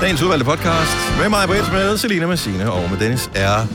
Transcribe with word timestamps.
Dagens 0.00 0.22
udvalgte 0.22 0.44
podcast 0.44 1.18
med 1.20 1.28
mig, 1.28 1.46
Britt, 1.48 1.72
med 1.72 1.96
Selina 1.98 2.26
Massine 2.26 2.72
og 2.72 2.90
med 2.90 2.98
Dennis 2.98 3.30
er 3.34 3.66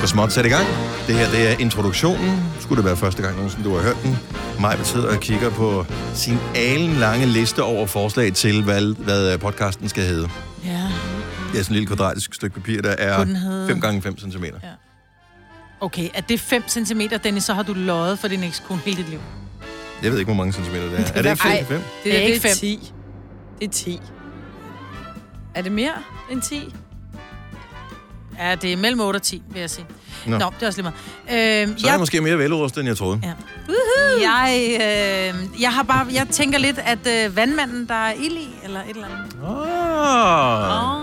så 0.00 0.06
småt 0.06 0.32
sat 0.32 0.46
i 0.46 0.48
gang. 0.48 0.66
Det 1.06 1.14
her, 1.14 1.30
det 1.30 1.48
er 1.52 1.56
introduktionen. 1.58 2.40
Skulle 2.60 2.76
det 2.76 2.84
være 2.84 2.96
første 2.96 3.22
gang 3.22 3.34
nogensinde, 3.36 3.64
du 3.68 3.74
har 3.74 3.82
hørt 3.82 3.96
den. 4.02 4.18
Mig 4.60 4.76
betyder 4.78 5.08
og 5.14 5.20
kigger 5.20 5.50
på 5.50 5.86
sin 6.14 6.38
alen 6.54 6.92
lange 6.96 7.26
liste 7.26 7.62
over 7.62 7.86
forslag 7.86 8.32
til, 8.32 8.62
hvad, 8.64 8.94
hvad 9.04 9.38
podcasten 9.38 9.88
skal 9.88 10.02
hedde. 10.04 10.28
Ja. 10.64 10.70
Det 11.52 11.58
er 11.58 11.62
sådan 11.62 11.70
en 11.70 11.72
lille 11.74 11.86
kvadratisk 11.86 12.34
stykke 12.34 12.54
papir, 12.54 12.82
der 12.82 12.90
er 12.98 13.16
Kunne 13.16 13.26
den 13.26 13.36
hedde- 13.36 13.68
5 13.68 13.80
gange 13.80 14.02
5 14.02 14.18
cm. 14.18 14.44
Ja. 14.44 14.50
Okay, 15.80 16.08
er 16.14 16.20
det 16.20 16.40
5 16.40 16.62
cm, 16.68 17.00
Dennis, 17.24 17.44
så 17.44 17.54
har 17.54 17.62
du 17.62 17.72
løjet 17.74 18.18
for 18.18 18.28
din 18.28 18.42
ekskone 18.44 18.80
hele 18.84 18.96
dit 18.96 19.08
liv. 19.08 19.20
Jeg 20.02 20.12
ved 20.12 20.18
ikke, 20.18 20.28
hvor 20.32 20.36
mange 20.44 20.52
centimeter 20.52 20.84
det 20.90 20.98
er. 20.98 21.12
Er 21.14 21.22
det 21.22 21.30
ikke 21.30 21.42
5 21.42 21.52
Ej. 21.52 21.64
5? 21.64 21.76
Det, 21.78 21.84
Det 22.04 22.12
er 22.12 22.18
der, 22.18 22.26
det 22.26 22.34
ikke 22.34 22.48
er 22.48 22.50
fem. 22.52 22.56
10. 22.58 22.92
Det 23.60 23.66
er 23.66 23.70
10. 23.72 24.00
Er 25.58 25.62
det 25.62 25.72
mere 25.72 25.92
end 26.30 26.42
10? 26.42 26.74
Ja, 28.38 28.54
det 28.54 28.72
er 28.72 28.76
mellem 28.76 29.00
8 29.00 29.16
og 29.16 29.22
10, 29.22 29.42
vil 29.50 29.60
jeg 29.60 29.70
sige. 29.70 29.86
Nå. 30.26 30.38
Nå, 30.38 30.52
det 30.54 30.62
er 30.62 30.66
også 30.66 30.82
lige 30.82 30.92
meget. 31.28 31.68
Øhm, 31.68 31.78
Så 31.78 31.86
er 31.86 31.90
jeg 31.90 31.98
måske 32.00 32.20
mere 32.20 32.38
velrustet, 32.38 32.80
end 32.80 32.88
jeg 32.88 32.96
troede. 32.96 33.20
Ja. 33.22 33.32
jeg, 34.30 34.70
øh, 34.74 35.62
jeg 35.62 35.72
har 35.72 35.82
bare, 35.82 36.06
jeg 36.12 36.26
tænker 36.30 36.58
lidt, 36.58 36.78
at 36.78 36.98
øh, 37.26 37.36
vandmanden, 37.36 37.88
der 37.88 37.94
er 37.94 38.12
ild 38.12 38.36
i, 38.36 38.48
eller 38.64 38.80
et 38.80 38.88
eller 38.88 39.06
andet. 39.08 39.36
Oh. 39.42 41.00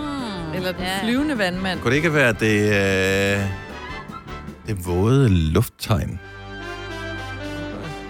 Oh. 0.50 0.56
Eller 0.56 0.72
den 0.72 0.86
flyvende 1.02 1.38
vandmand? 1.38 1.80
Kunne 1.80 1.90
det 1.90 1.96
ikke 1.96 2.14
være 2.14 2.32
det, 2.32 2.60
øh, 3.40 3.46
det 4.66 4.86
våde 4.86 5.28
lufttegn? 5.28 6.20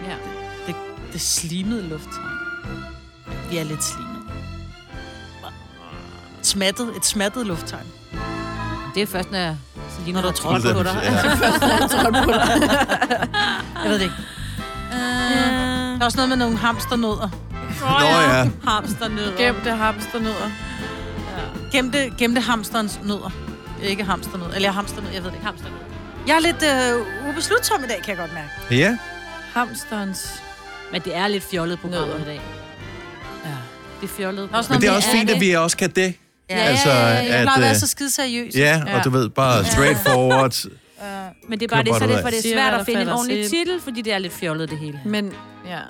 Ja. 0.09 0.15
Det, 0.66 0.74
det 1.12 1.20
slimede 1.20 1.82
lufttegn. 1.88 2.26
Vi 3.51 3.56
er 3.59 3.65
lidt 3.65 3.84
slimet. 3.84 4.05
Smattet, 6.46 6.96
et 6.96 7.05
smattet 7.06 7.46
lufttegn. 7.46 7.86
Det 8.95 9.02
er 9.02 9.07
først, 9.07 9.30
når 9.30 9.38
jeg 9.38 9.57
så 9.90 9.96
lige 10.04 10.15
Når 10.15 10.23
du 10.23 10.30
tror 10.30 10.59
tror 10.59 10.73
på 10.73 10.79
på 10.79 10.82
det. 10.82 10.93
dig. 10.95 11.02
Ja. 11.02 11.10
Jeg 13.82 13.90
ved 13.90 13.95
det 13.98 14.02
ikke. 14.02 14.15
Uh, 14.93 14.96
der 14.96 15.98
er 16.01 16.04
også 16.04 16.16
noget 16.18 16.29
med 16.29 16.37
nogle 16.37 16.57
hamsternødder. 16.57 17.29
Nå 17.80 18.07
ja. 18.07 18.51
Hamsternødder. 18.70 19.37
Gemte 19.37 19.70
hamsternødder. 19.70 20.51
Gemte, 21.73 22.10
gemte 22.18 22.40
hamsterens 22.40 23.01
nødder. 23.04 23.30
Ikke 23.82 24.04
hamsternød. 24.04 24.46
Eller 24.54 24.70
hamsternød, 24.70 25.10
jeg 25.13 25.23
ved 25.23 25.30
det 25.30 25.37
ikke. 25.37 25.46
Hamsternød. 25.46 25.79
Jeg 26.26 26.37
er 26.37 26.40
lidt 26.40 26.63
øh, 26.63 27.29
ubeslutsom 27.30 27.85
i 27.85 27.87
dag, 27.87 27.96
kan 28.04 28.09
jeg 28.09 28.16
godt 28.16 28.35
mærke. 28.35 28.51
Ja, 28.82 28.98
Hamsterens... 29.54 30.29
Men 30.92 31.01
det 31.02 31.16
er 31.16 31.29
lidt 31.29 31.45
fjollet 31.51 31.79
program 31.80 32.01
Nødder. 32.09 32.18
i 32.20 32.24
dag. 32.24 32.40
Ja. 33.45 33.51
Det 34.01 34.10
er 34.10 34.15
fjollet. 34.16 34.48
Der 34.52 34.59
er 34.59 34.63
men 34.70 34.80
det 34.80 34.88
er 34.88 34.92
også 34.92 35.09
fint, 35.10 35.30
at 35.30 35.40
vi 35.40 35.52
også 35.52 35.76
kan 35.76 35.90
det. 35.90 36.15
Ja, 36.50 36.54
Altså, 36.56 36.90
ja, 36.90 36.96
ja, 36.96 37.08
ja. 37.08 37.14
Jeg 37.14 37.34
at, 37.34 37.42
plejer 37.42 37.56
at 37.56 37.60
være 37.62 37.70
øh, 37.70 37.76
så 37.76 37.86
skide 37.86 38.10
seriøs. 38.10 38.54
Ja, 38.54 38.82
og 38.98 39.04
du 39.04 39.10
ved, 39.10 39.28
bare 39.28 39.64
straight 39.64 39.98
forward. 39.98 40.64
Men 41.48 41.60
det 41.60 41.72
er 41.72 41.76
bare 41.76 41.84
det, 41.84 41.94
så 41.94 42.06
det, 42.06 42.20
for 42.22 42.30
det 42.30 42.38
er 42.38 42.52
svært 42.54 42.74
at 42.74 42.86
finde 42.86 43.02
en 43.02 43.08
ordentlig 43.08 43.50
titel, 43.50 43.80
fordi 43.80 44.02
det 44.02 44.12
er 44.12 44.18
lidt 44.18 44.32
fjollet 44.32 44.70
det 44.70 44.78
hele. 44.78 45.00
Men, 45.04 45.32
ja. 45.66 45.80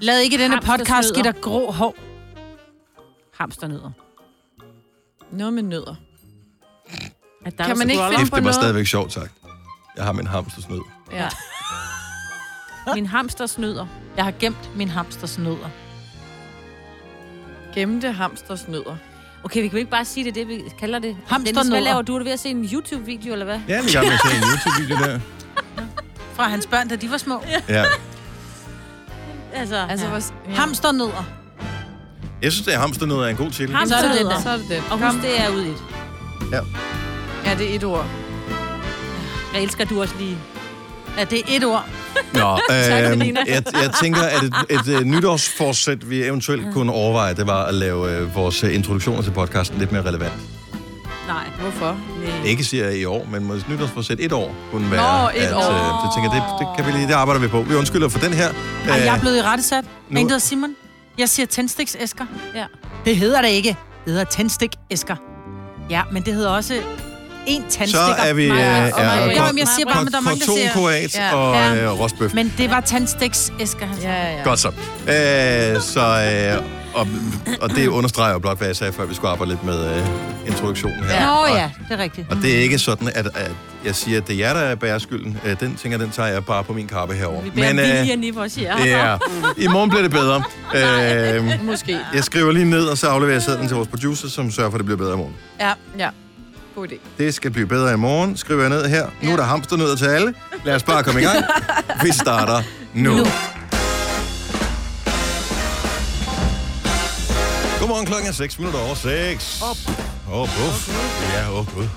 Lad 0.00 0.18
ikke 0.20 0.38
denne 0.38 0.56
podcast 0.56 0.68
Hamstersnødder. 0.90 1.22
give 1.22 1.32
dig 1.32 1.40
grå 1.40 1.72
hår. 1.72 1.96
Hamsternødder. 3.38 3.90
Noget 5.32 5.52
med 5.54 5.62
nødder. 5.62 5.94
At 7.46 7.58
der 7.58 7.64
Kan 7.64 7.78
man 7.78 7.90
ikke 7.90 8.02
finde 8.02 8.16
Kæft, 8.18 8.30
på 8.30 8.36
det 8.36 8.44
var 8.44 8.50
noget? 8.50 8.54
stadigvæk 8.54 8.86
sjovt 8.86 9.12
sagt. 9.12 9.32
Jeg 9.96 10.04
har 10.04 10.12
min 10.12 10.26
hamstersnød. 10.26 10.80
Ja. 11.12 11.28
Min 12.94 13.06
hamstersnødder. 13.06 13.86
Jeg 14.16 14.24
har 14.24 14.32
gemt 14.40 14.76
min 14.76 14.88
hamsters 14.88 15.38
nødder. 15.38 15.68
Gemte 17.74 18.12
hamsters 18.12 18.68
nødder. 18.68 18.96
Okay, 19.44 19.62
vi 19.62 19.68
kan 19.68 19.72
jo 19.76 19.78
ikke 19.78 19.90
bare 19.90 20.04
sige 20.04 20.24
det, 20.24 20.34
det 20.34 20.48
vi 20.48 20.62
kalder 20.80 20.98
det. 20.98 21.16
Hamsternødder. 21.26 21.60
Dennis, 21.62 21.68
hvad 21.72 21.80
laver 21.80 22.02
du? 22.02 22.14
Er 22.14 22.18
du 22.18 22.24
ved 22.24 22.32
at 22.32 22.40
se 22.40 22.48
en 22.48 22.64
YouTube-video, 22.72 23.32
eller 23.32 23.44
hvad? 23.44 23.60
Ja, 23.68 23.74
jeg 23.74 23.84
er 23.84 23.88
i 23.88 23.92
gang 23.92 24.06
med 24.06 24.12
at 24.14 24.20
se 24.20 24.36
en 24.36 24.42
YouTube-video 24.42 24.96
der. 25.12 25.20
Fra 26.36 26.48
hans 26.48 26.66
børn, 26.66 26.88
da 26.88 26.96
de 26.96 27.10
var 27.10 27.16
små. 27.16 27.42
Ja. 27.68 27.84
Altså, 29.54 29.76
Altså, 29.88 30.06
ja. 30.06 30.10
hvor... 30.12 30.22
Ja. 30.48 30.54
Hamsternødder. 30.54 31.24
Jeg 32.42 32.52
synes, 32.52 32.68
at 32.68 32.80
hamsternød 32.80 33.16
er 33.16 33.26
en 33.26 33.36
god 33.36 33.50
titel. 33.50 33.74
Ham- 33.74 33.86
Så 33.88 33.94
er 33.96 34.02
det 34.02 34.18
den 34.20 34.26
Hamsternødder. 34.30 34.34
der. 34.34 34.42
Så 34.42 34.50
er 34.50 34.56
det 34.56 34.68
det. 34.68 34.82
Og 34.90 35.12
husk, 35.12 35.22
det 35.22 35.40
er 35.40 35.48
ud 35.54 35.64
i 35.64 35.68
et. 35.68 35.82
Ja, 37.44 37.54
det 37.54 37.70
er 37.70 37.74
et 37.74 37.84
ord. 37.84 38.06
Jeg 39.54 39.62
elsker, 39.62 39.84
du 39.84 40.00
også 40.00 40.14
lige... 40.18 40.38
Ja, 41.18 41.24
det 41.24 41.38
er 41.38 41.42
et 41.56 41.64
ord. 41.64 41.84
Nå, 42.32 42.52
øh, 42.70 42.84
Selina. 42.84 43.40
jeg, 43.46 43.62
jeg 43.72 43.90
tænker, 44.02 44.22
at 44.22 44.42
et, 44.42 44.54
et, 44.70 44.88
et 45.00 45.06
nytårsforsæt, 45.06 46.10
vi 46.10 46.22
eventuelt 46.24 46.62
kunne 46.72 46.92
overveje, 46.92 47.34
det 47.34 47.46
var 47.46 47.64
at 47.64 47.74
lave 47.74 48.12
øh, 48.16 48.34
vores 48.34 48.64
øh, 48.64 48.74
introduktioner 48.74 49.22
til 49.22 49.30
podcasten 49.30 49.78
lidt 49.78 49.92
mere 49.92 50.02
relevant. 50.02 50.32
Nej. 51.28 51.44
Hvorfor? 51.60 51.86
Nej. 52.24 52.44
Ikke 52.44 52.64
siger 52.64 52.84
jeg 52.84 52.96
i 52.98 53.04
år, 53.04 53.26
men 53.30 53.48
vores 53.48 53.68
nytårsforsæt 53.68 54.20
et 54.20 54.32
år 54.32 54.54
kunne 54.72 54.90
være. 54.90 55.22
Nå, 55.22 55.28
et 55.28 55.42
at, 55.42 55.54
år. 55.54 55.60
Øh, 55.70 56.04
det 56.04 56.14
tænker 56.14 56.30
det, 56.30 56.42
det, 56.58 56.66
kan 56.76 56.86
vi 56.86 56.98
lige, 56.98 57.08
det 57.08 57.14
arbejder 57.14 57.40
vi 57.40 57.48
på. 57.48 57.62
Vi 57.62 57.74
undskylder 57.74 58.08
for 58.08 58.18
den 58.18 58.32
her. 58.32 58.48
Ej, 58.88 58.94
jeg 58.94 59.06
er 59.06 59.14
Øh, 59.14 59.20
blevet 59.20 59.36
i 59.36 59.42
rette 59.42 59.64
sat. 59.64 59.84
nu- 59.84 59.90
En, 60.10 60.16
der 60.16 60.22
hedder 60.22 60.38
Simon. 60.38 60.70
Jeg 61.18 61.28
siger 61.28 61.46
tændstiksæsker. 61.46 62.24
Ja. 62.54 62.64
Det 63.04 63.16
hedder 63.16 63.42
det 63.42 63.48
ikke. 63.48 63.68
Det 64.04 64.12
hedder 64.12 64.24
tændstikæsker. 64.24 65.16
Ja, 65.90 66.02
men 66.12 66.22
det 66.22 66.34
hedder 66.34 66.50
også 66.50 66.74
en 67.48 67.64
så 67.70 67.78
tandstikker. 67.78 68.14
er 68.24 68.32
vi... 68.32 68.44
Øh, 68.44 68.50
og 68.52 68.56
mig- 68.56 69.32
Ja, 69.34 69.46
men 69.52 69.58
jeg 69.58 69.68
siger 69.76 69.86
bare, 69.92 70.04
men 70.04 70.12
der 70.12 70.18
er 70.18 70.22
mange, 70.22 70.40
der 70.40 70.46
siger... 70.46 70.68
Kortonkoat 70.72 71.14
Ja. 71.14 71.34
og 71.34 71.54
Ja. 71.54 71.84
øh, 71.84 72.00
rostbøf. 72.00 72.34
Men 72.34 72.52
det 72.58 72.70
var 72.70 72.80
tændstikæsker, 72.80 73.86
han 73.86 73.96
sagde. 74.00 74.16
Ja, 74.16 74.36
ja. 74.36 74.42
Godt 74.44 74.58
så. 74.60 74.68
Øh, 74.68 75.80
så 75.82 76.00
øh, 76.58 76.62
og, 76.94 77.08
og 77.60 77.70
det 77.70 77.86
understreger 77.86 78.32
jo 78.32 78.38
blot, 78.38 78.58
hvad 78.58 78.66
jeg 78.66 78.76
sagde 78.76 78.92
før, 78.92 79.04
vi 79.06 79.14
skulle 79.14 79.30
arbejde 79.30 79.50
lidt 79.52 79.64
med 79.64 79.96
øh, 79.96 80.06
introduktionen 80.46 81.04
her. 81.04 81.26
Nå 81.26 81.32
Og- 81.32 81.48
ja, 81.56 81.70
det 81.88 81.98
er 82.00 82.02
rigtigt. 82.02 82.26
Og 82.30 82.36
det 82.42 82.56
er 82.56 82.60
ikke 82.60 82.78
sådan, 82.78 83.08
at, 83.14 83.26
at 83.26 83.50
jeg 83.84 83.94
siger, 83.94 84.20
at 84.20 84.28
det 84.28 84.34
er 84.34 84.38
jer, 84.38 84.52
der 84.68 84.74
bærer 84.74 84.98
skylden. 84.98 85.38
Øh, 85.44 85.60
Den 85.60 85.76
tænker, 85.76 85.98
den 85.98 86.10
tager 86.10 86.28
jeg 86.28 86.44
bare 86.44 86.64
på 86.64 86.72
min 86.72 86.86
kappe 86.86 87.14
herover. 87.14 87.42
Vi 87.42 87.50
bærer 87.50 87.72
Men 87.72 88.18
øh, 88.20 88.24
i 88.26 88.30
vores 88.30 88.54
hjerter. 88.54 88.84
ja, 88.86 89.16
i 89.56 89.66
morgen 89.66 89.90
bliver 89.90 90.02
det 90.02 90.10
bedre. 90.10 90.42
Øh, 90.74 91.64
Måske. 91.64 91.98
jeg 92.14 92.24
skriver 92.24 92.52
lige 92.52 92.64
ned, 92.64 92.84
og 92.86 92.98
så 92.98 93.06
afleverer 93.08 93.34
jeg 93.34 93.42
sædlen 93.42 93.66
til 93.68 93.76
vores 93.76 93.88
producer, 93.88 94.28
som 94.28 94.50
sørger 94.50 94.70
for, 94.70 94.74
at 94.76 94.78
det 94.78 94.86
bliver 94.86 94.98
bedre 94.98 95.14
i 95.14 95.16
morgen. 95.16 95.34
Ja. 95.60 95.72
Ja. 95.98 96.08
God 96.78 96.88
idé. 96.88 96.98
Det 97.18 97.34
skal 97.34 97.50
blive 97.50 97.66
bedre 97.66 97.92
i 97.92 97.96
morgen, 97.96 98.36
skriver 98.36 98.60
jeg 98.60 98.70
ned 98.70 98.88
her. 98.88 99.06
Nu 99.22 99.32
er 99.32 99.36
der 99.36 99.44
hamsternødder 99.44 99.96
til 99.96 100.04
alle. 100.06 100.34
Lad 100.64 100.74
os 100.74 100.82
bare 100.82 101.04
komme 101.04 101.20
i 101.20 101.24
gang. 101.24 101.44
Vi 102.04 102.12
starter 102.12 102.62
nu. 102.94 103.16
Nu. 103.16 103.24
Godmorgen, 107.80 108.06
klokken 108.06 108.28
er 108.28 108.32
6 108.32 108.58
minutter 108.58 108.80
over 108.80 108.94
6. 108.94 109.62
Op. 109.62 109.76
Åh, 110.32 110.40
oh, 110.40 110.48
buff. 110.48 110.88
Ja, 111.34 111.50
åh, 111.50 111.58
oh, 111.58 111.74
gud. 111.74 111.88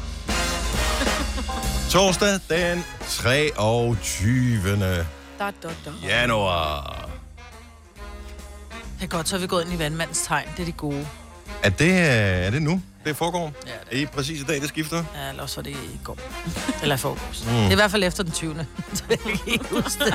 Torsdag 1.89 2.39
den 2.49 2.83
23. 3.07 4.61
Da, 4.67 5.03
da, 5.39 5.51
da. 5.63 6.07
januar. 6.07 7.09
Det 8.99 9.03
er 9.03 9.07
godt, 9.07 9.29
så 9.29 9.35
er 9.35 9.39
vi 9.39 9.47
gået 9.47 9.63
ind 9.63 9.73
i 9.73 9.79
vandmandens 9.79 10.21
tegn. 10.27 10.47
Det 10.57 10.61
er 10.61 10.65
det 10.65 10.77
gode. 10.77 11.07
Er 11.63 11.69
det, 11.69 11.89
øh, 11.89 12.45
er 12.45 12.49
det 12.49 12.61
nu, 12.61 12.81
det 13.05 13.17
foregår? 13.17 13.53
Ja, 13.67 13.71
Er 13.71 13.95
det 13.99 14.09
præcis 14.11 14.41
i 14.41 14.43
dag, 14.43 14.61
det 14.61 14.69
skifter? 14.69 15.03
Ja, 15.15 15.29
eller 15.29 15.43
også 15.43 15.55
var 15.55 15.63
det 15.63 15.71
i 15.71 15.99
går. 16.03 16.17
Eller 16.81 16.95
i 16.95 16.97
forgårs. 16.97 17.43
Mm. 17.45 17.51
Det 17.53 17.65
er 17.67 17.71
i 17.71 17.75
hvert 17.75 17.91
fald 17.91 18.03
efter 18.03 18.23
den 18.23 18.31
20. 18.31 18.55
Så 18.93 19.03
jeg 19.09 19.17
kan 19.19 19.31
ikke 19.47 19.65
huske 19.69 20.05
det. 20.05 20.13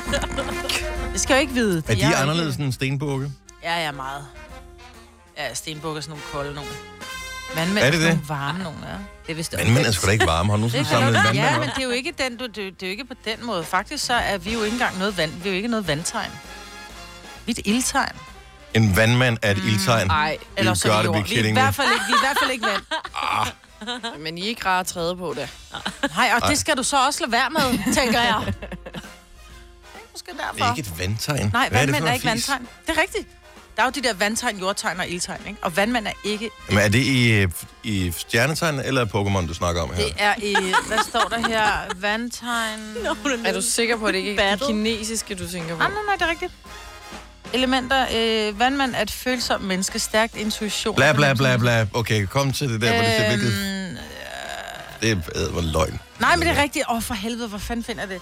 Det 1.13 1.21
skal 1.21 1.35
jeg 1.35 1.41
jo 1.41 1.41
ikke 1.41 1.55
vide. 1.55 1.83
Er 1.89 1.95
de 1.95 2.01
Jeg 2.09 2.21
anderledes 2.23 2.55
Ikke... 2.55 2.65
end 2.65 2.73
stenbukke? 2.73 3.31
Ja, 3.63 3.85
ja, 3.85 3.93
meget. 3.93 4.27
Ja, 5.39 5.55
stenbukker 5.55 5.97
er 5.97 6.03
sådan 6.03 6.11
nogle 6.11 6.25
kolde 6.33 6.55
nogle. 6.55 6.71
Vandmænd 7.57 7.85
Er 7.85 7.91
det 7.91 8.01
det? 8.01 8.09
nogle 8.09 8.23
varme 8.29 8.59
nogle, 8.63 8.79
ja. 8.89 8.93
Det 9.27 9.33
er 9.33 9.35
vist 9.37 9.57
Vandmænd 9.57 9.87
er 9.87 9.91
sgu 9.91 10.07
da 10.07 10.13
ikke 10.13 10.27
varme. 10.27 10.51
Har 10.51 10.57
du 10.57 10.61
nogensinde 10.61 10.85
Det 10.85 10.91
samlet 10.93 11.15
vandmand 11.15 11.37
Ja, 11.37 11.55
op? 11.55 11.61
men 11.61 11.69
det 11.69 11.79
er 11.79 11.83
jo 11.83 11.91
ikke 11.91 12.15
den, 12.19 12.37
du, 12.37 12.47
det, 12.47 12.57
det 12.57 12.83
er 12.83 12.87
jo 12.87 12.91
ikke 12.91 13.05
på 13.05 13.15
den 13.25 13.47
måde. 13.47 13.65
Faktisk 13.65 14.05
så 14.07 14.15
er 14.15 14.39
vi 14.39 14.53
jo 14.53 14.63
ikke 14.63 14.75
engang 14.75 14.99
noget 14.99 15.17
vand. 15.17 15.31
Vi 15.43 15.49
er 15.49 15.53
jo 15.53 15.57
ikke 15.57 15.69
noget 15.69 15.89
vandtegn. 15.89 16.31
Vi 17.47 17.53
er 17.53 17.55
et 17.59 17.67
ildtegn. 17.67 18.17
En 18.77 18.97
vandmand 18.97 19.39
er 19.43 19.51
et 19.51 19.59
ildtegn. 19.59 20.11
Ej, 20.11 20.39
Eller 20.57 20.75
så 20.75 20.93
er 20.93 21.03
be 21.03 21.05
jord. 21.05 21.29
Vi 21.29 21.35
er 21.39 21.45
i 21.45 21.53
hvert 21.53 21.75
fald 21.75 21.89
ikke, 21.93 22.05
vi 22.07 22.13
er 22.13 22.17
i 22.17 22.21
hvert 22.27 22.39
fald 22.39 22.51
ikke 22.51 22.67
vand. 22.67 24.19
men 24.23 24.39
I 24.39 24.45
er 24.45 24.49
ikke 24.49 24.67
rare 24.67 24.81
at 24.81 24.87
træde 24.87 25.17
på 25.17 25.35
det. 25.37 25.49
Nej, 26.17 26.31
og 26.43 26.49
det 26.49 26.59
skal 26.59 26.77
du 26.77 26.83
så 26.83 27.07
også 27.07 27.21
lade 27.21 27.33
være 27.33 27.51
med, 27.51 27.95
tænker 27.95 28.21
jeg. 28.21 28.43
Det 28.53 28.55
er 28.93 30.09
måske 30.13 30.31
Det 30.33 30.41
derfor. 30.59 30.65
er 30.65 30.77
ikke 30.77 30.91
et 30.91 30.99
vandtegn. 30.99 31.51
Nej, 31.53 31.69
Hvad 31.69 31.81
er 31.83 31.87
det 31.87 31.95
vandmænd 31.95 32.03
for 32.03 32.07
er 32.07 32.11
en 32.11 32.15
ikke 32.15 32.27
vandtegn. 32.27 32.69
Det 32.87 32.97
er 32.99 33.01
rigtigt. 33.03 33.29
Der 33.77 33.83
er 33.83 33.87
jo 33.87 33.91
de 33.91 34.03
der 34.03 34.15
vandtegn, 34.15 34.59
jordtegn 34.59 35.01
og 35.01 35.09
ildtegn, 35.09 35.41
ikke? 35.49 35.59
Og 35.63 35.77
vandmand 35.77 36.07
er 36.07 36.13
ikke... 36.25 36.51
Men 36.69 36.79
er 36.79 36.89
det 36.89 36.99
i, 36.99 37.47
i 37.83 38.13
stjernetegn 38.17 38.81
eller 38.81 39.05
Pokémon, 39.05 39.47
du 39.49 39.55
snakker 39.55 39.83
om 39.83 39.91
her? 39.95 40.05
Det 40.05 40.15
er 40.19 40.35
i... 40.43 40.57
Hvad 40.87 40.99
står 41.09 41.29
der 41.31 41.49
her? 41.49 41.69
Vandtegn... 41.97 42.97
Er 43.47 43.53
du 43.53 43.63
sikker 43.63 43.97
på, 43.97 44.07
at 44.07 44.15
det 44.15 44.21
ikke 44.21 44.43
er 44.43 44.57
kinesiske, 44.57 45.35
du 45.35 45.49
tænker 45.51 45.75
på? 45.75 45.79
Nej, 45.79 45.89
nej, 45.89 45.99
nej, 46.07 46.15
det 46.15 46.23
er 46.23 46.31
rigtigt. 46.31 46.53
Elementer. 47.57 48.07
Øh, 48.15 48.59
vandmand 48.59 48.95
er 48.95 49.03
et 49.03 49.11
følsomt 49.11 49.65
menneske, 49.65 49.99
stærkt 49.99 50.37
intuition. 50.37 50.97
Bla, 50.97 51.13
bla, 51.13 51.35
bla, 51.35 51.57
bla. 51.57 51.87
Okay, 51.95 52.27
kom 52.27 52.53
til 52.53 52.69
det 52.69 52.81
der, 52.81 52.93
hvor 52.95 53.03
det 53.03 53.11
ser 53.17 53.29
virkelig... 53.29 53.53
Øhm, 53.53 53.97
Det 55.03 55.11
er 55.11 55.47
øh, 55.47 55.53
hvor 55.53 55.61
løgn. 55.61 56.01
nej, 56.21 56.37
men 56.37 56.49
det 56.49 56.59
er 56.59 56.63
rigtigt. 56.63 56.85
Åh, 56.89 56.97
oh, 56.97 57.03
for 57.03 57.15
helvede, 57.15 57.49
hvor 57.49 57.59
fanden 57.59 57.85
finder 57.85 58.07
det? 58.07 58.21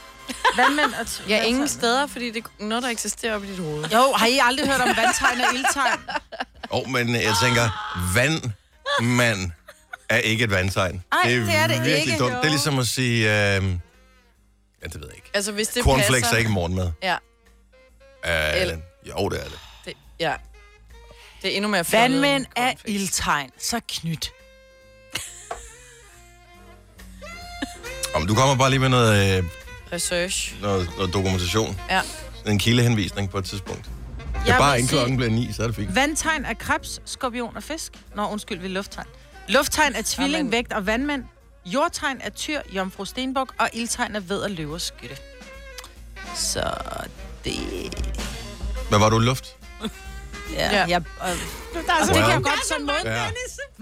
Vandmand 0.56 0.94
og... 1.00 1.06
Ja, 1.28 1.42
ingen 1.42 1.68
steder, 1.68 2.06
fordi 2.06 2.30
det 2.30 2.44
er 2.60 2.64
noget, 2.64 2.82
der 2.84 2.90
eksisterer 2.90 3.34
op 3.34 3.44
i 3.44 3.46
dit 3.46 3.58
hoved. 3.58 3.84
Jo, 3.84 4.12
har 4.16 4.26
I 4.26 4.38
aldrig 4.42 4.66
hørt 4.66 4.80
om 4.80 4.88
vandtegn 4.96 5.40
og 5.40 5.54
ildtegn? 5.54 5.98
Åh, 6.70 6.78
oh, 6.80 6.90
men 6.90 7.14
jeg 7.14 7.34
tænker, 7.42 7.94
vand 8.14 8.42
mand 9.02 9.50
er 10.08 10.16
ikke 10.16 10.44
et 10.44 10.50
vandtegn. 10.50 11.02
Ej, 11.12 11.18
det 11.30 11.54
er 11.54 11.66
det 11.66 11.76
virkelig 11.84 11.98
ikke. 12.12 12.18
dumt. 12.18 12.32
Det 12.32 12.44
er 12.44 12.48
ligesom 12.50 12.78
at 12.78 12.86
sige... 12.86 13.18
Øh, 13.18 13.24
ja, 13.24 13.58
det 13.58 13.60
ved 14.94 15.06
jeg 15.08 15.14
ikke. 15.16 15.30
Altså, 15.34 15.52
hvis 15.52 15.68
det 15.68 15.82
Cornflakes 15.84 16.22
passer... 16.22 16.34
er 16.34 16.38
ikke 16.38 16.50
morgenmad. 16.50 16.90
Ja, 17.02 17.16
Uh, 18.26 18.30
Eller- 18.60 18.76
jo, 19.08 19.28
det 19.28 19.40
er 19.40 19.44
det. 19.44 19.58
det, 19.84 19.94
ja. 20.20 20.34
Det 21.42 21.52
er 21.52 21.56
endnu 21.56 21.70
mere 21.70 21.84
fjollet 21.84 22.10
Vandmænd 22.22 22.36
end 22.46 22.46
er 22.56 22.72
ildtegn, 22.84 23.50
så 23.58 23.80
knyt. 23.88 24.30
Om 28.14 28.26
du 28.26 28.34
kommer 28.34 28.56
bare 28.56 28.70
lige 28.70 28.80
med 28.80 28.88
noget, 28.88 29.38
øh, 29.38 29.44
Research. 29.92 30.54
noget, 30.62 30.90
noget 30.96 31.12
dokumentation. 31.14 31.80
Ja. 31.90 32.00
En 32.46 32.58
kildehenvisning 32.58 33.30
på 33.30 33.38
et 33.38 33.44
tidspunkt. 33.44 33.90
Det 34.46 34.52
er 34.52 34.58
bare 34.58 34.76
inden 34.78 34.88
sige- 34.88 34.98
klokken 34.98 35.16
bliver 35.16 35.30
ni, 35.30 35.52
så 35.52 35.62
er 35.62 35.66
det 35.66 35.76
fint. 35.76 35.94
Vandtegn 35.94 36.44
er 36.44 36.54
krebs, 36.54 37.00
skorpion 37.04 37.56
og 37.56 37.62
fisk. 37.62 37.92
Nå, 38.14 38.28
undskyld, 38.28 38.58
vi 38.58 38.66
er 38.66 38.70
lufttegn. 38.70 39.06
Lufttegn 39.48 39.94
er 39.94 40.02
tvilling, 40.04 40.52
vægt 40.52 40.72
og 40.72 40.86
vandmænd. 40.86 41.24
Jordtegn 41.66 42.20
er 42.20 42.30
tyr, 42.30 42.60
jomfru 42.74 43.04
stenbuk, 43.04 43.54
og 43.58 43.68
ildtegn 43.72 44.16
er 44.16 44.20
ved 44.20 44.42
at 44.42 44.50
løve 44.50 44.74
og 44.74 44.80
skytte. 44.80 45.16
Så 46.34 46.74
det... 47.44 47.54
Hvad 48.88 48.98
var 48.98 49.08
du 49.10 49.18
luft? 49.18 49.56
Ja, 50.52 50.70
Ja. 50.70 50.76
ja. 50.78 50.84
Jeg, 50.88 51.00
øh, 51.00 51.28
Der 51.86 51.92
er 51.92 52.04
det 52.04 52.14
kan 52.14 52.22
Wow. 52.22 52.30
jeg 52.30 52.42
godt 52.42 52.66
sådan 52.68 52.86
måde. 52.86 52.96
Ja. 53.16 53.22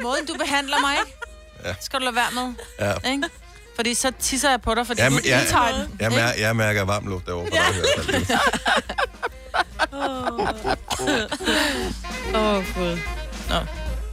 Måden, 0.02 0.26
du 0.26 0.34
behandler 0.34 0.81
mig? 0.81 0.96
Ja. 1.64 1.75
Skal 1.81 1.99
du 2.00 2.04
lade 2.04 2.16
være 2.16 2.31
med, 2.34 2.54
Ja. 3.04 3.10
ikke? 3.10 3.25
Fordi 3.76 3.94
så 3.94 4.12
tisser 4.20 4.50
jeg 4.50 4.60
på 4.62 4.75
dig, 4.75 4.87
fordi 4.87 5.02
Jamen, 5.02 5.22
du 5.22 5.28
jeg, 5.28 5.40
ildtegn. 5.43 5.75
jeg, 5.75 6.10
ikke? 6.12 6.22
mær, 6.22 6.28
jeg 6.38 6.56
mærker 6.56 6.84
varm 6.84 7.06
luft 7.08 7.26
derovre 7.26 7.50
på 7.50 7.56
dig. 7.56 8.25
fald. 8.28 8.38
Åh, 12.34 12.56
oh, 12.56 12.64
gud. 12.75 12.99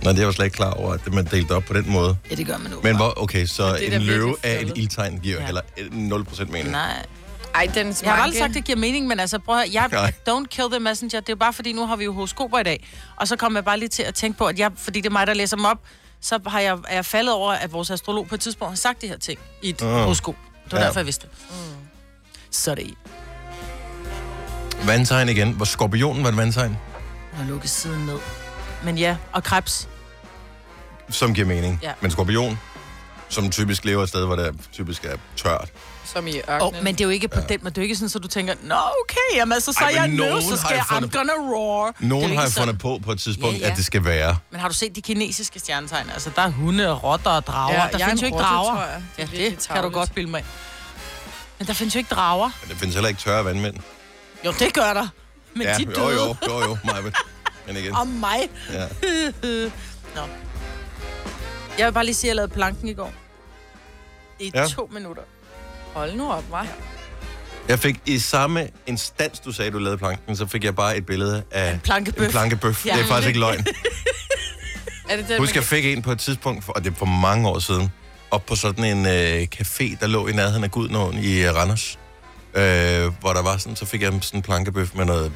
Nå, 0.03 0.09
det 0.11 0.17
er 0.17 0.21
jeg 0.21 0.27
jo 0.27 0.31
slet 0.31 0.45
ikke 0.45 0.55
klar 0.55 0.71
over, 0.71 0.93
at 0.93 1.13
man 1.13 1.25
delte 1.25 1.51
op 1.51 1.63
på 1.63 1.73
den 1.73 1.89
måde. 1.91 2.17
Ja, 2.29 2.35
det 2.35 2.47
gør 2.47 2.57
man 2.57 2.71
nu. 2.71 2.79
Men 2.83 2.95
hvor, 2.95 3.13
okay, 3.23 3.45
så 3.45 3.71
da 3.71 3.77
en 3.77 4.01
løve 4.01 4.35
af 4.43 4.61
et 4.61 4.71
ildtegn 4.75 5.19
giver 5.19 5.39
Ja. 5.39 5.45
heller 5.45 5.61
0% 5.77 6.51
mening. 6.51 6.71
Nej. 6.71 7.05
Ej, 7.55 7.69
den 7.73 7.95
Jeg 8.03 8.13
har 8.13 8.23
aldrig 8.23 8.39
sagt, 8.39 8.53
det 8.53 8.63
giver 8.63 8.77
mening, 8.77 9.07
men 9.07 9.19
altså, 9.19 9.39
prøv 9.39 9.59
at 9.59 9.73
jeg, 9.73 9.87
Nej. 9.91 10.13
don't 10.29 10.45
kill 10.45 10.67
the 10.71 10.79
messenger. 10.79 11.19
Det 11.19 11.29
er 11.29 11.33
jo 11.33 11.37
bare 11.37 11.53
fordi, 11.53 11.73
nu 11.73 11.85
har 11.85 11.95
vi 11.95 12.03
jo 12.03 12.13
horoskoper 12.13 12.59
i 12.59 12.63
dag. 12.63 12.87
Og 13.15 13.27
så 13.27 13.35
kommer 13.35 13.59
jeg 13.59 13.65
bare 13.65 13.79
lige 13.79 13.89
til 13.89 14.03
at 14.03 14.15
tænke 14.15 14.37
på, 14.37 14.45
at 14.45 14.59
jeg, 14.59 14.71
fordi 14.75 15.01
det 15.01 15.05
er 15.09 15.11
mig, 15.11 15.27
der 15.27 15.33
læser 15.33 15.55
dem 15.57 15.65
op, 15.65 15.77
så 16.21 16.39
har 16.47 16.59
jeg, 16.59 16.77
er 16.87 16.95
jeg 16.95 17.05
faldet 17.05 17.33
over, 17.33 17.51
at 17.53 17.73
vores 17.73 17.91
astrolog 17.91 18.27
på 18.27 18.35
et 18.35 18.41
tidspunkt 18.41 18.71
har 18.71 18.75
sagt 18.77 19.01
de 19.01 19.07
her 19.07 19.17
ting 19.17 19.39
i 19.61 19.69
et 19.69 19.81
Ah. 19.81 19.87
horoskop. 20.03 20.35
Det 20.65 20.71
var 20.71 20.79
Ja. 20.79 20.85
derfor, 20.85 20.99
jeg 20.99 21.05
vidste 21.05 21.27
det. 21.27 21.35
Så 22.51 22.71
er 22.71 22.75
det 22.75 22.83
i. 22.83 22.97
Vandtegn 24.85 25.29
igen. 25.29 25.51
Hvor 25.51 25.65
skorpionen 25.65 26.23
var 26.23 26.29
et 26.29 26.37
vandtegn, 26.37 26.77
Nu 27.39 27.43
lukker 27.47 27.67
siden 27.67 28.05
ned. 28.05 28.17
Men 28.83 28.97
ja, 28.97 29.15
og 29.33 29.43
krebs. 29.43 29.89
som 31.09 31.33
giver 31.33 31.47
mening. 31.47 31.79
Ja. 31.83 31.91
Men 32.01 32.11
skorpion, 32.11 32.59
som 33.29 33.49
typisk 33.49 33.85
lever 33.85 34.03
et 34.03 34.09
sted, 34.09 34.25
hvor 34.25 34.35
det 34.35 34.55
typisk 34.71 35.05
er 35.05 35.15
tørt. 35.35 35.69
Som 36.13 36.27
i 36.27 36.37
ørkenen. 36.37 36.61
Oh, 36.61 36.83
men 36.83 36.95
det 36.95 37.01
er 37.01 37.05
jo 37.05 37.09
ikke 37.09 37.27
på 37.27 37.39
den, 37.49 37.59
men 37.63 37.71
det 37.73 37.77
er 37.77 37.81
jo 37.81 37.83
ikke 37.83 37.95
sådan, 37.95 38.09
så 38.09 38.19
du 38.19 38.27
tænker, 38.27 38.53
nå 38.63 38.75
okay, 38.75 39.35
jamen 39.35 39.53
altså, 39.53 39.73
så 39.73 39.79
Ej, 39.83 39.89
er 39.89 39.93
jeg 39.95 40.07
nød, 40.07 40.17
nogen 40.17 40.41
så 40.41 40.57
skal 40.57 40.69
jo 40.69 40.75
jeg, 40.75 40.81
I'm 40.83 40.93
fundet- 40.93 41.13
gonna 41.13 41.33
roar. 41.33 41.95
Nogen 41.99 42.29
jo 42.29 42.35
har 42.35 42.41
jo 42.43 42.45
ikke 42.47 42.53
sådan. 42.53 42.67
fundet 42.67 42.81
på 42.81 42.99
på 43.05 43.11
et 43.11 43.19
tidspunkt, 43.19 43.55
Ja, 43.59 43.65
ja. 43.65 43.71
at 43.71 43.77
det 43.77 43.85
skal 43.85 44.05
være. 44.05 44.37
Men 44.51 44.59
har 44.59 44.67
du 44.67 44.73
set 44.73 44.95
de 44.95 45.01
kinesiske 45.01 45.59
stjernetegn? 45.59 46.09
Altså, 46.09 46.31
der 46.35 46.41
er 46.41 46.49
hunde, 46.49 46.91
og 46.91 47.03
rotter 47.03 47.31
og 47.31 47.47
drager. 47.47 47.73
Ja, 47.73 47.79
der 47.81 47.87
jeg 47.97 48.01
er 48.01 48.05
findes 48.07 48.21
jo 48.21 48.25
ikke 48.25 48.37
rotte, 48.37 48.49
drager. 48.49 48.75
tror 48.75 48.83
jeg. 48.83 49.03
Det 49.17 49.39
ja, 49.39 49.49
det 49.49 49.67
kan 49.73 49.83
du 49.83 49.89
godt 49.89 50.13
bilde 50.15 50.29
mig. 50.31 50.45
Men 51.59 51.67
der 51.67 51.73
findes 51.73 51.95
jo 51.95 51.97
ikke 51.97 52.15
drager. 52.15 52.49
Men 52.61 52.69
der 52.69 52.75
findes 52.75 52.95
heller 52.95 53.09
ikke 53.09 53.21
tørre 53.21 53.45
vandmænd. 53.45 53.75
Jo, 54.45 54.51
det 54.59 54.73
gør 54.73 54.93
der. 54.93 55.07
Men 55.55 55.61
ja, 55.67 55.73
de 55.77 55.83
jo, 55.83 55.91
døde 55.91 56.13
jo, 56.13 56.35
jo, 56.47 56.59
jo, 56.61 56.77
Majbet. 56.83 57.15
Men 57.67 57.77
igen. 57.77 57.95
om 57.95 58.07
mig. 58.07 58.49
Ja. 58.73 58.87
Nå. 60.15 60.21
Jeg 61.77 61.85
vil 61.85 61.93
bare 61.93 62.05
lige 62.05 62.15
sige, 62.15 62.27
at 62.27 62.29
jeg 62.29 62.35
lavede 62.35 62.53
planken 62.53 62.87
i 62.87 62.93
går. 62.93 63.11
I 64.39 64.51
Ja. 64.55 64.61
ja. 64.61 64.67
to 64.67 64.89
minutter. 64.93 65.21
Hold 65.93 66.15
nu 66.15 66.31
op, 66.31 66.43
hva'? 66.51 66.67
Jeg 67.67 67.79
fik 67.79 67.95
i 68.05 68.19
samme 68.19 68.67
instans, 68.87 69.39
du 69.39 69.51
sagde, 69.51 69.71
du 69.71 69.77
lavede 69.77 69.97
planken, 69.97 70.35
så 70.35 70.47
fik 70.47 70.63
jeg 70.63 70.75
bare 70.75 70.97
et 70.97 71.05
billede 71.05 71.43
af 71.51 71.73
en 71.73 71.79
plankebøf. 71.79 72.25
En 72.25 72.31
plankebøf. 72.31 72.85
Ja. 72.85 72.93
Det 72.93 73.01
er 73.01 73.05
faktisk 73.07 73.27
ikke 73.27 73.39
løgn. 73.39 73.65
Er 75.09 75.15
det 75.17 75.27
den, 75.29 75.39
Husk, 75.39 75.55
jeg 75.55 75.63
fik 75.63 75.85
en 75.85 76.01
på 76.01 76.11
et 76.11 76.19
tidspunkt, 76.19 76.63
for, 76.63 76.73
og 76.73 76.83
det 76.83 76.91
er 76.91 76.95
for 76.95 77.05
mange 77.05 77.49
år 77.49 77.59
siden, 77.59 77.91
op 78.31 78.45
på 78.45 78.55
sådan 78.55 78.83
en 78.83 79.05
øh, 79.05 79.47
café, 79.55 79.97
der 79.99 80.07
lå 80.07 80.27
i 80.27 80.31
nærheden 80.31 80.63
af 80.63 80.71
Gudnåen 80.71 81.17
i 81.17 81.41
øh, 81.41 81.55
Randers. 81.55 81.99
Øh, 82.53 83.11
hvor 83.19 83.33
der 83.33 83.41
var 83.41 83.57
sådan, 83.57 83.75
så 83.75 83.85
fik 83.85 84.01
jeg 84.01 84.13
sådan 84.21 84.37
en 84.37 84.41
plankebøf 84.41 84.93
med 84.93 85.05
noget... 85.05 85.31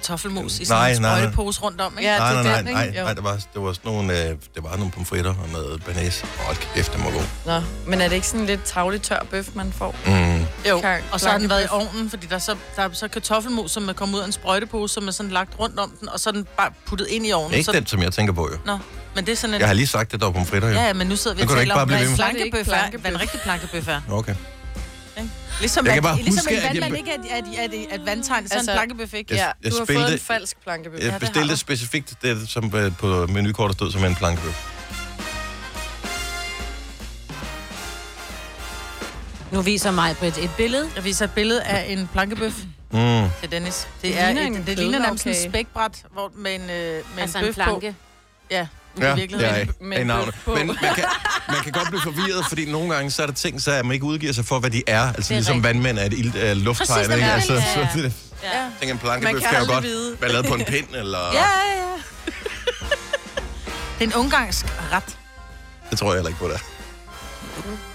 Kartoffelmos 0.00 0.58
i 0.60 0.64
Nej, 0.64 0.94
sådan 0.94 1.10
en 1.12 1.16
sprøjtepose 1.18 1.60
rundt 1.60 1.80
om, 1.80 1.98
ikke? 1.98 2.10
Ja, 2.10 2.18
nej, 2.18 2.32
det 2.34 2.44
nej, 2.44 2.58
er 2.58 2.62
nej, 2.62 2.84
den, 2.84 2.94
nej, 2.94 3.04
nej, 3.04 3.12
det 3.14 3.24
var, 3.24 3.32
det 3.54 3.62
var 3.62 3.72
sådan 3.72 3.92
nogle, 3.92 4.12
øh, 4.22 4.28
det 4.54 4.62
var 4.62 4.76
nogle 4.76 4.90
pomfritter 4.92 5.30
og 5.42 5.48
noget 5.52 5.84
banæs. 5.84 6.24
Åh, 6.50 6.56
kæft, 6.74 6.92
det 6.92 7.00
må 7.00 7.10
gå. 7.10 7.20
Nå, 7.46 7.60
men 7.86 8.00
er 8.00 8.08
det 8.08 8.14
ikke 8.14 8.26
sådan 8.26 8.46
lidt 8.46 8.64
tavlig 8.64 9.02
tør 9.02 9.26
bøf, 9.30 9.48
man 9.54 9.72
får? 9.72 9.94
Mm. 10.06 10.46
Jo, 10.70 10.80
Kar- 10.80 11.00
og 11.12 11.20
så 11.20 11.28
har 11.28 11.38
den 11.38 11.50
været 11.50 11.64
i 11.64 11.66
ovnen, 11.70 12.10
fordi 12.10 12.26
der 12.26 12.34
er 12.34 12.38
så, 12.38 12.56
der 12.76 12.82
er 12.82 12.88
så 12.92 13.08
kartoffelmos, 13.08 13.70
som 13.70 13.88
er 13.88 13.92
kommet 13.92 14.14
ud 14.16 14.20
af 14.20 14.26
en 14.26 14.32
sprøjtepose, 14.32 14.94
som 14.94 15.08
er 15.08 15.12
sådan 15.12 15.32
lagt 15.32 15.58
rundt 15.58 15.78
om 15.78 15.90
den, 16.00 16.08
og 16.08 16.20
så 16.20 16.30
er 16.30 16.32
den 16.32 16.46
bare 16.56 16.70
puttet 16.86 17.06
ind 17.10 17.26
i 17.26 17.32
ovnen. 17.32 17.52
Ikke 17.54 17.64
så, 17.64 17.72
den, 17.72 17.86
som 17.86 18.02
jeg 18.02 18.12
tænker 18.12 18.32
på, 18.32 18.48
jo. 18.52 18.58
Nå, 18.66 18.78
men 19.14 19.26
det 19.26 19.32
er 19.32 19.36
sådan 19.36 19.54
en... 19.54 19.60
Jeg 19.60 19.68
har 19.68 19.74
lige 19.74 19.86
sagt, 19.86 20.12
det 20.12 20.20
der 20.20 20.26
var 20.26 20.32
pomfritter, 20.32 20.68
jo. 20.68 20.74
Ja, 20.74 20.86
ja, 20.86 20.92
men 20.92 21.06
nu 21.06 21.16
sidder 21.16 21.36
vi 21.36 21.42
og 21.42 21.48
taler 21.48 21.74
om, 21.74 21.88
hvad 21.88 22.00
en 22.02 22.08
med- 22.08 22.16
plankebøf 22.16 22.68
er, 22.68 22.98
hvad 22.98 23.10
en 23.10 23.20
rigtig 23.20 23.40
plankebøf 23.40 23.88
er. 23.88 24.00
Okay. 24.10 24.34
Ligesom, 25.60 25.84
Jeg 25.86 25.92
at, 25.92 25.96
kan 25.96 26.02
bare 26.02 26.16
ligesom 26.16 26.32
huske, 26.44 26.50
en 26.54 26.58
at 26.58 26.76
jeg- 26.90 26.96
ikke 26.98 27.10
er, 27.10 27.36
er, 27.36 27.42
er, 27.58 27.68
er, 27.92 27.98
er 28.00 28.04
vandtegn, 28.04 28.48
så 28.48 28.54
altså, 28.54 28.70
en 28.70 28.76
plankebøf 28.76 29.14
ikke. 29.14 29.34
Jeg- 29.34 29.38
Ja, 29.38 29.46
jeg 29.64 29.72
du 29.72 29.78
har 29.78 29.84
fået 29.84 30.12
en 30.12 30.18
falsk 30.18 30.56
plankebøf. 30.62 31.00
Jeg 31.00 31.20
bestilte 31.20 31.48
du. 31.52 31.56
specifikt 31.56 32.14
det, 32.22 32.48
som 32.48 32.72
øh, 32.76 32.96
på 32.96 33.26
menukortet 33.26 33.76
stod 33.76 33.92
som 33.92 34.04
en 34.04 34.14
plankebøf. 34.14 34.72
Nu 39.52 39.60
viser 39.62 39.90
mig 39.90 40.16
på 40.16 40.24
et, 40.24 40.38
et 40.44 40.50
billede. 40.56 40.90
Jeg 40.96 41.04
viser 41.04 41.24
et 41.24 41.30
billede 41.32 41.62
af 41.62 41.92
en 41.92 42.08
plankebøf 42.12 42.52
Mm. 42.92 42.98
til 43.40 43.50
Dennis. 43.50 43.88
Det, 44.02 44.02
Det 44.02 44.20
er 44.20 44.26
ligner 44.32 44.42
et, 44.42 44.46
en 44.56 44.66
det 44.66 44.78
ligner 44.78 44.98
nærmest 44.98 45.26
en 45.26 45.32
kødlavkage. 45.32 45.50
spækbræt 45.50 46.02
hvor, 46.12 46.32
med 46.36 46.54
en, 46.54 46.60
øh, 46.60 46.68
med 46.68 47.02
Altså 47.22 47.38
en 47.38 47.44
en 47.44 47.48
bøf 47.48 47.54
på. 47.54 47.78
planke. 47.80 47.94
Ja, 48.98 49.02
i 49.04 49.06
Ja, 49.06 49.10
det 49.10 49.16
virkeligheden. 49.20 49.68
er 49.68 49.72
med 49.80 50.00
en 50.00 50.32
på. 50.44 50.54
Men 50.54 50.66
man 50.66 50.76
kan, 50.94 51.04
man 51.48 51.56
kan 51.62 51.72
godt 51.72 51.88
blive 51.88 52.02
forvirret, 52.02 52.44
fordi 52.48 52.70
nogle 52.72 52.94
gange 52.94 53.10
så 53.10 53.22
er 53.22 53.26
der 53.26 53.34
ting, 53.34 53.62
så 53.62 53.70
at 53.72 53.84
man 53.86 53.94
ikke 53.94 54.04
udgiver 54.06 54.32
sig 54.32 54.44
for, 54.44 54.58
hvad 54.58 54.70
de 54.70 54.82
er. 54.86 55.00
Altså 55.06 55.18
Det 55.22 55.30
er 55.30 55.34
ligesom 55.34 55.54
rigtigt. 55.56 55.64
vandmænd 55.74 55.98
er 55.98 56.04
et 56.04 56.12
ild, 56.12 56.34
uh, 56.52 56.56
lufttegn, 56.64 56.88
Præcis, 56.88 57.02
ikke? 57.14 57.14
det 57.14 57.22
er 57.30 57.34
Altså, 57.34 57.54
det, 57.54 57.62
så, 57.62 57.80
ja, 57.80 57.88
så, 57.92 57.98
det, 57.98 58.12
Ja. 58.42 58.48
jeg 58.60 58.70
tænker, 58.80 58.94
en 58.94 59.00
Man 59.02 59.20
plankebøf 59.20 59.42
kan 59.42 59.50
kan 59.50 59.60
jo 59.66 59.72
godt 59.72 59.84
vide. 59.84 60.16
være 60.20 60.32
lavet 60.32 60.46
på 60.46 60.54
en 60.54 60.64
pind, 60.64 60.86
eller... 60.94 61.18
Ja, 61.18 61.38
ja, 61.38 61.42
ja. 61.76 61.96
Det 63.98 64.04
er 64.04 64.04
en 64.04 64.14
ungarsk 64.14 64.66
ret. 64.92 65.16
Det 65.90 65.98
tror 65.98 66.06
jeg 66.12 66.14
heller 66.14 66.28
ikke 66.28 66.40
på, 66.40 66.48
det 66.48 66.60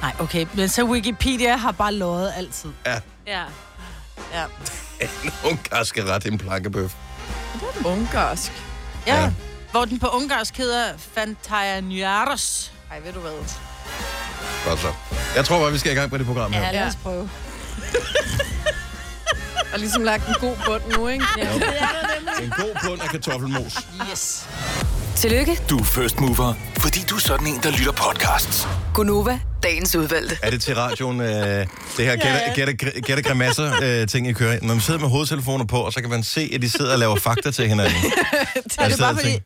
Nej, 0.01 0.13
okay. 0.19 0.45
Men 0.53 0.69
så 0.69 0.83
Wikipedia 0.83 1.55
har 1.57 1.71
bare 1.71 1.93
lovet 1.93 2.33
altid. 2.37 2.69
Ja, 2.85 2.99
Ja. 3.27 3.41
Ja. 4.33 4.43
en 5.01 5.31
ungarske 5.45 6.05
ret, 6.13 6.25
en 6.25 6.37
plankebøf. 6.37 6.91
Ungarsk. 7.85 8.51
Ja. 9.07 9.21
Ja. 9.23 9.31
Hvor 9.71 9.85
den 9.85 9.99
på 9.99 10.07
ungarsk 10.07 10.57
hedder 10.57 10.85
Fantajanyaros. 11.15 12.71
Ej, 12.91 12.99
ved 13.05 13.13
du 13.13 13.19
hvad? 13.19 13.31
Godt 14.65 14.79
så. 14.79 14.87
Jeg 15.35 15.45
tror 15.45 15.59
bare, 15.59 15.71
vi 15.71 15.77
skal 15.77 15.91
i 15.91 15.95
gang 15.95 16.09
på 16.09 16.17
det 16.17 16.25
program 16.25 16.53
her. 16.53 16.61
Ja, 16.65 16.71
lad 16.71 16.87
os 16.87 16.95
prøve. 16.95 17.29
Og 19.73 19.79
ligesom 19.79 20.03
lagt 20.03 20.27
en 20.27 20.35
god 20.39 20.55
bund 20.65 20.81
nu, 20.97 21.07
ikke? 21.07 21.25
Ja. 21.37 21.53
En 22.43 22.53
god 22.57 22.75
bund 22.87 23.01
af 23.01 23.09
kartoffelmos. 23.09 23.77
Yes. 24.11 24.47
Tillykke, 25.15 25.59
Du 25.69 25.77
er 25.79 25.83
first 25.83 26.19
mover, 26.19 26.53
fordi 26.77 26.99
du 27.09 27.15
er 27.15 27.19
sådan 27.19 27.47
en, 27.47 27.59
der 27.63 27.71
lytter 27.71 27.91
podcasts. 27.91 28.67
Gunova, 28.93 29.39
dagens 29.63 29.95
udvalgte. 29.95 30.37
Er 30.43 30.49
det 30.49 30.61
til 30.61 30.75
radioen, 30.75 31.21
øh, 31.21 31.67
det 31.97 32.05
her 32.05 32.15
gætte, 32.15 32.39
gætte, 32.55 33.01
gætte 33.01 33.23
grimasser 33.23 33.73
øh, 33.83 34.07
ting, 34.07 34.27
I 34.27 34.33
kører? 34.33 34.59
Når 34.61 34.73
man 34.73 34.81
sidder 34.81 34.99
med 34.99 35.09
hovedtelefoner 35.09 35.65
på, 35.65 35.77
og 35.77 35.93
så 35.93 36.01
kan 36.01 36.09
man 36.09 36.23
se, 36.23 36.51
at 36.55 36.61
de 36.61 36.69
sidder 36.69 36.91
og 36.93 36.99
laver 36.99 37.15
fakta 37.15 37.51
til 37.51 37.67
hinanden. 37.67 37.95
Det 38.63 38.73
sidder 38.73 38.89
er 38.89 38.97
bare 38.97 39.15
fordi, 39.15 39.39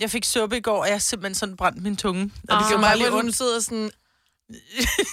jeg 0.00 0.10
fik 0.10 0.24
suppe 0.24 0.56
i 0.56 0.60
går, 0.60 0.82
og 0.82 0.88
jeg 0.88 1.02
simpelthen 1.02 1.34
sådan 1.34 1.56
brændt 1.56 1.82
min 1.82 1.96
tunge. 1.96 2.22
Og 2.24 2.30
det 2.48 2.58
Det 2.58 2.68
gjorde 2.68 2.80
mig 2.80 2.96
lige 2.96 3.04
lidt, 3.04 3.14
hun 3.14 3.24
ondt. 3.24 3.36
sidder 3.36 3.60
sådan 3.60 3.90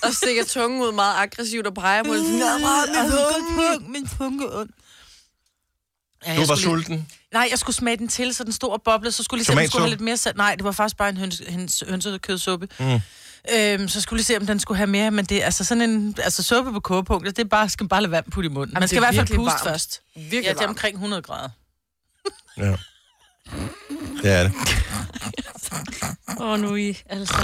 og 0.04 0.14
stikker 0.14 0.44
tungen 0.46 0.82
ud 0.82 0.92
meget 0.92 1.16
aggressivt 1.18 1.68
og 1.68 1.74
peger 1.74 2.04
på 2.04 2.14
det. 2.14 2.24
"Nå, 2.24 2.30
Min 2.30 3.10
tunge, 3.12 3.92
min 3.92 4.08
tunge 4.18 4.56
ondt. 4.60 4.72
Ja, 6.26 6.36
Du 6.36 6.46
var 6.46 6.56
skulle 6.56 6.56
lige- 6.56 6.86
sulten. 6.86 7.08
Nej, 7.34 7.48
jeg 7.52 7.60
skulle 7.60 7.76
smage 7.76 7.98
den 7.98 8.08
til, 8.08 8.36
så 8.36 8.44
den 8.44 8.54
stod 8.54 8.70
og 8.72 8.82
boblede. 8.82 9.12
Så 9.12 9.24
skulle 9.24 9.40
jeg 9.40 9.42
lige 9.42 9.46
se, 9.46 9.52
om 9.54 9.58
den 9.60 9.68
skulle 9.70 9.82
have 9.84 9.90
lidt 9.90 10.02
mere 10.02 10.18
salt. 10.18 10.38
Nej, 10.38 10.56
det 10.56 10.64
var 10.64 10.72
faktisk 10.72 10.98
bare 10.98 11.10
en 11.10 11.18
høns, 11.18 11.42
høns, 11.50 11.84
hønsekødsuppe. 11.90 12.68
Mm. 12.80 13.00
Øhm, 13.54 13.88
så 13.88 14.02
skulle 14.02 14.20
jeg 14.20 14.26
se, 14.26 14.38
om 14.38 14.46
den 14.48 14.60
skulle 14.60 14.78
have 14.78 14.88
mere. 14.88 15.12
Men 15.12 15.26
det 15.26 15.42
er 15.42 15.46
altså 15.46 15.64
sådan 15.64 15.90
en 15.90 16.16
altså 16.24 16.44
suppe 16.44 16.72
på 16.74 16.80
kogepunktet. 16.80 17.38
Det 17.38 17.44
er 17.44 17.48
bare, 17.48 17.70
skal 17.70 17.88
bare 17.88 18.02
lade 18.02 18.12
vand 18.12 18.32
putte 18.32 18.50
i 18.50 18.52
munden. 18.54 18.74
Man 18.74 18.82
det 18.82 18.90
skal 18.90 18.98
i 18.98 19.00
hvert 19.00 19.16
fald 19.16 19.28
puste 19.28 19.42
varmt. 19.46 19.64
først. 19.64 20.02
Virkelig 20.16 20.44
Ja, 20.44 20.54
det 20.54 20.62
er 20.62 20.68
omkring 20.68 20.96
100 20.96 21.22
grader. 21.22 21.50
Ja. 22.58 22.76
Det 24.24 24.32
er 24.32 24.44
det. 24.44 24.54
Åh, 26.42 26.60
nu 26.60 26.76
I, 26.76 26.98
altså. 27.10 27.36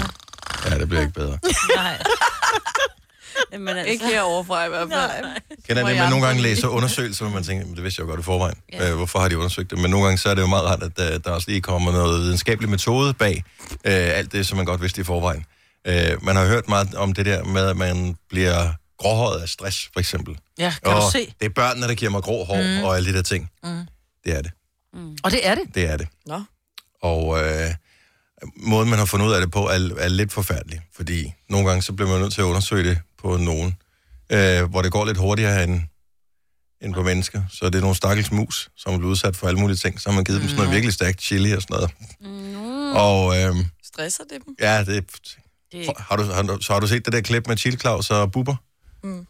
Ja, 0.70 0.78
det 0.78 0.88
bliver 0.88 1.00
ikke 1.02 1.14
bedre. 1.14 1.38
Nej. 1.76 2.02
Men 3.58 3.68
altså, 3.68 3.92
Ikke 3.92 4.06
heroverfra 4.06 4.64
i 4.64 4.68
hvert 4.68 4.88
fald. 4.92 5.24
Kan 5.68 5.82
Må 5.82 5.88
det, 5.88 5.96
man 5.96 6.10
nogle 6.10 6.26
gange 6.26 6.42
læser 6.42 6.68
undersøgelser, 6.68 7.24
hvor 7.24 7.34
man 7.34 7.44
tænker, 7.44 7.66
"Men 7.66 7.74
det 7.76 7.84
vidste 7.84 8.00
jeg 8.00 8.06
jo 8.06 8.10
godt 8.10 8.20
i 8.20 8.22
forvejen. 8.22 8.56
Ja. 8.72 8.90
Øh, 8.90 8.96
hvorfor 8.96 9.18
har 9.18 9.28
de 9.28 9.38
undersøgt 9.38 9.70
det? 9.70 9.78
Men 9.78 9.90
nogle 9.90 10.04
gange 10.06 10.18
så 10.18 10.28
er 10.28 10.34
det 10.34 10.42
jo 10.42 10.46
meget 10.46 10.64
rart, 10.64 10.82
at 10.82 10.96
der, 10.96 11.18
der 11.18 11.30
også 11.30 11.50
lige 11.50 11.60
kommer 11.60 11.92
noget 11.92 12.20
videnskabelig 12.22 12.70
metode 12.70 13.14
bag 13.14 13.44
øh, 13.70 13.72
alt 14.18 14.32
det, 14.32 14.46
som 14.46 14.56
man 14.56 14.66
godt 14.66 14.82
vidste 14.82 15.00
i 15.00 15.04
forvejen. 15.04 15.44
Øh, 15.86 16.24
man 16.24 16.36
har 16.36 16.46
hørt 16.46 16.68
meget 16.68 16.94
om 16.94 17.12
det 17.12 17.26
der 17.26 17.44
med, 17.44 17.66
at 17.68 17.76
man 17.76 18.16
bliver 18.28 18.72
gråhåret 18.98 19.40
af 19.42 19.48
stress, 19.48 19.90
for 19.92 20.00
eksempel. 20.00 20.36
Ja, 20.58 20.74
kan 20.84 20.92
og 20.92 21.02
du 21.02 21.10
se? 21.12 21.34
det 21.40 21.46
er 21.46 21.50
børnene, 21.50 21.88
der 21.88 21.94
giver 21.94 22.10
mig 22.10 22.22
grå 22.22 22.44
hår 22.44 22.62
mm. 22.62 22.84
og 22.84 22.96
alle 22.96 23.12
de 23.12 23.16
der 23.16 23.22
ting. 23.22 23.50
Mm. 23.64 23.86
Det 24.24 24.36
er 24.36 24.42
det. 24.42 24.50
Og 25.24 25.30
det 25.30 25.46
er 25.46 25.54
det. 25.54 25.74
Det 25.74 25.84
er 25.90 25.96
det. 25.96 26.08
Nå. 26.26 26.42
Og 27.02 27.38
øh, 27.44 27.70
måden, 28.56 28.90
man 28.90 28.98
har 28.98 29.06
fundet 29.06 29.26
ud 29.26 29.32
af 29.32 29.40
det 29.40 29.50
på, 29.50 29.66
er, 29.68 29.90
er 29.98 30.08
lidt 30.08 30.32
forfærdelig. 30.32 30.80
Fordi 30.96 31.32
nogle 31.50 31.68
gange, 31.68 31.82
så 31.82 31.92
bliver 31.92 32.10
man 32.10 32.20
nødt 32.20 32.34
til 32.34 32.40
at 32.40 32.44
undersøge 32.44 32.84
det 32.90 32.98
på 33.18 33.36
nogen, 33.36 33.74
øh, 34.32 34.62
hvor 34.70 34.82
det 34.82 34.92
går 34.92 35.04
lidt 35.04 35.18
hurtigere 35.18 35.64
end, 35.64 35.80
end 36.82 36.94
på 36.94 37.02
mennesker. 37.02 37.42
Så 37.50 37.66
det 37.66 37.74
er 37.74 37.80
nogle 37.80 37.96
stakkels 37.96 38.30
mus, 38.32 38.70
som 38.76 38.94
er 38.94 38.98
blevet 38.98 39.10
udsat 39.10 39.36
for 39.36 39.48
alle 39.48 39.60
mulige 39.60 39.76
ting. 39.76 40.00
Så 40.00 40.08
har 40.08 40.14
man 40.14 40.24
givet 40.24 40.40
dem 40.40 40.48
sådan 40.48 40.58
noget 40.62 40.72
virkelig 40.74 40.94
stærkt 40.94 41.22
chili 41.22 41.52
og 41.52 41.62
sådan 41.62 41.74
noget. 41.76 41.90
Mm, 42.20 42.92
Og 42.96 43.36
øh, 43.42 43.54
Stresser 43.84 44.24
det 44.24 44.38
dem? 44.46 44.54
ja, 44.60 44.84
det, 44.84 45.04
det, 45.72 45.90
har, 45.98 46.16
du, 46.16 46.22
har, 46.22 46.42
du- 46.42 46.60
så 46.60 46.72
har 46.72 46.80
du 46.80 46.86
set 46.86 47.04
det 47.04 47.12
der 47.12 47.20
klip 47.20 47.46
med 47.48 47.56
Chili 47.56 47.76
Claus 47.76 48.10
og 48.10 48.32
Bubber? 48.32 48.56
Mm. 49.04 49.26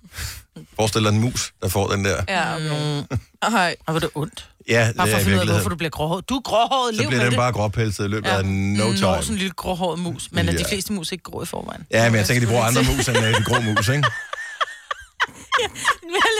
Forestil 0.76 1.02
dig 1.04 1.08
en 1.08 1.20
mus, 1.20 1.52
der 1.62 1.68
får 1.68 1.88
den 1.88 2.04
der. 2.04 2.22
Ja, 2.28 2.54
okay. 2.56 3.02
Ej. 3.42 3.76
Og 3.86 3.92
hvor 3.92 3.94
er 3.94 3.98
det 3.98 4.10
ondt. 4.14 4.48
Ja, 4.68 4.90
Bare 4.96 5.06
det 5.06 5.12
for 5.12 5.16
er 5.16 5.16
at 5.16 5.22
i 5.22 5.24
finde 5.24 5.36
ud 5.36 5.40
af, 5.40 5.46
hvorfor 5.46 5.46
virkeligheden. 5.46 5.70
du 5.70 5.76
bliver 5.76 5.90
gråhåret. 5.90 6.28
Du 6.28 6.34
er 6.36 6.40
gråhåret, 6.40 6.94
Så 6.94 7.00
lev 7.00 7.08
bliver 7.08 7.18
med 7.20 7.24
den 7.26 7.32
det. 7.32 7.38
bare 7.38 7.52
gråpelset 7.52 8.04
i 8.04 8.08
løbet 8.08 8.28
af 8.28 8.44
no 8.44 8.84
Når 8.84 8.92
time. 8.92 8.98
sådan 9.00 9.32
en 9.32 9.38
lille 9.38 9.52
gråhåret 9.62 9.98
mus. 9.98 10.28
Men 10.32 10.48
er 10.48 10.52
de 10.52 10.58
Ja. 10.58 10.68
fleste 10.74 10.92
mus 10.92 11.12
ikke 11.12 11.24
grå 11.24 11.42
i 11.42 11.46
forvejen? 11.46 11.86
Ja, 11.90 12.10
men 12.10 12.16
jeg 12.18 12.26
tænker, 12.26 12.40
de 12.40 12.46
bruger 12.46 12.64
andre 12.64 12.82
mus 12.90 13.08
end 13.08 13.18
øh, 13.18 13.34
de 13.38 13.44
grå 13.44 13.60
mus, 13.60 13.88
ikke? 13.88 14.04
Nej, 16.14 16.32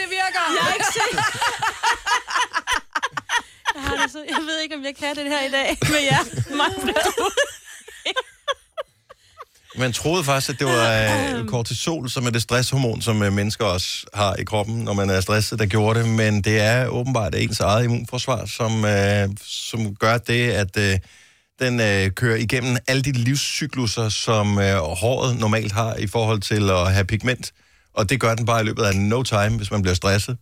det 0.00 0.06
virker! 0.18 0.42
Jeg 0.56 0.62
har 0.66 0.72
ikke 0.74 0.86
set. 0.98 1.18
Jeg, 3.74 3.82
har 3.82 3.96
det 4.02 4.12
så, 4.12 4.18
jeg 4.28 4.36
ved 4.48 4.58
ikke, 4.60 4.74
om 4.76 4.84
jeg 4.84 4.94
kan 4.98 5.16
det 5.16 5.24
her 5.24 5.42
i 5.48 5.50
dag 5.50 5.78
med 5.82 6.00
jer. 6.10 6.22
Mig, 6.56 6.66
Man 9.78 9.92
troede 9.92 10.24
faktisk, 10.24 10.50
at 10.50 10.58
det 10.58 10.66
var 10.66 10.88
øh, 11.38 11.46
kortisol, 11.48 12.10
som 12.10 12.26
er 12.26 12.30
det 12.30 12.42
stresshormon, 12.42 13.02
som 13.02 13.22
øh, 13.22 13.32
mennesker 13.32 13.64
også 13.64 14.06
har 14.14 14.34
i 14.34 14.44
kroppen, 14.44 14.76
når 14.76 14.92
man 14.92 15.10
er 15.10 15.20
stresset, 15.20 15.58
der 15.58 15.66
gjorde 15.66 15.98
det. 16.00 16.08
Men 16.08 16.42
det 16.42 16.60
er 16.60 16.86
åbenbart 16.86 17.34
ens 17.34 17.60
eget 17.60 17.84
immunforsvar, 17.84 18.46
som, 18.46 18.84
øh, 18.84 19.28
som 19.46 19.94
gør 19.94 20.18
det, 20.18 20.50
at 20.50 20.76
øh, 20.78 20.98
den 21.60 21.80
øh, 21.80 22.10
kører 22.10 22.36
igennem 22.36 22.76
alle 22.88 23.02
de 23.02 23.12
livscykluser, 23.12 24.08
som 24.08 24.58
øh, 24.58 24.76
håret 24.76 25.38
normalt 25.38 25.72
har 25.72 25.94
i 25.94 26.06
forhold 26.06 26.40
til 26.40 26.70
at 26.70 26.92
have 26.92 27.04
pigment. 27.04 27.52
Og 27.94 28.10
det 28.10 28.20
gør 28.20 28.34
den 28.34 28.46
bare 28.46 28.60
i 28.60 28.64
løbet 28.64 28.82
af 28.82 28.96
no 28.96 29.22
time. 29.22 29.56
Hvis 29.56 29.70
man 29.70 29.82
bliver 29.82 29.94
stresset, 29.94 30.36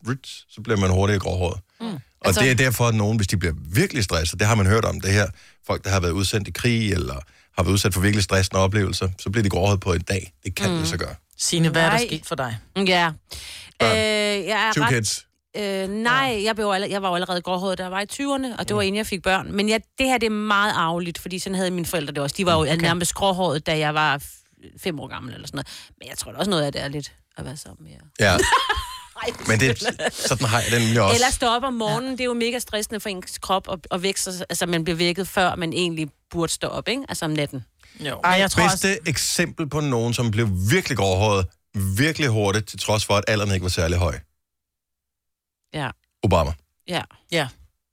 så 0.50 0.60
bliver 0.64 0.76
man 0.78 0.90
hurtigere 0.90 1.20
gråhåret. 1.20 1.60
Mm. 1.80 1.86
Og 1.86 2.00
Altså- 2.24 2.40
det 2.42 2.50
er 2.50 2.54
derfor, 2.54 2.86
at 2.88 2.94
nogen, 2.94 3.16
hvis 3.16 3.26
de 3.26 3.36
bliver 3.36 3.54
virkelig 3.74 4.04
stresset, 4.04 4.38
det 4.38 4.46
har 4.46 4.54
man 4.54 4.66
hørt 4.66 4.84
om 4.84 5.00
det 5.00 5.12
her, 5.12 5.26
folk, 5.66 5.84
der 5.84 5.90
har 5.90 6.00
været 6.00 6.12
udsendt 6.12 6.48
i 6.48 6.50
krig, 6.50 6.92
eller 6.92 7.22
har 7.60 7.64
været 7.64 7.72
udsat 7.72 7.94
for 7.94 8.00
virkelig 8.00 8.24
stressende 8.24 8.60
oplevelser, 8.60 9.08
så 9.18 9.30
bliver 9.30 9.42
de 9.42 9.48
gråhåret 9.50 9.80
på 9.80 9.92
en 9.92 10.00
dag. 10.00 10.32
Det 10.44 10.54
kan 10.54 10.70
mm. 10.70 10.78
det 10.78 10.88
så 10.88 10.96
gøre. 10.96 11.14
Signe, 11.38 11.68
hvad 11.68 11.82
er 11.82 11.90
der 11.90 11.98
sket 11.98 12.26
for 12.26 12.34
dig? 12.34 12.58
Ja. 12.76 13.12
Børn. 13.78 13.96
Øh, 13.96 14.46
jeg 14.46 14.68
er 14.68 14.72
Two 14.72 14.84
ret, 14.84 14.90
kids. 14.90 15.26
øh, 15.56 15.88
nej, 15.88 16.40
jeg, 16.44 16.54
blev 16.54 16.66
allerede, 16.66 16.92
jeg 16.92 17.02
var 17.02 17.08
jo 17.08 17.14
allerede 17.14 17.42
gråhåret, 17.42 17.78
da 17.78 17.82
jeg 17.82 17.92
var 17.92 18.00
i 18.00 18.06
20'erne, 18.12 18.58
og 18.58 18.68
det 18.68 18.76
var 18.76 18.82
inden 18.82 18.96
jeg 18.96 19.06
fik 19.06 19.22
børn. 19.22 19.52
Men 19.52 19.68
ja, 19.68 19.78
det 19.98 20.06
her 20.06 20.18
det 20.18 20.26
er 20.26 20.30
meget 20.30 20.72
arveligt, 20.76 21.18
fordi 21.18 21.38
sådan 21.38 21.56
havde 21.56 21.70
mine 21.70 21.86
forældre 21.86 22.12
det 22.12 22.22
også. 22.22 22.34
De 22.38 22.46
var 22.46 22.52
jo 22.54 22.60
okay. 22.60 22.76
nærmest 22.76 23.14
gråhåret, 23.14 23.66
da 23.66 23.78
jeg 23.78 23.94
var 23.94 24.22
fem 24.78 25.00
år 25.00 25.06
gammel 25.06 25.34
eller 25.34 25.46
sådan 25.46 25.56
noget. 25.56 25.68
Men 25.98 26.08
jeg 26.08 26.18
tror 26.18 26.32
da 26.32 26.38
også 26.38 26.50
noget 26.50 26.62
af 26.62 26.72
det 26.72 26.82
er 26.82 26.88
lidt 26.88 27.12
at 27.36 27.44
være 27.44 27.56
sammen 27.56 27.84
med 27.84 27.92
jer. 27.92 28.30
Ja. 28.32 28.36
Men 29.48 29.60
det, 29.60 29.78
sådan 30.12 30.46
har 30.46 30.60
jeg 30.60 30.70
den 30.72 30.80
nemlig 30.82 31.00
også. 31.02 31.14
Eller 31.14 31.30
stå 31.30 31.46
op 31.46 31.62
om 31.62 31.74
morgenen, 31.74 32.04
ja. 32.10 32.12
det 32.12 32.20
er 32.20 32.24
jo 32.24 32.34
mega 32.34 32.58
stressende 32.58 33.00
for 33.00 33.08
ens 33.08 33.38
krop 33.38 33.68
at, 33.72 33.78
at 33.90 34.02
vække 34.02 34.20
sig. 34.20 34.32
Altså, 34.50 34.66
man 34.66 34.84
bliver 34.84 34.96
vækket 34.96 35.28
før, 35.28 35.54
man 35.56 35.72
egentlig 35.72 36.08
burde 36.30 36.52
stå 36.52 36.66
op, 36.66 36.88
ikke? 36.88 37.02
Altså 37.08 37.24
om 37.24 37.30
natten. 37.30 37.64
Jo. 38.00 38.20
Ej, 38.24 38.30
jeg 38.30 38.50
tror 38.50 38.64
også, 38.64 38.76
Bedste 38.88 39.08
eksempel 39.08 39.68
på 39.68 39.80
nogen, 39.80 40.14
som 40.14 40.30
blev 40.30 40.48
virkelig 40.70 40.98
gråhåret, 40.98 41.46
virkelig 41.96 42.28
hurtigt, 42.28 42.68
til 42.68 42.78
trods 42.78 43.04
for, 43.04 43.14
at 43.14 43.24
alderen 43.28 43.52
ikke 43.54 43.62
var 43.64 43.70
særlig 43.70 43.98
høj. 43.98 44.18
Ja. 45.74 45.90
Obama. 46.22 46.52
Ja. 46.88 47.02
ja, 47.32 47.48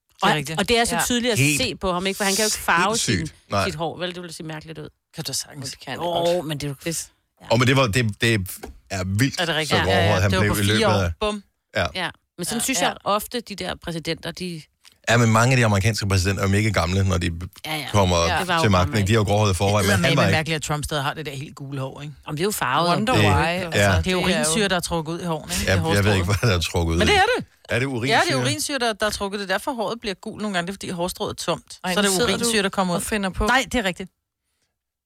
det 0.10 0.24
Og, 0.24 0.30
rigtigt. 0.30 0.60
og 0.60 0.70
det 0.70 0.78
er 0.78 0.86
så 0.86 0.96
Ja. 0.96 1.02
tydeligt 1.06 1.32
at 1.32 1.40
Helt- 1.40 1.62
se 1.62 1.76
på 1.76 1.92
ham, 1.94 2.06
ikke? 2.08 2.18
For 2.18 2.24
han 2.24 2.36
kan 2.36 2.44
jo 2.44 2.48
ikke 2.48 2.58
farve 2.58 2.98
sin. 2.98 3.28
Nej. 3.52 3.66
sit 3.66 3.76
hår, 3.76 3.98
vel? 3.98 4.16
Det 4.16 4.22
ville 4.22 4.34
se 4.34 4.44
mærkeligt 4.44 4.80
ud. 4.80 4.90
Kan 5.16 5.24
du 5.24 5.34
sagtens. 5.34 5.72
Det 5.72 5.80
kan 5.80 5.98
oh, 6.00 6.46
men 6.46 6.58
det 6.58 6.68
er 6.68 6.76
jo... 6.90 6.94
Og 7.52 7.60
men 7.60 7.68
det, 7.68 7.76
var, 7.76 7.88
det, 7.88 8.22
det 8.22 8.62
er 8.90 9.04
vildt, 9.06 9.40
Er 9.42 9.46
det 9.46 9.56
rigtigt? 9.56 9.80
så 9.80 9.86
gråhåret 9.86 10.22
han 10.22 10.32
det 10.32 10.40
blev 10.40 10.54
på 10.56 10.60
i 10.60 10.64
løbet 10.64 10.78
fire 10.78 10.88
år. 10.88 10.92
af... 10.92 11.12
Bum. 11.20 11.44
Ja. 11.76 11.86
Men 12.38 12.46
sådan 12.46 12.56
Ja. 12.56 12.56
ja. 12.56 12.60
synes 12.64 12.82
jeg 12.82 12.96
ofte, 13.04 13.40
de 13.42 13.56
der 13.56 13.74
præsidenter, 13.84 14.32
de... 14.32 14.62
Ja, 15.10 15.18
men 15.18 15.32
mange 15.32 15.52
af 15.52 15.58
de 15.58 15.66
amerikanske 15.66 16.08
præsidenter 16.08 16.44
er 16.44 16.48
mega 16.48 16.70
gamle, 16.70 17.04
når 17.04 17.18
de 17.18 17.32
Ja, 17.66 17.76
ja. 17.76 17.86
kommer 17.92 18.18
Ja. 18.50 18.60
Til 18.62 18.72
magten. 18.72 19.08
De 19.08 19.12
har 19.14 19.20
jo 19.20 19.24
gråhåret 19.24 19.56
forvejen, 19.58 19.88
men 19.88 19.94
han 20.06 20.18
var 20.18 20.24
ikke. 20.24 20.32
mærkeligt, 20.32 20.56
at 20.56 20.62
Trump 20.62 20.84
stadig 20.84 21.04
har 21.04 21.14
det 21.14 21.26
der 21.26 21.32
helt 21.32 21.56
gule 21.56 21.80
hår, 21.82 22.02
ikke? 22.02 22.14
Om 22.26 22.36
det 22.36 22.42
er 22.44 22.46
jo 22.46 22.52
farvet. 22.52 22.90
Wonder 22.90 23.14
Det- 23.14 23.22
why. 23.24 23.30
ja. 23.32 23.44
Altså, 23.44 23.80
det 23.80 23.84
er 23.86 24.02
det 24.02 24.08
er 24.08 24.12
jo- 24.12 24.20
urinsyre, 24.22 24.68
der 24.68 24.76
er 24.76 24.80
trukket 24.80 25.14
ud 25.14 25.22
i 25.22 25.26
hårene, 25.26 25.54
ikke? 25.60 25.72
Ja, 25.72 25.84
jeg 25.94 26.04
ved 26.06 26.14
ikke, 26.14 26.26
hvad 26.26 26.50
der 26.50 26.56
er 26.56 26.60
trukket 26.62 26.94
ud. 26.94 26.98
Men 26.98 27.08
det 27.08 27.16
er 27.16 27.22
det. 27.38 27.46
Er 27.70 27.80
det 27.80 27.86
urin? 27.86 28.10
Ja, 28.10 28.20
det 28.28 28.34
er 28.36 28.40
urinsyre, 28.42 28.80
der, 28.80 28.94
der 28.94 29.06
er 29.06 29.10
trukket. 29.10 29.40
Det 29.40 29.50
er 29.50 29.54
derfor, 29.54 29.74
håret 29.74 30.00
bliver 30.02 30.14
gul 30.14 30.42
nogle 30.42 30.54
gange. 30.54 30.68
Det 30.68 30.72
er, 30.72 30.74
fordi 30.74 30.90
hårstrået 30.90 31.30
er 31.30 31.34
tomt. 31.34 31.80
Ej, 31.84 31.94
så 31.94 32.00
er 32.00 32.04
det 32.04 32.24
urinsyre, 32.24 32.64
der 32.64 32.70
kommer 32.70 32.94
ud. 32.94 32.98
Og 32.98 33.04
finder 33.04 33.30
på. 33.30 33.46
Nej, 33.46 33.66
det 33.72 33.76
er 33.80 33.84
rigtigt. 33.84 34.10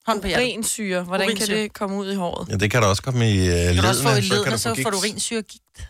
Hånd 0.07 0.21
på 0.21 0.27
hjertet. 0.27 0.45
Urinsyre. 0.45 1.03
Hvordan 1.03 1.27
kan 1.27 1.35
Urinsyre. 1.37 1.57
det 1.57 1.73
komme 1.73 1.95
ud 1.97 2.11
i 2.11 2.15
håret? 2.15 2.49
Ja, 2.49 2.55
det 2.55 2.71
kan 2.71 2.81
der 2.81 2.87
også 2.87 3.01
komme 3.03 3.31
i 3.31 3.39
uh, 3.39 3.45
ledene. 3.47 3.73
Kan 3.75 3.83
du 3.83 3.87
også 3.89 4.01
få 4.03 4.09
i 4.09 4.21
så 4.21 4.29
kan 4.29 4.37
ledene, 4.37 4.51
du 4.51 4.57
så 4.57 4.69
få 4.75 4.81
får 4.83 4.89
du 4.89 4.97
gigt. 5.01 5.11
urinsyre 5.11 5.41
gigt. 5.41 5.87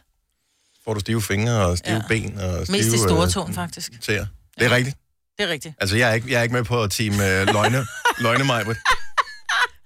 Får 0.85 0.93
du 0.93 0.99
stive 0.99 1.21
fingre 1.21 1.65
og 1.65 1.77
stive 1.77 1.95
Ja. 1.95 2.01
ben 2.07 2.37
og 2.39 2.65
stive... 2.67 2.77
Mest 2.77 2.93
i 2.93 2.97
store 2.97 3.25
øh, 3.25 3.31
tåen, 3.31 3.53
faktisk. 3.53 4.01
tæer. 4.01 4.25
Det 4.59 4.65
er 4.65 4.71
rigtigt. 4.75 4.97
Det 5.37 5.43
er 5.47 5.49
rigtigt. 5.49 5.75
Altså, 5.81 5.97
jeg 5.97 6.09
er 6.09 6.13
ikke, 6.13 6.31
jeg 6.31 6.39
er 6.39 6.43
ikke 6.43 6.53
med 6.55 6.63
på 6.63 6.87
team 6.87 7.13
uh, 7.13 7.19
løgne, 7.53 7.85
løgne 8.25 8.43
mig, 8.43 8.65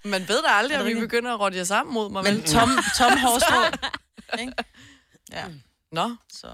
Man 0.06 0.26
ved 0.28 0.42
da 0.48 0.50
aldrig, 0.52 0.80
om 0.82 0.88
vi 0.88 0.94
begynder 0.94 1.34
at 1.34 1.40
rådde 1.40 1.58
jer 1.58 1.64
sammen 1.64 1.94
mod 1.94 2.10
mig. 2.12 2.24
Men 2.24 2.44
tom, 2.44 2.70
tom 2.98 3.12
hårstrå. 3.18 3.64
ikke? 4.42 4.54
Ja, 5.34 5.44
Nå, 5.92 6.16
så... 6.34 6.48
Ja. 6.48 6.54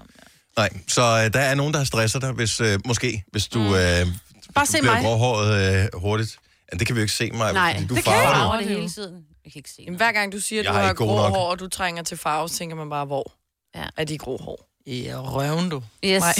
Nej, 0.56 0.70
så 0.88 1.02
øh, 1.02 1.32
der 1.32 1.40
er 1.40 1.54
nogen, 1.54 1.72
der 1.72 1.78
har 1.80 1.84
stresset 1.84 2.22
dig, 2.22 2.32
hvis, 2.32 2.60
øh, 2.60 2.78
måske, 2.84 3.24
hvis 3.32 3.46
du, 3.48 3.60
øh, 3.60 3.70
Bare 3.72 3.76
hvis 3.84 4.06
du 4.54 4.64
se 4.66 4.78
bliver 4.78 4.94
mig. 4.94 5.02
gråhåret 5.02 5.82
øh, 5.94 6.00
hurtigt. 6.00 6.38
Ja, 6.72 6.76
det 6.78 6.86
kan 6.86 6.96
vi 6.96 7.00
jo 7.00 7.02
ikke 7.02 7.14
se 7.14 7.30
mig, 7.30 7.52
Nej, 7.52 7.74
fordi 7.74 7.86
du 7.86 7.94
det 7.94 8.04
kan 8.04 8.12
jeg 8.12 8.22
farver 8.22 8.34
farver 8.36 8.56
det. 8.56 8.66
hele 8.68 8.88
tiden. 8.88 9.14
Jeg 9.44 9.52
kan 9.52 9.58
ikke 9.58 9.70
se 9.70 9.82
Jamen, 9.82 9.96
hver 9.96 10.12
gang 10.12 10.32
du 10.32 10.40
siger, 10.40 10.60
at 10.60 10.64
Jeg 10.64 10.72
du 10.74 10.78
er 10.78 10.82
har 10.82 10.90
ikke 10.90 10.98
god 10.98 11.06
grå 11.08 11.16
nok. 11.16 11.30
hår, 11.30 11.50
og 11.50 11.58
du 11.58 11.68
trænger 11.68 12.02
til 12.02 12.16
farve, 12.16 12.48
så 12.48 12.54
tænker 12.54 12.76
man 12.76 12.90
bare, 12.90 13.04
hvor 13.04 13.32
Ja. 13.74 13.84
er 13.96 14.04
de 14.04 14.18
grå 14.18 14.36
hår? 14.36 14.68
I 14.86 15.08
røven, 15.14 15.68
du. 15.70 15.82
Yes. 16.04 16.20
Nej. 16.20 16.34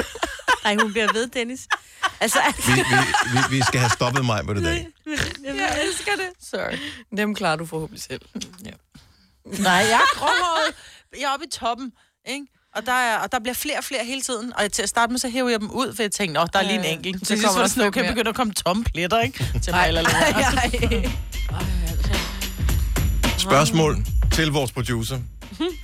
Nej, 0.64 0.76
hun 0.82 0.92
bliver 0.92 1.12
ved, 1.12 1.26
Dennis. 1.28 1.68
Altså, 2.20 2.38
Vi, 2.66 2.72
vi, 2.72 2.80
vi, 3.32 3.56
vi 3.56 3.62
skal 3.62 3.80
have 3.80 3.90
stoppet 3.90 4.24
mig 4.24 4.44
på 4.46 4.54
det 4.54 4.64
dag. 4.64 4.86
Jeg 5.44 5.78
elsker 5.88 6.12
det. 6.12 6.28
Sorry. 6.50 6.78
Dem 7.16 7.34
klarer 7.34 7.56
du 7.56 7.66
forhåbentlig 7.66 8.02
selv. 8.02 8.20
Nej, 9.44 9.72
jeg 9.72 9.92
er 9.92 10.18
gråhåret. 10.18 10.74
Jeg 11.20 11.22
er 11.22 11.32
oppe 11.34 11.46
i 11.46 11.50
toppen, 11.50 11.92
ikke? 12.28 12.46
Og 12.76 12.86
der, 12.86 12.92
er, 12.92 13.16
og 13.18 13.32
der 13.32 13.38
bliver 13.40 13.54
flere 13.54 13.78
og 13.78 13.84
flere 13.84 14.04
hele 14.04 14.20
tiden. 14.20 14.52
Og 14.58 14.72
til 14.72 14.82
at 14.82 14.88
starte 14.88 15.12
med, 15.12 15.18
så 15.20 15.28
hæver 15.30 15.48
jeg 15.50 15.60
dem 15.60 15.70
ud, 15.70 15.94
for 15.96 16.02
jeg 16.02 16.12
tænkte, 16.12 16.40
åh, 16.40 16.46
der 16.52 16.58
er 16.58 16.62
lige 16.62 16.78
en 16.78 16.84
enkelt. 16.84 17.26
så 17.28 17.36
Så 17.36 17.42
kommer 17.46 17.60
der 17.60 17.68
sådan, 17.68 17.82
okay, 17.88 18.00
mere. 18.00 18.10
begynder 18.10 18.28
at 18.30 18.36
komme 18.36 18.52
tomme 18.52 18.84
pletter, 18.84 19.20
ikke? 19.20 19.44
Til 19.62 19.72
mig 19.72 19.88
eller 19.88 20.02
lidt. 20.02 21.10
Spørgsmål 23.38 24.04
til 24.32 24.50
vores 24.50 24.72
producer. 24.72 25.18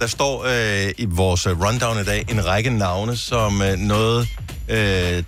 Der 0.01 0.07
står 0.07 0.45
øh, 0.87 0.93
i 0.99 1.05
vores 1.05 1.47
øh, 1.47 1.61
rundown 1.61 2.01
i 2.01 2.05
dag 2.05 2.27
en 2.31 2.47
række 2.47 2.71
navne, 2.71 3.17
som 3.17 3.63
øh, 3.63 3.77
noget, 3.79 4.29
øh, 4.69 4.77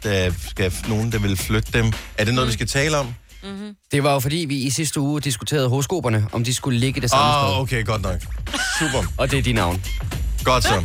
der 0.03 0.33
skal 0.49 0.73
nogen, 0.89 1.13
der 1.13 1.19
vil 1.19 1.37
flytte 1.37 1.73
dem. 1.73 1.93
Er 2.19 2.25
det 2.25 2.35
noget, 2.35 2.49
vi 2.49 2.53
skal 2.53 2.67
tale 2.67 2.97
om? 2.99 3.15
Det 3.93 4.03
var 4.03 4.13
jo 4.13 4.21
fordi, 4.21 4.37
vi 4.37 4.57
i 4.57 4.71
sidste 4.71 5.01
uge 5.01 5.21
diskuterede 5.21 5.69
horoskoperne, 5.69 6.27
om 6.33 6.45
de 6.45 6.55
skulle 6.55 6.79
ligge 6.79 7.01
det 7.01 7.11
samme 7.11 7.25
Åh, 7.37 7.45
sted. 7.49 7.55
oh, 7.55 7.61
okay, 7.61 7.85
godt 7.85 8.03
nok. 8.03 8.21
Super. 8.79 9.13
Og 9.19 9.31
det 9.31 9.39
er 9.39 9.43
de 9.43 9.53
navn. 9.53 9.83
Godt 10.45 10.65
så. 10.65 10.85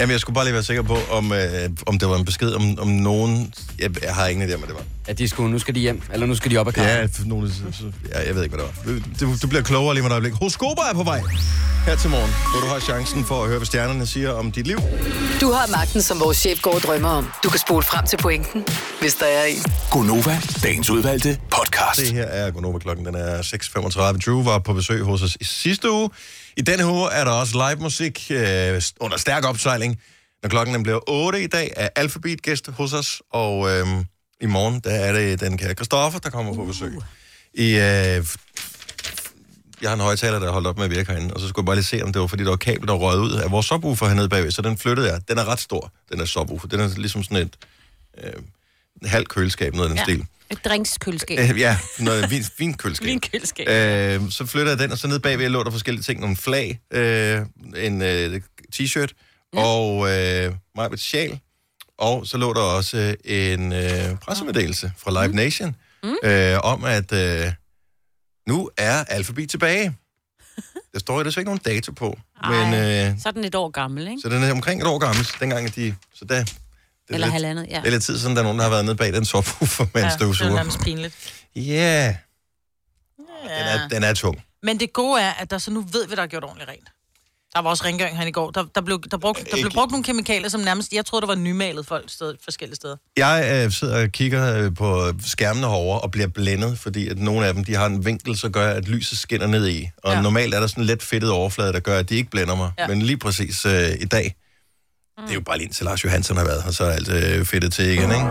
Jamen, 0.00 0.12
jeg 0.12 0.20
skulle 0.20 0.34
bare 0.34 0.44
lige 0.44 0.54
være 0.54 0.62
sikker 0.62 0.82
på, 0.82 0.98
om, 1.10 1.32
øh, 1.32 1.70
om 1.86 1.98
det 1.98 2.08
var 2.08 2.16
en 2.16 2.24
besked 2.24 2.52
om, 2.52 2.78
om 2.78 2.88
nogen... 2.88 3.54
Jeg, 3.78 4.02
jeg 4.04 4.14
har 4.14 4.26
ingen 4.26 4.48
idé 4.48 4.54
om, 4.54 4.60
hvad 4.60 4.68
det 4.68 4.76
var. 4.76 4.82
At 5.06 5.18
de 5.18 5.28
skulle, 5.28 5.50
nu 5.50 5.58
skal 5.58 5.74
de 5.74 5.80
hjem, 5.80 6.02
eller 6.12 6.26
nu 6.26 6.34
skal 6.34 6.50
de 6.50 6.56
op 6.56 6.68
ad 6.68 6.72
kaffen. 6.72 7.00
Ja, 7.00 7.06
så, 7.06 7.78
så, 7.78 7.84
ja, 8.12 8.26
jeg 8.26 8.34
ved 8.34 8.42
ikke, 8.42 8.56
hvad 8.56 8.66
det 8.66 8.74
var. 8.86 9.26
Du, 9.26 9.36
du 9.42 9.46
bliver 9.46 9.62
klogere 9.62 9.94
lige 9.94 10.02
med 10.02 10.10
et 10.10 10.12
øjeblik. 10.12 10.32
Horoskoper 10.32 10.82
er 10.82 10.94
på 10.94 11.02
vej 11.02 11.20
her 11.86 11.96
til 11.96 12.10
morgen, 12.10 12.30
hvor 12.52 12.60
du 12.60 12.66
har 12.66 12.80
chancen 12.80 13.24
for 13.24 13.42
at 13.42 13.48
høre, 13.48 13.58
hvad 13.58 13.66
stjernerne 13.66 14.06
siger 14.06 14.30
om 14.30 14.52
dit 14.52 14.66
liv. 14.66 14.78
Du 15.40 15.50
har 15.50 15.66
magten, 15.66 16.02
som 16.02 16.20
vores 16.20 16.36
chef 16.36 16.62
går 16.62 16.74
og 16.74 16.80
drømmer 16.80 17.08
om. 17.08 17.30
Du 17.44 17.48
kan 17.48 17.58
spole 17.58 17.82
frem 17.82 18.06
til 18.06 18.16
pointen, 18.16 18.64
hvis 19.00 19.14
der 19.14 19.26
er 19.26 19.44
en. 19.44 19.62
Gonova, 19.90 20.40
dagens 20.62 20.90
udvalgte 20.90 21.38
podcast. 21.50 22.00
Det 22.00 22.12
her 22.12 22.24
er 22.24 22.50
Gonova 22.50 22.78
klokken, 22.78 23.06
den 23.06 23.14
er 23.14 23.38
6.35. 23.42 24.18
Drew 24.26 24.42
var 24.42 24.58
på 24.58 24.72
besøg 24.72 25.02
hos 25.02 25.22
os 25.22 25.36
i 25.40 25.44
sidste 25.44 25.90
uge. 25.90 26.10
I 26.56 26.62
denne 26.62 26.86
uge 26.86 27.10
er 27.12 27.24
der 27.24 27.30
også 27.30 27.68
live 27.68 27.82
musik 27.82 28.26
øh, 28.30 28.82
under 29.00 29.16
stærk 29.16 29.44
opsejling. 29.44 30.00
Når 30.42 30.48
klokken 30.48 30.74
den 30.74 30.82
bliver 30.82 31.00
8 31.08 31.42
i 31.42 31.46
dag, 31.46 31.72
er 31.76 31.88
Alphabet 31.96 32.42
gæst 32.42 32.68
hos 32.68 32.92
os, 32.92 33.22
og 33.30 33.70
øh, 33.70 33.86
i 34.40 34.46
morgen 34.46 34.80
der 34.80 34.90
er 34.90 35.12
det 35.12 35.40
den 35.40 35.58
kære 35.58 35.74
Christoffer, 35.74 36.18
der 36.18 36.30
kommer 36.30 36.54
på 36.54 36.64
besøg. 36.64 36.92
I, 37.54 37.64
øh, 37.64 38.26
jeg 39.82 39.90
har 39.90 39.94
en 39.94 40.00
højtaler, 40.00 40.38
der 40.38 40.46
er 40.46 40.52
holdt 40.52 40.66
op 40.66 40.76
med 40.76 40.84
at 40.84 40.90
virke 40.90 41.12
herinde, 41.12 41.34
og 41.34 41.40
så 41.40 41.48
skulle 41.48 41.62
jeg 41.62 41.66
bare 41.66 41.76
lige 41.76 41.84
se, 41.84 42.02
om 42.02 42.12
det 42.12 42.20
var, 42.20 42.26
fordi 42.26 42.44
der 42.44 42.50
var 42.50 42.56
kabel, 42.56 42.88
der 42.88 42.94
røget 42.94 43.20
ud 43.20 43.32
af 43.32 43.50
vores 43.50 43.66
subwoofer 43.66 44.06
hernede 44.06 44.28
bagved, 44.28 44.50
så 44.50 44.62
den 44.62 44.78
flyttede 44.78 45.12
jeg. 45.12 45.20
Den 45.28 45.38
er 45.38 45.44
ret 45.44 45.60
stor, 45.60 45.92
den 46.12 46.20
er 46.20 46.24
subwoofer. 46.24 46.68
Den 46.68 46.80
er 46.80 46.88
ligesom 46.96 47.22
sådan 47.22 47.36
et 47.36 47.56
øh, 48.24 48.32
halvt 49.04 49.28
køleskab, 49.28 49.74
noget 49.74 49.88
af 49.88 49.90
den 49.90 49.98
Ja. 49.98 50.04
stil. 50.04 50.26
Et 50.50 50.64
drinkskøleskab. 50.64 51.38
Øh, 51.38 51.60
ja, 51.60 51.78
noget 51.98 52.30
vin, 52.30 52.44
vinkøleskab. 52.58 53.06
Vinkøleskab. 53.06 53.68
Øh, 53.68 54.30
så 54.30 54.46
flytter 54.46 54.70
jeg 54.72 54.78
den, 54.78 54.92
og 54.92 54.98
så 54.98 55.08
ned 55.08 55.18
bagved 55.18 55.48
lå 55.48 55.62
der 55.64 55.70
forskellige 55.70 56.02
ting. 56.02 56.20
Nogle 56.20 56.36
flag, 56.36 56.80
øh, 56.92 57.40
en 57.76 58.02
øh, 58.02 58.40
t-shirt, 58.76 59.08
ja. 59.54 59.60
og 59.62 59.96
øh, 60.10 60.54
med 60.76 60.98
sjal. 60.98 61.40
Og 61.98 62.26
så 62.26 62.36
lå 62.38 62.52
der 62.52 62.60
også 62.60 62.96
øh, 63.24 63.52
en 63.54 63.72
øh, 63.72 64.18
pressemeddelelse 64.22 64.92
fra 64.98 65.24
Live 65.24 65.34
Nation, 65.36 65.76
mm. 66.02 66.14
øh, 66.24 66.58
om 66.62 66.84
at 66.84 67.12
øh, 67.12 67.52
nu 68.48 68.70
er 68.76 69.04
Alphabet 69.04 69.50
tilbage. 69.50 69.96
Der 70.92 70.98
står 70.98 71.18
jo 71.18 71.24
desværre 71.24 71.40
ikke 71.42 71.48
nogen 71.48 71.60
dato 71.64 71.92
på, 71.92 72.18
men 72.48 72.74
øh, 72.74 73.20
Så 73.20 73.28
er 73.28 73.32
den 73.32 73.44
et 73.44 73.54
år 73.54 73.68
gammel, 73.70 74.08
ikke? 74.08 74.20
så 74.22 74.28
den 74.28 74.42
er 74.42 74.52
omkring 74.52 74.80
et 74.80 74.86
år 74.86 74.98
gammel, 74.98 75.26
dengang 75.40 75.74
de... 75.76 75.94
Så 76.14 76.24
der, 76.24 76.44
er 77.10 77.14
Eller 77.14 77.26
lidt, 77.26 77.32
halvandet, 77.32 77.66
ja. 77.70 77.78
Det 77.78 77.86
er 77.86 77.90
lidt 77.90 78.02
tid 78.02 78.18
siden, 78.18 78.34
der 78.36 78.42
er 78.42 78.44
nogen, 78.44 78.58
der 78.58 78.64
har 78.64 78.70
været 78.70 78.84
nede 78.84 78.96
bag 78.96 79.12
den 79.12 79.24
subwoofer 79.24 79.84
med 79.94 80.02
en 80.02 80.04
Ja, 80.04 80.04
det 80.04 80.12
er 80.12 80.16
støvsuger. 80.18 80.54
nærmest 80.54 80.80
pinligt. 80.80 81.14
Ja, 81.56 82.16
den 83.42 83.48
er, 83.50 83.88
den 83.88 84.04
er 84.04 84.14
tung. 84.14 84.42
Men 84.62 84.80
det 84.80 84.92
gode 84.92 85.20
er, 85.22 85.32
at 85.32 85.50
der 85.50 85.58
så 85.58 85.70
nu 85.70 85.80
ved 85.92 86.06
vi, 86.08 86.14
der 86.14 86.22
er 86.22 86.26
gjort 86.26 86.44
ordentligt 86.44 86.70
rent. 86.70 86.88
Der 87.54 87.60
var 87.60 87.70
også 87.70 87.84
rengøring 87.84 88.18
her 88.18 88.26
i 88.26 88.30
går. 88.30 88.50
Der, 88.50 88.64
der, 88.74 88.80
blev, 88.80 89.02
der, 89.10 89.16
brugt, 89.16 89.38
der 89.50 89.56
blev 89.60 89.70
brugt 89.70 89.90
nogle 89.90 90.04
kemikalier, 90.04 90.48
som 90.48 90.60
nærmest... 90.60 90.92
Jeg 90.92 91.06
troede, 91.06 91.20
der 91.20 91.26
var 91.26 91.34
nymalet 91.34 91.86
folk 91.86 92.10
sted, 92.10 92.34
forskellige 92.44 92.76
steder. 92.76 92.96
Jeg 93.16 93.64
øh, 93.66 93.72
sidder 93.72 94.02
og 94.02 94.08
kigger 94.12 94.58
øh, 94.58 94.74
på 94.74 95.12
skærmene 95.26 95.66
herovre 95.66 96.00
og 96.00 96.10
bliver 96.10 96.26
blændet, 96.28 96.78
fordi 96.78 97.08
at 97.08 97.18
nogle 97.18 97.46
af 97.46 97.54
dem 97.54 97.64
de 97.64 97.74
har 97.74 97.86
en 97.86 98.04
vinkel, 98.04 98.38
så 98.38 98.48
gør, 98.48 98.70
at 98.70 98.88
lyset 98.88 99.18
skinner 99.18 99.46
ned 99.46 99.68
i. 99.68 99.88
Og 100.02 100.10
ja. 100.10 100.16
Ja. 100.16 100.22
normalt 100.22 100.54
er 100.54 100.60
der 100.60 100.66
sådan 100.66 100.82
en 100.82 100.86
let 100.86 101.02
fedtet 101.02 101.30
overflade, 101.30 101.72
der 101.72 101.80
gør, 101.80 101.98
at 101.98 102.08
de 102.08 102.14
ikke 102.14 102.30
blænder 102.30 102.54
mig. 102.54 102.70
Ja. 102.78 102.82
Ja. 102.82 102.88
Men 102.88 103.02
lige 103.02 103.16
præcis 103.16 103.66
øh, 103.66 103.88
i 104.00 104.04
dag. 104.04 104.34
Det 105.22 105.30
er 105.30 105.34
jo 105.34 105.40
bare 105.40 105.56
lige 105.58 105.64
indtil 105.66 105.84
Lars 105.84 106.04
Johansson 106.04 106.36
har 106.36 106.44
været 106.44 106.62
her, 106.62 106.70
så 106.70 106.84
er 106.84 106.90
alt 106.90 107.08
øh, 107.08 107.44
fedtet 107.44 107.72
til 107.72 107.84
igen, 107.84 108.10
ikke? 108.10 108.26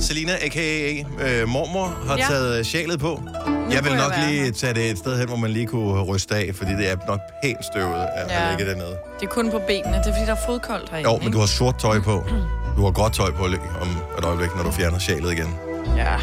Selina, 0.00 0.32
a.k.a. 0.42 1.04
Øh, 1.26 1.48
mormor, 1.48 1.86
har 2.06 2.16
ja. 2.16 2.22
Ja. 2.22 2.28
taget 2.28 2.66
sjalet 2.66 3.00
på. 3.00 3.22
Jeg 3.46 3.84
vil 3.84 3.90
kunne 3.90 3.96
nok 3.96 4.12
jeg 4.12 4.22
være 4.22 4.32
lige 4.32 4.50
tage 4.52 4.74
det 4.74 4.90
et 4.90 4.98
sted 4.98 5.18
hen, 5.18 5.28
hvor 5.28 5.36
man 5.36 5.50
lige 5.50 5.66
kunne 5.66 6.02
ryste 6.02 6.34
af, 6.36 6.50
fordi 6.54 6.70
det 6.70 6.90
er 6.90 6.96
nok 7.06 7.20
pænt 7.42 7.64
støvet 7.64 7.94
at 8.16 8.30
ja. 8.30 8.48
Ja. 8.48 8.50
ligge 8.56 8.70
dernede. 8.72 8.96
Det 9.20 9.26
er 9.26 9.30
kun 9.30 9.50
på 9.50 9.60
benene. 9.66 9.96
Det 9.96 10.06
er 10.06 10.12
fordi, 10.12 10.26
der 10.26 10.32
er 10.34 10.46
fodkoldt 10.46 10.90
herinde. 10.90 11.10
Jo, 11.10 11.18
men 11.18 11.32
du 11.32 11.38
har 11.38 11.46
sort 11.46 11.78
tøj 11.78 12.00
på. 12.00 12.24
Du 12.76 12.84
har 12.84 12.90
gråt 12.90 13.12
tøj 13.12 13.32
på 13.32 13.46
lige 13.46 13.60
om 13.80 13.88
et 14.18 14.24
øjeblik, 14.24 14.56
når 14.56 14.62
du 14.62 14.70
fjerner 14.70 14.98
sjalet 14.98 15.32
igen. 15.32 15.54
Ja. 15.96 16.16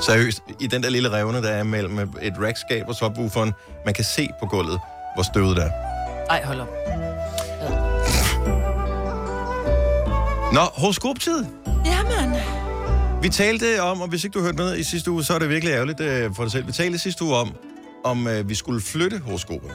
Seriøst, 0.00 0.42
i 0.60 0.66
den 0.66 0.82
der 0.82 0.90
lille 0.90 1.12
revne, 1.12 1.42
der 1.42 1.48
er 1.50 1.62
mellem 1.62 1.98
et 2.22 2.34
rackskab 2.40 2.88
og 2.88 2.94
subwooferen, 2.94 3.52
man 3.84 3.94
kan 3.94 4.04
se 4.04 4.28
på 4.40 4.46
gulvet, 4.46 4.80
hvor 5.14 5.22
støvet 5.22 5.56
det 5.56 5.64
er. 5.64 5.70
Ej, 6.30 6.42
hold 6.44 6.60
op. 6.60 6.68
Nå, 10.52 10.60
horoskoptid. 10.60 11.44
Jamen. 11.66 12.34
Vi 13.22 13.28
talte 13.28 13.82
om, 13.82 14.00
og 14.00 14.08
hvis 14.08 14.24
ikke 14.24 14.34
du 14.38 14.42
hørte 14.42 14.56
med 14.56 14.76
i 14.76 14.82
sidste 14.82 15.10
uge, 15.10 15.24
så 15.24 15.34
er 15.34 15.38
det 15.38 15.48
virkelig 15.48 15.72
ærgerligt 15.72 16.00
øh, 16.00 16.34
for 16.34 16.42
dig 16.42 16.52
selv. 16.52 16.66
Vi 16.66 16.72
talte 16.72 16.98
sidste 16.98 17.24
uge 17.24 17.36
om, 17.36 17.54
om 18.04 18.28
øh, 18.28 18.48
vi 18.48 18.54
skulle 18.54 18.80
flytte 18.80 19.18
horoskoperne 19.18 19.74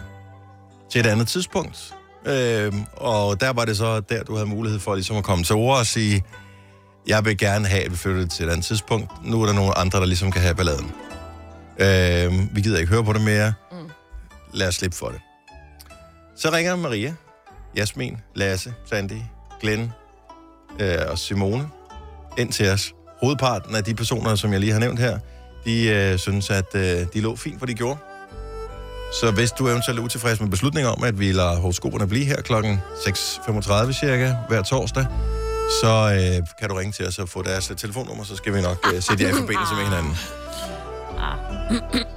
til 0.91 1.01
et 1.01 1.05
andet 1.05 1.27
tidspunkt. 1.27 1.96
Øh, 2.27 2.73
og 2.93 3.41
der 3.41 3.53
var 3.53 3.65
det 3.65 3.77
så 3.77 3.99
der, 3.99 4.23
du 4.23 4.33
havde 4.35 4.47
mulighed 4.47 4.79
for 4.79 4.95
ligesom 4.95 5.17
at 5.17 5.23
komme 5.23 5.43
til 5.43 5.55
ord 5.55 5.79
og 5.79 5.85
sige, 5.85 6.23
jeg 7.07 7.25
vil 7.25 7.37
gerne 7.37 7.67
have, 7.67 7.83
at 7.83 7.91
vi 7.91 7.97
flytter 7.97 8.21
det 8.21 8.31
til 8.31 8.45
et 8.45 8.49
andet 8.49 8.65
tidspunkt. 8.65 9.11
Nu 9.25 9.41
er 9.41 9.45
der 9.45 9.53
nogle 9.53 9.77
andre, 9.77 9.99
der 9.99 10.05
ligesom 10.05 10.31
kan 10.31 10.41
have 10.41 10.55
balladen. 10.55 10.91
Øh, 11.79 12.55
vi 12.55 12.61
gider 12.61 12.79
ikke 12.79 12.91
høre 12.91 13.03
på 13.03 13.13
det 13.13 13.21
mere. 13.21 13.53
Mm. 13.71 13.77
Lad 14.53 14.67
os 14.67 14.75
slippe 14.75 14.97
for 14.97 15.07
det. 15.07 15.21
Så 16.35 16.51
ringer 16.51 16.75
Maria, 16.75 17.15
Jasmin, 17.75 18.17
Lasse, 18.35 18.73
Sandy, 18.85 19.21
Glenn 19.61 19.91
øh, 20.79 20.97
og 21.09 21.17
Simone 21.17 21.67
ind 22.37 22.51
til 22.51 22.69
os. 22.69 22.93
Hovedparten 23.21 23.75
af 23.75 23.83
de 23.83 23.95
personer, 23.95 24.35
som 24.35 24.51
jeg 24.51 24.59
lige 24.59 24.71
har 24.71 24.79
nævnt 24.79 24.99
her, 24.99 25.19
de 25.65 25.87
øh, 25.87 26.19
synes, 26.19 26.49
at 26.49 26.75
øh, 26.75 27.05
de 27.13 27.21
lå 27.21 27.35
fint, 27.35 27.57
hvor 27.57 27.67
de 27.67 27.73
gjorde. 27.73 27.97
Så 29.13 29.31
hvis 29.31 29.51
du 29.51 29.67
eventuelt 29.67 29.99
er 29.99 30.03
utilfreds 30.03 30.39
med 30.39 30.49
beslutningen 30.49 30.93
om, 30.93 31.03
at 31.03 31.19
vi 31.19 31.31
lader 31.31 31.55
horoskoperne 31.55 32.07
blive 32.07 32.25
her 32.25 32.41
klokken 32.41 32.81
6.35 32.95 33.91
cirka 33.99 34.35
hver 34.47 34.61
torsdag, 34.61 35.05
så 35.81 35.87
øh, 35.87 36.47
kan 36.59 36.69
du 36.69 36.75
ringe 36.75 36.91
til 36.91 37.07
os 37.07 37.19
og 37.19 37.29
få 37.29 37.43
deres 37.43 37.71
øh, 37.71 37.77
telefonnummer, 37.77 38.23
så 38.23 38.35
skal 38.35 38.53
vi 38.53 38.61
nok 38.61 38.87
øh, 38.93 39.01
sætte 39.01 39.23
jer 39.23 39.29
i 39.29 39.33
forbindelse 39.33 39.75
med 39.79 39.83
hinanden. 39.83 40.17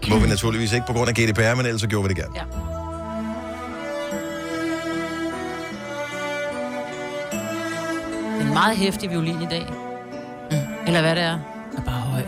Må 0.09 0.19
vi 0.19 0.29
naturligvis 0.29 0.73
ikke 0.73 0.87
på 0.87 0.93
grund 0.93 1.09
af 1.09 1.15
GDPR, 1.15 1.55
men 1.55 1.67
ellers 1.67 1.81
så 1.81 1.87
gjorde 1.87 2.09
vi 2.09 2.15
det 2.15 2.17
gerne. 2.17 2.35
Ja. 2.37 2.45
En 8.41 8.53
meget 8.53 8.77
hæftig 8.77 9.11
violin 9.11 9.43
i 9.43 9.47
dag. 9.51 9.67
Mm. 10.51 10.57
Eller 10.87 11.01
hvad 11.01 11.15
det 11.17 11.23
er. 11.23 11.39
Det 11.73 11.79
er 11.79 11.83
bare 11.83 12.01
høj. 12.01 12.23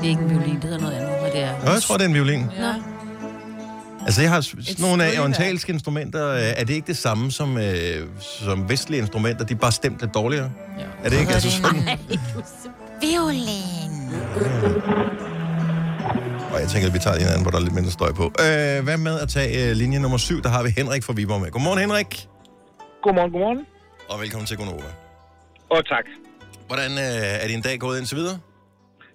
Det 0.00 0.06
er 0.06 0.08
ikke 0.10 0.22
en 0.22 0.30
violin, 0.30 0.54
det 0.54 0.64
hedder 0.64 0.78
noget 0.78 0.94
andet, 0.94 1.20
hvad 1.20 1.30
det 1.30 1.42
er. 1.42 1.64
Nå, 1.64 1.70
jeg 1.72 1.82
tror, 1.82 1.96
det 1.96 2.04
er 2.04 2.08
en 2.08 2.14
violin. 2.14 2.50
Ja. 2.58 2.74
Altså, 4.08 4.22
jeg 4.22 4.30
har 4.30 4.40
sådan 4.40 4.64
nogle 4.78 5.04
af 5.04 5.20
orientalske 5.20 5.72
instrumenter. 5.72 6.20
Er 6.32 6.64
det 6.64 6.74
ikke 6.74 6.86
det 6.86 6.96
samme 6.96 7.30
som, 7.30 7.58
øh, 7.58 8.06
som 8.20 8.68
vestlige 8.68 9.00
instrumenter? 9.00 9.44
De 9.44 9.54
er 9.54 9.58
bare 9.58 9.72
stemt 9.72 10.00
lidt 10.00 10.14
dårligere. 10.14 10.50
Ja. 10.78 10.84
Er 11.04 11.08
det 11.10 11.20
ikke? 11.20 11.32
Altså, 11.32 11.50
sådan, 11.50 11.82
Violin. 13.00 13.92
og 16.52 16.60
jeg 16.60 16.68
tænker, 16.68 16.88
at 16.88 16.94
vi 16.94 16.98
tager 16.98 17.16
en 17.16 17.26
anden, 17.26 17.42
hvor 17.42 17.50
der 17.50 17.58
er 17.58 17.62
lidt 17.62 17.74
mindre 17.74 17.90
støj 17.90 18.12
på. 18.12 18.24
Øh, 18.24 18.84
hvad 18.84 18.98
med 18.98 19.20
at 19.20 19.28
tage 19.28 19.70
øh, 19.70 19.76
linje 19.76 19.98
nummer 19.98 20.18
syv? 20.18 20.42
Der 20.42 20.48
har 20.48 20.62
vi 20.62 20.70
Henrik 20.76 21.02
fra 21.04 21.12
Viborg 21.12 21.40
med. 21.40 21.50
Godmorgen, 21.50 21.78
Henrik. 21.78 22.28
Godmorgen, 23.02 23.32
godmorgen. 23.32 23.66
Og 24.08 24.20
velkommen 24.20 24.46
til 24.46 24.56
Gonova. 24.56 24.90
Og 25.70 25.86
tak. 25.88 26.04
Hvordan 26.66 26.90
øh, 26.92 27.42
er 27.44 27.46
din 27.48 27.62
dag 27.62 27.78
gået 27.78 27.98
indtil 27.98 28.16
videre? 28.16 28.38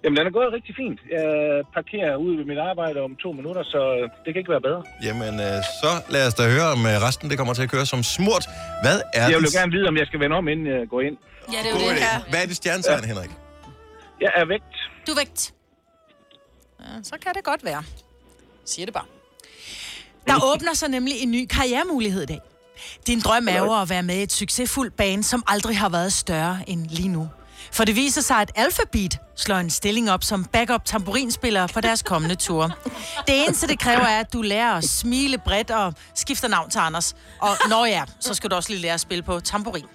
Jamen, 0.04 0.16
den 0.18 0.26
er 0.26 0.34
gået 0.38 0.52
rigtig 0.56 0.74
fint. 0.82 1.00
Jeg 1.16 1.26
parkerer 1.78 2.16
ude 2.24 2.34
ved 2.38 2.44
mit 2.52 2.58
arbejde 2.70 2.98
om 3.00 3.12
to 3.24 3.32
minutter, 3.32 3.62
så 3.62 3.80
det 4.24 4.30
kan 4.32 4.38
ikke 4.42 4.52
være 4.56 4.64
bedre. 4.68 4.82
Jamen, 5.06 5.34
øh, 5.46 5.58
så 5.82 5.90
lad 6.14 6.22
os 6.28 6.34
da 6.34 6.42
høre, 6.56 6.68
om 6.76 6.80
øh, 6.90 6.94
resten 7.06 7.30
det 7.30 7.36
kommer 7.38 7.54
til 7.54 7.62
at 7.66 7.70
køre 7.74 7.86
som 7.86 8.02
smurt. 8.02 8.44
Hvad 8.84 8.98
er 9.14 9.28
Jeg 9.32 9.38
vil 9.38 9.48
jo 9.50 9.58
gerne 9.60 9.72
vide, 9.76 9.86
om 9.92 9.96
jeg 10.00 10.06
skal 10.06 10.20
vende 10.20 10.36
om, 10.40 10.48
inden 10.52 10.66
jeg 10.66 10.88
går 10.92 11.00
ind. 11.08 11.16
Ja, 11.52 11.58
det 11.62 11.68
er 11.68 11.74
jo 11.74 11.90
det 11.90 11.98
her. 12.08 12.16
Hvad 12.30 12.42
er 12.42 12.46
dit 12.46 12.56
stjernetegn, 12.56 13.04
Henrik? 13.04 13.30
Jeg 14.20 14.30
er 14.40 14.44
vægt. 14.52 14.74
Du 15.06 15.12
er 15.12 15.16
vægt. 15.22 15.54
Ja, 16.80 16.86
så 17.02 17.14
kan 17.22 17.32
det 17.34 17.44
godt 17.44 17.64
være. 17.64 17.82
Siger 18.64 18.86
det 18.86 18.94
bare. 18.94 19.08
Der 20.26 20.34
åbner 20.52 20.74
sig 20.74 20.88
nemlig 20.88 21.14
en 21.22 21.30
ny 21.30 21.46
karrieremulighed 21.46 22.22
i 22.22 22.26
dag. 22.26 22.40
Din 23.06 23.20
drøm 23.20 23.48
er 23.48 23.58
jo 23.58 23.80
at 23.82 23.90
være 23.90 24.02
med 24.02 24.14
i 24.14 24.22
et 24.22 24.32
succesfuldt 24.32 24.96
band, 24.96 25.22
som 25.22 25.42
aldrig 25.46 25.78
har 25.78 25.88
været 25.88 26.12
større 26.12 26.58
end 26.66 26.86
lige 26.90 27.08
nu. 27.08 27.28
For 27.74 27.84
det 27.84 27.96
viser 27.96 28.20
sig, 28.20 28.36
at 28.36 28.52
Alphabet 28.56 29.18
slår 29.36 29.56
en 29.56 29.70
stilling 29.70 30.10
op 30.10 30.24
som 30.24 30.44
backup 30.44 30.84
tamburinspiller 30.84 31.66
på 31.74 31.80
deres 31.80 32.02
kommende 32.02 32.34
tur. 32.34 32.78
Det 33.26 33.44
eneste, 33.44 33.66
det 33.68 33.78
kræver, 33.78 34.04
er, 34.04 34.20
at 34.20 34.32
du 34.32 34.42
lærer 34.42 34.72
at 34.72 34.84
smile 34.84 35.38
bredt 35.38 35.70
og 35.70 35.94
skifter 36.14 36.48
navn 36.48 36.70
til 36.70 36.78
Anders. 36.78 37.14
Og 37.40 37.48
når 37.68 37.86
ja, 37.86 38.02
så 38.20 38.34
skal 38.34 38.50
du 38.50 38.56
også 38.56 38.70
lige 38.70 38.82
lære 38.82 38.94
at 38.94 39.00
spille 39.00 39.22
på 39.22 39.40
tamburin. 39.40 39.84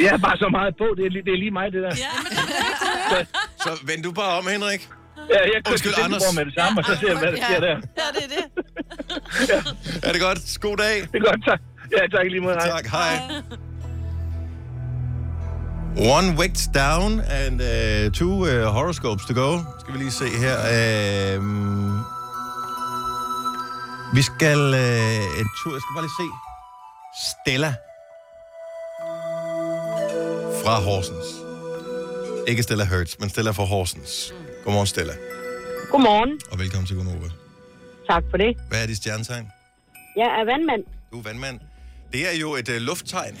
Jeg 0.00 0.06
er 0.06 0.18
bare 0.18 0.36
så 0.36 0.48
meget 0.48 0.74
på. 0.78 0.84
Det 0.96 1.06
er, 1.06 1.10
lige- 1.10 1.24
det 1.24 1.32
er 1.32 1.36
lige 1.38 1.50
mig, 1.50 1.72
det 1.72 1.82
der. 1.82 1.94
Ja, 1.96 3.24
Så 3.64 3.70
vend 3.84 4.02
du 4.04 4.12
bare 4.12 4.38
om, 4.38 4.46
Henrik. 4.46 4.88
ja 5.30 5.40
jeg 5.40 5.50
kører 5.64 5.72
Undskyld, 5.72 5.94
Anders. 6.04 6.34
Med 6.34 6.44
det 6.46 6.54
samme, 6.54 6.80
og 6.80 6.84
så 6.84 6.96
ser 7.00 7.08
jeg, 7.08 7.16
hvad 7.18 7.32
der 7.32 7.44
sker 7.46 7.60
der. 7.60 7.76
Ja, 8.00 8.06
det 8.16 8.24
er 8.24 8.28
det. 8.36 8.44
Er 10.08 10.12
det 10.12 10.20
godt? 10.20 10.38
God 10.60 10.76
dag. 10.76 10.96
Det 11.12 11.14
er 11.14 11.20
godt, 11.30 11.44
tak. 11.48 11.60
Ja, 11.96 12.02
tak 12.16 12.26
lige 12.30 12.40
måde. 12.40 12.54
Hej. 12.54 12.68
Tak, 12.70 12.86
hej. 12.86 13.18
One 15.96 16.36
wicked 16.36 16.72
down 16.74 17.20
and 17.20 17.60
uh, 17.60 18.10
two 18.10 18.46
uh, 18.46 18.70
horoscopes 18.72 19.26
to 19.26 19.34
go. 19.34 19.60
Skal 19.80 19.92
vi 19.94 19.98
lige 19.98 20.10
se 20.10 20.24
her. 20.24 20.56
Uh, 21.38 21.44
vi 24.14 24.22
skal 24.22 24.58
uh, 24.58 25.40
en 25.40 25.48
tur. 25.62 25.72
Jeg 25.72 25.80
skal 25.82 25.94
bare 25.94 26.04
lige 26.04 26.18
se. 26.20 26.28
Stella. 27.30 27.74
Fra 30.64 30.80
Horsens. 30.80 31.26
Ikke 32.48 32.62
Stella 32.62 32.84
Hertz, 32.84 33.14
men 33.18 33.30
Stella 33.30 33.50
fra 33.50 33.64
Horsens. 33.64 34.34
Godmorgen, 34.64 34.86
Stella. 34.86 35.12
Godmorgen. 35.90 36.40
Og 36.50 36.58
velkommen 36.58 36.86
til 36.86 36.96
Gunova. 36.96 37.28
Tak 38.10 38.22
for 38.30 38.36
det. 38.36 38.56
Hvad 38.68 38.82
er 38.82 38.86
dit 38.86 38.96
stjernetegn? 38.96 39.52
Jeg 40.16 40.26
er 40.40 40.44
vandmand. 40.44 40.82
Du 41.12 41.18
er 41.18 41.22
vandmand. 41.22 41.60
Det 42.12 42.34
er 42.34 42.38
jo 42.40 42.54
et 42.54 42.68
uh, 42.68 42.74
lufttegn. 42.74 43.38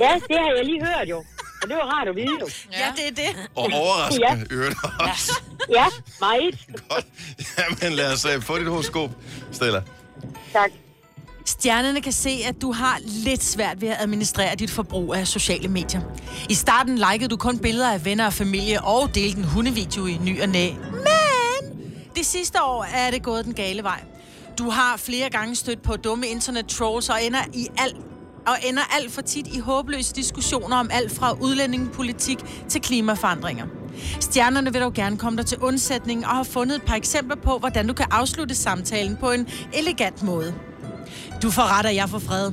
Ja, 0.00 0.14
det 0.28 0.36
har 0.38 0.52
jeg 0.56 0.64
lige 0.64 0.86
hørt 0.86 1.08
jo. 1.08 1.24
Og 1.64 1.70
det 1.70 1.76
var 1.76 1.98
rart 1.98 2.08
at 2.08 2.16
vide 2.16 2.36
jo. 2.40 2.48
Ja, 2.72 2.92
det 2.96 3.06
er 3.06 3.14
det. 3.26 3.48
Og 3.54 3.70
overraskende 3.72 4.46
ja. 4.50 4.54
øvrigt 4.54 4.76
også. 5.00 5.40
Ja, 5.70 5.86
meget. 6.20 6.58
Godt. 6.88 7.06
Jamen 7.82 7.96
lad 7.96 8.12
os 8.12 8.26
uh, 8.26 8.42
få 8.42 8.58
dit 8.58 8.66
horoskop, 8.68 9.10
Stella. 9.52 9.82
Tak. 10.52 10.70
Stjernerne 11.46 12.00
kan 12.00 12.12
se, 12.12 12.30
at 12.48 12.62
du 12.62 12.72
har 12.72 12.98
lidt 13.04 13.44
svært 13.44 13.80
ved 13.80 13.88
at 13.88 13.96
administrere 14.00 14.54
dit 14.54 14.70
forbrug 14.70 15.14
af 15.14 15.26
sociale 15.28 15.68
medier. 15.68 16.00
I 16.48 16.54
starten 16.54 16.98
likede 16.98 17.28
du 17.28 17.36
kun 17.36 17.58
billeder 17.58 17.92
af 17.92 18.04
venner 18.04 18.26
og 18.26 18.32
familie 18.32 18.82
og 18.84 19.14
delte 19.14 19.38
en 19.38 19.44
hundevideo 19.44 20.06
i 20.06 20.18
ny 20.22 20.42
og 20.42 20.48
næ. 20.48 20.70
Men 20.92 21.88
det 22.16 22.26
sidste 22.26 22.62
år 22.62 22.84
er 22.84 23.10
det 23.10 23.22
gået 23.22 23.44
den 23.44 23.54
gale 23.54 23.82
vej. 23.82 24.00
Du 24.58 24.70
har 24.70 24.96
flere 24.96 25.30
gange 25.30 25.56
stødt 25.56 25.82
på 25.82 25.96
dumme 25.96 26.26
internet-trolls 26.26 27.08
og 27.08 27.24
ender 27.24 27.44
i 27.52 27.68
alt 27.78 27.96
og 28.46 28.56
ender 28.68 28.82
alt 28.96 29.12
for 29.12 29.22
tit 29.22 29.46
i 29.46 29.58
håbløse 29.58 30.14
diskussioner 30.14 30.76
om 30.76 30.90
alt 30.92 31.12
fra 31.12 31.32
udlændingepolitik 31.40 32.38
til 32.68 32.80
klimaforandringer. 32.80 33.66
Stjernerne 34.20 34.72
vil 34.72 34.80
dog 34.82 34.92
gerne 34.94 35.18
komme 35.18 35.36
dig 35.38 35.46
til 35.46 35.58
undsætning 35.58 36.26
og 36.26 36.30
har 36.30 36.42
fundet 36.42 36.76
et 36.76 36.82
par 36.82 36.94
eksempler 36.94 37.36
på, 37.36 37.58
hvordan 37.58 37.86
du 37.88 37.94
kan 37.94 38.06
afslutte 38.10 38.54
samtalen 38.54 39.16
på 39.16 39.30
en 39.30 39.48
elegant 39.72 40.22
måde. 40.22 40.54
Du 41.42 41.50
får 41.50 41.78
ret, 41.78 41.86
og 41.86 41.94
jeg 41.94 42.08
får 42.08 42.18
fred. 42.18 42.52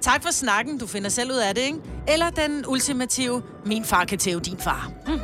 Tak 0.00 0.22
for 0.22 0.30
snakken, 0.30 0.78
du 0.78 0.86
finder 0.86 1.08
selv 1.10 1.30
ud 1.32 1.36
af 1.36 1.54
det, 1.54 1.62
ikke? 1.62 1.78
Eller 2.08 2.30
den 2.30 2.64
ultimative, 2.68 3.42
min 3.66 3.84
far 3.84 4.04
kan 4.04 4.18
tæve 4.18 4.40
din 4.40 4.58
far. 4.58 4.90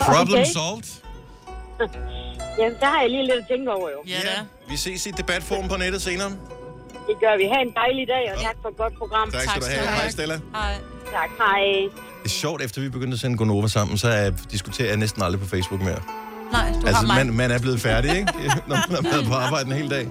Problem 0.00 0.38
Okay. 0.40 0.44
solved. 0.52 1.02
Jamen, 2.58 2.76
der 2.80 2.86
har 2.86 3.00
jeg 3.00 3.10
lige 3.10 3.22
lidt 3.22 3.34
at 3.34 3.44
tænke 3.50 3.70
over, 3.72 3.88
jo. 3.90 4.02
Ja, 4.08 4.20
da. 4.24 4.44
Vi 4.68 4.76
ses 4.76 5.06
i 5.06 5.10
debatforum 5.10 5.68
på 5.68 5.76
nettet 5.76 6.02
senere. 6.02 6.30
Det 7.08 7.16
gør 7.20 7.34
vi. 7.40 7.44
Ha' 7.52 7.60
en 7.68 7.72
dejlig 7.82 8.04
dag, 8.14 8.24
og 8.34 8.42
tak 8.42 8.56
for 8.62 8.68
et 8.68 8.76
godt 8.76 8.94
program. 8.98 9.30
Tak 9.30 9.40
skal 9.40 9.62
du 9.62 9.66
have. 9.66 9.86
Hej, 9.86 10.10
Stella. 10.10 10.36
Hej. 10.54 10.74
Tak, 11.12 11.30
hej. 11.38 11.62
Det 12.22 12.24
er 12.24 12.28
sjovt, 12.28 12.62
efter 12.62 12.80
vi 12.80 12.88
begyndte 12.88 13.14
at 13.14 13.20
sende 13.20 13.36
Gonova 13.36 13.68
sammen, 13.68 13.98
så 13.98 14.08
er, 14.08 14.30
diskuterer 14.50 14.88
jeg 14.88 14.96
næsten 14.96 15.22
aldrig 15.22 15.40
på 15.40 15.46
Facebook 15.48 15.80
mere. 15.82 15.98
Nej, 16.52 16.68
du 16.82 16.86
Altså, 16.86 16.94
har 17.06 17.06
mig. 17.06 17.26
man, 17.26 17.34
man 17.34 17.50
er 17.50 17.58
blevet 17.58 17.80
færdig, 17.80 18.10
ikke? 18.16 18.32
Når 18.68 18.76
man 18.90 19.04
har 19.04 19.10
været 19.12 19.26
på 19.26 19.34
arbejde 19.34 19.66
en 19.70 19.76
hel 19.76 19.90
dag. 19.90 20.08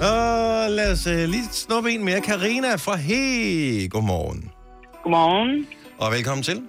Og 0.00 0.70
lad 0.70 0.92
os 0.92 1.06
uh, 1.06 1.12
lige 1.12 1.44
snuppe 1.52 1.90
en 1.92 2.04
mere. 2.04 2.20
Karina 2.20 2.74
fra 2.76 2.96
He. 2.96 3.88
Godmorgen. 3.88 4.50
Godmorgen. 5.02 5.66
Og 5.98 6.12
velkommen 6.12 6.42
til. 6.42 6.62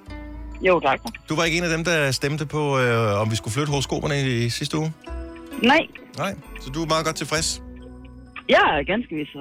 Jo, 0.62 0.80
tak. 0.80 1.00
Du 1.30 1.36
var 1.36 1.44
ikke 1.44 1.58
en 1.58 1.64
af 1.64 1.70
dem, 1.70 1.84
der 1.84 2.12
stemte 2.12 2.46
på, 2.46 2.80
øh, 2.80 3.22
om 3.22 3.32
vi 3.32 3.36
skulle 3.36 3.54
flytte 3.54 3.70
horoskoperne 3.70 4.22
i, 4.22 4.46
i 4.46 4.50
sidste 4.50 4.78
uge? 4.78 4.94
Nej, 5.64 5.88
Nej, 6.18 6.36
så 6.62 6.70
du 6.70 6.84
er 6.84 6.88
meget 6.88 7.06
godt 7.06 7.16
tilfreds. 7.16 7.62
Jeg 8.50 8.64
er 8.80 8.84
ganske 8.84 9.16
vist. 9.16 9.32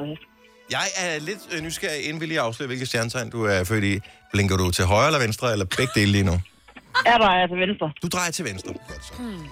Jeg 0.71 0.87
er 0.97 1.21
lidt 1.21 1.39
øh, 1.53 1.61
nysgerrig, 1.63 2.05
inden 2.05 2.21
vi 2.21 2.27
lige 2.27 2.41
afslører, 2.41 2.67
hvilket 2.67 2.89
stjernetegn 2.89 3.31
du 3.31 3.45
er 3.45 3.65
født 3.65 3.85
i. 3.85 4.01
Blinker 4.33 4.57
du 4.57 4.71
til 4.71 4.85
højre 4.85 5.07
eller 5.07 5.21
venstre, 5.21 5.53
eller 5.53 5.65
begge 5.65 5.93
dele 5.95 6.13
lige 6.13 6.25
nu? 6.25 6.41
Er 7.07 7.19
der 7.19 7.27
altså 7.27 7.57
venstre? 7.57 7.93
Du 8.03 8.09
drejer 8.09 8.31
til 8.31 8.45
venstre. 8.45 8.73
Godt 8.73 9.05
så. 9.05 9.13
Hmm. 9.19 9.47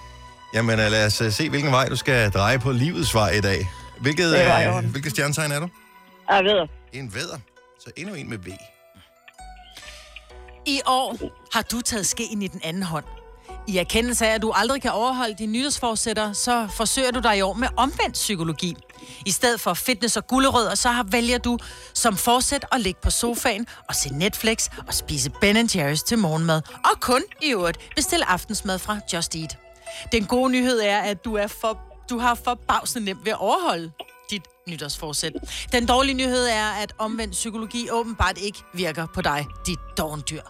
Jamen, 0.53 0.79
øh, 0.79 0.91
lad 0.91 1.05
os 1.05 1.21
øh, 1.21 1.31
se, 1.31 1.49
hvilken 1.49 1.71
vej 1.71 1.87
du 1.89 1.95
skal 1.95 2.31
dreje 2.31 2.59
på 2.59 2.71
livets 2.71 3.15
vej 3.15 3.31
i 3.31 3.41
dag. 3.41 3.67
Hvilket, 4.01 4.31
Det 4.31 4.39
i 4.39 4.67
øh, 4.67 4.91
hvilket 4.91 5.11
stjernetegn 5.11 5.51
er 5.51 5.59
du? 5.59 5.67
Jeg 6.29 6.43
ved. 6.43 6.67
En 6.93 7.13
vædder. 7.13 7.37
Så 7.79 7.91
endnu 7.97 8.15
en 8.15 8.29
med 8.29 8.37
V. 8.37 8.47
I 10.65 10.81
år 10.85 11.17
har 11.53 11.61
du 11.61 11.81
taget 11.81 12.05
skeen 12.05 12.41
i 12.41 12.47
den 12.47 12.61
anden 12.63 12.83
hånd. 12.83 13.05
I 13.67 13.77
erkendelse 13.77 14.27
af, 14.27 14.35
at 14.35 14.41
du 14.41 14.51
aldrig 14.55 14.81
kan 14.81 14.91
overholde 14.91 15.35
dine 15.39 15.51
nytårsforsætter, 15.51 16.33
så 16.33 16.67
forsøger 16.77 17.11
du 17.11 17.19
dig 17.19 17.37
i 17.37 17.41
år 17.41 17.53
med 17.53 17.67
omvendt 17.77 18.13
psykologi. 18.13 18.75
I 19.25 19.31
stedet 19.31 19.61
for 19.61 19.73
fitness 19.73 20.17
og 20.17 20.27
gulerødder, 20.27 20.75
så 20.75 20.89
har 20.89 21.03
vælger 21.03 21.37
du 21.37 21.57
som 21.93 22.17
forsæt 22.17 22.65
at 22.71 22.81
ligge 22.81 22.99
på 23.03 23.09
sofaen 23.09 23.67
og 23.89 23.95
se 23.95 24.09
Netflix 24.09 24.67
og 24.87 24.93
spise 24.93 25.29
Ben 25.41 25.57
Jerry's 25.57 26.05
til 26.05 26.17
morgenmad. 26.17 26.61
Og 26.75 26.99
kun 27.01 27.23
i 27.41 27.51
øvrigt 27.51 27.77
bestille 27.95 28.29
aftensmad 28.29 28.79
fra 28.79 28.99
Just 29.13 29.35
Eat. 29.35 29.57
Den 30.11 30.25
gode 30.25 30.51
nyhed 30.51 30.79
er, 30.79 30.99
at 30.99 31.25
du, 31.25 31.35
er 31.35 31.47
for, 31.47 31.79
du 32.09 32.17
har 32.17 32.35
forbavsende 32.35 33.05
nemt 33.05 33.25
ved 33.25 33.31
at 33.31 33.39
overholde 33.39 33.91
dit 34.29 34.41
nytårsforsæt. 34.67 35.33
Den 35.71 35.85
dårlige 35.85 36.13
nyhed 36.15 36.47
er, 36.47 36.69
at 36.71 36.93
omvendt 36.97 37.31
psykologi 37.31 37.89
åbenbart 37.91 38.37
ikke 38.37 38.59
virker 38.73 39.07
på 39.13 39.21
dig, 39.21 39.45
dit 39.65 39.79
dovendyr. 39.97 40.41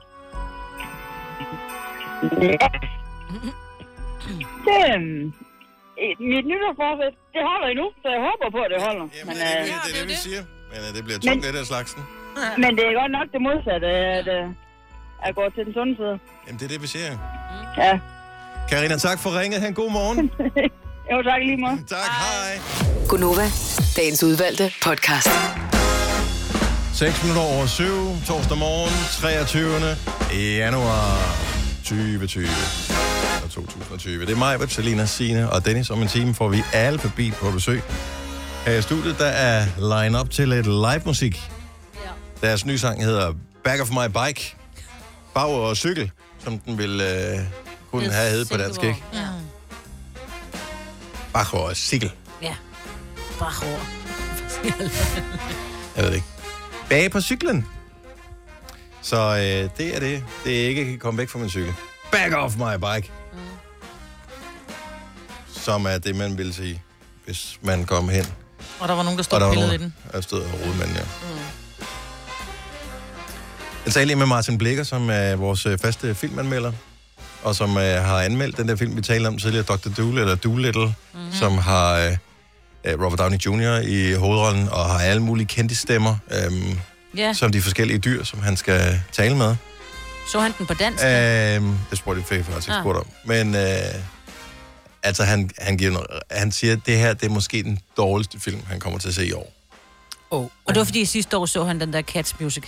Det, 2.22 2.58
øhm, 4.70 5.34
mit 6.34 6.46
nytårsforsæt, 6.52 7.14
det 7.36 7.42
holder 7.52 7.68
endnu, 7.74 7.88
så 8.02 8.08
jeg 8.16 8.22
håber 8.30 8.48
på, 8.56 8.60
at 8.66 8.70
det 8.74 8.80
holder. 8.88 9.06
Jamen, 9.18 9.28
men, 9.28 9.36
det, 9.38 9.44
er 9.52 9.56
det, 9.58 9.62
øh, 9.62 9.68
vi- 9.70 9.82
det 9.86 9.92
er 9.94 10.00
det, 10.02 10.08
vi 10.14 10.18
siger. 10.28 10.42
Men 10.72 10.80
øh, 10.86 10.90
det 10.96 11.02
bliver 11.08 11.20
tungt, 11.26 11.42
det 11.46 11.54
der 11.58 11.64
slagsen. 11.72 12.02
men 12.64 12.70
det 12.78 12.84
er 12.90 12.94
godt 13.02 13.12
nok 13.18 13.28
det 13.36 13.42
modsatte, 13.48 13.88
at 14.20 14.28
øh, 14.38 14.44
jeg 15.26 15.32
går 15.38 15.48
til 15.56 15.62
den 15.68 15.74
sunde 15.78 15.94
side. 16.02 16.16
Jamen, 16.46 16.58
det 16.60 16.66
er 16.68 16.72
det, 16.76 16.82
vi 16.86 16.90
siger. 16.96 17.12
Ja. 17.84 17.94
Karina, 18.72 18.96
tak 19.08 19.18
for 19.24 19.30
ringet. 19.40 19.58
Ha' 19.62 19.68
en 19.74 19.80
god 19.84 19.92
morgen. 20.00 20.18
Jo, 21.12 21.22
tak 21.24 21.42
lige 21.50 21.58
måde. 21.58 21.78
tak, 21.88 22.10
hej. 22.26 22.52
Gunova, 23.10 23.46
dagens 23.98 24.24
udvalgte 24.24 24.74
podcast. 24.84 25.30
6 26.94 27.24
minutter 27.24 27.44
over 27.56 27.66
7, 27.66 27.84
torsdag 28.28 28.58
morgen, 28.58 28.94
23. 29.22 29.98
januar 30.58 31.18
2020. 31.84 33.11
Eller 33.58 33.68
2020. 33.68 34.26
Det 34.26 34.32
er 34.32 34.36
mig, 34.38 34.72
Selina, 34.72 35.06
Signe 35.06 35.52
og 35.52 35.66
Dennis. 35.66 35.90
Om 35.90 36.02
en 36.02 36.08
time 36.08 36.34
får 36.36 36.50
vi 36.50 36.64
alfabet 36.74 37.34
på 37.34 37.52
besøg. 37.52 37.82
Her 38.66 38.74
i 38.74 38.82
studiet, 38.82 39.20
der 39.20 39.26
er 39.26 39.66
line 39.78 40.20
up 40.20 40.30
til 40.30 40.50
lidt 40.50 40.66
live 40.66 41.02
musik. 41.06 41.52
Ja. 42.06 42.48
Deres 42.48 42.66
nye 42.66 42.78
sang 42.78 43.04
hedder 43.04 43.34
Back 43.64 43.82
of 43.82 43.90
My 43.92 44.26
Bike. 44.26 44.56
Bag 45.34 45.46
og 45.46 45.78
cykel, 45.78 46.12
som 46.44 46.60
den 46.60 46.78
vil 46.78 47.02
øh, 47.02 47.40
kunne 47.92 48.12
have 48.12 48.30
heddet 48.30 48.50
på 48.50 48.58
dansk, 48.58 48.84
ikke? 48.84 49.04
Ja. 49.14 49.28
Bag 51.34 51.54
og 51.54 51.76
cykel. 51.76 52.12
ja. 52.42 52.56
Bare 53.40 53.68
over. 53.68 53.80
Jeg 55.96 56.04
ved 56.04 56.10
det 56.10 56.16
ikke. 56.16 56.28
Bage 56.90 57.10
på 57.10 57.22
cyklen. 57.22 57.66
Så 59.02 59.18
øh, 59.18 59.70
det 59.78 59.96
er 59.96 60.00
det. 60.00 60.24
Det 60.44 60.64
er 60.64 60.68
ikke 60.68 60.82
at 60.82 61.00
komme 61.00 61.18
væk 61.18 61.30
fra 61.30 61.40
min 61.40 61.50
cykel. 61.50 61.74
Back 62.12 62.34
off 62.34 62.56
my 62.56 62.76
bike. 62.76 63.12
Som 65.62 65.86
er 65.86 65.98
det, 65.98 66.16
man 66.16 66.38
vil 66.38 66.54
sige, 66.54 66.82
hvis 67.26 67.58
man 67.62 67.86
kom 67.86 68.10
hen. 68.10 68.26
Og 68.80 68.88
der 68.88 68.94
var 68.96 69.04
nogen, 69.04 69.18
der 69.18 69.24
stod 69.24 69.42
og 69.42 69.54
pillede 69.54 69.76
i 69.76 69.78
den. 69.78 69.94
der 70.12 70.22
stod 70.22 70.42
og 70.42 70.50
rodede 70.54 70.78
med 70.78 70.86
den, 70.88 70.96
ja. 70.96 71.02
Mm. 71.02 71.40
Jeg 73.86 73.94
talte 73.94 74.06
lige 74.06 74.16
med 74.16 74.26
Martin 74.26 74.58
Blikker, 74.58 74.84
som 74.84 75.10
er 75.10 75.36
vores 75.36 75.66
øh, 75.66 75.78
faste 75.78 76.16
filmanmelder, 76.16 76.72
og 77.44 77.56
som 77.56 77.78
øh, 77.78 77.84
har 78.04 78.22
anmeldt 78.22 78.58
den 78.58 78.68
der 78.68 78.76
film, 78.76 78.96
vi 78.96 79.02
talte 79.02 79.28
om 79.28 79.38
tidligere, 79.38 79.64
Dr. 79.66 79.90
Doolittle, 79.98 80.22
eller 80.22 80.36
Doolittle, 80.36 80.86
mm-hmm. 81.14 81.34
som 81.34 81.58
har 81.58 81.94
øh, 81.98 82.12
øh, 82.86 83.02
Robert 83.04 83.20
Downey 83.20 83.38
Jr. 83.38 83.80
i 83.88 84.14
hovedrollen, 84.14 84.70
og 84.70 84.86
har 84.86 85.00
alle 85.00 85.22
mulige 85.24 85.48
kendte 85.48 85.76
stemmer, 85.76 86.16
øh, 86.32 86.76
Ja, 87.18 87.34
som 87.34 87.52
de 87.52 87.62
forskellige 87.62 88.00
dyr, 88.00 88.24
som 88.24 88.42
han 88.42 88.58
skal 88.58 89.02
tale 89.12 89.36
med. 89.38 89.56
så 90.32 90.40
han 90.40 90.54
den 90.58 90.66
på 90.66 90.74
dansk. 90.74 91.04
Øh, 91.04 91.10
det 91.90 91.98
spurgte 91.98 92.24
jeg 92.32 92.46
faktisk 92.46 92.68
ikke 92.68 92.78
Ah. 92.78 92.84
spurgt 92.84 92.98
om. 92.98 93.06
Men 93.26 93.56
øh, 93.56 93.62
altså, 95.04 95.24
han, 95.24 95.50
han, 95.58 95.78
giver, 95.78 96.06
han 96.32 96.52
siger, 96.52 96.74
at 96.74 96.80
det 96.86 96.98
her 96.98 97.14
det 97.14 97.26
er 97.26 97.30
måske 97.30 97.64
den 97.64 97.80
dårligste 97.98 98.40
film, 98.40 98.62
han 98.68 98.80
kommer 98.80 99.00
til 99.00 99.08
at 99.08 99.16
se 99.16 99.28
i 99.28 99.34
år. 99.34 99.54
Oh. 100.32 100.44
Og 100.44 100.52
det 100.68 100.78
var 100.78 100.84
fordi 100.84 101.06
sidste 101.06 101.38
år 101.38 101.46
så 101.46 101.64
han 101.64 101.80
den 101.80 101.94
der 101.94 102.02
Cats 102.02 102.40
Music. 102.40 102.64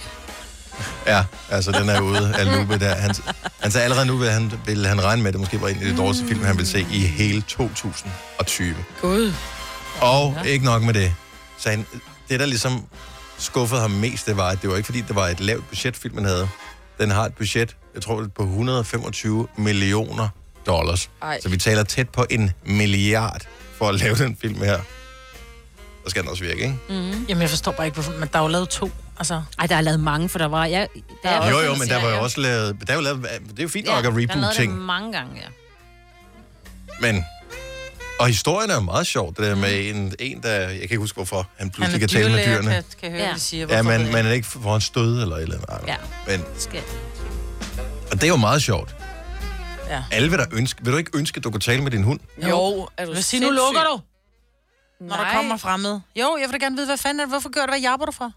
Ja, 1.08 1.26
altså 1.50 1.72
den 1.72 1.90
er 1.90 2.02
ude 2.02 2.36
af 2.36 2.46
loopet 2.46 2.82
der. 2.82 2.96
Han, 2.96 3.16
han 3.60 3.72
sagde 3.72 3.84
allerede 3.84 4.06
nu, 4.06 4.24
at 4.24 4.34
han 4.34 4.52
vil 4.66 4.86
han 4.86 5.04
regne 5.04 5.22
med, 5.22 5.28
at 5.28 5.34
det 5.34 5.42
måske 5.42 5.62
var 5.62 5.68
en 5.68 5.76
af 5.76 5.86
de 5.86 5.98
dårligste 5.98 6.28
film, 6.28 6.44
han 6.44 6.58
vil 6.58 6.68
se 6.68 6.80
i 6.80 7.00
hele 7.00 7.42
2020. 7.42 8.76
Gud. 9.02 9.34
Og 10.02 10.34
ja. 10.46 10.50
ikke 10.50 10.66
nok 10.66 10.84
med 10.84 10.94
det. 10.94 11.16
Så 11.58 11.70
han, 11.70 11.86
det, 12.30 12.40
der 12.40 12.46
ligesom 12.46 12.86
skuffede 13.38 13.82
ham 13.82 13.92
mest, 13.92 14.26
det 14.26 14.38
var, 14.38 14.50
at 14.50 14.62
det 14.62 14.70
var 14.70 14.76
ikke 14.76 14.86
fordi, 14.86 15.02
det 15.02 15.16
var 15.16 15.28
et 15.28 15.40
lavt 15.40 15.70
budget, 15.70 15.96
filmen 15.96 16.26
havde. 16.26 16.50
Den 16.98 17.12
har 17.12 17.26
et 17.26 17.34
budget, 17.34 17.76
jeg 17.94 18.02
tror, 18.02 18.28
på 18.36 18.44
125 18.44 19.48
millioner 19.58 20.30
dollars. 20.66 21.10
Ej. 21.22 21.42
Så 21.42 21.50
vi 21.50 21.58
taler 21.58 21.84
tæt 21.84 22.10
på 22.10 22.26
en 22.30 22.52
milliard 22.66 23.42
for 23.78 23.90
at 23.90 23.96
lave 23.96 24.16
den 24.16 24.38
film 24.42 24.56
her. 24.56 24.78
Så 26.04 26.10
skal 26.10 26.22
den 26.22 26.30
også 26.30 26.44
virke, 26.44 26.62
ikke? 26.62 26.76
Jamen, 27.30 27.42
jeg 27.42 27.50
forstår 27.50 27.72
bare 27.72 27.86
ikke, 27.88 27.94
hvorfor... 27.96 28.12
Men 28.20 28.30
der 28.34 28.40
er 28.40 28.44
jo 28.44 28.48
lavet 28.48 28.70
to. 28.70 28.92
Altså, 29.18 29.42
Ej, 29.60 29.68
der 29.68 29.76
er 29.76 29.82
lavet 29.82 30.00
mange, 30.00 30.30
for 30.30 30.38
der 30.40 30.46
var... 30.46 30.66
Jeg, 30.66 30.88
der 31.24 31.30
er 31.30 31.50
Jo, 31.50 31.56
også 31.56 31.68
jo, 31.68 31.74
en 31.74 31.80
men 31.80 31.88
der 31.90 32.02
var 32.02 32.10
jo 32.10 32.22
også 32.24 32.42
lavet... 32.42 32.78
Der 32.88 32.94
er 32.94 32.98
jo 32.98 33.02
lavet 33.02 33.22
det 33.50 33.60
er 33.60 33.64
jo 33.64 33.70
fint 33.70 33.86
nok 33.88 33.98
at 33.98 34.04
der 34.04 34.10
er 34.10 34.14
lavet 34.16 34.30
reboot 34.32 34.48
det 34.50 34.56
ting. 34.56 34.78
mange 34.78 35.12
gange, 35.14 35.36
ja. 35.36 35.48
Men... 37.00 37.26
Og 38.20 38.28
historien 38.28 38.70
er 38.72 38.80
meget 38.80 39.08
sjov, 39.08 39.28
det 39.30 39.38
der 39.38 39.56
med 39.56 39.90
en, 39.90 40.14
en 40.20 40.44
der... 40.44 40.52
Jeg 40.60 40.70
kan 40.72 40.82
ikke 40.82 40.98
huske, 40.98 41.16
hvorfor 41.16 41.38
han 41.38 41.48
han 41.58 41.70
pludselig 41.70 41.96
er 41.96 42.00
kan 42.00 42.10
tale 42.10 42.32
med 42.32 42.46
dyrene. 42.46 42.72
kan, 42.72 42.84
kan 43.02 43.12
høre, 43.12 43.22
Ja. 43.22 43.28
ja. 43.28 43.34
de 43.34 43.40
siger. 43.40 43.68
Ja, 43.70 43.82
Hvorfor 43.82 44.12
man, 44.12 44.26
er 44.26 44.32
ikke 44.32 44.48
for 44.48 44.76
en 44.76 44.82
stød 44.82 45.22
eller 45.22 45.36
et 45.36 45.42
eller 45.42 45.56
andet. 45.70 45.88
Ja. 45.88 45.96
Men 46.28 46.44
Skal. 46.58 46.82
og 48.12 48.14
det 48.14 48.24
er 48.24 48.28
jo 48.28 48.36
meget 48.36 48.62
sjovt. 48.64 48.96
Ja. 49.96 50.04
Alle 50.12 50.30
vil, 50.30 50.40
da 50.40 50.46
ønske, 50.52 50.84
vil 50.84 50.94
du 50.94 50.98
ikke 50.98 51.12
ønske, 51.18 51.38
at 51.38 51.44
du 51.44 51.52
kunne 51.52 51.60
tale 51.62 51.82
med 51.84 51.92
din 51.92 52.04
hund? 52.04 52.20
Jo, 52.50 52.88
er 52.98 53.06
du 53.06 53.16
siger 53.22 53.42
nu, 53.42 53.50
lukker 53.50 53.82
du, 53.84 54.00
når 55.06 55.16
Nej. 55.16 55.26
der 55.30 55.34
kommer 55.38 55.58
fremmed? 55.58 56.00
Jo, 56.16 56.38
jeg 56.42 56.50
vil 56.50 56.60
da 56.60 56.66
gerne 56.66 56.76
vide, 56.76 56.86
hvad 56.88 56.98
fanden 56.98 57.20
er 57.20 57.24
det? 57.26 57.32
Hvorfor 57.32 57.50
gør 57.50 57.66
du, 57.66 57.72
hvad 57.72 57.80
jabber 57.82 58.06
du 58.06 58.12
for? 58.12 58.32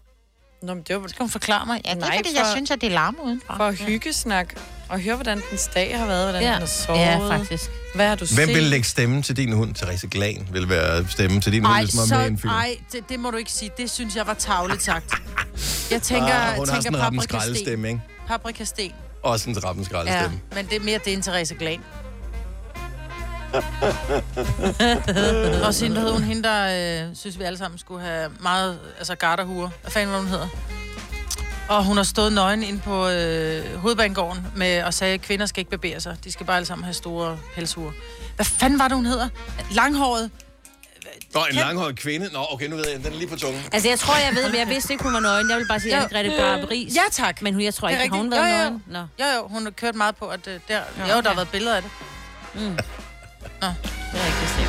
Nå, 0.63 0.73
men 0.73 0.83
det 0.87 1.01
var 1.01 1.07
Skal 1.07 1.23
hun 1.23 1.29
forklare 1.29 1.65
mig? 1.65 1.81
Ja, 1.85 1.89
det 1.89 1.95
er 2.03 2.07
Nej, 2.07 2.17
fordi, 2.17 2.29
for- 2.29 2.37
jeg 2.43 2.51
synes, 2.55 2.71
at 2.71 2.81
det 2.81 2.91
larmer 2.91 3.23
udenfra. 3.23 3.57
for 3.57 3.71
hyggesnak. 3.71 4.53
Og 4.89 4.99
høre, 4.99 5.15
hvordan 5.15 5.41
dens 5.51 5.69
dag 5.73 5.97
har 5.99 6.05
været, 6.05 6.23
hvordan 6.25 6.41
Ja. 6.41 6.51
den 6.51 6.59
har 6.59 6.65
sovet. 6.65 6.99
Ja, 6.99 7.29
faktisk. 7.29 7.69
Hvad 7.95 8.07
har 8.07 8.15
du 8.15 8.25
Hvem 8.35 8.47
set? 8.47 8.55
vil 8.55 8.63
lægge 8.63 8.85
stemme 8.87 9.21
til 9.21 9.37
din 9.37 9.51
hund? 9.53 9.75
Therese 9.75 10.07
Glan 10.07 10.47
vil 10.51 10.69
være 10.69 11.07
stemme 11.09 11.41
til 11.41 11.51
din 11.51 11.63
hund, 11.65 11.73
Ej, 11.75 11.83
hvis 11.83 11.95
man 11.95 12.07
så, 12.07 12.17
med 12.17 12.27
en 12.27 12.37
film. 12.37 12.53
ej 12.53 12.77
det, 12.91 13.09
det, 13.09 13.19
må 13.19 13.31
du 13.31 13.37
ikke 13.37 13.51
sige. 13.51 13.71
Det 13.77 13.91
synes 13.91 14.15
jeg 14.15 14.27
var 14.27 14.33
tavligt 14.33 14.83
sagt. 14.83 15.13
Jeg 15.91 16.01
tænker, 16.01 16.33
ah, 16.33 16.55
hun 16.57 16.69
har 16.69 16.75
tænker 16.81 16.97
sådan 16.99 17.13
en 17.13 17.19
paprikasten. 17.19 17.85
ikke? 17.85 18.01
Paprikasten. 18.27 18.91
Også 19.23 19.49
en 19.49 19.63
rappen 19.63 19.87
Ja, 19.93 20.29
men 20.55 20.65
det 20.65 20.75
er 20.75 20.79
mere 20.79 20.99
det 21.05 21.13
end 21.13 21.23
Therese 21.23 21.55
Glan. 21.55 21.83
Og 25.67 25.73
så 25.73 25.85
hende, 25.85 25.95
der 25.95 26.01
hed 26.01 26.11
hun, 26.11 26.23
hende, 26.23 26.43
der 26.43 27.07
øh, 27.07 27.15
synes 27.15 27.39
vi 27.39 27.43
alle 27.43 27.57
sammen 27.57 27.77
skulle 27.77 28.05
have 28.05 28.31
meget, 28.39 28.79
altså 28.97 29.15
garderhuer. 29.15 29.69
Hvad 29.81 29.91
fanden 29.91 30.13
var 30.13 30.19
hun 30.19 30.27
hedder? 30.27 30.47
Og 31.69 31.85
hun 31.85 31.97
har 31.97 32.03
stået 32.03 32.33
nøgen 32.33 32.63
ind 32.63 32.81
på 32.81 33.07
øh, 33.07 33.75
hovedbanegården 33.75 34.47
med, 34.55 34.83
og 34.83 34.93
sagde, 34.93 35.13
at 35.13 35.21
kvinder 35.21 35.45
skal 35.45 35.61
ikke 35.61 35.71
barbere 35.71 35.99
sig. 35.99 36.17
De 36.23 36.31
skal 36.31 36.45
bare 36.45 36.55
alle 36.55 36.65
sammen 36.65 36.83
have 36.83 36.93
store 36.93 37.37
pelshuer. 37.55 37.91
Hvad 38.35 38.45
fanden 38.45 38.79
var 38.79 38.87
det, 38.87 38.97
hun 38.97 39.05
hedder? 39.05 39.29
Langhåret. 39.71 40.31
Nå, 41.39 41.45
en 41.49 41.55
langhåret 41.55 41.99
kvinde. 41.99 42.29
Nå, 42.33 42.45
okay, 42.49 42.67
nu 42.67 42.75
ved 42.75 42.85
jeg, 42.89 43.03
den 43.03 43.13
er 43.13 43.17
lige 43.17 43.27
på 43.27 43.35
tungen. 43.35 43.61
Altså, 43.73 43.89
jeg 43.89 43.99
tror, 43.99 44.15
jeg 44.17 44.35
ved, 44.35 44.49
men 44.49 44.59
jeg 44.59 44.67
vidste 44.67 44.93
ikke, 44.93 45.03
hun 45.03 45.13
var 45.13 45.19
nøgen. 45.19 45.49
Jeg 45.49 45.57
vil 45.57 45.67
bare 45.67 45.79
sige, 45.79 45.97
Jo. 45.97 46.03
at 46.03 46.09
Grete 46.11 46.33
Barbaris. 46.37 46.95
Ja, 46.95 47.01
tak. 47.11 47.41
Men 47.41 47.53
hun, 47.53 47.63
jeg 47.63 47.73
tror 47.73 47.89
ikke, 47.89 48.09
har 48.09 48.17
hun 48.17 48.31
været 48.31 48.51
Jo, 48.51 48.57
jo. 48.57 48.69
nøgen. 48.69 48.83
Nå. 48.87 48.99
Jo, 48.99 49.25
jo, 49.35 49.47
hun 49.47 49.63
har 49.63 49.71
kørt 49.71 49.95
meget 49.95 50.15
på, 50.15 50.27
at 50.27 50.47
øh, 50.47 50.59
der, 50.67 50.79
jo, 50.99 51.21
der 51.21 51.27
har 51.27 51.35
været 51.35 51.49
billeder 51.49 51.75
af 51.75 51.81
det. 51.81 51.91
Det 52.53 52.61
er 53.61 53.73
rigtigt 54.13 54.51
set. 54.57 54.67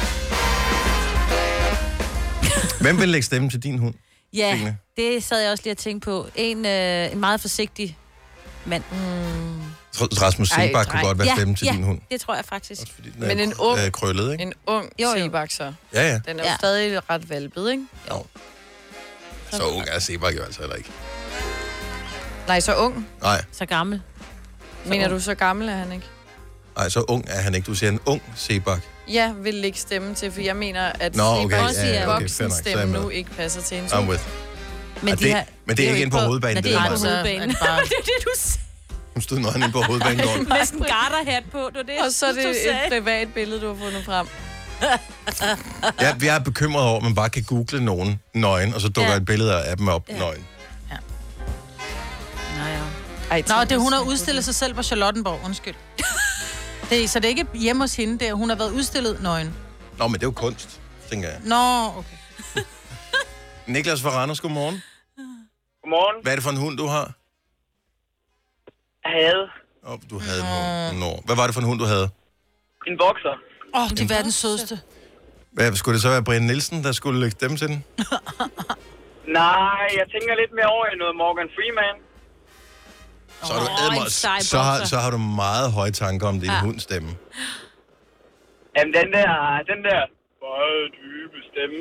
Hvem 2.80 3.00
vil 3.00 3.08
lægge 3.08 3.24
stemme 3.24 3.50
til 3.50 3.62
din 3.62 3.78
hund? 3.78 3.94
Ja, 4.32 4.54
Signe? 4.56 4.76
det 4.96 5.24
sad 5.24 5.40
jeg 5.42 5.50
også 5.52 5.64
lige 5.64 5.72
og 5.74 5.78
tænkte 5.78 6.04
på. 6.04 6.28
En, 6.34 6.66
øh, 6.66 7.12
en 7.12 7.20
meget 7.20 7.40
forsigtig 7.40 7.98
mand. 8.64 8.82
Jeg 8.92 9.00
tror, 9.00 9.77
Rasmus 10.00 10.48
Sebak 10.48 10.86
kunne 10.88 11.02
godt 11.02 11.18
være 11.18 11.28
ja, 11.38 11.44
til 11.44 11.58
ja, 11.66 11.72
din 11.72 11.82
hund. 11.82 12.00
det 12.10 12.20
tror 12.20 12.34
jeg 12.34 12.44
faktisk. 12.44 12.80
Fordi 12.94 13.10
den 13.10 13.22
er 13.22 13.26
Men 13.26 13.38
en 13.40 13.54
ung- 13.54 13.78
øh, 13.80 13.90
krøllet, 13.90 14.32
ikke? 14.32 14.42
En 14.42 14.52
ung 14.66 14.90
Jo, 14.98 15.08
jo. 15.08 15.24
Sebak, 15.24 15.50
så. 15.50 15.72
Ja, 15.94 16.02
ja. 16.08 16.20
Den 16.26 16.38
er 16.40 16.44
jo 16.44 16.48
Ja. 16.50 16.56
stadig 16.56 17.10
ret 17.10 17.30
valpet, 17.30 17.70
ikke? 17.70 17.82
Så 19.50 19.62
ung 19.62 19.84
er 19.88 19.98
Sebak 19.98 20.36
jo 20.36 20.42
altså 20.42 20.60
heller 20.60 20.76
ikke. 20.76 20.90
Nej, 22.46 22.60
så 22.60 22.74
ung. 22.74 23.08
Nej, 23.22 23.44
Så 23.52 23.66
gammel. 23.66 24.02
Mener 24.86 25.08
du, 25.08 25.20
så 25.20 25.34
gammel 25.34 25.68
er 25.68 25.72
han 25.76 25.92
ikke? 25.92 26.06
nej, 26.76 26.88
så 26.88 27.00
ung 27.08 27.24
er 27.28 27.40
han 27.40 27.54
ikke. 27.54 27.66
Du 27.66 27.74
siger 27.74 27.90
en 27.90 28.00
ung 28.06 28.22
Sebak. 28.36 28.80
Ja, 29.08 29.32
vil 29.32 29.64
ikke 29.64 29.80
stemme 29.80 30.14
til, 30.14 30.32
for 30.32 30.40
jeg 30.40 30.56
mener, 30.56 30.92
at 31.00 31.16
Nå, 31.16 31.22
okay, 31.24 31.56
Sebaks 31.56 31.76
ja, 31.76 31.86
ja, 31.86 32.14
okay, 32.14 32.20
voksen 32.22 32.50
så 32.50 32.56
stemme 32.56 33.00
nu 33.00 33.08
ikke 33.08 33.30
passer 33.30 33.62
til 33.62 33.78
en 33.78 33.84
I'm 33.86 34.10
with. 34.10 34.22
Men, 35.02 35.12
Og 35.12 35.18
det, 35.18 35.36
men 35.66 35.76
det 35.76 35.84
er 35.84 35.88
jo 35.88 35.94
ikke 35.94 36.04
inde 36.06 36.16
på 36.16 36.18
hovedbanen, 36.18 36.54
Nej, 36.56 36.60
det 36.62 36.74
er 36.74 36.84
ikke 36.84 36.96
på 36.96 37.02
meget. 37.04 37.22
hovedbanen. 37.22 37.50
Så 37.52 37.58
det 37.60 37.68
bare- 37.68 37.80
det 37.80 37.92
er 37.98 38.02
det, 38.04 38.24
du 38.24 38.30
sagde. 38.36 38.64
Hun 39.18 39.22
stod 39.22 39.38
nøgen 39.38 39.62
inde 39.62 39.72
på 39.72 39.82
hovedbanegården. 39.82 40.48
Med 40.48 40.64
sådan 40.66 40.78
en 40.78 40.84
garterhat 40.84 41.44
på. 41.52 41.58
Det 41.58 41.76
var 41.76 41.82
det, 41.82 41.94
Og 42.06 42.12
så 42.12 42.26
er 42.26 42.32
du 42.32 42.38
det 42.38 42.70
et 42.70 42.76
privat 42.88 43.34
billede, 43.34 43.60
du 43.60 43.68
har 43.68 43.74
fundet 43.84 44.04
frem. 44.04 44.26
Ja, 46.00 46.14
jeg 46.22 46.34
er 46.34 46.38
bekymret 46.38 46.84
over, 46.84 46.96
at 46.96 47.02
man 47.02 47.14
bare 47.14 47.30
kan 47.30 47.42
google 47.42 47.84
nogen 47.84 48.20
nøgen, 48.34 48.74
og 48.74 48.80
så 48.80 48.88
dukker 48.88 49.10
Ja. 49.10 49.16
et 49.16 49.24
billede 49.24 49.64
af 49.64 49.76
dem 49.76 49.88
op 49.88 50.08
nøgen. 50.08 50.46
Nå, 52.58 52.64
ja. 52.64 52.78
Ej, 53.30 53.42
Nå, 53.48 53.64
det 53.64 53.80
hun 53.80 53.92
har 53.92 54.00
udstillet 54.00 54.44
sig 54.44 54.54
selv 54.54 54.74
på 54.74 54.82
Charlottenborg, 54.82 55.40
undskyld. 55.44 55.74
Det, 56.90 57.04
er- 57.04 57.08
så 57.08 57.18
det 57.18 57.24
er 57.24 57.28
ikke 57.28 57.46
hjemme 57.54 57.82
hos 57.82 57.96
hende, 57.96 58.18
det 58.18 58.28
er, 58.28 58.32
hun 58.34 58.48
har 58.48 58.56
været 58.56 58.70
udstillet 58.72 59.22
nøgen. 59.22 59.54
Nå, 59.98 60.06
men 60.08 60.14
det 60.14 60.22
er 60.22 60.26
jo 60.26 60.30
kunst, 60.30 60.80
tænker 61.10 61.28
jeg. 61.28 61.38
Nå, 61.44 61.86
okay. 61.98 62.16
Niklas 63.66 64.02
fra 64.02 64.10
Randers, 64.10 64.40
godmorgen. 64.40 64.82
Godmorgen. 65.82 66.22
Hvad 66.22 66.32
er 66.32 66.36
det 66.36 66.42
for 66.42 66.50
en 66.50 66.56
hund, 66.56 66.76
du 66.78 66.86
har? 66.86 67.12
Havde 69.16 69.44
Oh, 69.88 69.98
du 70.10 70.18
havde 70.26 70.40
en 70.40 70.46
hund. 70.54 70.98
Nå. 71.04 71.22
Hvad 71.26 71.36
var 71.36 71.44
det 71.46 71.54
for 71.54 71.60
en 71.60 71.66
hund, 71.66 71.78
du 71.84 71.84
havde? 71.94 72.08
en 72.86 72.98
bokser. 72.98 73.34
Åh, 73.74 73.82
oh, 73.82 73.88
de 73.96 74.02
er 74.02 74.08
verdens 74.16 74.34
sødeste. 74.34 74.80
Hvad, 75.52 75.72
skulle 75.74 75.94
det 75.94 76.02
så 76.02 76.08
være 76.08 76.24
Brian 76.24 76.42
Nielsen, 76.42 76.84
der 76.84 76.92
skulle 76.92 77.20
lægge 77.20 77.36
dem 77.40 77.56
til 77.56 77.68
den? 77.68 77.84
Nej, 79.38 79.86
jeg 80.00 80.06
tænker 80.14 80.32
lidt 80.42 80.52
mere 80.58 80.66
over 80.76 80.86
i 80.86 80.96
noget 81.02 81.16
Morgan 81.16 81.48
Freeman. 81.56 81.96
Så 83.48 83.52
har, 83.54 83.90
du 83.94 84.00
en 84.04 84.10
sej 84.10 84.40
så, 84.40 84.58
har, 84.58 84.84
så 84.84 84.96
har 84.96 85.10
du 85.10 85.18
meget 85.18 85.72
høje 85.72 85.90
tanker 85.90 86.26
om 86.28 86.40
din 86.40 86.50
Ja. 86.50 86.60
hunds 86.60 86.82
stemme. 86.82 87.10
Jamen, 88.76 88.94
den 88.94 89.08
der, 89.16 89.30
den 89.72 89.80
der 89.88 90.00
meget 90.48 90.82
dybe 91.00 91.38
stemme. 91.50 91.78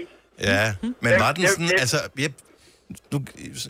Ja, 0.49 0.75
men 1.01 1.11
var 1.19 1.31
den 1.31 1.47
sådan, 1.47 1.71
altså, 1.79 1.97
jeg, 2.17 2.31
nu 3.12 3.21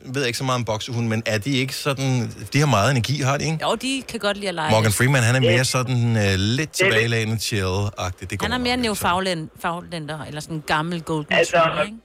ved 0.05 0.21
jeg 0.21 0.27
ikke 0.27 0.37
så 0.37 0.43
meget 0.43 0.59
om 0.59 0.65
boksehunde, 0.65 1.09
men 1.09 1.23
er 1.25 1.37
de 1.37 1.51
ikke 1.51 1.75
sådan, 1.75 2.31
de 2.53 2.59
har 2.59 2.65
meget 2.65 2.91
energi, 2.91 3.21
har 3.21 3.37
de 3.37 3.43
ikke? 3.45 3.57
Jo, 3.61 3.75
de 3.75 4.03
kan 4.07 4.19
godt 4.19 4.37
lide 4.37 4.47
at 4.49 4.55
lege. 4.55 4.71
Morgan. 4.71 4.91
Freeman, 4.91 5.23
han 5.23 5.35
er 5.35 5.39
mere 5.39 5.65
sådan 5.65 6.15
uh, 6.15 6.33
lidt 6.35 6.71
tilbagelænet, 6.71 7.39
chill-agtig. 7.41 8.29
Det 8.29 8.41
Han 8.41 8.53
er 8.53 8.57
mere 8.57 8.77
neofaglænder, 8.77 9.47
faglænder, 9.61 10.23
eller 10.25 10.41
sådan 10.41 10.55
en 10.55 10.63
gammel 10.67 11.01
golden 11.01 11.33
Altså, 11.33 11.57
retriever, 11.57 11.83
ikke? 11.83 11.97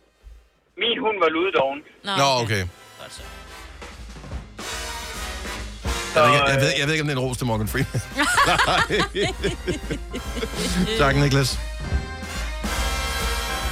Min 0.79 0.99
hund 1.01 1.17
var 1.23 1.29
ludedoven. 1.29 1.79
Nå, 2.05 2.43
okay. 2.43 2.61
Godt 3.01 3.15
så. 3.15 3.21
Så, 6.15 6.23
Jeg, 6.25 6.31
ved, 6.31 6.35
ikke- 6.35 6.47
jeg, 6.49 6.57
øh, 6.57 6.63
ved, 6.63 6.73
jeg 6.79 6.87
ved 6.87 6.95
ikke, 6.95 7.03
om 7.03 7.09
det 7.09 7.17
er 7.17 7.21
en 7.21 7.25
ros 7.27 7.37
til 7.37 7.47
Morgan 7.47 7.69
Freeman. 7.69 8.01
Tak, 10.99 11.17
Niklas. 11.17 11.59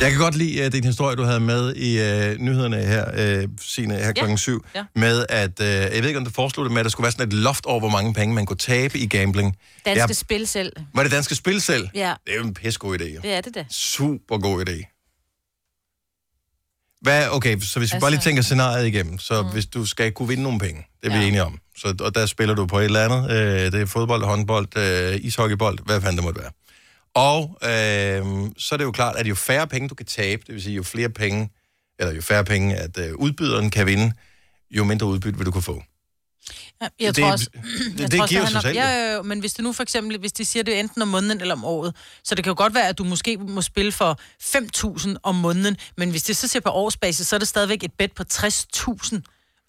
Jeg 0.00 0.10
kan 0.10 0.20
godt 0.20 0.34
lide 0.36 0.66
uh, 0.66 0.72
din 0.72 0.84
historie, 0.84 1.16
du 1.16 1.22
havde 1.22 1.40
med 1.40 1.74
i 1.76 1.90
uh, 1.98 2.38
nyhederne 2.40 2.76
her, 2.76 3.38
uh, 3.44 3.50
Signe, 3.60 3.94
her 3.96 4.12
klokken 4.12 4.38
syv, 4.38 4.64
ja. 4.74 4.84
med 4.94 5.26
at, 5.28 5.60
uh, 5.60 5.66
jeg 5.66 5.90
ved 6.02 6.06
ikke, 6.08 6.18
om 6.18 6.24
du 6.24 6.30
foreslog 6.30 6.64
det 6.64 6.72
med, 6.72 6.80
at 6.80 6.84
der 6.84 6.90
skulle 6.90 7.04
være 7.04 7.12
sådan 7.12 7.26
et 7.28 7.32
loft 7.32 7.66
over, 7.66 7.80
hvor 7.80 7.88
mange 7.88 8.14
penge 8.14 8.34
man 8.34 8.46
kunne 8.46 8.56
tabe 8.56 8.98
i 8.98 9.06
gambling. 9.06 9.56
Danske 9.86 10.00
Ja. 10.08 10.12
spil 10.12 10.46
selv. 10.46 10.72
Var 10.94 11.02
det 11.02 11.12
danske 11.12 11.34
spil 11.34 11.60
selv? 11.60 11.88
Ja, 11.94 12.14
Det 12.26 12.32
er 12.32 12.38
jo 12.38 12.44
en 12.44 12.54
pissegod 12.54 12.98
idé. 13.00 13.04
Jo. 13.14 13.20
det 13.22 13.32
er 13.32 13.40
det 13.40 13.54
da. 13.54 13.64
Super 13.70 14.38
god 14.38 14.68
idé. 14.68 14.96
Hvad, 17.02 17.28
okay, 17.30 17.60
så 17.60 17.78
hvis 17.78 17.94
vi 17.94 17.98
bare 18.00 18.10
lige 18.10 18.16
Altså- 18.16 18.28
tænker 18.28 18.42
scenariet 18.42 18.86
igennem, 18.86 19.18
så 19.18 19.42
mm. 19.42 19.48
hvis 19.48 19.66
du 19.66 19.86
skal 19.86 20.12
kunne 20.12 20.28
vinde 20.28 20.42
nogle 20.42 20.58
penge, 20.58 20.86
det 21.02 21.12
er 21.12 21.16
vi 21.16 21.20
Ja. 21.22 21.28
enige 21.28 21.44
om, 21.44 21.58
så, 21.76 21.94
og 22.00 22.14
der 22.14 22.26
spiller 22.26 22.54
du 22.54 22.66
på 22.66 22.78
et 22.78 22.84
eller 22.84 23.04
andet, 23.04 23.30
øh, 23.30 23.72
det 23.72 23.80
er 23.82 23.86
fodbold, 23.86 24.24
håndbold, 24.24 24.76
øh, 24.78 25.18
ishockeybold, 25.22 25.78
hvad 25.84 26.00
fanden 26.00 26.16
det 26.16 26.24
måtte 26.24 26.40
være. 26.40 26.50
Og 27.14 27.58
øh, 27.62 28.50
så 28.58 28.68
er 28.72 28.76
det 28.76 28.84
jo 28.84 28.92
klart, 28.92 29.16
at 29.16 29.26
jo 29.26 29.34
færre 29.34 29.66
penge 29.66 29.88
du 29.88 29.94
kan 29.94 30.06
tabe, 30.06 30.42
det 30.46 30.54
vil 30.54 30.62
sige 30.62 30.76
jo 30.76 30.82
flere 30.82 31.08
penge, 31.10 31.50
eller 31.98 32.14
jo 32.14 32.22
færre 32.22 32.44
penge, 32.44 32.76
at 32.76 32.98
øh, 32.98 33.14
udbyderen 33.14 33.70
kan 33.70 33.86
vinde, 33.86 34.12
jo 34.70 34.84
mindre 34.84 35.06
udbytte 35.06 35.36
vil 35.38 35.46
du 35.46 35.50
kunne 35.50 35.62
få. 35.62 35.82
Ja, 36.82 36.88
Jeg 37.00 37.16
Det- 37.16 37.22
tror 37.24 37.32
også, 37.32 37.50
det- 37.52 38.00
jeg 38.00 38.12
det 38.12 38.20
også, 38.20 38.34
giver 38.34 38.46
sig 38.46 38.62
selv, 38.62 38.74
Ja, 38.76 39.14
ja, 39.14 39.22
men 39.22 39.40
hvis 39.40 39.52
det 39.52 39.62
nu 39.64 39.72
for 39.72 39.82
eksempel, 39.82 40.18
hvis 40.18 40.32
de 40.32 40.44
siger, 40.44 40.62
det 40.62 40.80
enten 40.80 41.02
om 41.02 41.08
måneden 41.08 41.40
eller 41.40 41.54
om 41.54 41.64
året, 41.64 41.96
så 42.24 42.34
det 42.34 42.44
kan 42.44 42.50
jo 42.50 42.54
godt 42.56 42.74
være, 42.74 42.88
at 42.88 42.98
du 42.98 43.04
måske 43.04 43.36
må 43.36 43.62
spille 43.62 43.92
for 43.92 44.20
5.000 44.42 45.16
om 45.22 45.34
måneden, 45.34 45.76
men 45.96 46.10
hvis 46.10 46.22
det 46.22 46.36
så 46.36 46.48
ser 46.48 46.60
på 46.60 46.70
årsbasis, 46.70 47.26
så 47.26 47.36
er 47.36 47.38
det 47.38 47.48
stadigvæk 47.48 47.84
et 47.84 47.92
bet 47.98 48.12
på 48.12 48.22
60.000 48.32 49.20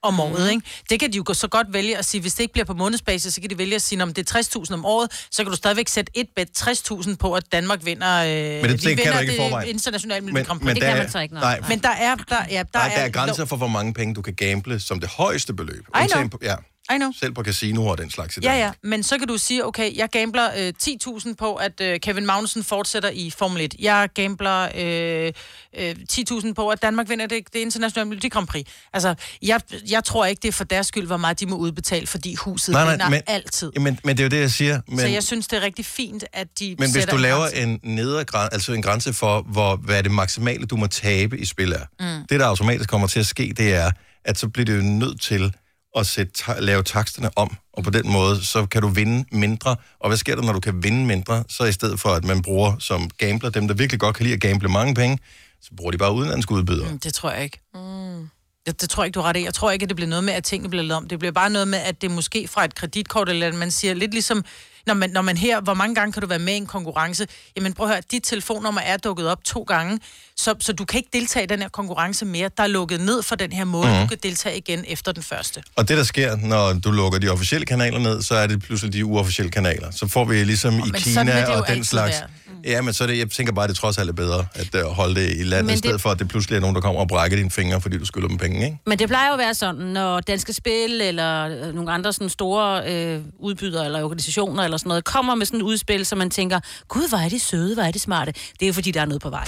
om 0.03 0.19
året, 0.19 0.49
ikke? 0.51 0.61
Det 0.89 0.99
kan 0.99 1.11
de 1.13 1.17
jo 1.27 1.33
så 1.33 1.47
godt 1.47 1.73
vælge 1.73 1.97
at 1.97 2.05
sige, 2.05 2.21
hvis 2.21 2.33
det 2.33 2.39
ikke 2.43 2.51
bliver 2.53 2.65
på 2.65 2.73
månedsbasis, 2.73 3.33
så 3.33 3.41
kan 3.41 3.49
de 3.49 3.57
vælge 3.57 3.75
at 3.75 3.81
sige, 3.81 4.03
om 4.03 4.13
det 4.13 4.31
er 4.31 4.39
60.000 4.39 4.73
om 4.73 4.85
året, 4.85 5.11
så 5.31 5.43
kan 5.43 5.51
du 5.51 5.57
stadigvæk 5.57 5.87
sætte 5.87 6.11
et 6.15 6.27
bet 6.35 6.47
60.000 6.57 7.15
på, 7.15 7.33
at 7.33 7.51
Danmark 7.51 7.85
vinder, 7.85 8.23
øh, 8.23 8.27
det- 8.29 8.63
de 8.63 8.69
det 8.71 8.81
kan 8.81 8.97
vinder 8.97 9.13
du 9.13 9.19
ikke 9.19 9.55
det 9.61 9.67
internationale 9.67 10.25
Men, 10.25 10.33
Melodi 10.33 10.47
Grand 10.47 10.59
Prix. 10.59 10.65
men 10.65 10.75
det 10.75 10.81
der, 10.81 10.87
kan 10.87 10.97
er- 10.97 11.01
man 11.03 11.11
så 11.11 11.19
ikke, 11.19 11.33
nej. 11.33 11.59
Nej, 11.59 11.69
Men 11.69 11.79
der 11.79 11.89
er, 11.89 12.15
der, 12.15 12.35
ja, 12.49 12.57
der, 12.57 12.63
der, 12.79 12.79
der 12.89 13.01
er 13.01 13.09
grænser 13.09 13.45
for, 13.45 13.55
hvor 13.55 13.67
mange 13.67 13.93
penge 13.93 14.15
du 14.15 14.21
kan 14.21 14.33
gamble 14.33 14.79
som 14.79 14.99
det 14.99 15.09
højeste 15.09 15.53
beløb. 15.53 15.85
know. 15.91 16.01
Undtagen 16.03 16.29
På, 16.29 16.39
ja, 16.41 16.55
I 16.93 16.97
know. 16.97 17.11
selv 17.19 17.33
på 17.33 17.43
casinoer 17.43 17.91
og 17.91 17.97
den 17.97 18.09
slags 18.11 18.37
i 18.37 18.39
Ja, 18.43 18.47
Danmark. 18.51 18.75
ja, 18.83 18.87
men 18.89 19.03
så 19.03 19.17
kan 19.17 19.27
du 19.27 19.37
sige, 19.37 19.65
okay, 19.65 19.95
jeg 19.97 20.09
gambler 20.09 20.49
øh, 20.57 20.73
10.000 20.83 21.33
på, 21.33 21.55
at 21.55 21.81
øh, 21.81 21.99
Kevin 21.99 22.25
Magnussen 22.25 22.63
fortsætter 22.63 23.09
i 23.09 23.29
Formel 23.37 23.61
1. 23.61 23.75
Jeg 23.79 24.09
gambler 24.15 24.69
øh, 24.75 25.33
øh, 25.77 25.95
10.000 26.11 26.53
på, 26.53 26.69
at 26.69 26.81
Danmark 26.81 27.09
vinder 27.09 27.27
det, 27.27 27.53
det 27.53 27.59
internationale 27.59 28.09
Melodi 28.09 28.29
Grand 28.29 28.47
Prix. 28.47 28.65
Altså, 28.93 29.15
jeg, 29.41 29.61
jeg 29.89 30.03
tror 30.03 30.25
ikke, 30.25 30.39
det 30.41 30.47
er 30.47 30.51
for 30.51 30.63
deres 30.63 30.87
skyld, 30.87 31.07
hvor 31.07 31.17
meget 31.17 31.39
de 31.39 31.45
må 31.45 31.55
udbetale, 31.55 32.07
fordi 32.07 32.35
huset 32.35 32.71
Nej, 32.73 32.83
nej, 32.83 32.93
vinder 32.93 33.09
men- 33.09 33.21
altid. 33.27 33.71
Jamen, 33.75 33.99
men 34.03 34.17
det 34.17 34.23
er 34.23 34.25
jo 34.25 34.29
det, 34.29 34.39
jeg 34.39 34.51
siger. 34.51 34.81
Men, 34.87 34.99
Så 34.99 35.07
jeg 35.07 35.23
synes, 35.23 35.47
det 35.47 35.57
er 35.57 35.61
rigtig 35.61 35.85
fint, 35.85 36.23
at 36.33 36.47
de 36.59 36.69
men 36.69 36.77
hvis 36.77 36.93
sætter 36.93 37.09
du 37.09 37.15
en 37.15 37.21
laver 37.21 37.39
grænse. 37.39 37.57
en 37.61 37.79
nedre 37.83 38.23
grænse, 38.25 38.53
altså 38.53 38.73
en 38.73 38.81
grænse 38.81 39.13
for, 39.13 39.41
hvor, 39.41 39.75
hvad 39.75 39.97
er 39.97 40.01
det 40.01 40.11
maksimale, 40.11 40.65
du 40.65 40.75
må 40.75 40.87
tabe 40.87 41.37
i 41.39 41.45
spil 41.45 41.71
er. 41.71 41.85
Mm. 42.17 42.25
Det, 42.29 42.39
der 42.39 42.45
automatisk 42.45 42.89
kommer 42.89 43.07
til 43.07 43.19
at 43.19 43.25
ske, 43.27 43.53
det 43.57 43.73
er, 43.73 43.91
at 44.25 44.37
så 44.39 44.47
bliver 44.49 44.65
det 44.65 44.77
jo 44.77 44.81
nødt 44.81 45.21
til 45.21 45.53
at 45.95 46.07
sætte, 46.07 46.33
ta- 46.33 46.59
lave 46.59 46.83
taksterne 46.83 47.29
om, 47.35 47.55
og 47.73 47.83
på 47.83 47.89
den 47.89 48.11
måde, 48.11 48.45
så 48.45 48.65
kan 48.65 48.81
du 48.81 48.87
vinde 48.87 49.25
mindre. 49.31 49.75
Og 49.99 50.09
hvad 50.09 50.17
sker 50.17 50.35
der, 50.35 50.41
når 50.43 50.53
du 50.53 50.59
kan 50.59 50.83
vinde 50.83 51.05
mindre? 51.05 51.43
Så 51.49 51.63
i 51.63 51.71
stedet 51.71 51.99
for, 51.99 52.09
at 52.09 52.23
man 52.23 52.41
bruger 52.41 52.75
som 52.79 53.09
gambler, 53.17 53.49
dem 53.49 53.67
der 53.67 53.75
virkelig 53.75 53.99
godt 53.99 54.15
kan 54.15 54.23
lide 54.23 54.33
at 54.35 54.41
gamble 54.41 54.69
mange 54.69 54.95
penge, 54.95 55.19
så 55.61 55.69
bruger 55.77 55.91
de 55.91 55.97
bare 55.97 56.13
udenlandske 56.13 56.51
udbydere. 56.53 56.91
Mm, 56.91 56.99
Det 56.99 57.13
tror 57.13 57.31
jeg 57.31 57.43
ikke. 57.43 57.59
Mm. 57.73 58.29
Det, 58.65 58.81
det 58.81 58.89
tror 58.89 59.03
jeg 59.03 59.07
ikke, 59.07 59.15
du 59.15 59.21
ret 59.21 59.37
i. 59.37 59.43
Jeg 59.43 59.53
tror 59.53 59.71
ikke, 59.71 59.83
at 59.83 59.89
det 59.89 59.95
bliver 59.95 60.09
noget 60.09 60.23
med, 60.23 60.33
at 60.33 60.43
tingene 60.43 60.69
bliver 60.69 60.83
lavet 60.83 60.97
om. 60.97 61.07
Det 61.07 61.19
bliver 61.19 61.31
bare 61.31 61.49
noget 61.49 61.67
med, 61.67 61.79
at 61.79 62.01
det 62.01 62.11
måske 62.11 62.47
fra 62.47 62.65
et 62.65 62.75
kreditkort, 62.75 63.29
eller 63.29 63.47
at 63.47 63.53
man 63.55 63.71
siger 63.71 63.93
lidt 63.93 64.11
ligesom 64.11 64.45
når 64.87 64.93
man, 64.93 65.09
når 65.09 65.21
man 65.21 65.37
her, 65.37 65.61
hvor 65.61 65.73
mange 65.73 65.95
gange 65.95 66.13
kan 66.13 66.21
du 66.21 66.27
være 66.27 66.39
med 66.39 66.53
i 66.53 66.57
en 66.57 66.65
konkurrence? 66.65 67.27
Jamen 67.55 67.73
prøv 67.73 67.85
at 67.87 67.91
høre, 67.93 68.01
dit 68.11 68.23
telefonnummer 68.23 68.81
er 68.81 68.97
dukket 68.97 69.27
op 69.27 69.43
to 69.43 69.61
gange, 69.67 69.99
så, 70.37 70.55
så 70.59 70.73
du 70.73 70.85
kan 70.85 70.97
ikke 70.97 71.09
deltage 71.13 71.43
i 71.43 71.47
den 71.47 71.61
her 71.61 71.69
konkurrence 71.69 72.25
mere. 72.25 72.49
Der 72.57 72.63
er 72.63 72.67
lukket 72.67 73.01
ned 73.01 73.23
for 73.23 73.35
den 73.35 73.51
her 73.51 73.63
måde, 73.65 73.87
Mhm. 73.87 73.95
mm. 73.95 74.01
du 74.01 74.07
kan 74.07 74.17
deltage 74.23 74.57
igen 74.57 74.85
efter 74.87 75.11
den 75.11 75.23
første. 75.23 75.63
Og 75.75 75.87
det, 75.87 75.97
der 75.97 76.03
sker, 76.03 76.35
når 76.35 76.73
du 76.73 76.91
lukker 76.91 77.19
de 77.19 77.29
officielle 77.29 77.65
kanaler 77.65 77.99
ned, 77.99 78.21
så 78.21 78.35
er 78.35 78.47
det 78.47 78.63
pludselig 78.63 78.93
de 78.93 79.05
uofficielle 79.05 79.51
kanaler. 79.51 79.91
Så 79.91 80.07
får 80.07 80.25
vi 80.25 80.43
ligesom 80.43 80.73
i 80.79 80.81
sådan 80.81 81.27
vil 81.27 81.35
Kina 81.35 81.45
og 81.51 81.67
den 81.67 81.83
slags... 81.83 82.19
være. 82.19 82.29
Ja, 82.65 82.81
men 82.81 82.93
så 82.93 83.03
er 83.03 83.07
det, 83.07 83.17
jeg 83.17 83.29
tænker 83.31 83.53
bare, 83.53 83.63
at 83.63 83.69
det 83.69 83.77
trods 83.77 83.97
alt 83.97 84.09
er 84.09 84.13
bedre 84.13 84.45
at 84.55 84.75
uh, 84.75 84.91
holde 84.91 85.15
det 85.15 85.29
i 85.39 85.43
landet, 85.43 85.65
Men 85.65 85.69
i 85.69 85.71
det- 85.71 85.77
stedet 85.79 86.01
for, 86.01 86.09
at 86.09 86.19
det 86.19 86.27
pludselig 86.27 86.55
er 86.55 86.59
nogen, 86.59 86.75
der 86.75 86.81
kommer 86.81 87.01
og 87.01 87.07
brækker 87.07 87.37
dine 87.37 87.51
fingre, 87.51 87.81
fordi 87.81 87.97
du 87.97 88.05
skylder 88.05 88.27
dem 88.27 88.37
penge, 88.37 88.65
ikke? 88.65 88.77
Men 88.85 88.99
det 88.99 89.07
plejer 89.07 89.27
jo 89.27 89.33
at 89.33 89.39
være 89.39 89.53
sådan, 89.53 89.81
når 89.81 90.19
Danske 90.19 90.53
Spil 90.53 91.01
eller 91.01 91.47
øh, 91.67 91.75
nogle 91.75 91.91
andre 91.91 92.13
sådan 92.13 92.29
store 92.29 92.91
øh, 92.93 93.21
udbydere 93.39 93.85
eller 93.85 94.03
organisationer 94.03 94.63
eller 94.63 94.77
sådan 94.77 94.87
noget, 94.89 95.03
kommer 95.05 95.35
med 95.35 95.45
sådan 95.45 95.59
et 95.59 95.63
udspil, 95.63 96.05
så 96.05 96.15
man 96.15 96.29
tænker, 96.29 96.59
gud, 96.87 97.09
hvor 97.09 97.17
er 97.17 97.29
de 97.29 97.39
søde, 97.39 97.73
hvor 97.73 97.83
er 97.83 97.91
de 97.91 97.99
smarte. 97.99 98.31
Det 98.31 98.61
er 98.61 98.67
jo 98.67 98.73
fordi, 98.73 98.91
der 98.91 99.01
er 99.01 99.05
noget 99.05 99.21
på 99.21 99.29
vej. 99.29 99.47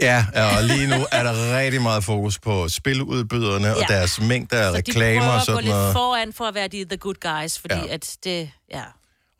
Ja, 0.00 0.26
og 0.56 0.64
lige 0.64 0.86
nu 0.86 1.06
er 1.12 1.22
der 1.22 1.58
rigtig 1.58 1.82
meget 1.82 2.04
fokus 2.04 2.38
på 2.38 2.68
spiludbyderne 2.68 3.76
og 3.76 3.82
Ja. 3.90 3.94
deres 3.94 4.20
mængder 4.20 4.58
af 4.58 4.64
Så 4.64 4.72
de 4.72 4.76
reklamer 4.76 5.20
prøver 5.20 5.32
og 5.32 5.34
at 5.40 5.40
gå 5.40 5.44
sådan 5.52 5.64
lidt 5.64 5.74
noget. 5.74 5.92
foran 5.92 6.32
for 6.32 6.44
at 6.44 6.54
være 6.54 6.68
de 6.68 6.84
the 6.84 6.96
good 6.96 7.14
guys, 7.42 7.58
fordi 7.58 7.74
Ja. 7.74 7.80
ja. 7.86 7.94
at 7.94 8.16
det, 8.24 8.50
ja. 8.74 8.80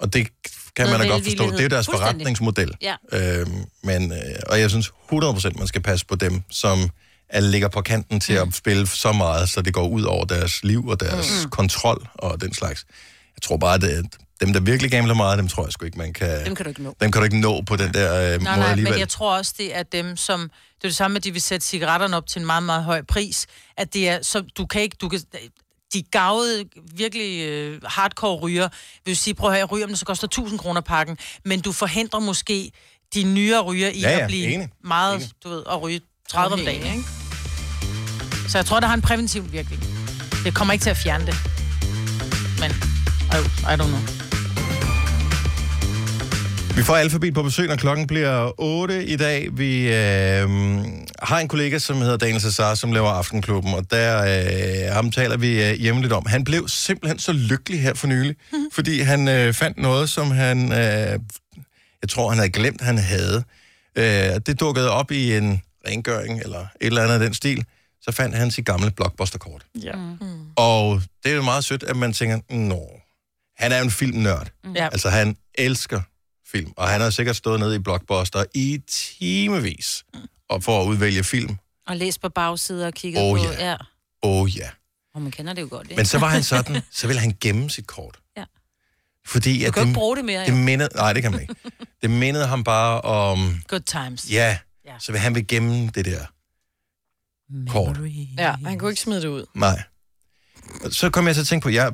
Og 0.00 0.12
det 0.12 0.28
kan 0.76 0.86
Noget 0.86 0.98
man 0.98 1.08
da 1.08 1.12
godt 1.14 1.24
forstå. 1.24 1.50
Det 1.50 1.60
er 1.64 1.68
deres 1.68 1.86
forretningsmodel. 1.86 2.72
Ja. 2.82 2.94
Øhm, 3.12 3.64
men, 3.82 4.12
øh, 4.12 4.18
og 4.46 4.60
jeg 4.60 4.70
synes 4.70 4.92
100% 5.12 5.58
man 5.58 5.66
skal 5.66 5.82
passe 5.82 6.06
på 6.06 6.14
dem, 6.14 6.42
som 6.50 6.90
er, 7.28 7.40
ligger 7.40 7.68
på 7.68 7.80
kanten 7.80 8.20
til 8.20 8.34
Mm. 8.42 8.48
at 8.48 8.54
spille 8.54 8.86
så 8.86 9.12
meget, 9.12 9.48
så 9.48 9.62
det 9.62 9.74
går 9.74 9.88
ud 9.88 10.02
over 10.02 10.24
deres 10.24 10.64
liv 10.64 10.86
og 10.86 11.00
deres 11.00 11.44
mm. 11.44 11.50
kontrol 11.50 12.08
og 12.14 12.40
den 12.40 12.54
slags. 12.54 12.84
Jeg 13.36 13.42
tror 13.42 13.56
bare, 13.56 13.74
at 13.74 14.04
dem, 14.40 14.52
der 14.52 14.60
virkelig 14.60 14.90
gambler 14.90 15.14
meget, 15.14 15.38
dem 15.38 15.48
tror 15.48 15.64
jeg 15.64 15.72
sgu 15.72 15.84
ikke, 15.84 15.98
man 15.98 16.12
kan... 16.12 16.44
Dem 16.46 16.54
kan 16.54 16.64
du 16.64 16.68
ikke 16.68 16.82
nå. 16.82 16.96
Dem 17.00 17.12
kan 17.12 17.20
du 17.20 17.24
ikke 17.24 17.40
nå 17.40 17.62
på 17.62 17.76
den 17.76 17.94
der 17.94 18.14
øh, 18.14 18.20
Nej, 18.20 18.36
måde 18.36 18.42
nej, 18.44 18.70
alligevel. 18.70 18.92
men 18.92 19.00
jeg 19.00 19.08
tror 19.08 19.36
også, 19.36 19.54
det 19.58 19.76
er 19.76 19.82
dem, 19.82 20.16
som... 20.16 20.40
Det 20.40 20.84
er 20.84 20.88
det 20.88 20.96
samme 20.96 21.12
med, 21.12 21.20
at 21.20 21.24
de 21.24 21.32
vil 21.32 21.42
sætte 21.42 21.66
cigaretterne 21.66 22.16
op 22.16 22.26
til 22.26 22.38
en 22.40 22.46
meget, 22.46 22.62
meget 22.62 22.84
høj 22.84 23.02
pris. 23.02 23.46
At 23.76 23.94
det 23.94 24.08
er... 24.08 24.18
Så 24.22 24.40
du 24.58 24.66
kan 24.66 24.82
ikke... 24.82 24.96
Du 25.00 25.08
kan, 25.08 25.20
de 25.92 26.02
gavede, 26.02 26.64
virkelig 26.94 27.46
øh, 27.48 27.80
hardcore 27.84 28.36
ryger, 28.36 28.68
vil 29.04 29.16
sige, 29.16 29.34
prøv 29.34 29.48
at 29.50 29.52
høre, 29.54 29.58
jeg 29.58 29.70
ryger, 29.72 29.86
men 29.86 29.96
så 29.96 30.04
koster 30.04 30.26
1000 30.26 30.58
kroner 30.58 30.80
pakken, 30.80 31.18
men 31.44 31.60
du 31.60 31.72
forhindrer 31.72 32.20
måske 32.20 32.70
de 33.14 33.22
nyere 33.22 33.60
ryger 33.62 33.88
i 33.88 34.00
Ja, 34.00 34.10
ja, 34.10 34.18
at 34.20 34.26
blive 34.26 34.46
enig. 34.54 34.68
meget, 34.84 35.14
Enig. 35.16 35.28
du 35.44 35.48
ved, 35.48 35.62
at 35.70 35.82
ryge 35.82 36.00
30 36.28 36.52
om 36.54 36.58
dagen, 36.60 36.86
ikke? 36.96 37.04
Så 38.48 38.58
jeg 38.58 38.66
tror, 38.66 38.80
der 38.80 38.86
har 38.86 38.94
en 38.94 39.02
præventiv 39.02 39.52
virkning. 39.52 39.82
Det 40.44 40.54
kommer 40.54 40.72
ikke 40.72 40.82
til 40.82 40.90
at 40.90 40.96
fjerne 40.96 41.26
det. 41.26 41.34
Men, 42.60 42.70
I, 43.32 43.42
I 43.62 43.74
don't 43.74 43.86
know. 43.86 44.25
Vi 46.76 46.82
får 46.82 46.96
Alphabet 46.96 47.34
på 47.34 47.42
besøg, 47.42 47.68
når 47.68 47.76
klokken 47.76 48.06
bliver 48.06 48.60
8 48.60 49.06
i 49.06 49.16
dag. 49.16 49.48
Vi 49.58 49.88
øh, 49.88 50.48
har 51.22 51.38
en 51.38 51.48
kollega, 51.48 51.78
som 51.78 51.96
hedder 51.96 52.16
Daniel 52.16 52.40
Cesar, 52.40 52.74
som 52.74 52.92
laver 52.92 53.08
Aftenklubben, 53.08 53.74
og 53.74 53.90
der 53.90 54.22
øh, 54.22 54.94
ham 54.94 55.10
taler 55.10 55.36
vi 55.36 55.64
øh, 55.64 55.84
jævnligt 55.84 56.12
om. 56.12 56.26
Han 56.26 56.44
blev 56.44 56.68
simpelthen 56.68 57.18
så 57.18 57.32
lykkelig 57.32 57.82
her 57.82 57.94
for 57.94 58.06
nylig, 58.06 58.36
fordi 58.72 59.00
han 59.00 59.28
øh, 59.28 59.52
fandt 59.52 59.78
noget, 59.78 60.08
som 60.08 60.30
han, 60.30 60.72
øh, 60.72 61.20
jeg 62.02 62.08
tror, 62.08 62.28
han 62.28 62.38
havde 62.38 62.50
glemt, 62.50 62.80
han 62.80 62.98
havde. 62.98 63.44
Øh, 63.96 64.04
det 64.46 64.60
dukkede 64.60 64.90
op 64.90 65.10
i 65.10 65.36
en 65.36 65.62
rengøring 65.88 66.40
eller 66.40 66.60
et 66.60 66.66
eller 66.80 67.02
andet 67.02 67.14
af 67.14 67.20
den 67.20 67.34
stil. 67.34 67.64
Så 68.02 68.12
fandt 68.12 68.36
han 68.36 68.50
sit 68.50 68.66
gamle 68.66 68.90
blockbusterkort. 68.90 69.62
Ja. 69.82 69.96
Mm. 69.96 70.26
Og 70.56 71.02
det 71.24 71.30
er 71.30 71.36
jo 71.36 71.42
meget 71.42 71.64
sødt, 71.64 71.82
at 71.82 71.96
man 71.96 72.12
tænker, 72.12 72.54
nå, 72.54 72.82
han 73.56 73.72
er 73.72 73.78
jo 73.78 73.84
en 73.84 73.90
filmnørd. 73.90 74.48
Ja. 74.74 74.84
Altså, 74.84 75.10
han 75.10 75.36
elsker 75.54 76.00
film, 76.58 76.72
og 76.76 76.88
han 76.88 77.00
har 77.00 77.10
sikkert 77.10 77.36
stået 77.36 77.60
nede 77.60 77.76
i 77.76 77.78
Blockbuster 77.78 78.44
i 78.54 78.80
timevis 78.88 80.04
og 80.48 80.62
for 80.64 80.82
at 80.82 80.86
udvælge 80.86 81.24
film. 81.24 81.56
Og 81.86 81.96
læs 81.96 82.18
på 82.18 82.28
bagsiden 82.28 82.86
og 82.86 82.94
kigge 82.94 83.20
Åh, 83.20 83.38
på... 83.38 83.44
ja. 83.44 83.68
ja. 83.70 83.76
Åh 84.22 84.40
oh, 84.42 84.56
ja. 84.56 84.68
Og 85.14 85.22
man 85.22 85.30
kender 85.32 85.52
det 85.52 85.62
jo 85.62 85.68
godt, 85.70 85.86
ikke? 85.86 85.96
Men 85.96 86.06
så 86.06 86.18
var 86.18 86.28
han 86.28 86.42
sådan, 86.42 86.82
så 86.92 87.06
ville 87.06 87.20
han 87.20 87.36
gemme 87.40 87.70
sit 87.70 87.86
kort. 87.86 88.18
Ja. 88.36 88.44
Fordi 89.26 89.60
Du 89.60 89.66
at 89.66 89.74
kan 89.74 89.82
jo 89.82 89.88
ikke 89.88 89.94
bruge 89.98 90.16
det 90.16 90.24
mere, 90.24 90.40
det 90.44 90.50
jo. 90.50 90.54
mindede, 90.56 90.88
Nej, 90.94 91.12
det 91.12 91.22
kan 91.22 91.32
man 91.32 91.40
ikke. 91.40 91.54
Det 92.02 92.10
mindede 92.10 92.46
ham 92.46 92.64
bare 92.64 93.00
om, 93.00 93.62
Good 93.68 93.80
times. 93.80 94.30
ja, 94.30 94.58
så 95.00 95.12
vil 95.12 95.20
han 95.20 95.34
vil 95.34 95.46
gemme 95.46 95.90
det 95.94 96.04
der 96.04 96.26
kort. 97.70 97.98
Ja, 98.38 98.52
han 98.64 98.78
kunne 98.78 98.90
ikke 98.90 99.02
smide 99.02 99.22
det 99.22 99.28
ud. 99.28 99.44
Nej. 99.54 99.82
Så 100.90 101.10
kom 101.10 101.26
jeg 101.26 101.34
til 101.34 101.40
at 101.40 101.46
tænke 101.46 101.62
på, 101.64 101.68
jeg, 101.68 101.92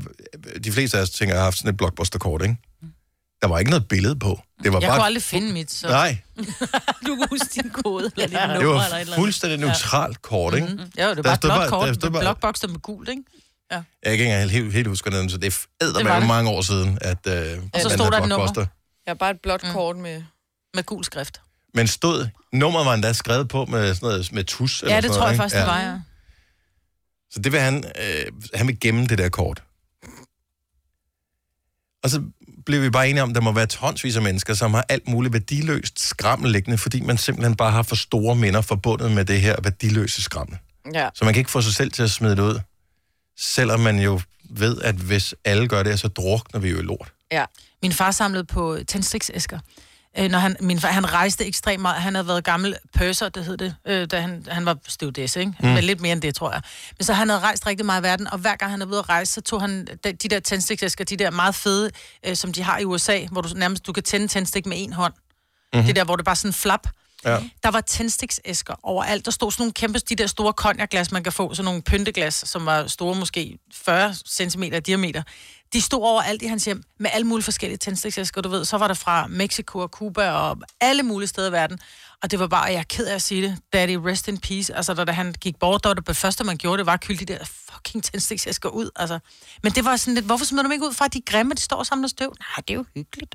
de 0.64 0.72
fleste 0.72 0.98
af 0.98 1.02
os 1.02 1.10
tænker, 1.10 1.34
jeg 1.34 1.40
har 1.40 1.44
haft 1.44 1.58
sådan 1.58 1.70
et 1.70 1.76
blockbuster-kort, 1.76 2.42
ikke? 2.42 2.56
Der 3.42 3.48
var 3.48 3.58
ikke 3.58 3.70
noget 3.70 3.88
billede 3.88 4.16
på. 4.18 4.40
Det 4.64 4.72
var 4.72 4.80
Jeg 4.80 4.88
bare... 4.88 4.96
kunne 4.98 5.04
aldrig 5.06 5.22
finde 5.22 5.52
mit, 5.52 5.70
så... 5.72 5.88
Nej, 5.88 6.18
du 7.06 7.16
kan 7.16 7.26
huske 7.30 7.62
din 7.62 7.70
kode, 7.70 8.10
eller 8.16 8.26
dit 8.26 8.32
Ja. 8.36 8.46
nummer, 8.46 8.58
det 8.58 8.62
eller 8.62 8.84
et 8.84 8.90
var 8.92 8.98
eller 8.98 9.16
fuldstændig 9.16 9.58
neutralt 9.58 10.22
kort, 10.22 10.54
ikke? 10.54 10.66
Ja, 10.96 11.08
det 11.10 11.16
var 11.16 11.22
Der 11.22 11.22
bare 11.22 11.34
et 11.34 11.40
blåt 11.40 11.50
bare- 11.56 11.68
kort 11.68 11.86
der 11.86 11.92
med 11.92 12.10
bare- 12.10 12.22
blokbokster 12.22 12.68
med 12.68 12.80
gult, 12.80 13.08
ikke? 13.08 13.22
Jeg 13.70 13.82
kan 14.04 14.12
ikke 14.12 14.24
engang 14.24 14.50
helt, 14.50 14.72
helt 14.72 14.88
huske 14.88 15.10
det, 15.10 15.30
så 15.30 15.36
det 15.38 15.46
er 15.46 15.50
Det 15.50 15.66
var 15.80 15.86
eddermame 15.88 16.20
det. 16.20 16.26
mange 16.28 16.50
år 16.50 16.62
siden, 16.62 16.98
at 17.00 17.26
øh, 17.26 17.32
Og 17.74 17.80
så 17.80 17.88
man 17.88 17.98
stod 17.98 18.10
der 18.10 18.20
et 18.20 18.28
nummer. 18.28 18.52
Jeg 18.56 18.66
har 19.10 19.14
bare 19.14 19.30
et 19.30 19.40
blåt 19.42 19.62
mm. 19.62 19.72
kort 19.72 19.96
med... 19.96 20.22
Med 20.74 20.82
gul 20.82 21.04
skrift. 21.04 21.40
Men 21.74 21.86
stod, 21.88 22.28
nummeret 22.52 22.86
var 22.86 22.94
endda 22.94 23.12
skrevet 23.12 23.48
på 23.48 23.64
med 23.64 23.94
sådan 23.94 24.06
noget, 24.08 24.32
med 24.32 24.44
tus. 24.44 24.82
eller 24.82 24.94
Ja, 24.94 25.00
det 25.00 25.04
sådan 25.10 25.18
tror 25.20 25.26
jeg 25.28 25.36
noget, 25.36 25.52
faktisk, 25.52 25.54
ikke? 25.56 25.60
det 25.60 25.86
var, 25.86 25.92
ja. 25.92 26.00
Så 27.30 27.40
det 27.40 27.52
vil 27.52 27.60
han, 27.60 27.84
øh, 28.00 28.32
han 28.54 28.66
vil 28.66 28.80
gemme 28.80 29.06
det 29.06 29.18
der 29.18 29.28
kort. 29.28 29.62
Og 32.02 32.10
så 32.10 32.22
blev 32.66 32.82
vi 32.82 32.90
bare 32.90 33.08
enige 33.08 33.22
om, 33.22 33.28
at 33.28 33.34
der 33.34 33.40
må 33.40 33.52
være 33.52 33.66
tonsvis 33.66 34.16
af 34.16 34.22
mennesker, 34.22 34.54
som 34.54 34.74
har 34.74 34.84
alt 34.88 35.08
muligt 35.08 35.32
værdiløst 35.32 36.00
skrammel 36.00 36.50
liggende, 36.50 36.78
fordi 36.78 37.00
man 37.00 37.18
simpelthen 37.18 37.56
bare 37.56 37.70
har 37.70 37.82
for 37.82 37.96
store 37.96 38.36
minder 38.36 38.60
forbundet 38.60 39.10
med 39.10 39.24
det 39.24 39.40
her 39.40 39.56
værdiløse 39.62 40.22
skrammel. 40.22 40.58
Ja. 40.94 41.08
Så 41.14 41.24
man 41.24 41.34
kan 41.34 41.40
ikke 41.40 41.50
få 41.50 41.62
sig 41.62 41.74
selv 41.74 41.92
til 41.92 42.02
at 42.02 42.10
smide 42.10 42.36
det 42.36 42.42
ud, 42.42 42.60
selvom 43.38 43.80
man 43.80 43.98
jo 43.98 44.20
ved, 44.50 44.80
at 44.82 44.94
hvis 44.94 45.34
alle 45.44 45.68
gør 45.68 45.82
det, 45.82 46.00
så 46.00 46.08
drukner 46.08 46.60
vi 46.60 46.70
jo 46.70 46.78
i 46.78 46.82
lort. 46.82 47.12
Ja. 47.32 47.44
Min 47.82 47.92
far 47.92 48.10
samlede 48.10 48.44
på 48.44 48.78
tændstiksæsker. 48.88 49.58
Øh, 50.18 50.30
når 50.30 50.38
han, 50.38 50.56
min 50.60 50.80
far, 50.80 50.88
han 50.88 51.12
rejste 51.12 51.46
ekstremt 51.46 51.82
meget. 51.82 52.02
Han 52.02 52.14
havde 52.14 52.28
været 52.28 52.44
gammel 52.44 52.76
purser, 52.98 53.28
det 53.28 53.44
hed 53.44 53.56
det, 53.56 53.74
øh, 53.86 54.06
da 54.10 54.20
han, 54.20 54.46
han 54.48 54.66
var 54.66 54.76
stewardess, 54.88 55.36
ikke? 55.36 55.52
Mm. 55.60 55.68
Men 55.68 55.84
lidt 55.84 56.00
mere 56.00 56.12
end 56.12 56.22
det, 56.22 56.34
tror 56.34 56.52
jeg. 56.52 56.62
Men 56.98 57.04
så 57.04 57.12
han 57.12 57.28
havde 57.28 57.40
rejst 57.40 57.66
rigtig 57.66 57.86
meget 57.86 58.00
i 58.00 58.04
verden, 58.04 58.28
og 58.32 58.38
hver 58.38 58.56
gang 58.56 58.70
han 58.70 58.82
er 58.82 58.86
ude 58.86 58.98
at 58.98 59.08
rejse, 59.08 59.32
så 59.32 59.40
tog 59.40 59.60
han 59.60 59.86
de, 60.04 60.12
de 60.12 60.28
der 60.28 60.40
tændstiksæsker, 60.40 61.04
de 61.04 61.16
der 61.16 61.30
meget 61.30 61.54
fede, 61.54 61.90
øh, 62.26 62.36
som 62.36 62.52
de 62.52 62.62
har 62.62 62.78
i 62.78 62.84
USA, 62.84 63.18
hvor 63.30 63.40
du 63.40 63.48
nærmest 63.54 63.86
du 63.86 63.92
kan 63.92 64.02
tænde 64.02 64.28
tændstik 64.28 64.66
med 64.66 64.76
en 64.80 64.92
hånd. 64.92 65.14
Mm-hmm. 65.72 65.86
Det 65.86 65.96
der, 65.96 66.04
hvor 66.04 66.16
det 66.16 66.24
bare 66.24 66.36
sådan 66.36 66.48
en 66.48 66.52
flap. 66.52 66.88
Ja. 67.24 67.38
Der 67.62 67.70
var 67.70 67.80
tændstiksæsker 67.80 68.74
overalt. 68.82 69.24
Der 69.24 69.30
stod 69.30 69.52
sådan 69.52 69.62
nogle 69.62 69.72
kæmpe, 69.72 69.98
de 69.98 70.14
der 70.14 70.26
store 70.26 70.52
konjakglas, 70.52 71.12
man 71.12 71.22
kan 71.22 71.32
få, 71.32 71.54
sådan 71.54 71.64
nogle 71.64 71.82
pynteglas, 71.82 72.34
som 72.34 72.66
var 72.66 72.86
store 72.86 73.14
måske 73.14 73.58
40 73.74 74.14
cm 74.28 74.62
i 74.62 74.80
diameter. 74.80 75.22
De 75.72 75.80
stod 75.80 76.02
overalt 76.02 76.42
i 76.42 76.46
hans 76.46 76.64
hjem 76.64 76.82
med 76.98 77.10
alle 77.12 77.26
mulige 77.26 77.44
forskellige 77.44 77.78
tændstiksæsker, 77.78 78.40
du 78.40 78.48
ved. 78.48 78.64
Så 78.64 78.78
var 78.78 78.86
der 78.88 78.94
fra 78.94 79.26
Mexico 79.26 79.78
og 79.78 79.88
Cuba 79.88 80.30
og 80.30 80.58
alle 80.80 81.02
mulige 81.02 81.28
steder 81.28 81.48
i 81.48 81.52
verden. 81.52 81.78
Og 82.22 82.30
det 82.30 82.38
var 82.38 82.46
bare, 82.46 82.62
jeg 82.62 82.74
er 82.74 82.82
ked 82.82 83.06
af 83.06 83.14
at 83.14 83.22
sige 83.22 83.42
det, 83.42 83.58
daddy 83.72 83.96
rest 83.96 84.28
in 84.28 84.38
peace. 84.38 84.74
Altså, 84.74 84.94
da, 84.94 85.04
da 85.04 85.12
han 85.12 85.34
gik 85.40 85.56
bort, 85.58 85.84
der 85.84 85.88
var 85.88 85.94
det, 85.94 86.06
det 86.06 86.16
første, 86.16 86.44
man 86.44 86.56
gjorde, 86.56 86.78
det 86.78 86.86
var 86.86 86.92
at 86.92 87.00
kylde 87.00 87.24
de 87.24 87.32
der 87.32 87.44
fucking 87.44 88.04
tændstiksæsker 88.04 88.68
ud. 88.68 88.90
Altså. 88.96 89.18
Men 89.62 89.72
det 89.72 89.84
var 89.84 89.96
sådan 89.96 90.14
lidt, 90.14 90.26
hvorfor 90.26 90.44
smider 90.44 90.62
du 90.62 90.66
dem 90.66 90.72
ikke 90.72 90.86
ud 90.86 90.92
fra, 90.92 91.04
at 91.04 91.12
de 91.12 91.18
er 91.18 91.22
grimme, 91.32 91.54
de 91.54 91.60
står 91.60 91.76
og 91.76 91.86
samler 91.86 92.08
støv? 92.08 92.34
Nej, 92.40 92.62
det 92.68 92.70
er 92.70 92.74
jo 92.74 92.84
hyggeligt. 92.94 93.34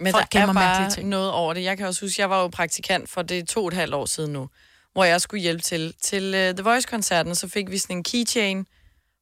Men 0.00 0.12
Folk 0.12 0.32
der 0.32 0.40
er 0.40 0.52
bare 0.52 0.90
ting. 0.90 1.08
noget 1.08 1.30
over 1.30 1.54
det. 1.54 1.62
Jeg 1.62 1.76
kan 1.76 1.86
også 1.86 2.06
huske, 2.06 2.20
jeg 2.20 2.30
var 2.30 2.40
jo 2.40 2.48
praktikant 2.48 3.10
for 3.10 3.22
det 3.22 3.48
to 3.48 3.60
og 3.60 3.68
et 3.68 3.74
halvt 3.74 3.94
år 3.94 4.06
siden 4.06 4.32
nu, 4.32 4.48
hvor 4.92 5.04
jeg 5.04 5.20
skulle 5.20 5.40
hjælpe 5.40 5.62
til. 5.62 5.94
Til 6.02 6.24
uh, 6.24 6.56
The 6.56 6.62
Voice-koncerten, 6.62 7.34
så 7.34 7.48
fik 7.48 7.70
vi 7.70 7.78
sådan 7.78 7.96
en 7.96 8.04
keychain, 8.04 8.66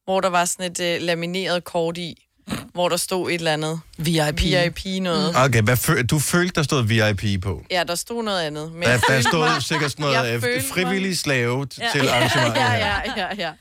hvor 0.09 0.21
der 0.21 0.29
var 0.29 0.45
sådan 0.45 0.71
et 0.71 0.79
uh, 1.01 1.05
lamineret 1.05 1.63
kort 1.63 1.97
i, 1.97 2.25
hvor 2.73 2.89
der 2.89 2.97
stod 2.97 3.29
et 3.29 3.35
eller 3.35 3.53
andet. 3.53 3.79
VIP. 3.97 4.41
VIP 4.43 5.01
noget. 5.01 5.29
Mm. 5.35 5.41
Okay, 5.41 5.61
hvad 5.61 5.77
fø- 5.89 6.01
du 6.05 6.19
følte, 6.19 6.53
der 6.55 6.63
stod 6.63 6.83
VIP 6.83 7.41
på? 7.43 7.63
Ja, 7.71 7.83
der 7.87 7.95
stod 7.95 8.23
noget 8.23 8.41
andet. 8.41 8.71
Men 8.71 8.81
Der, 8.81 8.89
jeg 8.89 8.99
der 8.99 9.13
følte 9.13 9.29
stod 9.29 9.39
mig- 9.39 9.63
sikkert 9.63 9.91
sådan 9.91 10.03
noget 10.05 10.15
jeg 10.15 10.35
øh, 10.35 10.41
følte 10.41 10.55
mig- 10.75 10.85
frivillig 10.85 11.17
slave 11.17 11.67
t- 11.73 11.77
Ja. 11.81 11.89
til 11.91 12.07
arrangementet. 12.09 12.61
ja, 12.61 12.69
her. 12.69 12.85
ja, 12.87 13.01
ja, 13.17 13.27
ja. 13.37 13.51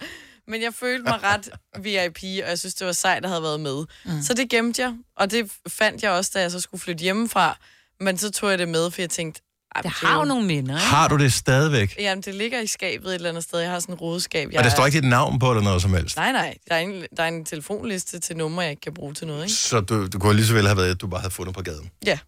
Men 0.49 0.63
jeg 0.63 0.75
følte 0.75 1.03
mig 1.05 1.19
ret 1.23 1.49
VIP, 1.85 2.19
og 2.45 2.49
jeg 2.51 2.59
synes, 2.59 2.75
det 2.75 2.87
var 2.87 2.93
sejt, 2.93 3.25
at 3.25 3.31
havde 3.31 3.43
været 3.43 3.61
med. 3.61 3.85
Mm. 4.05 4.23
Så 4.23 4.35
det 4.35 4.51
gemte 4.51 4.83
jeg, 4.83 4.95
og 5.17 5.31
det 5.31 5.51
fandt 5.69 6.03
jeg 6.03 6.11
også, 6.11 6.31
da 6.35 6.41
jeg 6.41 6.51
så 6.51 6.61
skulle 6.61 6.81
flytte 6.81 7.03
hjemmefra. 7.03 7.59
Men 8.01 8.19
så 8.19 8.31
tog 8.31 8.51
jeg 8.51 8.59
det 8.59 8.69
med, 8.69 8.91
for 8.91 9.03
jeg 9.03 9.11
tænkte... 9.11 9.41
"Ej, 9.75 9.81
Det 9.83 9.91
har 9.91 10.19
jo 10.19 10.25
nogle 10.25 10.47
minder, 10.47 10.75
ikke? 10.75 10.87
Har 10.87 11.09
du 11.09 11.17
det 11.17 11.33
stadigvæk? 11.33 11.95
Jamen, 11.99 12.23
det 12.23 12.35
ligger 12.35 12.61
i 12.61 12.67
skabet 12.67 13.09
et 13.09 13.15
eller 13.15 13.29
andet 13.29 13.45
sted. 13.45 13.59
Jeg 13.59 13.71
har 13.71 13.81
sådan 13.81 13.95
en 13.95 13.99
rodeskab. 13.99 14.49
Jeg 14.53 14.59
Og 14.59 14.65
der 14.65 14.71
står 14.71 14.87
ikke 14.87 15.01
dit 15.01 15.09
navn 15.09 15.39
på 15.39 15.51
eller 15.51 15.63
noget 15.63 15.83
som 15.83 15.95
helst? 15.95 16.17
Nej, 16.17 16.33
nej. 16.33 16.57
Der 16.69 16.75
er, 16.75 16.79
en, 16.81 17.07
der 17.17 17.23
er 17.23 17.29
en 17.29 17.45
telefonliste 17.45 18.19
til 18.21 18.37
numre, 18.37 18.63
jeg 18.63 18.71
ikke 18.71 18.81
kan 18.81 18.95
bruge 18.95 19.15
til 19.15 19.27
noget, 19.27 19.43
ikke? 19.45 19.55
Så 19.55 19.81
du, 19.81 20.07
du 20.07 20.19
kunne 20.19 20.37
lige 20.37 20.47
så 20.47 20.55
vel 20.55 20.67
have 20.67 20.77
været, 20.77 20.91
at 20.91 21.01
du 21.01 21.07
bare 21.07 21.21
havde 21.21 21.35
fundet 21.35 21.55
på 21.55 21.63
gaden. 21.63 21.91
Ja. 22.07 22.19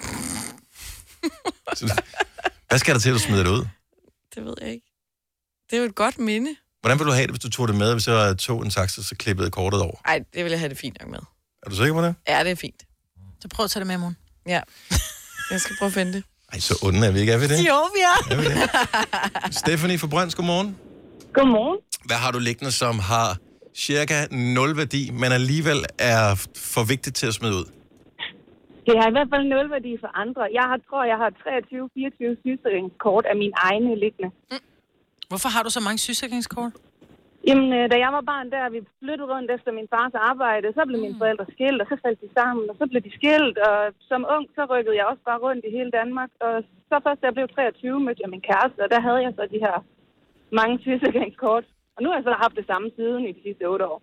Så, 1.74 2.02
hvad 2.68 2.78
skal 2.78 2.94
der 2.94 3.00
til, 3.00 3.08
at 3.08 3.14
du 3.14 3.18
smider 3.18 3.42
det 3.42 3.50
ud? 3.50 3.66
Det 4.34 4.44
ved 4.44 4.54
jeg 4.60 4.70
ikke. 4.70 4.86
Det 5.70 5.76
er 5.76 5.80
jo 5.80 5.88
et 5.88 5.94
godt 5.94 6.18
minde. 6.18 6.56
Hvordan 6.80 6.98
ville 6.98 7.10
du 7.10 7.14
have 7.14 7.26
det, 7.26 7.30
hvis 7.32 7.40
du 7.42 7.50
tog 7.50 7.68
det 7.68 7.76
med, 7.76 7.92
hvis 7.92 8.06
jeg 8.08 8.38
tog 8.38 8.62
en 8.64 8.70
taxa, 8.70 9.02
så 9.02 9.14
klippede 9.18 9.50
kortet 9.50 9.80
over? 9.80 9.96
Nej, 10.06 10.20
det 10.34 10.44
vil 10.44 10.50
jeg 10.50 10.58
have 10.60 10.68
det 10.68 10.78
fint 10.78 10.96
nok 11.00 11.10
med. 11.10 11.18
Er 11.62 11.70
du 11.70 11.76
sikker 11.76 11.94
på 11.94 12.02
det? 12.02 12.14
Ja, 12.28 12.44
det 12.44 12.50
er 12.50 12.54
fint. 12.54 12.82
Så 13.40 13.48
prøv 13.48 13.64
at 13.64 13.70
tage 13.70 13.80
det 13.80 13.86
med 13.86 13.94
i 13.94 13.98
morgen. 13.98 14.16
Ja. 14.46 14.60
Jeg 15.50 15.60
skal 15.60 15.76
prøve 15.78 15.86
at 15.86 15.92
finde 15.92 16.12
det. 16.12 16.22
Ej, 16.54 16.60
så 16.60 16.74
onde 16.86 17.06
er 17.08 17.12
vi 17.12 17.18
ikke, 17.22 17.32
er 17.32 17.40
vi 17.44 17.48
det? 17.52 17.58
Jo, 17.72 17.78
vi 17.96 18.00
er. 18.12 18.16
Er 18.32 18.36
vi 18.40 18.44
det? 18.50 18.56
Stephanie 19.62 19.98
fra 20.02 20.08
Brønds, 20.14 20.34
godmorgen. 20.38 20.70
Godmorgen. 21.36 21.78
Hvad 22.08 22.18
har 22.24 22.30
du 22.36 22.38
liggende, 22.48 22.72
som 22.82 22.94
har 23.12 23.28
cirka 23.86 24.16
0 24.30 24.76
værdi, 24.76 25.02
men 25.20 25.28
alligevel 25.38 25.80
er 25.98 26.48
for 26.72 26.84
vigtigt 26.92 27.16
til 27.20 27.26
at 27.30 27.34
smide 27.34 27.54
ud? 27.60 27.66
Det 28.86 28.94
har 29.00 29.06
i 29.10 29.14
hvert 29.16 29.28
fald 29.32 29.44
nul 29.54 29.66
værdi 29.76 29.92
for 30.02 30.10
andre. 30.22 30.42
Jeg 30.58 30.64
har, 30.70 30.78
tror, 30.88 31.02
jeg 31.12 31.18
har 31.22 31.30
23-24 31.30 32.40
sygesikringskort 32.42 33.24
af 33.30 33.36
min 33.42 33.52
egne 33.68 33.92
liggende. 34.04 34.30
Hvorfor 35.30 35.48
har 35.54 35.62
du 35.66 35.70
så 35.70 35.80
mange 35.80 35.98
sygesikringskort? 35.98 36.72
Jamen, 37.48 37.68
øh, 37.78 37.84
da 37.92 37.96
jeg 38.04 38.10
var 38.16 38.24
barn, 38.32 38.46
der 38.54 38.62
vi 38.76 38.80
flyttede 39.00 39.30
rundt 39.34 39.48
efter 39.56 39.70
min 39.78 39.88
fars 39.94 40.14
arbejde, 40.30 40.66
så 40.76 40.82
blev 40.88 40.98
mine 41.06 41.18
forældre 41.22 41.46
skilt, 41.54 41.80
og 41.82 41.86
så 41.90 41.96
faldt 42.04 42.20
de 42.24 42.28
sammen, 42.38 42.64
og 42.70 42.74
så 42.80 42.84
blev 42.90 43.00
de 43.06 43.12
skilt, 43.18 43.56
og 43.68 43.76
som 44.10 44.20
ung, 44.34 44.44
så 44.56 44.62
rykkede 44.72 44.96
jeg 45.00 45.06
også 45.12 45.22
bare 45.30 45.40
rundt 45.46 45.62
i 45.68 45.70
hele 45.78 45.90
Danmark. 46.00 46.30
Og 46.46 46.54
så 46.90 46.94
først, 47.06 47.20
da 47.20 47.26
jeg 47.28 47.36
blev 47.38 47.46
23, 47.48 48.00
mødte 48.06 48.22
jeg 48.24 48.30
min 48.34 48.44
kæreste, 48.50 48.78
og 48.84 48.88
der 48.94 49.00
havde 49.06 49.20
jeg 49.26 49.32
så 49.38 49.42
de 49.54 49.60
her 49.66 49.76
mange 50.58 50.74
sygesikringskort. 50.84 51.64
Og 51.96 52.00
nu 52.02 52.06
har 52.10 52.16
jeg 52.18 52.26
så 52.30 52.34
haft 52.44 52.56
det 52.60 52.66
samme 52.72 52.88
siden 52.98 53.22
i 53.28 53.32
de 53.36 53.40
sidste 53.46 53.62
otte 53.72 53.84
år. 53.92 53.98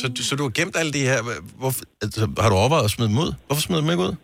Så, 0.00 0.06
du- 0.16 0.24
så 0.28 0.32
du 0.38 0.42
har 0.46 0.54
gemt 0.60 0.74
alle 0.80 0.92
de 0.98 1.02
her... 1.10 1.18
Hvorfor, 1.62 1.82
altså, 2.04 2.20
har 2.44 2.48
du 2.52 2.56
overvejet 2.62 2.86
at 2.88 2.94
smide 2.96 3.08
dem 3.12 3.18
ud? 3.24 3.30
Hvorfor 3.46 3.62
smider 3.66 3.80
du 3.82 3.86
dem 3.86 3.92
ikke 3.94 4.04
ud? 4.08 4.14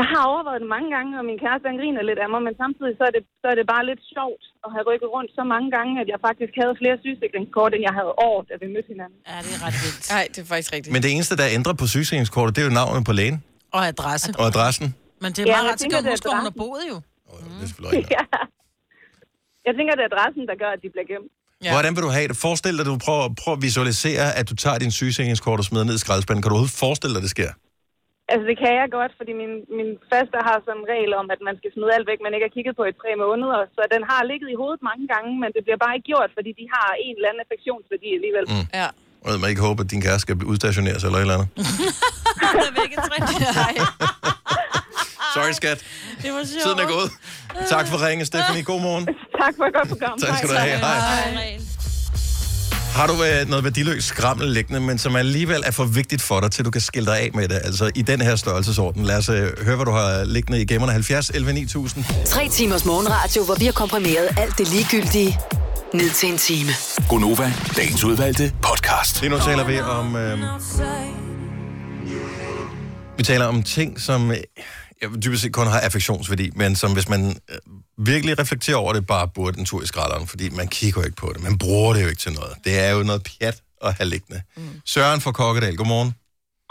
Jeg 0.00 0.06
har 0.12 0.22
overvejet 0.32 0.60
det 0.64 0.70
mange 0.76 0.88
gange, 0.96 1.10
og 1.20 1.24
min 1.30 1.38
kæreste 1.44 1.64
han 1.70 1.76
griner 1.80 2.02
lidt 2.10 2.20
af 2.24 2.28
mig, 2.34 2.40
men 2.48 2.54
samtidig 2.62 2.92
så 3.00 3.04
er, 3.08 3.12
det, 3.16 3.22
så 3.42 3.46
er 3.52 3.56
det 3.60 3.66
bare 3.74 3.84
lidt 3.90 4.02
sjovt 4.14 4.42
at 4.64 4.68
have 4.74 4.84
rykket 4.90 5.08
rundt 5.16 5.30
så 5.38 5.42
mange 5.54 5.68
gange, 5.76 5.92
at 6.02 6.08
jeg 6.12 6.18
faktisk 6.28 6.52
havde 6.60 6.74
flere 6.80 6.96
sygesikringskort, 7.04 7.70
end 7.76 7.82
jeg 7.88 7.94
havde 7.98 8.12
år, 8.28 8.36
da 8.48 8.54
vi 8.62 8.66
mødte 8.74 8.88
hinanden. 8.94 9.18
Ja, 9.30 9.36
det 9.46 9.50
er 9.56 9.60
ret 9.66 9.76
vildt. 9.84 10.04
Nej, 10.16 10.24
det 10.34 10.40
er 10.44 10.48
faktisk 10.54 10.70
rigtigt. 10.76 10.92
Men 10.94 11.00
det 11.04 11.10
eneste, 11.16 11.34
der 11.40 11.46
ændrer 11.58 11.74
på 11.82 11.86
sygesikringskortet, 11.94 12.52
det 12.56 12.60
er 12.64 12.68
jo 12.70 12.74
navnet 12.80 13.02
på 13.10 13.14
lægen 13.20 13.36
Og 13.76 13.82
adresse. 13.92 14.28
og 14.40 14.44
adressen. 14.52 14.86
Men 15.22 15.30
det 15.34 15.40
er 15.42 15.46
Ja, 15.52 15.56
meget 15.56 15.78
det 15.80 15.92
er 15.98 16.10
huske, 16.12 16.26
hvor 16.28 16.36
hun 16.40 16.46
har 16.48 16.54
adressen. 16.54 16.62
boet 16.62 16.84
jo. 16.92 16.96
Oh, 17.30 17.38
det 17.60 17.70
er 17.70 17.84
rigtigt. 17.86 18.10
Ja. 18.16 18.24
Jeg 19.66 19.72
tænker, 19.78 19.92
det 19.98 20.02
er 20.06 20.10
adressen, 20.12 20.42
der 20.50 20.56
gør, 20.62 20.70
at 20.76 20.80
de 20.84 20.88
bliver 20.94 21.06
gemt. 21.12 21.30
Ja. 21.64 21.70
Hvordan 21.74 21.92
vil 21.96 22.02
du 22.06 22.10
have 22.18 22.26
det? 22.30 22.36
Forestil 22.46 22.72
dig, 22.78 22.80
at 22.84 22.90
du 22.92 22.98
prøver, 23.06 23.24
prøver 23.42 23.56
at 23.60 23.62
visualisere, 23.68 24.26
at 24.40 24.44
du 24.50 24.54
tager 24.64 24.78
din 24.84 24.92
sygesikringskort 25.00 25.58
og 25.62 25.64
smider 25.68 25.84
ned 25.90 25.94
i 26.00 26.02
skraldespanden. 26.04 26.42
Kan 26.42 26.48
du 26.50 26.54
overhovedet 26.56 26.78
forestille 26.84 27.12
dig, 27.14 27.20
at 27.22 27.26
det 27.28 27.34
sker? 27.38 27.50
Altså, 28.32 28.44
det 28.50 28.56
kan 28.62 28.72
jeg 28.80 28.86
godt, 28.98 29.12
fordi 29.18 29.32
min, 29.42 29.54
min 29.78 29.90
faste 30.12 30.38
har 30.48 30.58
som 30.68 30.78
regel 30.92 31.12
om, 31.20 31.26
at 31.34 31.40
man 31.48 31.54
skal 31.60 31.70
smide 31.74 31.90
alt 31.96 32.06
væk, 32.10 32.20
man 32.26 32.34
ikke 32.34 32.46
har 32.48 32.54
kigget 32.56 32.74
på 32.80 32.84
i 32.90 32.94
tre 33.02 33.10
måneder. 33.24 33.60
Så 33.76 33.80
den 33.94 34.02
har 34.10 34.20
ligget 34.30 34.48
i 34.54 34.56
hovedet 34.60 34.80
mange 34.90 35.04
gange, 35.12 35.30
men 35.42 35.48
det 35.56 35.62
bliver 35.66 35.80
bare 35.84 35.94
ikke 35.96 36.08
gjort, 36.12 36.30
fordi 36.36 36.50
de 36.60 36.64
har 36.76 36.88
en 37.06 37.14
eller 37.18 37.28
anden 37.30 37.42
affektionsværdi 37.46 38.08
alligevel. 38.18 38.44
Mm. 38.54 38.66
Ja. 38.80 38.88
Og 39.24 39.28
jeg 39.32 39.38
må 39.42 39.46
ikke 39.52 39.64
håbe, 39.68 39.78
at 39.84 39.88
din 39.92 40.02
kæreste 40.06 40.24
skal 40.26 40.34
udstationeres 40.52 41.02
eller 41.06 41.18
et 41.18 41.24
eller 41.26 41.36
andet. 41.38 41.48
Sorry, 45.34 45.52
skat. 45.60 45.78
Det 46.22 46.30
var 46.36 46.44
sjovt. 46.50 46.62
Tiden 46.64 46.78
er 46.84 46.88
gået. 46.94 47.10
Tak 47.74 47.86
for 47.90 47.96
ringen, 48.06 48.24
Stephanie. 48.30 48.64
God 48.70 48.80
morgen. 48.88 49.04
Tak 49.42 49.52
for 49.58 49.64
et 49.68 49.74
godt 49.78 49.88
program. 49.88 50.18
Tak 50.18 50.36
skal 50.38 50.48
du 50.48 50.54
have. 50.54 50.78
Hej. 50.78 51.75
Har 52.94 53.06
du 53.06 53.12
øh, 53.12 53.48
noget 53.48 53.64
værdiløst 53.64 54.06
skrammel 54.06 54.50
liggende, 54.50 54.80
men 54.80 54.98
som 54.98 55.16
alligevel 55.16 55.62
er 55.66 55.70
for 55.70 55.84
vigtigt 55.84 56.22
for 56.22 56.40
dig, 56.40 56.50
til 56.50 56.64
du 56.64 56.70
kan 56.70 56.80
skille 56.80 57.06
dig 57.10 57.18
af 57.20 57.30
med 57.34 57.48
det? 57.48 57.60
Altså 57.64 57.90
i 57.94 58.02
den 58.02 58.20
her 58.20 58.36
størrelsesorden. 58.36 59.04
Lad 59.04 59.16
os 59.16 59.28
øh, 59.28 59.64
høre, 59.64 59.76
hvad 59.76 59.86
du 59.86 59.90
har 59.92 60.24
liggende 60.24 60.60
i 60.60 60.64
gemmerne. 60.64 60.92
70 60.92 61.30
11 61.30 61.52
9000. 61.52 62.04
Tre 62.24 62.48
timers 62.48 62.84
morgenradio, 62.84 63.44
hvor 63.44 63.54
vi 63.54 63.64
har 63.64 63.72
komprimeret 63.72 64.28
alt 64.38 64.58
det 64.58 64.68
ligegyldige 64.72 65.38
ned 65.94 66.10
til 66.10 66.28
en 66.28 66.38
time. 66.38 66.70
Gonova, 67.08 67.52
dagens 67.76 68.04
udvalgte 68.04 68.52
podcast. 68.62 69.20
Lige 69.20 69.30
nu 69.30 69.38
taler 69.38 69.64
vi 69.64 69.80
om... 69.80 70.16
Øh, 70.16 70.38
vi 73.16 73.22
taler 73.22 73.46
om 73.46 73.62
ting, 73.62 74.00
som 74.00 74.32
jeg 75.02 75.08
dybest 75.24 75.42
set 75.42 75.52
kun 75.52 75.66
har 75.66 75.80
affektionsværdi, 75.80 76.50
men 76.54 76.76
som 76.76 76.92
hvis 76.92 77.08
man 77.08 77.22
øh, 77.50 77.58
virkelig 78.12 78.38
reflekterer 78.38 78.76
over 78.76 78.92
det, 78.92 79.06
bare 79.06 79.28
burde 79.34 79.58
en 79.58 79.64
tur 79.64 79.82
i 79.82 79.86
skralderen, 79.86 80.26
fordi 80.26 80.50
man 80.50 80.68
kigger 80.68 81.00
jo 81.00 81.04
ikke 81.04 81.16
på 81.16 81.28
det. 81.34 81.42
Man 81.42 81.58
bruger 81.58 81.92
det 81.94 82.02
jo 82.02 82.08
ikke 82.08 82.20
til 82.26 82.32
noget. 82.32 82.52
Det 82.64 82.74
er 82.84 82.90
jo 82.96 83.02
noget 83.02 83.22
pjat 83.30 83.62
at 83.82 83.94
have 83.98 84.08
liggende. 84.08 84.42
Mm. 84.56 84.62
Søren 84.84 85.20
fra 85.20 85.32
Kokkedal, 85.32 85.76
godmorgen. 85.76 86.14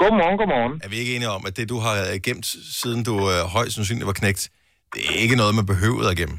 Godmorgen, 0.02 0.38
godmorgen. 0.38 0.82
Er 0.84 0.90
vi 0.90 0.98
ikke 1.02 1.16
enige 1.16 1.30
om, 1.30 1.44
at 1.48 1.58
det, 1.58 1.70
du 1.70 1.78
har 1.86 1.96
øh, 2.14 2.20
gemt, 2.28 2.46
siden 2.82 3.04
du 3.04 3.16
øh, 3.34 3.40
højst 3.56 3.76
sandsynligt 3.76 4.08
var 4.08 4.14
knægt, 4.14 4.50
det 4.94 5.02
er 5.10 5.16
ikke 5.24 5.36
noget, 5.36 5.56
man 5.56 5.66
behøvede 5.66 6.10
at 6.12 6.18
gemme? 6.18 6.38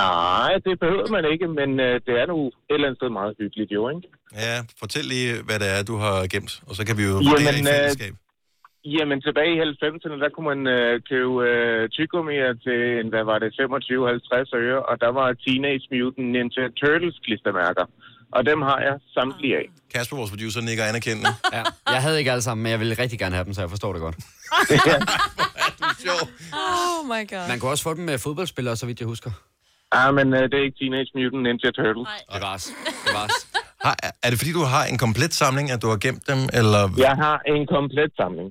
Nej, 0.00 0.52
det 0.66 0.74
behøver 0.82 1.08
man 1.16 1.24
ikke, 1.32 1.46
men 1.58 1.70
øh, 1.86 1.94
det 2.06 2.14
er 2.22 2.26
nu 2.32 2.38
et 2.46 2.52
eller 2.70 2.86
andet 2.88 2.98
sted 3.00 3.10
meget 3.20 3.34
hyggeligt 3.40 3.70
jo, 3.76 3.82
ikke? 3.92 4.08
Ja, 4.44 4.56
fortæl 4.80 5.04
lige, 5.04 5.42
hvad 5.46 5.58
det 5.62 5.68
er, 5.76 5.82
du 5.90 5.96
har 6.04 6.26
gemt, 6.34 6.52
og 6.68 6.76
så 6.76 6.82
kan 6.86 6.94
vi 6.98 7.02
jo 7.02 7.14
Jamen, 7.14 7.26
vurdere 7.30 7.54
i 7.58 7.60
øh, 7.60 7.66
fællesskab. 7.66 8.14
Jamen, 8.94 9.18
tilbage 9.26 9.52
i 9.56 9.60
90'erne, 9.60 10.16
der 10.24 10.30
kunne 10.34 10.48
man 10.52 10.60
øh, 10.76 10.92
købe 11.10 11.34
øh, 11.50 11.88
tyggegummier 11.96 12.52
til, 12.64 12.80
hvad 13.12 13.24
var 13.30 13.38
det, 13.42 13.50
25-50 13.60 14.56
øre, 14.64 14.80
og 14.90 14.94
der 15.04 15.10
var 15.18 15.26
Teenage 15.44 15.86
Mutant 15.92 16.28
Ninja 16.34 16.64
Turtles 16.80 17.16
klistermærker. 17.24 17.84
Og 18.36 18.46
dem 18.50 18.58
har 18.68 18.78
jeg 18.86 18.94
samtlige 19.16 19.56
af. 19.60 19.66
Kasper, 19.94 20.16
vores 20.16 20.30
producer, 20.30 20.60
nikker 20.60 20.84
anerkendende. 20.84 21.30
Ja, 21.56 21.62
jeg 21.94 22.02
havde 22.04 22.18
ikke 22.18 22.30
alle 22.34 22.42
sammen, 22.42 22.62
men 22.62 22.70
jeg 22.72 22.80
ville 22.80 22.94
rigtig 23.02 23.18
gerne 23.18 23.34
have 23.34 23.44
dem, 23.44 23.54
så 23.54 23.60
jeg 23.60 23.70
forstår 23.70 23.92
det 23.92 24.02
godt. 24.06 24.16
Oh 26.52 26.98
my 27.12 27.22
god. 27.32 27.48
Man 27.48 27.58
kunne 27.60 27.70
også 27.70 27.84
få 27.88 27.94
dem 27.94 28.04
med 28.04 28.18
fodboldspillere, 28.18 28.76
så 28.76 28.86
vidt 28.86 29.00
jeg 29.00 29.08
husker. 29.08 29.30
Ah, 29.92 30.14
men 30.14 30.26
øh, 30.34 30.42
det 30.50 30.54
er 30.60 30.64
ikke 30.68 30.78
Teenage 30.80 31.10
Mutant 31.14 31.42
Ninja 31.42 31.70
Turtles. 31.78 32.08
Det 32.34 32.42
var 32.42 32.56
Det 33.06 33.12
var 33.18 33.26
Har, 33.84 33.96
er 34.22 34.30
det 34.30 34.38
fordi, 34.38 34.52
du 34.52 34.64
har 34.74 34.84
en 34.84 34.98
komplet 34.98 35.34
samling, 35.34 35.70
at 35.70 35.82
du 35.82 35.88
har 35.88 35.96
gemt 36.06 36.24
dem, 36.30 36.40
eller... 36.58 36.82
Jeg 37.06 37.14
har 37.24 37.36
en 37.54 37.66
komplet 37.76 38.12
samling. 38.20 38.48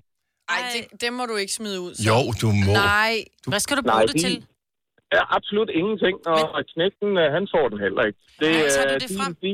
Ej, 0.50 0.60
det, 0.76 1.02
det 1.02 1.14
må 1.14 1.26
du 1.26 1.36
ikke 1.36 1.54
smide 1.54 1.82
ud. 1.82 1.94
Så. 1.96 2.04
Jo, 2.10 2.18
du 2.42 2.48
må. 2.66 2.74
Nej. 2.74 3.14
Hvad 3.48 3.60
skal 3.60 3.78
du 3.78 3.82
Nej, 3.86 3.94
bruge 3.96 4.08
det 4.08 4.16
de- 4.16 4.20
til? 4.22 4.46
Ja, 5.16 5.22
absolut 5.38 5.70
ingenting, 5.80 6.16
og 6.28 6.40
Men... 6.56 6.64
knægten, 6.74 7.10
øh, 7.24 7.28
han 7.38 7.44
får 7.54 7.66
den 7.72 7.80
heller 7.86 8.04
ikke. 8.10 8.20
Det, 8.40 8.48
Hvordan 8.50 8.72
tager 8.76 8.88
du 8.88 8.94
øh, 8.94 9.00
det 9.02 9.10
de, 9.10 9.18
frem? 9.20 9.32
De, 9.46 9.54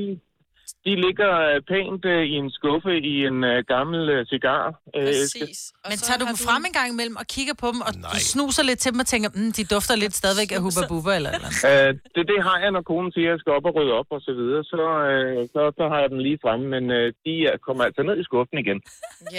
de 0.85 0.91
ligger 1.05 1.31
øh, 1.49 1.57
pænt 1.71 2.03
øh, 2.13 2.23
i 2.33 2.35
en 2.43 2.49
skuffe 2.57 2.91
i 3.11 3.13
en 3.31 3.37
øh, 3.51 3.57
gammel 3.73 4.01
øh, 4.15 4.21
cigar. 4.33 4.63
Øh, 4.97 5.05
Præcis. 5.07 5.59
Og 5.83 5.87
Men 5.91 5.97
tager 6.07 6.19
du 6.21 6.25
dem 6.31 6.37
frem 6.47 6.61
en 6.69 6.73
gang 6.79 6.87
imellem 6.95 7.15
og 7.21 7.25
kigger 7.35 7.55
på 7.63 7.67
dem, 7.73 7.79
og 7.87 7.91
Nej. 7.93 8.11
du 8.13 8.17
snuser 8.33 8.63
lidt 8.69 8.79
til 8.83 8.89
dem 8.93 8.99
og 9.03 9.07
tænker, 9.13 9.29
mm, 9.37 9.51
de 9.57 9.63
dufter 9.73 9.95
lidt 10.03 10.15
stadigvæk 10.21 10.51
af 10.57 10.61
hubba 10.65 10.81
bubba 10.91 11.11
eller 11.19 11.31
eller 11.35 11.47
andet. 11.49 11.63
Øh, 11.71 11.89
det, 12.15 12.23
det 12.31 12.39
har 12.47 12.57
jeg, 12.63 12.71
når 12.75 12.83
konen 12.91 13.11
siger, 13.15 13.27
at 13.29 13.33
jeg 13.33 13.39
skal 13.41 13.51
op 13.57 13.65
og 13.69 13.73
rydde 13.77 13.93
op 14.01 14.09
og 14.15 14.21
så 14.27 14.31
videre. 14.39 14.61
Så, 14.73 14.81
øh, 15.11 15.37
så, 15.53 15.61
så 15.79 15.83
har 15.91 15.99
jeg 16.03 16.09
dem 16.13 16.19
lige 16.27 16.39
fremme, 16.43 16.65
men 16.75 16.83
øh, 16.97 17.05
de 17.25 17.33
er- 17.51 17.57
kommer 17.67 17.83
altså 17.87 18.01
ned 18.09 18.15
i 18.21 18.23
skuffen 18.29 18.57
igen. 18.63 18.79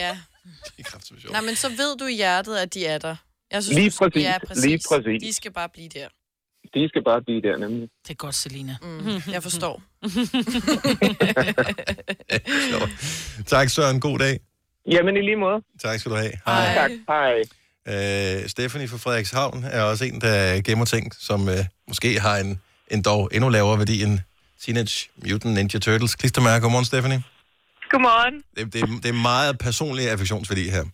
Ja. 0.02 0.12
Det 0.44 0.52
er 0.78 0.82
kraftigt 0.82 1.20
sjovt. 1.22 1.32
Nej, 1.32 1.40
men 1.40 1.56
så 1.56 1.68
ved 1.68 1.96
du 1.98 2.04
i 2.06 2.14
hjertet, 2.14 2.56
at 2.56 2.74
de 2.74 2.86
er 2.86 2.98
der. 2.98 3.16
Jeg 3.50 3.62
synes, 3.62 3.78
Lige 3.78 3.92
præcis, 3.98 4.22
Ja, 4.22 4.38
præcis. 4.46 4.64
lige 4.64 4.80
præcis. 4.90 5.22
De 5.22 5.32
skal 5.32 5.52
bare 5.52 5.68
blive 5.68 5.88
der. 5.88 6.08
De 6.74 6.88
skal 6.88 7.04
bare 7.04 7.22
blive 7.22 7.42
der 7.42 7.56
nemlig. 7.58 7.88
Det 8.02 8.10
er 8.10 8.14
godt, 8.14 8.34
Selina. 8.34 8.76
Mm, 8.82 9.22
jeg 9.32 9.42
forstår. 9.42 9.82
Tak, 13.46 13.68
Søren. 13.68 14.00
God 14.00 14.18
dag. 14.18 14.40
Jamen 14.90 15.16
i 15.16 15.20
lige 15.20 15.36
måde. 15.36 15.62
Tak 15.82 16.00
skal 16.00 16.10
du 16.12 16.16
have. 16.16 16.32
Hej. 16.46 16.74
Tak. 16.74 16.90
Hej. 17.08 17.34
Øh, 17.88 18.48
Stephanie 18.48 18.88
fra 18.88 18.96
Frederikshavn 18.96 19.64
er 19.64 19.82
også 19.82 20.04
en, 20.04 20.20
der 20.20 20.60
gemmer 20.62 20.84
ting, 20.84 21.12
som 21.18 21.48
øh, 21.48 21.56
måske 21.88 22.20
har 22.20 22.36
en, 22.38 22.60
en 22.90 23.02
dog 23.02 23.30
endnu 23.32 23.48
lavere 23.48 23.78
værdi 23.78 24.02
end 24.02 24.18
Teenage 24.60 25.08
Mutant 25.16 25.54
Ninja 25.54 25.78
Turtles. 25.78 26.14
Klistermærke. 26.14 26.62
Godmorgen, 26.62 26.84
Stephanie. 26.84 27.22
Godmorgen. 27.94 28.36
Det, 28.56 28.62
det, 28.74 28.80
det 29.04 29.08
er 29.14 29.18
meget 29.32 29.52
personlig 29.66 30.04
affektionsværdi 30.14 30.64
her. 30.76 30.84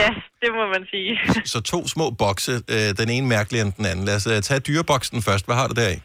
Ja, 0.00 0.08
det 0.42 0.50
må 0.58 0.64
man 0.74 0.82
sige. 0.92 1.10
Så 1.52 1.58
to 1.72 1.78
små 1.94 2.06
bokse, 2.22 2.54
øh, 2.74 2.88
den 3.00 3.08
ene 3.16 3.26
mærkeligere 3.36 3.64
end 3.66 3.74
den 3.80 3.86
anden. 3.90 4.04
Lad 4.08 4.16
os 4.20 4.26
øh, 4.32 4.38
tage 4.48 4.60
dyreboksen 4.68 5.18
først. 5.28 5.44
Hvad 5.48 5.56
har 5.60 5.66
du 5.70 5.74
der 5.82 5.88
i? 5.96 5.98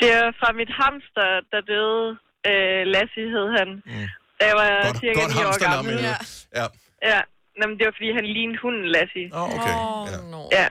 Det 0.00 0.08
er 0.20 0.26
fra 0.40 0.48
mit 0.60 0.70
hamster, 0.80 1.28
der 1.52 1.60
døde. 1.72 2.06
Øh, 2.50 2.80
Lassie 2.94 3.26
hed 3.34 3.46
han. 3.58 3.68
Mm. 3.92 4.06
Da 4.38 4.42
jeg 4.50 4.56
var 4.62 4.68
Godt, 4.86 4.98
cirka 5.02 5.20
godt 5.20 5.32
9 5.34 5.50
år 5.50 5.56
gammel. 5.68 5.94
Ja. 6.10 6.16
ja. 6.60 6.66
Ja, 7.12 7.20
Nå, 7.58 7.62
men 7.68 7.74
det 7.78 7.84
var 7.88 7.94
fordi, 7.98 8.10
han 8.18 8.26
lignede 8.36 8.58
hunden 8.64 8.86
Lassie. 8.96 9.26
Oh, 9.38 9.48
okay. 9.56 9.74
Åh, 9.80 10.02
Ja. 10.12 10.18
no. 10.34 10.40
Ja. 10.58 10.66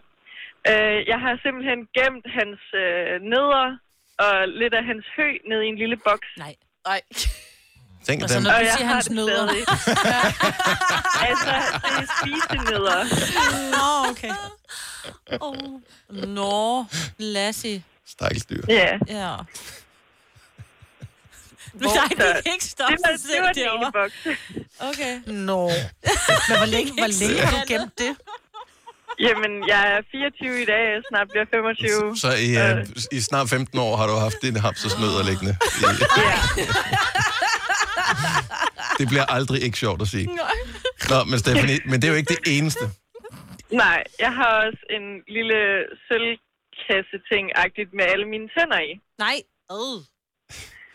Øh, 0.72 0.98
jeg 1.12 1.20
har 1.26 1.34
simpelthen 1.46 1.80
gemt 1.98 2.26
hans 2.40 2.62
øh, 2.84 3.14
neder 3.34 3.64
og 4.26 4.34
lidt 4.62 4.74
af 4.80 4.84
hans 4.92 5.06
hø 5.18 5.28
ned 5.52 5.60
i 5.66 5.70
en 5.74 5.78
lille 5.84 5.98
boks. 6.08 6.30
Nej. 6.46 6.54
Ej. 6.94 7.02
Tænk, 8.08 8.22
Altså, 8.22 8.38
den, 8.38 8.44
når 8.44 8.60
du 8.60 8.66
siger 8.78 8.88
hans 8.88 9.06
det 9.06 9.16
nødder. 9.16 9.48
altså, 11.28 11.54
det 11.84 12.04
er 12.04 12.08
spisenødder. 12.20 13.04
Nå, 13.72 14.10
okay. 14.12 14.34
Oh. 15.40 15.56
Nå, 16.10 16.86
Lassie. 17.18 17.84
Stakkels 18.08 18.46
dyr. 18.46 18.62
Ja. 18.70 18.98
Ja. 19.08 19.36
Hvor- 21.74 21.96
Nej, 21.96 22.08
vi 22.10 22.16
kan 22.16 22.54
ikke 22.54 22.66
stoppe 22.66 22.96
Det 22.96 23.02
var, 23.04 23.18
det 23.18 23.42
var 23.42 23.54
den 23.54 23.84
ene 23.84 23.92
boks. 23.94 24.40
Okay. 24.80 25.22
Nå. 25.26 25.70
Men 26.50 26.58
hvor 26.58 26.66
længe, 26.66 26.94
hvor 26.94 27.20
længe 27.28 27.42
har 27.42 27.52
du 27.52 27.64
gemt 27.68 27.98
det? 27.98 28.16
Jamen, 29.20 29.68
jeg 29.68 29.92
er 29.94 30.02
24 30.12 30.62
i 30.62 30.66
dag, 30.66 30.82
jeg 30.94 31.02
snart 31.10 31.28
bliver 31.32 31.46
25. 31.54 32.18
Så 32.18 32.30
i, 32.48 32.50
øh, 32.58 32.86
i 33.12 33.22
snart 33.22 33.50
15 33.50 33.80
år 33.80 33.96
har 33.98 34.08
du 34.08 34.14
haft 34.16 34.36
din 34.42 34.56
hamstersnødder 34.58 35.24
liggende. 35.24 35.58
Ja. 36.18 36.40
Det 39.00 39.08
bliver 39.08 39.26
aldrig 39.26 39.62
ikke 39.64 39.78
sjovt 39.78 40.02
at 40.02 40.08
sige. 40.08 40.26
Nå, 41.10 41.24
men 41.30 41.40
Stephanie, 41.40 41.80
men 41.86 42.02
det 42.02 42.08
er 42.08 42.12
jo 42.12 42.18
ikke 42.18 42.34
det 42.36 42.58
eneste. 42.58 42.86
Nej, 43.72 44.04
jeg 44.20 44.34
har 44.34 44.50
også 44.66 44.80
en 44.98 45.06
lille 45.36 45.60
sølvkasse-ting-agtigt 46.08 47.90
med 47.98 48.06
alle 48.14 48.26
mine 48.34 48.48
tænder 48.58 48.80
i. 48.90 48.92
Nej. 49.20 49.38
Øh. 49.72 50.00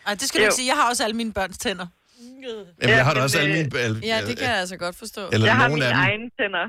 Ej, 0.07 0.13
det 0.13 0.21
skal 0.27 0.37
du 0.39 0.43
Jo. 0.43 0.47
ikke 0.47 0.55
sige. 0.55 0.67
Jeg 0.67 0.75
har 0.75 0.89
også 0.89 1.03
alle 1.03 1.15
mine 1.15 1.33
børns 1.33 1.57
tænder. 1.57 1.87
Jamen, 2.81 2.95
jeg 2.95 3.05
har 3.05 3.13
da 3.13 3.21
også 3.21 3.39
alle 3.39 3.53
mine... 3.53 3.79
Alle, 3.79 3.99
Ja, 4.03 4.21
det 4.27 4.37
kan 4.37 4.47
jeg 4.47 4.57
altså 4.57 4.77
godt 4.77 4.95
forstå. 4.95 5.29
Eller 5.33 5.47
jeg 5.47 5.55
har 5.55 5.69
mine 5.69 5.85
af 5.85 5.93
egne 5.93 6.29
tænder. 6.39 6.65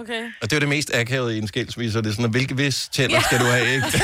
Okay. 0.00 0.22
Og 0.42 0.50
det 0.50 0.52
er 0.52 0.56
jo 0.56 0.60
det 0.60 0.68
mest 0.68 0.94
akavede 0.94 1.34
i 1.36 1.38
en 1.38 1.46
skilsmisse, 1.48 1.98
og 1.98 2.04
det 2.04 2.10
er 2.10 2.14
sådan, 2.14 2.24
at 2.24 2.30
hvilke 2.30 2.56
vis 2.56 2.88
tænder 2.88 3.20
skal 3.20 3.38
du 3.38 3.44
have, 3.44 3.74
ikke? 3.74 3.86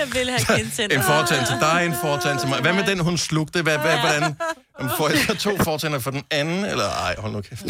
Jeg 0.00 0.08
vil 0.14 0.30
have 0.30 0.58
kendtænder. 0.58 0.96
En 0.96 1.02
fortand 1.02 1.46
til 1.46 1.56
dig, 1.60 1.86
en 1.86 1.94
fortand 2.02 2.38
til 2.40 2.48
mig. 2.48 2.60
Hvad 2.60 2.72
med 2.72 2.84
den, 2.86 2.98
hun 3.00 3.18
slugte? 3.18 3.62
Hvad, 3.62 3.78
hvad, 3.78 3.98
hvordan? 3.98 4.22
Jamen, 4.78 4.92
Får 4.96 5.08
jeg 5.08 5.18
så 5.18 5.34
to 5.36 5.58
fortænder 5.64 5.98
for 5.98 6.10
den 6.10 6.22
anden? 6.30 6.64
Eller 6.64 6.84
ej, 7.06 7.14
hold 7.18 7.32
nu 7.32 7.40
kæft. 7.40 7.64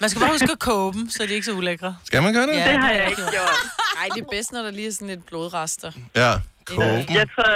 Man 0.00 0.10
skal 0.10 0.20
bare 0.20 0.30
huske 0.32 0.52
at 0.52 0.58
koge 0.58 0.92
dem, 0.92 1.10
så 1.10 1.22
de 1.22 1.28
er 1.30 1.34
ikke 1.34 1.44
så 1.46 1.52
ulækre. 1.52 1.96
Skal 2.04 2.22
man 2.22 2.32
gøre 2.34 2.46
det? 2.46 2.52
Ja. 2.56 2.72
Det 2.72 2.80
har 2.80 2.90
jeg 2.90 3.08
ikke 3.10 3.22
gjort. 3.30 3.56
Ej, 4.00 4.06
det 4.14 4.20
er 4.24 4.30
bedst, 4.36 4.50
når 4.52 4.62
der 4.66 4.70
lige 4.78 4.88
er 4.88 4.92
sådan 4.98 5.12
lidt 5.14 5.26
blodrester. 5.30 5.90
Ja, 6.22 6.32
dem. 6.70 7.16
Jeg 7.20 7.26
tror, 7.34 7.50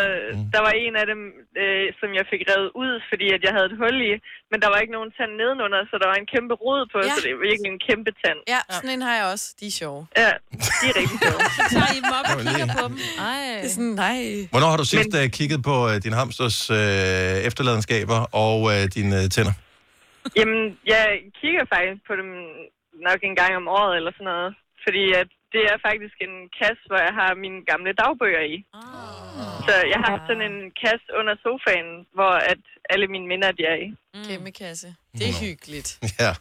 der 0.54 0.60
var 0.66 0.72
en 0.84 0.94
af 1.02 1.06
dem, 1.12 1.20
øh, 1.62 1.86
som 2.00 2.08
jeg 2.18 2.24
fik 2.32 2.42
revet 2.50 2.70
ud, 2.82 2.92
fordi 3.10 3.26
at 3.36 3.40
jeg 3.46 3.52
havde 3.56 3.68
et 3.72 3.76
hul 3.82 3.96
i, 4.10 4.12
men 4.50 4.58
der 4.62 4.68
var 4.72 4.78
ikke 4.82 4.94
nogen 4.98 5.10
tand 5.18 5.32
nedenunder, 5.40 5.80
så 5.90 5.94
der 6.02 6.06
var 6.12 6.16
en 6.22 6.28
kæmpe 6.34 6.54
rod 6.64 6.80
på, 6.92 6.98
Ja. 7.04 7.12
så 7.14 7.18
det 7.24 7.30
var 7.36 7.42
virkelig 7.50 7.68
en 7.76 7.80
kæmpe 7.88 8.10
tand. 8.22 8.38
Ja, 8.54 8.60
sådan 8.76 8.90
en 8.96 9.02
har 9.08 9.14
jeg 9.20 9.26
også. 9.34 9.46
De 9.60 9.66
er 9.72 9.76
sjove. 9.82 10.00
Ja, 10.22 10.30
de 10.80 10.84
er 10.90 10.94
rigtig 11.00 11.18
sjove. 11.26 11.40
Så 11.58 11.62
tager 11.74 11.90
I 11.96 11.98
dem 12.04 12.12
op 12.20 12.26
og 12.34 12.38
kigger 12.46 12.66
lige. 12.68 12.76
på 12.78 12.82
dem. 12.90 12.96
Ej. 13.30 13.42
Det 13.62 13.68
er 13.70 13.74
sådan, 13.78 13.94
nej. 14.06 14.18
Hvornår 14.52 14.68
har 14.72 14.78
du 14.82 14.86
sidst 14.94 15.10
Men... 15.16 15.30
kigget 15.38 15.60
på 15.68 15.74
uh, 15.88 15.94
din 16.06 16.14
hamsters 16.20 16.58
uh, 16.78 17.38
efterladenskaber 17.48 18.18
og 18.44 18.54
uh, 18.70 18.82
dine 18.96 19.14
uh, 19.22 19.26
tænder? 19.34 19.54
Jamen, 20.38 20.60
jeg 20.94 21.04
kigger 21.40 21.64
faktisk 21.74 22.00
på 22.08 22.14
dem 22.20 22.30
nok 23.08 23.18
en 23.28 23.36
gang 23.40 23.52
om 23.60 23.66
året 23.78 23.92
eller 23.98 24.12
sådan 24.16 24.30
noget, 24.34 24.50
fordi 24.84 25.04
at 25.22 25.28
det 25.56 25.62
er 25.72 25.76
faktisk 25.88 26.16
en 26.26 26.34
kasse, 26.60 26.82
hvor 26.90 27.00
jeg 27.08 27.14
har 27.20 27.28
mine 27.44 27.58
gamle 27.70 27.90
dagbøger 28.02 28.44
i. 28.54 28.56
Så 29.66 29.74
jeg 29.94 30.00
har 30.06 30.14
sådan 30.28 30.44
en 30.50 30.58
kasse 30.84 31.08
under 31.20 31.34
sofaen, 31.44 31.90
hvor 32.16 32.32
at 32.52 32.62
alle 32.92 33.06
mine 33.14 33.26
minder 33.32 33.50
de 33.58 33.62
er 33.72 33.78
i. 33.86 33.88
Kæmpe 34.28 34.50
kasse. 34.62 34.88
Det 35.18 35.24
er 35.32 35.36
hyggeligt. 35.46 35.90
Ja, 36.24 36.32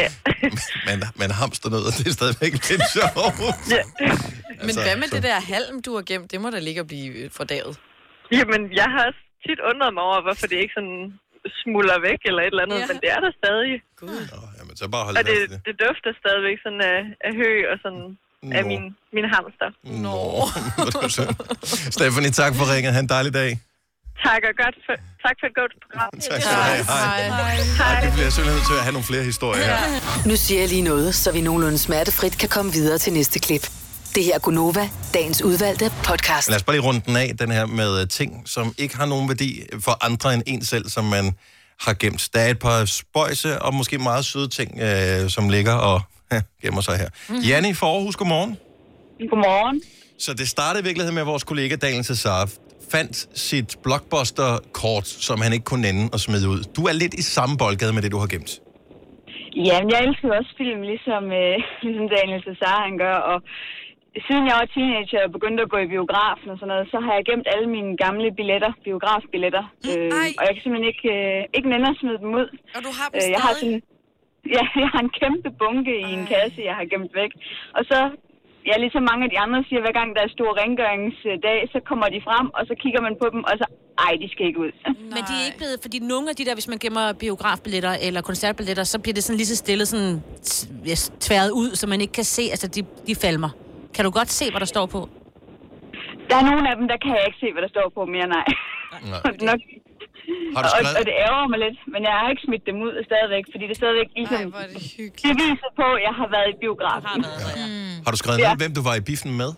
Ja. 0.00 0.08
men, 0.88 0.98
men 1.20 1.28
hamsternødder, 1.40 1.92
det 1.98 2.06
er 2.12 2.16
stadigvæk 2.20 2.52
lidt 2.70 2.84
sjovt. 2.96 3.38
ja. 3.76 3.82
Men 4.66 4.66
Altså, 4.66 4.80
hvad 4.86 4.96
med 5.02 5.08
så- 5.10 5.14
det 5.16 5.22
der 5.30 5.38
halm, 5.54 5.76
du 5.86 5.90
har 5.96 6.04
gemt? 6.10 6.28
Det 6.32 6.38
må 6.42 6.48
da 6.56 6.58
ligge 6.68 6.80
og 6.84 6.88
blive 6.92 7.08
øh, 7.20 7.26
fordavet. 7.40 7.74
Jamen, 8.38 8.62
jeg 8.80 8.88
har 8.94 9.02
også 9.08 9.22
tit 9.46 9.60
undret 9.70 9.90
mig 9.96 10.02
over, 10.08 10.18
hvorfor 10.26 10.46
det 10.50 10.58
ikke 10.64 10.74
sådan 10.78 10.98
smuldrer 11.62 12.00
væk 12.08 12.20
eller 12.28 12.42
et 12.42 12.52
eller 12.54 12.64
andet, 12.66 12.78
Ja. 12.82 12.86
men 12.90 12.96
det 13.02 13.08
er 13.16 13.20
der 13.26 13.32
stadig. 13.42 13.72
Gud. 14.02 14.20
Nå, 14.34 14.40
jamen, 14.58 14.74
så 14.80 14.84
bare 14.94 15.04
hold 15.08 15.16
Og 15.20 15.24
det, 15.30 15.36
det. 15.52 15.58
det 15.66 15.74
dufter 15.84 16.10
stadigvæk 16.22 16.58
sådan 16.64 16.82
af, 16.94 17.00
af 17.28 17.32
hø 17.40 17.50
og 17.72 17.76
sådan 17.84 18.04
af 18.42 18.62
Nå. 18.62 18.68
min, 18.68 18.82
min 19.16 19.24
hamster. 19.34 19.68
Nå. 19.84 20.18
Det. 20.86 21.92
Stephanie, 21.96 22.30
tak 22.30 22.54
for 22.54 22.74
ringet. 22.74 22.92
Ha' 22.92 23.00
en 23.00 23.08
dejlig 23.08 23.34
dag. 23.34 23.58
Tak 24.24 24.42
og 24.48 24.54
godt 24.64 24.76
for, 24.86 24.94
tak 25.24 25.36
for 25.40 25.46
et 25.46 25.54
godt 25.60 25.72
program. 25.82 26.10
Tak 26.30 26.42
skal 26.42 26.56
du 26.56 26.62
have. 26.62 26.84
Hej. 26.84 27.56
Hej. 27.76 28.04
Vi 28.06 28.10
bliver 28.12 28.30
simpelthen 28.30 28.56
nødt 28.56 28.66
til 28.66 28.74
at 28.74 28.82
have 28.82 28.92
nogle 28.92 29.06
flere 29.06 29.24
historier 29.24 29.64
her. 29.64 30.28
Nu 30.28 30.36
siger 30.36 30.60
jeg 30.60 30.68
lige 30.68 30.82
noget, 30.82 31.14
så 31.14 31.32
vi 31.32 31.40
nogenlunde 31.40 31.78
smertefrit 31.78 32.38
kan 32.38 32.48
komme 32.48 32.72
videre 32.72 32.98
til 32.98 33.12
næste 33.12 33.38
klip. 33.38 33.70
Det 34.14 34.24
her 34.24 34.34
er 34.34 34.38
Gunova, 34.38 34.88
dagens 35.14 35.42
udvalgte 35.42 35.92
podcast. 36.04 36.48
Lad 36.48 36.56
os 36.56 36.62
bare 36.62 36.76
lige 36.76 36.86
runde 36.86 37.02
den 37.06 37.16
af, 37.16 37.32
den 37.38 37.50
her 37.50 37.66
med 37.66 38.00
øh, 38.00 38.08
ting, 38.08 38.42
som 38.46 38.74
ikke 38.78 38.96
har 38.96 39.06
nogen 39.06 39.28
værdi 39.28 39.62
for 39.80 40.04
andre 40.04 40.34
end 40.34 40.42
en 40.46 40.64
selv, 40.64 40.88
som 40.88 41.04
man 41.04 41.34
har 41.80 41.94
gemt. 41.94 42.28
Der 42.34 42.40
er 42.40 42.48
et 42.48 42.58
par 42.58 42.84
spøjse 42.84 43.62
og 43.62 43.74
måske 43.74 43.98
meget 43.98 44.24
søde 44.24 44.48
ting, 44.48 44.80
øh, 44.80 45.30
som 45.30 45.48
ligger 45.48 45.74
og 45.74 46.00
gemmer 46.62 46.80
sig 46.80 46.96
her. 47.02 47.08
Mm-hmm. 47.08 47.44
Janne 47.48 47.74
fra 47.74 47.86
Aarhus, 47.86 48.16
godmorgen. 48.16 48.52
Godmorgen. 49.30 49.82
Så 50.18 50.30
det 50.40 50.48
startede 50.48 50.80
i 50.82 50.86
virkeligheden 50.88 51.14
med, 51.14 51.22
at 51.22 51.30
vores 51.34 51.44
kollega 51.44 51.74
Daniel 51.76 52.04
Cesar 52.04 52.50
fandt 52.94 53.16
sit 53.48 53.70
blockbuster-kort, 53.84 55.06
som 55.28 55.36
han 55.44 55.52
ikke 55.56 55.66
kunne 55.70 55.84
nænde 55.88 56.04
og 56.14 56.20
smide 56.26 56.46
ud. 56.54 56.60
Du 56.76 56.82
er 56.90 56.94
lidt 57.02 57.14
i 57.14 57.24
samme 57.36 57.54
boldgade 57.62 57.92
med 57.96 58.02
det, 58.02 58.10
du 58.12 58.20
har 58.24 58.30
gemt. 58.34 58.52
Jamen, 59.68 59.88
jeg 59.92 60.00
elsker 60.06 60.28
også 60.38 60.52
film, 60.62 60.80
ligesom, 60.92 61.22
øh, 61.40 61.54
ligesom 61.86 62.06
Daniel 62.16 62.42
Cesar 62.46 62.76
han 62.86 62.96
gør, 63.04 63.16
og 63.30 63.38
siden 64.26 64.44
jeg 64.48 64.56
var 64.60 64.68
teenager 64.74 65.20
og 65.26 65.32
begyndte 65.36 65.60
at 65.64 65.70
gå 65.74 65.78
i 65.86 65.88
biografen 65.94 66.48
og 66.52 66.56
sådan 66.58 66.72
noget, 66.72 66.86
så 66.92 66.98
har 67.04 67.12
jeg 67.18 67.24
gemt 67.30 67.46
alle 67.54 67.68
mine 67.76 67.92
gamle 68.04 68.28
billetter, 68.38 68.72
biografbilletter. 68.86 69.64
Øh, 69.88 70.10
Ej. 70.22 70.28
og 70.38 70.42
jeg 70.46 70.52
kan 70.54 70.62
simpelthen 70.62 70.90
ikke, 70.92 71.08
øh, 71.18 71.40
ikke 71.56 71.68
nænde 71.72 71.86
at 71.92 71.96
smide 72.00 72.18
dem 72.24 72.30
ud. 72.40 72.48
Og 72.76 72.80
du 72.86 72.90
har 72.98 73.06
dem 73.08 73.16
Øh, 73.18 73.28
jeg 73.34 73.40
har 73.46 73.52
sådan, 73.60 73.80
ja, 74.56 74.64
jeg 74.82 74.88
har 74.94 75.00
en 75.06 75.12
kæmpe 75.20 75.50
bunke 75.60 75.94
i 76.06 76.08
en 76.16 76.24
kasse, 76.32 76.60
jeg 76.68 76.74
har 76.78 76.86
gemt 76.92 77.14
væk. 77.20 77.32
Og 77.76 77.82
så, 77.90 77.98
ja, 78.68 78.74
ligesom 78.84 79.02
mange 79.10 79.24
af 79.26 79.30
de 79.34 79.38
andre 79.44 79.58
siger, 79.68 79.80
hver 79.84 79.96
gang 79.98 80.08
der 80.16 80.22
er 80.24 80.36
stor 80.36 80.50
rengøringsdag, 80.60 81.58
så 81.72 81.78
kommer 81.88 82.06
de 82.14 82.20
frem, 82.28 82.46
og 82.56 82.62
så 82.68 82.74
kigger 82.82 83.00
man 83.06 83.14
på 83.22 83.26
dem, 83.34 83.40
og 83.50 83.54
så, 83.60 83.66
ej, 84.06 84.12
de 84.22 84.26
skal 84.32 84.46
ikke 84.46 84.60
ud. 84.66 84.72
Men 85.14 85.22
de 85.28 85.32
er 85.40 85.44
ikke 85.48 85.60
blevet, 85.62 85.78
fordi 85.84 85.98
nogle 86.12 86.26
af 86.30 86.36
de 86.36 86.44
der, 86.48 86.54
hvis 86.58 86.68
man 86.72 86.78
gemmer 86.84 87.06
biografbilletter 87.24 87.94
eller 88.06 88.20
koncertbilletter, 88.30 88.84
så 88.92 88.98
bliver 89.02 89.14
det 89.14 89.24
sådan 89.24 89.36
lige 89.40 89.50
så 89.52 89.56
stille 89.64 89.86
sådan 89.86 90.12
tværet 91.26 91.50
ud, 91.50 91.70
så 91.80 91.84
man 91.86 92.00
ikke 92.00 92.16
kan 92.20 92.28
se, 92.36 92.42
altså 92.54 92.66
de, 92.74 92.80
de 93.08 93.14
falmer. 93.24 93.50
Kan 93.94 94.04
du 94.04 94.10
godt 94.10 94.30
se, 94.30 94.50
hvad 94.50 94.60
der 94.60 94.70
står 94.76 94.86
på? 94.86 95.00
Der 96.28 96.36
er 96.36 96.44
nogle 96.50 96.70
af 96.70 96.76
dem, 96.76 96.86
der 96.88 96.96
kan 97.04 97.10
jeg 97.16 97.24
ikke 97.26 97.40
se, 97.44 97.52
hvad 97.52 97.62
der 97.62 97.68
står 97.68 97.86
på 97.96 98.04
mere, 98.14 98.28
nej. 98.36 98.46
Nej. 99.12 99.20
Nok, 99.50 99.60
Har 100.54 100.60
du 100.64 100.68
og, 100.68 100.72
skrevet, 100.74 100.96
og 101.00 101.04
det 101.08 101.14
ærger 101.26 101.46
mig 101.52 101.58
lidt, 101.66 101.78
men 101.92 102.00
jeg 102.08 102.14
har 102.20 102.26
ikke 102.32 102.44
smidt 102.48 102.64
dem 102.70 102.76
ud 102.86 102.92
stadigvæk, 103.10 103.44
fordi 103.52 103.64
det 103.68 103.74
er 103.76 103.80
stadigvæk 103.82 104.08
ligesom... 104.20 104.42
Ej, 104.44 104.52
hvor 104.54 104.62
er 104.66 104.70
det 104.74 104.82
hyggeligt. 104.98 105.24
Det 105.26 105.32
viser 105.44 105.70
på, 105.80 105.86
at 105.96 106.02
jeg 106.08 106.14
har 106.20 106.28
været 106.36 106.48
i 106.54 106.56
biografen. 106.64 107.18
Har 107.24 107.40
været 107.46 107.58
ja. 107.62 108.04
har 108.04 108.10
du 108.14 108.18
skrevet 108.22 108.38
Ja. 108.44 108.48
ned, 108.50 108.58
hvem 108.62 108.72
du 108.78 108.82
var 108.88 108.94
i 109.00 109.02
biffen 109.10 109.32
med? 109.42 109.50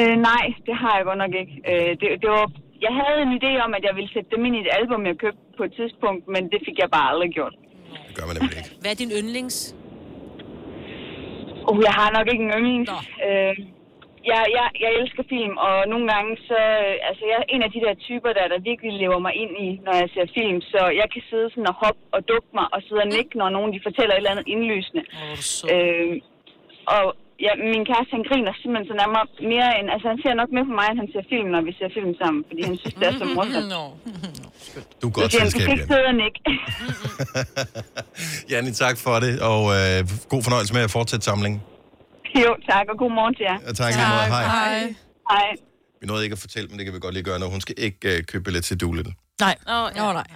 Øh, 0.00 0.14
nej, 0.30 0.44
det 0.66 0.74
har 0.82 0.92
jeg 0.98 1.04
godt 1.10 1.20
nok 1.24 1.32
ikke. 1.42 1.54
Øh, 1.70 1.90
det, 2.00 2.06
det 2.22 2.28
var, 2.36 2.44
jeg 2.86 2.92
havde 3.00 3.18
en 3.26 3.32
idé 3.40 3.52
om, 3.66 3.70
at 3.78 3.82
jeg 3.88 3.94
ville 3.98 4.10
sætte 4.14 4.28
dem 4.34 4.40
ind 4.46 4.54
i 4.58 4.60
et 4.66 4.70
album, 4.80 5.00
jeg 5.10 5.16
købte 5.24 5.42
på 5.58 5.62
et 5.68 5.72
tidspunkt, 5.80 6.22
men 6.34 6.42
det 6.52 6.60
fik 6.66 6.76
jeg 6.82 6.88
bare 6.96 7.06
aldrig 7.12 7.30
gjort. 7.38 7.54
Det 8.08 8.14
gør 8.18 8.24
man 8.28 8.34
nemlig 8.38 8.56
ikke. 8.60 8.70
Hvad 8.82 8.90
er 8.94 8.98
din 9.02 9.12
yndlings? 9.20 9.56
Uh, 11.70 11.78
jeg 11.88 11.94
har 12.00 12.08
nok 12.16 12.26
ikke 12.32 12.44
en 12.48 12.52
yndling. 12.58 12.82
Nå. 12.92 12.98
Øh, 13.26 13.54
jeg, 14.30 14.42
jeg, 14.56 14.66
jeg 14.84 14.90
elsker 15.00 15.22
film, 15.34 15.54
og 15.66 15.74
nogle 15.92 16.06
gange 16.12 16.30
så... 16.48 16.58
øh, 16.84 17.08
Altså, 17.08 17.22
jeg 17.30 17.36
er 17.42 17.46
en 17.54 17.62
af 17.66 17.70
de 17.74 17.80
der 17.86 17.94
typer, 18.08 18.30
der, 18.38 18.44
der 18.52 18.58
virkelig 18.70 18.92
lever 19.02 19.18
mig 19.26 19.34
ind 19.42 19.52
i, 19.66 19.68
når 19.86 19.94
jeg 20.00 20.08
ser 20.14 20.26
film. 20.38 20.58
Så 20.72 20.80
jeg 21.00 21.06
kan 21.12 21.22
sidde 21.30 21.48
sådan 21.52 21.70
og 21.72 21.76
hoppe 21.82 22.02
og 22.16 22.20
dukke 22.32 22.50
mig 22.58 22.66
og 22.74 22.80
sidde 22.86 23.02
og 23.06 23.10
nikke, 23.16 23.32
når 23.40 23.48
nogen 23.56 23.70
de 23.74 23.80
fortæller 23.86 24.12
et 24.14 24.20
eller 24.20 24.32
andet 24.34 24.46
indlysende. 24.54 25.02
Øh, 25.74 26.14
og 26.96 27.04
ja, 27.46 27.52
min 27.72 27.84
kæreste, 27.90 28.12
han 28.18 28.24
griner 28.30 28.52
simpelthen 28.60 28.86
så 28.90 28.94
nærmere 29.02 29.24
mere 29.54 29.68
end... 29.78 29.86
Altså, 29.94 30.06
han 30.12 30.18
ser 30.24 30.34
nok 30.40 30.50
mere 30.56 30.66
på 30.70 30.74
mig, 30.80 30.86
end 30.90 30.98
han 31.04 31.10
ser 31.14 31.24
film, 31.34 31.48
når 31.54 31.62
vi 31.68 31.72
ser 31.80 31.88
film 31.98 32.12
sammen. 32.22 32.40
Fordi 32.48 32.60
han 32.68 32.76
synes, 32.82 32.94
det 33.00 33.06
er 33.10 33.14
så 33.22 33.26
morsomt. 33.36 33.70
Du 35.00 35.06
er 35.10 35.14
godt 35.18 35.26
du 35.32 35.38
selskab, 35.40 35.60
ikke 35.62 35.70
Janne. 35.72 35.90
sidde 35.90 36.06
og 36.12 36.16
nikke. 36.24 36.38
Janne, 38.52 38.70
tak 38.84 38.96
for 39.04 39.14
det, 39.24 39.34
og 39.50 39.62
øh, 39.78 39.98
god 40.32 40.42
fornøjelse 40.46 40.72
med 40.76 40.82
at 40.88 40.92
fortsætte 40.98 41.24
samlingen. 41.30 41.60
Jo, 42.40 42.56
tak, 42.70 42.86
og 42.92 42.98
god 42.98 43.10
morgen 43.18 43.34
til 43.34 43.44
jer. 43.50 43.58
Ja, 43.66 43.72
tak 43.72 43.94
lige 43.94 44.08
måde. 44.08 44.28
Hej. 44.36 44.44
Hej. 44.44 44.94
Hej. 45.30 45.48
Vi 46.00 46.06
nåede 46.06 46.24
ikke 46.24 46.34
at 46.34 46.38
fortælle, 46.38 46.68
men 46.68 46.78
det 46.78 46.84
kan 46.86 46.94
vi 46.94 46.98
godt 46.98 47.14
lige 47.14 47.24
gøre 47.24 47.38
nu. 47.38 47.46
Hun 47.46 47.60
skal 47.60 47.74
ikke 47.78 48.16
øh, 48.16 48.24
købe 48.24 48.44
billet 48.44 48.64
til 48.64 48.80
Doolittle. 48.80 49.14
Nej. 49.40 49.56
Åh, 49.68 49.82
oh, 49.82 49.90
Nå, 49.96 50.12
nej. 50.12 50.26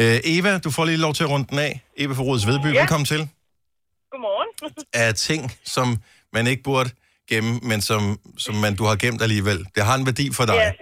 Øh, 0.00 0.20
Eva, 0.24 0.58
du 0.58 0.70
får 0.70 0.84
lige 0.84 0.96
lov 0.96 1.14
til 1.14 1.24
at 1.24 1.30
runde 1.30 1.46
den 1.50 1.58
af. 1.58 1.80
Eva 1.96 2.14
fra 2.14 2.22
Rodes 2.22 2.46
Vedby, 2.46 2.74
ja. 2.74 2.80
velkommen 2.80 3.04
til. 3.04 3.28
Godmorgen. 4.10 4.48
Er 4.94 5.12
ting, 5.28 5.52
som 5.64 5.96
man 6.32 6.46
ikke 6.46 6.62
burde 6.62 6.90
gemme, 7.30 7.60
men 7.62 7.80
som, 7.80 8.18
som 8.38 8.54
man, 8.54 8.76
du 8.76 8.84
har 8.84 8.96
gemt 8.96 9.22
alligevel. 9.22 9.66
Det 9.74 9.84
har 9.84 9.94
en 9.94 10.06
værdi 10.06 10.32
for 10.32 10.44
dig. 10.44 10.54
Ja. 10.54 10.72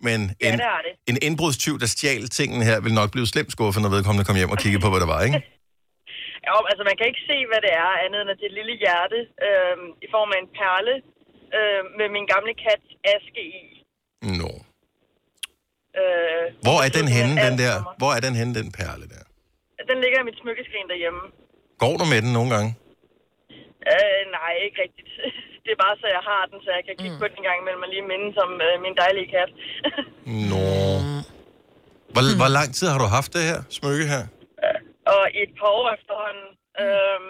Men 0.00 0.20
Ja, 0.42 0.46
en, 0.46 0.52
det 0.52 0.60
har 0.60 0.80
det. 0.86 1.10
en 1.14 1.18
indbrudstyv, 1.22 1.80
der 1.80 1.86
stjal 1.86 2.28
tingene 2.28 2.64
her, 2.64 2.80
vil 2.80 2.94
nok 2.94 3.10
blive 3.10 3.26
slemt 3.26 3.52
skuffet, 3.52 3.82
når 3.82 3.90
vedkommende 3.90 4.24
kom 4.24 4.36
hjem 4.36 4.50
og 4.50 4.58
kiggede 4.58 4.82
på, 4.82 4.90
hvad 4.90 5.00
der 5.00 5.06
var, 5.06 5.22
ikke? 5.22 5.42
Ja, 6.46 6.54
altså 6.70 6.82
man 6.90 6.96
kan 6.98 7.06
ikke 7.10 7.24
se, 7.30 7.36
hvad 7.50 7.60
det 7.66 7.72
er, 7.84 7.90
andet 8.04 8.18
end 8.20 8.30
at 8.32 8.38
det 8.38 8.46
er 8.46 8.52
et 8.52 8.58
lille 8.60 8.74
hjerte 8.84 9.18
øh, 9.46 9.76
i 10.04 10.08
form 10.14 10.30
af 10.34 10.38
en 10.44 10.50
perle 10.58 10.94
øh, 11.58 11.82
med 11.98 12.08
min 12.16 12.26
gamle 12.32 12.52
kat 12.64 12.84
Aske 13.14 13.42
i. 13.60 13.62
Nå. 14.40 14.52
Øh, 16.00 16.44
Hvor 16.66 16.78
er 16.86 16.90
den 16.98 17.08
henne, 17.16 17.34
den 17.46 17.54
der? 17.62 17.74
Hvor 18.00 18.10
er 18.16 18.20
den 18.26 18.34
henne, 18.40 18.52
den 18.60 18.68
perle 18.78 19.06
der? 19.14 19.24
Den 19.90 19.98
ligger 20.04 20.18
i 20.20 20.28
mit 20.28 20.38
smykkeskrin 20.42 20.88
derhjemme. 20.92 21.22
Går 21.82 21.94
du 22.00 22.04
med 22.12 22.20
den 22.24 22.32
nogle 22.38 22.50
gange? 22.54 22.70
Øh, 23.92 24.22
nej, 24.38 24.52
ikke 24.66 24.78
rigtigt. 24.84 25.10
Det 25.64 25.70
er 25.76 25.80
bare 25.86 25.96
så, 26.02 26.06
jeg 26.18 26.24
har 26.30 26.42
den, 26.50 26.58
så 26.64 26.70
jeg 26.78 26.84
kan 26.86 26.94
kigge 27.00 27.16
mm. 27.16 27.22
på 27.22 27.26
den 27.30 27.38
en 27.40 27.46
gang 27.48 27.58
imellem 27.62 27.82
og 27.86 27.90
lige 27.94 28.06
minde 28.12 28.28
som 28.38 28.50
øh, 28.66 28.74
min 28.84 28.94
dejlige 29.02 29.28
kat. 29.36 29.50
Nå. 30.50 30.66
Hvor, 32.14 32.22
hvor 32.40 32.50
lang 32.58 32.68
tid 32.78 32.86
har 32.92 32.98
du 33.04 33.08
haft 33.18 33.30
det 33.36 33.44
her 33.50 33.60
smykke 33.78 34.06
her? 34.14 34.24
Og 35.14 35.22
i 35.36 35.38
et 35.46 35.52
par 35.60 35.70
år 35.80 35.86
efterhånden. 35.96 36.48
Øh, 36.82 37.20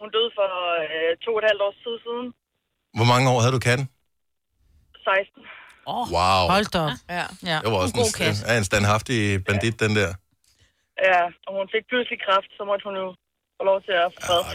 hun 0.00 0.08
døde 0.16 0.30
for 0.38 0.46
øh, 0.82 1.10
to 1.24 1.30
og 1.36 1.40
et 1.42 1.46
halvt 1.50 1.62
års 1.66 1.78
tid 1.84 1.94
siden. 2.06 2.26
Hvor 2.98 3.08
mange 3.12 3.26
år 3.32 3.38
havde 3.42 3.54
du 3.58 3.62
katten? 3.70 3.86
16. 5.04 5.42
Wow. 6.16 6.42
Hold 6.54 6.66
da 6.74 6.78
op. 6.86 6.90
Ja. 7.18 7.24
Ja. 7.50 7.58
Det 7.64 7.68
var 7.72 7.78
også 7.84 7.94
en, 8.04 8.12
kat. 8.20 8.34
en, 8.50 8.56
en 8.58 8.64
standhaftig 8.70 9.18
bandit, 9.46 9.76
den 9.84 9.92
der. 10.00 10.10
Ja, 11.08 11.20
og 11.46 11.50
hun 11.58 11.66
fik 11.74 11.84
pludselig 11.90 12.18
kræft, 12.26 12.50
så 12.58 12.62
måtte 12.70 12.84
hun 12.88 12.94
jo 13.02 13.08
få 13.58 13.62
lov 13.70 13.78
til 13.86 13.94
at 14.04 14.08
få 14.14 14.20
fred. 14.26 14.40
Ja, 14.40 14.48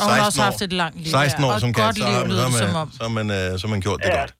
Og 0.00 0.06
hun 0.08 0.14
har 0.20 0.24
16 0.24 0.26
også 0.28 0.40
år, 0.40 0.44
haft 0.50 0.62
et 0.68 0.72
langt 0.82 0.96
liv. 1.04 1.10
16 1.10 1.44
år 1.44 1.52
Og 1.52 1.60
som 1.60 1.72
kat, 1.72 1.84
godt 1.84 1.96
så, 1.96 2.04
har, 2.04 2.28
så, 2.28 2.42
har 2.42 2.50
som 2.50 2.68
man, 2.68 2.76
om. 2.82 2.88
så, 3.00 3.08
man, 3.18 3.26
øh, 3.38 3.58
så 3.60 3.66
man 3.74 3.80
gjort 3.86 4.00
det 4.02 4.08
Ja. 4.08 4.20
godt. 4.20 4.34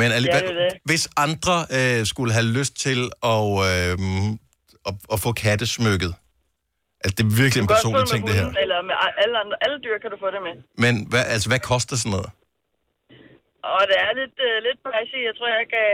Men 0.00 0.08
alligevel, 0.12 0.42
Ja, 0.42 0.48
det 0.48 0.72
det. 0.72 0.80
hvis 0.90 1.08
andre 1.16 1.56
øh, 1.78 2.06
skulle 2.12 2.32
have 2.32 2.46
lyst 2.58 2.74
til 2.86 3.00
at, 3.34 3.44
øh, 3.68 3.94
at, 4.88 4.94
at 5.14 5.18
få 5.24 5.30
kattesmykket, 5.32 6.12
altså 7.06 7.16
det 7.18 7.24
er 7.28 7.32
virkelig 7.42 7.60
en 7.66 7.70
personlig 7.74 8.06
ting, 8.12 8.22
det 8.28 8.34
her. 8.38 8.44
hunden, 8.46 8.62
Eller 8.64 8.78
med 8.90 8.96
alle, 9.22 9.34
andre, 9.42 9.56
alle 9.64 9.76
dyr 9.84 9.96
kan 10.02 10.10
du 10.14 10.16
få 10.24 10.28
det 10.34 10.42
med. 10.48 10.54
Men 10.84 10.92
hvad, 11.10 11.22
altså, 11.34 11.46
hvad 11.52 11.60
koster 11.72 11.94
sådan 12.02 12.12
noget? 12.16 12.30
Og 13.74 13.82
det 13.90 13.96
er 14.06 14.12
lidt, 14.20 14.36
uh, 14.48 14.56
lidt 14.66 14.78
pricey. 14.86 15.20
Jeg 15.28 15.34
tror, 15.38 15.48
jeg 15.58 15.66
gav 15.76 15.90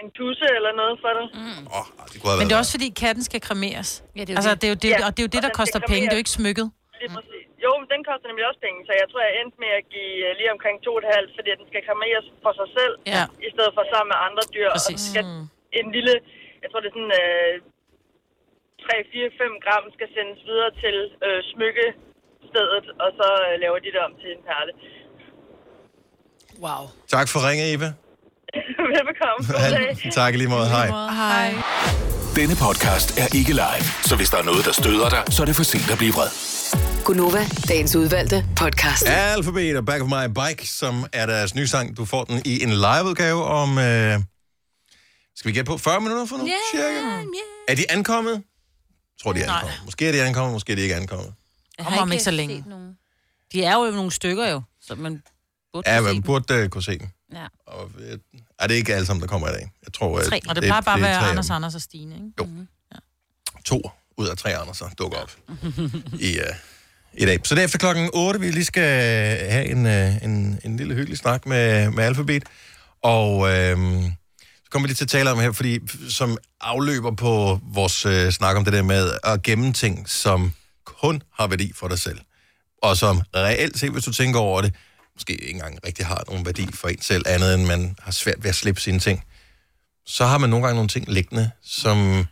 en 0.00 0.08
tusse 0.18 0.46
eller 0.58 0.72
noget 0.80 0.94
for 1.04 1.12
det. 1.18 1.26
Mm. 1.44 1.62
Oh, 1.78 1.86
det 2.10 2.16
kunne 2.20 2.30
have 2.32 2.40
Men 2.40 2.46
det 2.48 2.54
er 2.56 2.60
også 2.64 2.74
fordi, 2.76 2.88
katten 3.04 3.22
skal 3.28 3.40
kremeres. 3.48 3.90
Ja, 4.18 4.22
det 4.26 4.30
er 4.30 4.34
jo 4.34 4.38
altså, 4.40 4.52
det. 4.60 4.66
er 4.68 4.72
jo 4.74 4.78
det, 4.84 4.90
Ja, 4.94 4.98
og 5.08 5.10
det, 5.14 5.20
er 5.22 5.26
jo 5.28 5.32
det 5.34 5.40
og 5.42 5.46
der 5.48 5.52
koster 5.60 5.80
skal 5.80 5.90
penge. 5.92 6.04
Det 6.10 6.14
er 6.16 6.20
jo 6.22 6.24
kremeres. 6.24 6.32
ikke 6.32 6.38
smykket. 6.40 6.66
Præcis. 7.16 7.42
Jo, 7.64 7.70
men 7.80 7.86
den 7.94 8.00
koster 8.08 8.26
nemlig 8.30 8.44
også 8.50 8.60
penge, 8.66 8.78
så 8.88 8.92
jeg 9.02 9.06
tror, 9.10 9.20
jeg 9.28 9.34
endte 9.40 9.56
med 9.64 9.72
at 9.80 9.84
give 9.94 10.14
øh, 10.26 10.32
lige 10.40 10.50
omkring 10.56 10.76
2,5, 10.86 11.36
fordi 11.36 11.50
den 11.60 11.66
skal 11.70 11.80
kremeres 11.88 12.26
for 12.44 12.52
sig 12.60 12.68
selv, 12.78 12.94
Ja. 13.14 13.22
i 13.48 13.50
stedet 13.54 13.72
for 13.76 13.84
sammen 13.92 14.10
med 14.12 14.18
andre 14.28 14.44
dyr. 14.54 14.68
Og 14.74 14.78
Præcis. 14.78 14.90
den 14.94 14.98
skal 15.12 15.24
en 15.80 15.86
lille, 15.96 16.14
jeg 16.62 16.68
tror 16.70 16.80
det 16.82 16.88
er 16.92 16.96
sådan 16.98 17.14
øh, 17.22 17.52
3, 18.86 18.94
4, 19.12 19.30
5 19.42 19.64
gram, 19.64 19.84
skal 19.96 20.08
sendes 20.16 20.40
videre 20.50 20.70
til 20.82 20.96
øh, 21.26 21.38
smykkestedet, 21.52 22.86
og 23.04 23.10
så 23.18 23.28
øh, 23.46 23.52
laver 23.62 23.78
de 23.84 23.88
det 23.94 24.00
om 24.06 24.12
til 24.22 24.28
en 24.36 24.42
perle. 24.48 24.72
Wow. 26.64 26.82
Tak 27.14 27.26
for 27.32 27.38
ringe, 27.48 27.64
Eva. 27.74 27.90
Velbekomme. 28.94 29.40
God 29.54 29.70
dag. 29.76 30.12
tak 30.20 30.32
lige 30.40 30.50
måde. 30.56 30.68
Hej. 30.76 30.88
Hej. 31.22 31.50
Denne 32.40 32.54
podcast 32.66 33.08
er 33.22 33.28
ikke 33.38 33.52
live, 33.62 33.86
så 34.08 34.16
hvis 34.16 34.30
der 34.32 34.38
er 34.38 34.46
noget, 34.50 34.64
der 34.68 34.72
støder 34.72 35.08
dig, 35.14 35.22
så 35.34 35.38
er 35.42 35.46
det 35.46 35.56
for 35.56 35.66
sent 35.72 35.88
at 35.94 35.98
blive 36.02 36.12
vred. 36.18 36.30
Gunova, 37.04 37.42
dagens 37.68 37.96
udvalgte 37.96 38.38
podcast. 38.62 39.04
Alphabet 39.08 39.76
og 39.76 39.84
Back 39.86 40.02
of 40.02 40.08
My 40.16 40.26
Bike, 40.40 40.62
som 40.80 40.94
er 41.12 41.26
deres 41.26 41.54
nye 41.54 41.66
sang. 41.66 41.96
Du 41.96 42.04
får 42.04 42.24
den 42.24 42.42
i 42.44 42.62
en 42.62 42.72
liveudgave 42.86 43.44
om... 43.44 43.68
Øh, 43.78 44.14
skal 45.36 45.48
vi 45.48 45.52
gætte 45.56 45.68
på 45.72 45.78
40 45.78 46.00
minutter 46.00 46.26
for 46.26 46.36
nu? 46.36 46.44
Yeah, 46.46 46.64
cirka? 46.72 47.00
Er 47.68 47.74
de 47.74 47.84
ankommet? 47.90 48.42
Jeg 49.16 49.22
tror, 49.22 49.32
de 49.32 49.40
er 49.40 49.46
Nej. 49.46 49.54
ankommet. 49.56 49.84
Måske 49.84 50.08
er 50.08 50.12
de 50.12 50.22
ankommet, 50.22 50.52
måske 50.52 50.72
er 50.72 50.76
de 50.76 50.82
ikke 50.82 50.94
ankommet. 50.94 51.32
Jeg 51.78 51.86
Kommer 51.86 52.02
om 52.02 52.12
ikke 52.12 52.24
så 52.24 52.30
længe. 52.30 52.56
set 52.56 52.66
nogen. 52.66 52.98
De 53.52 53.64
er 53.64 53.74
jo 53.74 53.90
nogle 53.90 54.10
stykker 54.12 54.50
jo, 54.50 54.62
så 54.80 54.94
man 54.94 55.22
burde 55.72 55.90
Ja, 55.90 55.98
kunne 55.98 56.04
se 56.08 56.12
man 56.12 56.14
dem. 56.14 56.22
burde 56.22 56.62
uh, 56.62 56.68
kunne 56.68 56.82
se 56.82 56.98
dem. 56.98 57.08
Ja. 57.32 57.46
Og, 57.66 57.90
øh, 57.98 58.18
er 58.58 58.66
det 58.66 58.74
ikke 58.74 58.94
alle 58.94 59.06
sammen, 59.06 59.20
der 59.20 59.26
kommer 59.28 59.48
i 59.48 59.52
dag? 59.52 59.70
Jeg 59.84 59.92
tror, 59.92 60.18
at 60.18 60.26
Tre. 60.26 60.40
Og 60.48 60.54
det 60.54 60.64
plejer 60.64 60.80
bare 60.80 60.94
at 60.94 61.00
er 61.02 61.06
være 61.06 61.18
tre 61.18 61.26
af 61.26 61.30
Anders, 61.30 61.46
dem. 61.46 61.54
Anders 61.56 61.74
og 61.74 61.80
Stine, 61.80 62.14
ikke? 62.14 62.66
To 63.64 63.90
ud 64.16 64.28
af 64.28 64.36
tre 64.36 64.56
Anderser 64.58 64.88
dukker 64.98 65.18
op 65.18 65.30
i, 66.20 66.38
uh, 66.38 66.44
i 67.14 67.24
dag. 67.26 67.40
Så 67.44 67.54
det 67.54 67.60
er 67.60 67.64
efter 67.64 67.78
klokken 67.78 68.10
8, 68.14 68.40
vi 68.40 68.50
lige 68.50 68.64
skal 68.64 68.82
have 69.50 69.64
en, 69.66 69.86
uh, 69.86 70.24
en, 70.24 70.60
en 70.64 70.76
lille 70.76 70.94
hyggelig 70.94 71.18
snak 71.18 71.46
med, 71.46 71.90
med 71.90 72.04
Alphabet. 72.04 72.42
Og 73.02 73.36
uh, 73.36 73.46
så 73.46 74.12
kommer 74.74 74.86
vi 74.86 74.88
lige 74.88 74.96
til 74.96 75.04
at 75.04 75.08
tale 75.08 75.30
om 75.30 75.38
her, 75.38 75.52
fordi 75.52 75.80
som 76.08 76.38
afløber 76.60 77.14
på 77.14 77.60
vores 77.62 78.06
øh, 78.06 78.30
snak 78.30 78.56
om 78.56 78.64
det 78.64 78.72
der 78.72 78.82
med 78.82 79.12
at 79.24 79.42
gemme 79.42 79.72
ting, 79.72 80.08
som 80.08 80.52
kun 80.84 81.22
har 81.32 81.46
værdi 81.46 81.72
for 81.74 81.88
dig 81.88 81.98
selv. 81.98 82.18
Og 82.82 82.96
som 82.96 83.22
reelt 83.36 83.78
set, 83.78 83.90
hvis 83.90 84.04
du 84.04 84.12
tænker 84.12 84.40
over 84.40 84.62
det, 84.62 84.74
måske 85.14 85.32
ikke 85.32 85.50
engang 85.50 85.78
rigtig 85.86 86.06
har 86.06 86.24
nogen 86.28 86.46
værdi 86.46 86.72
for 86.72 86.88
en 86.88 87.02
selv, 87.02 87.24
andet 87.26 87.54
end 87.54 87.64
man 87.64 87.96
har 88.02 88.12
svært 88.12 88.42
ved 88.42 88.48
at 88.48 88.54
slippe 88.54 88.80
sine 88.80 88.98
ting. 88.98 89.24
Så 90.06 90.26
har 90.26 90.38
man 90.38 90.50
nogle 90.50 90.64
gange 90.64 90.74
nogle 90.76 90.88
ting 90.88 91.08
liggende, 91.08 91.50
som 91.64 92.26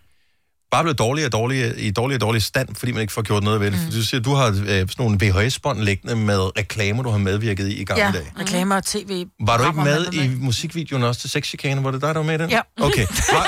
bare 0.72 0.82
blevet 0.84 0.98
dårligere 0.98 1.28
og 1.28 1.32
dårligere, 1.32 1.78
i 1.80 1.90
dårligere 1.90 2.16
og 2.16 2.20
dårligere 2.20 2.40
stand, 2.42 2.68
fordi 2.76 2.92
man 2.92 3.00
ikke 3.00 3.12
får 3.12 3.22
gjort 3.22 3.42
noget 3.42 3.60
ved 3.60 3.70
det. 3.70 3.78
Mm. 3.86 3.92
Du 3.92 4.02
siger, 4.04 4.20
du 4.20 4.34
har 4.34 4.46
øh, 4.46 4.54
sådan 4.54 4.86
nogle 4.98 5.18
VHS-bånd 5.22 5.80
liggende 5.80 6.16
med 6.16 6.58
reklamer, 6.58 7.02
du 7.02 7.10
har 7.10 7.18
medvirket 7.18 7.68
i 7.68 7.80
i 7.80 7.84
gamle 7.84 8.04
Ja, 8.04 8.12
dage. 8.12 8.32
reklamer 8.40 8.76
og 8.76 8.84
tv. 8.84 9.24
Var 9.46 9.56
du 9.56 9.64
ikke 9.66 9.80
med 9.80 10.04
man 10.12 10.14
i 10.14 10.28
musikvideoen 10.40 11.02
også 11.02 11.20
til 11.20 11.30
Sexchikane? 11.30 11.84
Var 11.84 11.90
det 11.90 12.00
dig, 12.00 12.08
der 12.08 12.20
var 12.20 12.26
med 12.26 12.34
i 12.34 12.38
den? 12.38 12.50
Ja. 12.50 12.60
Okay. 12.80 13.06
Har, 13.32 13.46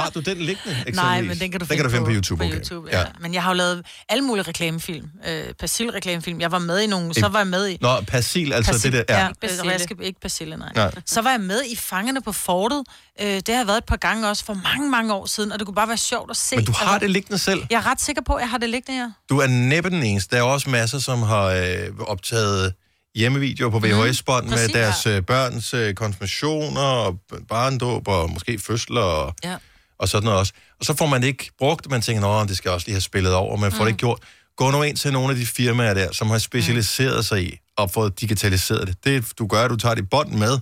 har 0.00 0.10
du 0.10 0.20
den 0.20 0.36
liggende, 0.36 0.70
eksempelvis? 0.70 0.96
Nej, 0.96 1.22
men 1.22 1.38
den 1.38 1.50
kan 1.50 1.60
du 1.60 1.66
finde, 1.66 1.68
den 1.68 1.76
kan 1.76 1.84
du 1.84 1.90
finde 1.90 2.04
på, 2.04 2.12
YouTube. 2.12 2.38
På 2.38 2.44
okay. 2.44 2.56
YouTube 2.56 2.88
ja. 2.92 2.98
Ja. 3.00 3.06
Men 3.20 3.34
jeg 3.34 3.42
har 3.42 3.50
jo 3.50 3.56
lavet 3.56 3.86
alle 4.08 4.24
mulige 4.24 4.42
reklamefilm. 4.48 5.10
Øh, 5.28 5.44
Persil-reklamefilm. 5.58 6.40
Jeg 6.40 6.52
var 6.52 6.58
med 6.58 6.80
i 6.80 6.86
nogle, 6.86 7.14
så 7.14 7.28
var 7.28 7.38
jeg 7.38 7.46
med 7.46 7.68
i... 7.68 7.78
Nå, 7.80 8.00
Persil, 8.00 8.52
altså 8.52 8.72
Persil, 8.72 8.92
det 8.92 9.08
der. 9.08 9.14
Ja. 9.18 9.24
Ja, 9.24 9.32
Persille. 9.40 9.72
jeg 9.72 9.80
skal 9.80 9.96
ikke 10.00 10.20
Persille, 10.20 10.56
nej. 10.56 10.72
Nej. 10.74 10.92
Så 11.06 11.22
var 11.22 11.30
jeg 11.30 11.40
med 11.40 11.62
i 11.68 11.76
Fangerne 11.76 12.22
på 12.22 12.32
Fortet. 12.32 12.84
Øh, 13.20 13.26
det 13.26 13.48
har 13.48 13.56
jeg 13.56 13.66
været 13.66 13.78
et 13.78 13.84
par 13.84 13.96
gange 13.96 14.28
også 14.28 14.44
for 14.44 14.54
mange, 14.54 14.90
mange 14.90 15.14
år 15.14 15.26
siden, 15.26 15.52
og 15.52 15.58
det 15.58 15.66
kunne 15.66 15.74
bare 15.74 15.88
være 15.88 15.96
sjovt 15.96 16.30
at 16.30 16.36
se. 16.36 16.56
Men 16.56 16.64
du 16.64 16.72
har 16.72 16.86
Altså, 16.86 16.98
det 16.98 17.10
liggende 17.10 17.38
selv. 17.38 17.62
Jeg 17.70 17.76
er 17.76 17.86
ret 17.86 18.00
sikker 18.00 18.22
på, 18.22 18.34
at 18.34 18.40
jeg 18.40 18.50
har 18.50 18.58
det 18.58 18.70
liggende 18.70 19.00
her. 19.00 19.10
Du 19.30 19.38
er 19.38 19.46
næppe 19.46 19.90
den 19.90 20.02
eneste. 20.02 20.36
Der 20.36 20.42
er 20.42 20.46
også 20.46 20.70
masser, 20.70 20.98
som 20.98 21.22
har 21.22 21.44
øh, 21.44 21.88
optaget 22.00 22.74
hjemmevideoer 23.14 23.70
på 23.70 23.78
VHS-bånd 23.78 24.44
med 24.44 24.52
præcis, 24.52 24.72
deres 24.72 25.06
øh, 25.06 25.22
børns 25.22 25.74
øh, 25.74 25.94
konfirmationer 25.94 26.80
og 26.80 27.18
barndåb 27.48 28.08
og 28.08 28.30
måske 28.30 28.58
fødsler 28.58 29.00
og, 29.00 29.34
Ja. 29.44 29.56
Og 30.00 30.08
sådan 30.08 30.24
noget 30.24 30.38
også. 30.38 30.52
Og 30.78 30.84
så 30.84 30.94
får 30.96 31.06
man 31.06 31.20
det 31.20 31.28
ikke 31.28 31.50
brugt, 31.58 31.90
man 31.90 32.00
tænker, 32.00 32.26
at 32.26 32.48
det 32.48 32.56
skal 32.56 32.70
også 32.70 32.86
lige 32.86 32.94
have 32.94 33.00
spillet 33.00 33.34
over, 33.34 33.56
men 33.56 33.60
man 33.60 33.72
får 33.72 33.84
det 33.84 33.88
ikke 33.88 33.98
gjort. 33.98 34.18
Gå 34.56 34.70
nu 34.70 34.82
ind 34.82 34.96
til 34.96 35.12
nogle 35.12 35.30
af 35.30 35.36
de 35.36 35.46
firmaer 35.46 35.94
der, 35.94 36.12
som 36.12 36.30
har 36.30 36.38
specialiseret 36.38 37.26
sig 37.26 37.42
i 37.42 37.58
at 37.78 37.90
få 37.90 38.08
digitaliseret 38.08 38.88
det. 38.88 39.04
Det 39.04 39.38
du 39.38 39.46
gør, 39.46 39.68
du 39.68 39.76
tager 39.76 39.94
dit 39.94 40.10
bånd 40.10 40.32
med, 40.32 40.58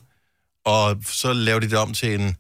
og 0.65 0.97
så 1.07 1.33
laver 1.33 1.61
de 1.61 1.71
det 1.71 1.79
om 1.79 1.93
til 1.93 2.21
en 2.21 2.37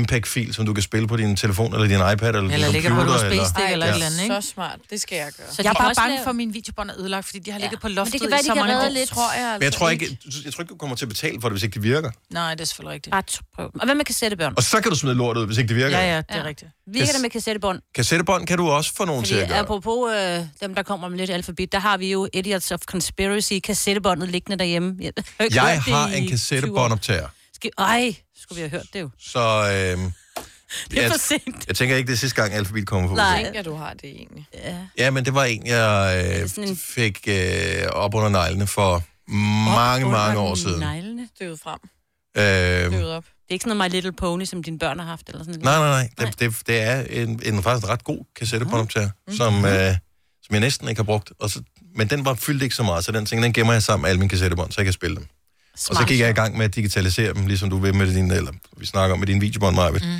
MPEG-fil, 0.00 0.54
som 0.54 0.66
du 0.66 0.72
kan 0.74 0.82
spille 0.82 1.08
på 1.08 1.16
din 1.16 1.36
telefon, 1.36 1.74
eller 1.74 1.86
din 1.86 1.96
iPad, 1.96 2.28
eller, 2.28 2.40
Eller 2.40 2.66
din 2.66 2.72
ligger 2.72 2.90
på 2.90 2.96
computer. 2.96 3.18
et 3.20 3.32
USB-stik 3.40 3.64
Ej, 3.64 3.72
eller 3.72 3.86
er 3.86 3.92
eller 3.92 4.06
andet, 4.06 4.22
ikke? 4.22 4.34
Så 4.42 4.48
smart. 4.48 4.78
Det 4.90 5.00
skal 5.00 5.16
jeg 5.16 5.32
gøre. 5.38 5.46
Så 5.50 5.62
Jeg 5.62 5.68
er 5.68 5.72
de 5.72 5.78
bare 5.78 5.94
bange 5.96 6.14
lave- 6.14 6.24
for, 6.24 6.30
at 6.30 6.36
mine 6.36 6.52
videobånd 6.52 6.90
er 6.90 6.94
ødelagt, 6.98 7.26
fordi 7.26 7.38
de 7.38 7.50
har 7.50 7.58
ligget 7.58 7.80
på 7.80 7.88
Men 7.88 7.94
loftet 7.94 8.12
det 8.12 8.20
kan 8.20 8.30
være, 8.30 8.40
i 8.40 8.42
de 8.42 8.46
så 8.46 8.54
kan 8.54 8.66
mange 8.66 8.80
år. 8.84 8.88
lidt. 8.88 9.08
tror 9.10 9.32
jeg 9.32 9.42
altså 9.44 9.58
Men 9.58 9.64
jeg 9.64 9.72
tror 9.72 9.90
ikke, 9.90 10.18
jeg 10.44 10.52
tror 10.52 10.62
ikke, 10.62 10.70
du 10.70 10.76
kommer 10.76 10.96
til 10.96 11.04
at 11.04 11.08
betale 11.08 11.40
for 11.40 11.48
det, 11.48 11.54
hvis 11.54 11.62
ikke 11.62 11.74
det 11.74 11.82
virker. 11.82 12.10
Nej, 12.30 12.54
det 12.54 12.60
er 12.60 12.64
selvfølgelig 12.64 12.94
rigtigt. 12.94 13.10
Bare 13.12 13.22
prøv. 13.56 13.70
Og 13.80 13.84
hvad 13.84 13.94
med 13.94 14.04
kassettebørn? 14.04 14.52
Og 14.56 14.62
så 14.62 14.80
kan 14.80 14.90
du 14.90 14.96
smide 14.98 15.14
lort 15.14 15.36
ud, 15.36 15.46
hvis 15.46 15.58
ikke 15.58 15.68
det 15.68 15.76
virker. 15.76 15.98
Ja, 15.98 16.06
ja, 16.14 16.16
det 16.16 16.24
er 16.28 16.36
Ja. 16.38 16.44
rigtigt. 16.44 16.70
Virker 16.92 17.12
det 17.12 17.20
med 17.22 17.30
kassettebånd? 17.30 17.78
Kassettebånd 17.94 18.46
kan 18.46 18.58
du 18.58 18.68
også 18.70 18.92
få 18.96 19.04
nogen 19.04 19.24
til 19.24 19.34
Fordi 19.34 19.42
at 19.42 19.48
gøre. 19.48 19.58
apropos 19.58 20.12
øh, 20.14 20.40
dem, 20.62 20.74
der 20.74 20.82
kommer 20.82 21.08
med 21.08 21.18
lidt 21.18 21.30
alfabet, 21.30 21.72
der 21.72 21.78
har 21.78 21.96
vi 21.96 22.12
jo 22.12 22.28
Idiots 22.34 22.70
of 22.72 22.80
Conspiracy, 22.86 23.52
kassettebåndet 23.64 24.28
liggende 24.28 24.58
derhjemme. 24.58 24.96
Jeg, 25.00 25.12
har 25.82 26.06
en 26.06 26.12
20 26.12 26.24
år. 26.24 26.28
kassettebåndoptager, 26.30 27.28
Skal, 27.56 27.70
ej, 27.78 28.16
skulle 28.36 28.56
vi 28.56 28.60
have 28.68 28.70
hørt 28.70 28.86
det 28.92 29.00
jo. 29.00 29.10
så 29.18 29.38
øh, 29.40 29.72
Det 30.90 30.98
er 30.98 31.02
jeg, 31.02 31.10
for 31.10 31.18
sent. 31.18 31.66
jeg 31.68 31.76
tænker 31.76 31.96
ikke, 31.96 32.06
det 32.06 32.12
er 32.12 32.16
sidste 32.18 32.42
gang, 32.42 32.54
Alphabet 32.54 32.86
kommer 32.86 33.08
på. 33.08 33.14
Nej. 33.14 33.42
tænker, 33.44 33.62
du 33.62 33.74
har 33.74 33.92
det 33.92 34.04
egentlig. 34.04 34.46
Ja. 34.54 34.76
Ja, 34.98 35.10
men 35.10 35.24
det 35.24 35.34
var 35.34 35.44
en, 35.44 35.66
jeg 35.66 36.24
øh, 36.58 36.64
en- 36.68 36.76
fik 36.76 37.28
øh, 37.28 37.86
op 37.92 38.14
under 38.14 38.28
neglene 38.28 38.66
for 38.66 39.02
mange, 39.74 40.08
mange 40.10 40.38
år 40.40 40.54
siden. 40.54 40.80
Neglene. 40.80 41.28
Støvet 41.36 41.60
frem. 41.60 41.78
Øh, 42.36 42.92
Støvet 42.92 43.12
op. 43.12 43.24
Det 43.24 43.30
er 43.50 43.54
ikke 43.54 43.62
sådan 43.62 43.76
noget 43.76 43.90
My 43.90 43.94
Little 43.94 44.12
Pony, 44.12 44.44
som 44.44 44.62
dine 44.62 44.78
børn 44.78 44.98
har 44.98 45.06
haft, 45.06 45.28
eller 45.28 45.44
sådan 45.44 45.60
nej, 45.60 45.78
nej, 45.78 46.08
nej. 46.18 46.26
Det, 46.26 46.40
det, 46.40 46.56
det 46.66 46.80
er 46.80 47.00
en, 47.00 47.40
en 47.44 47.62
faktisk 47.62 47.88
ret 47.88 48.04
god 48.04 48.24
kassettebåndoptager, 48.36 49.10
som, 49.36 49.64
øh, 49.64 49.94
som 50.42 50.52
jeg 50.52 50.60
næsten 50.60 50.88
ikke 50.88 50.98
har 50.98 51.04
brugt. 51.04 51.32
Og 51.38 51.50
så, 51.50 51.62
men 51.94 52.10
den 52.10 52.24
var 52.24 52.34
fyldt 52.34 52.62
ikke 52.62 52.74
så 52.74 52.82
meget, 52.82 53.04
så 53.04 53.12
den 53.12 53.26
ting, 53.26 53.42
den 53.42 53.52
gemmer 53.52 53.72
jeg 53.72 53.82
sammen 53.82 54.02
med 54.02 54.10
alle 54.10 54.18
mine 54.18 54.28
kassettebånd, 54.28 54.72
så 54.72 54.80
jeg 54.80 54.84
kan 54.86 54.92
spille 54.92 55.16
dem. 55.16 55.26
Og 55.90 55.96
så 55.96 56.04
gik 56.08 56.20
jeg 56.20 56.30
i 56.30 56.32
gang 56.32 56.56
med 56.56 56.64
at 56.64 56.74
digitalisere 56.74 57.34
dem, 57.34 57.46
ligesom 57.46 57.70
du 57.70 57.78
vil 57.78 57.94
med 57.94 58.14
din, 58.14 58.30
eller 58.30 58.52
vi 58.76 58.86
snakker 58.86 59.12
om 59.14 59.18
med 59.18 59.26
din 59.26 59.40
videobånd, 59.40 59.76
Marvitt. 59.76 60.06
Mm. 60.06 60.16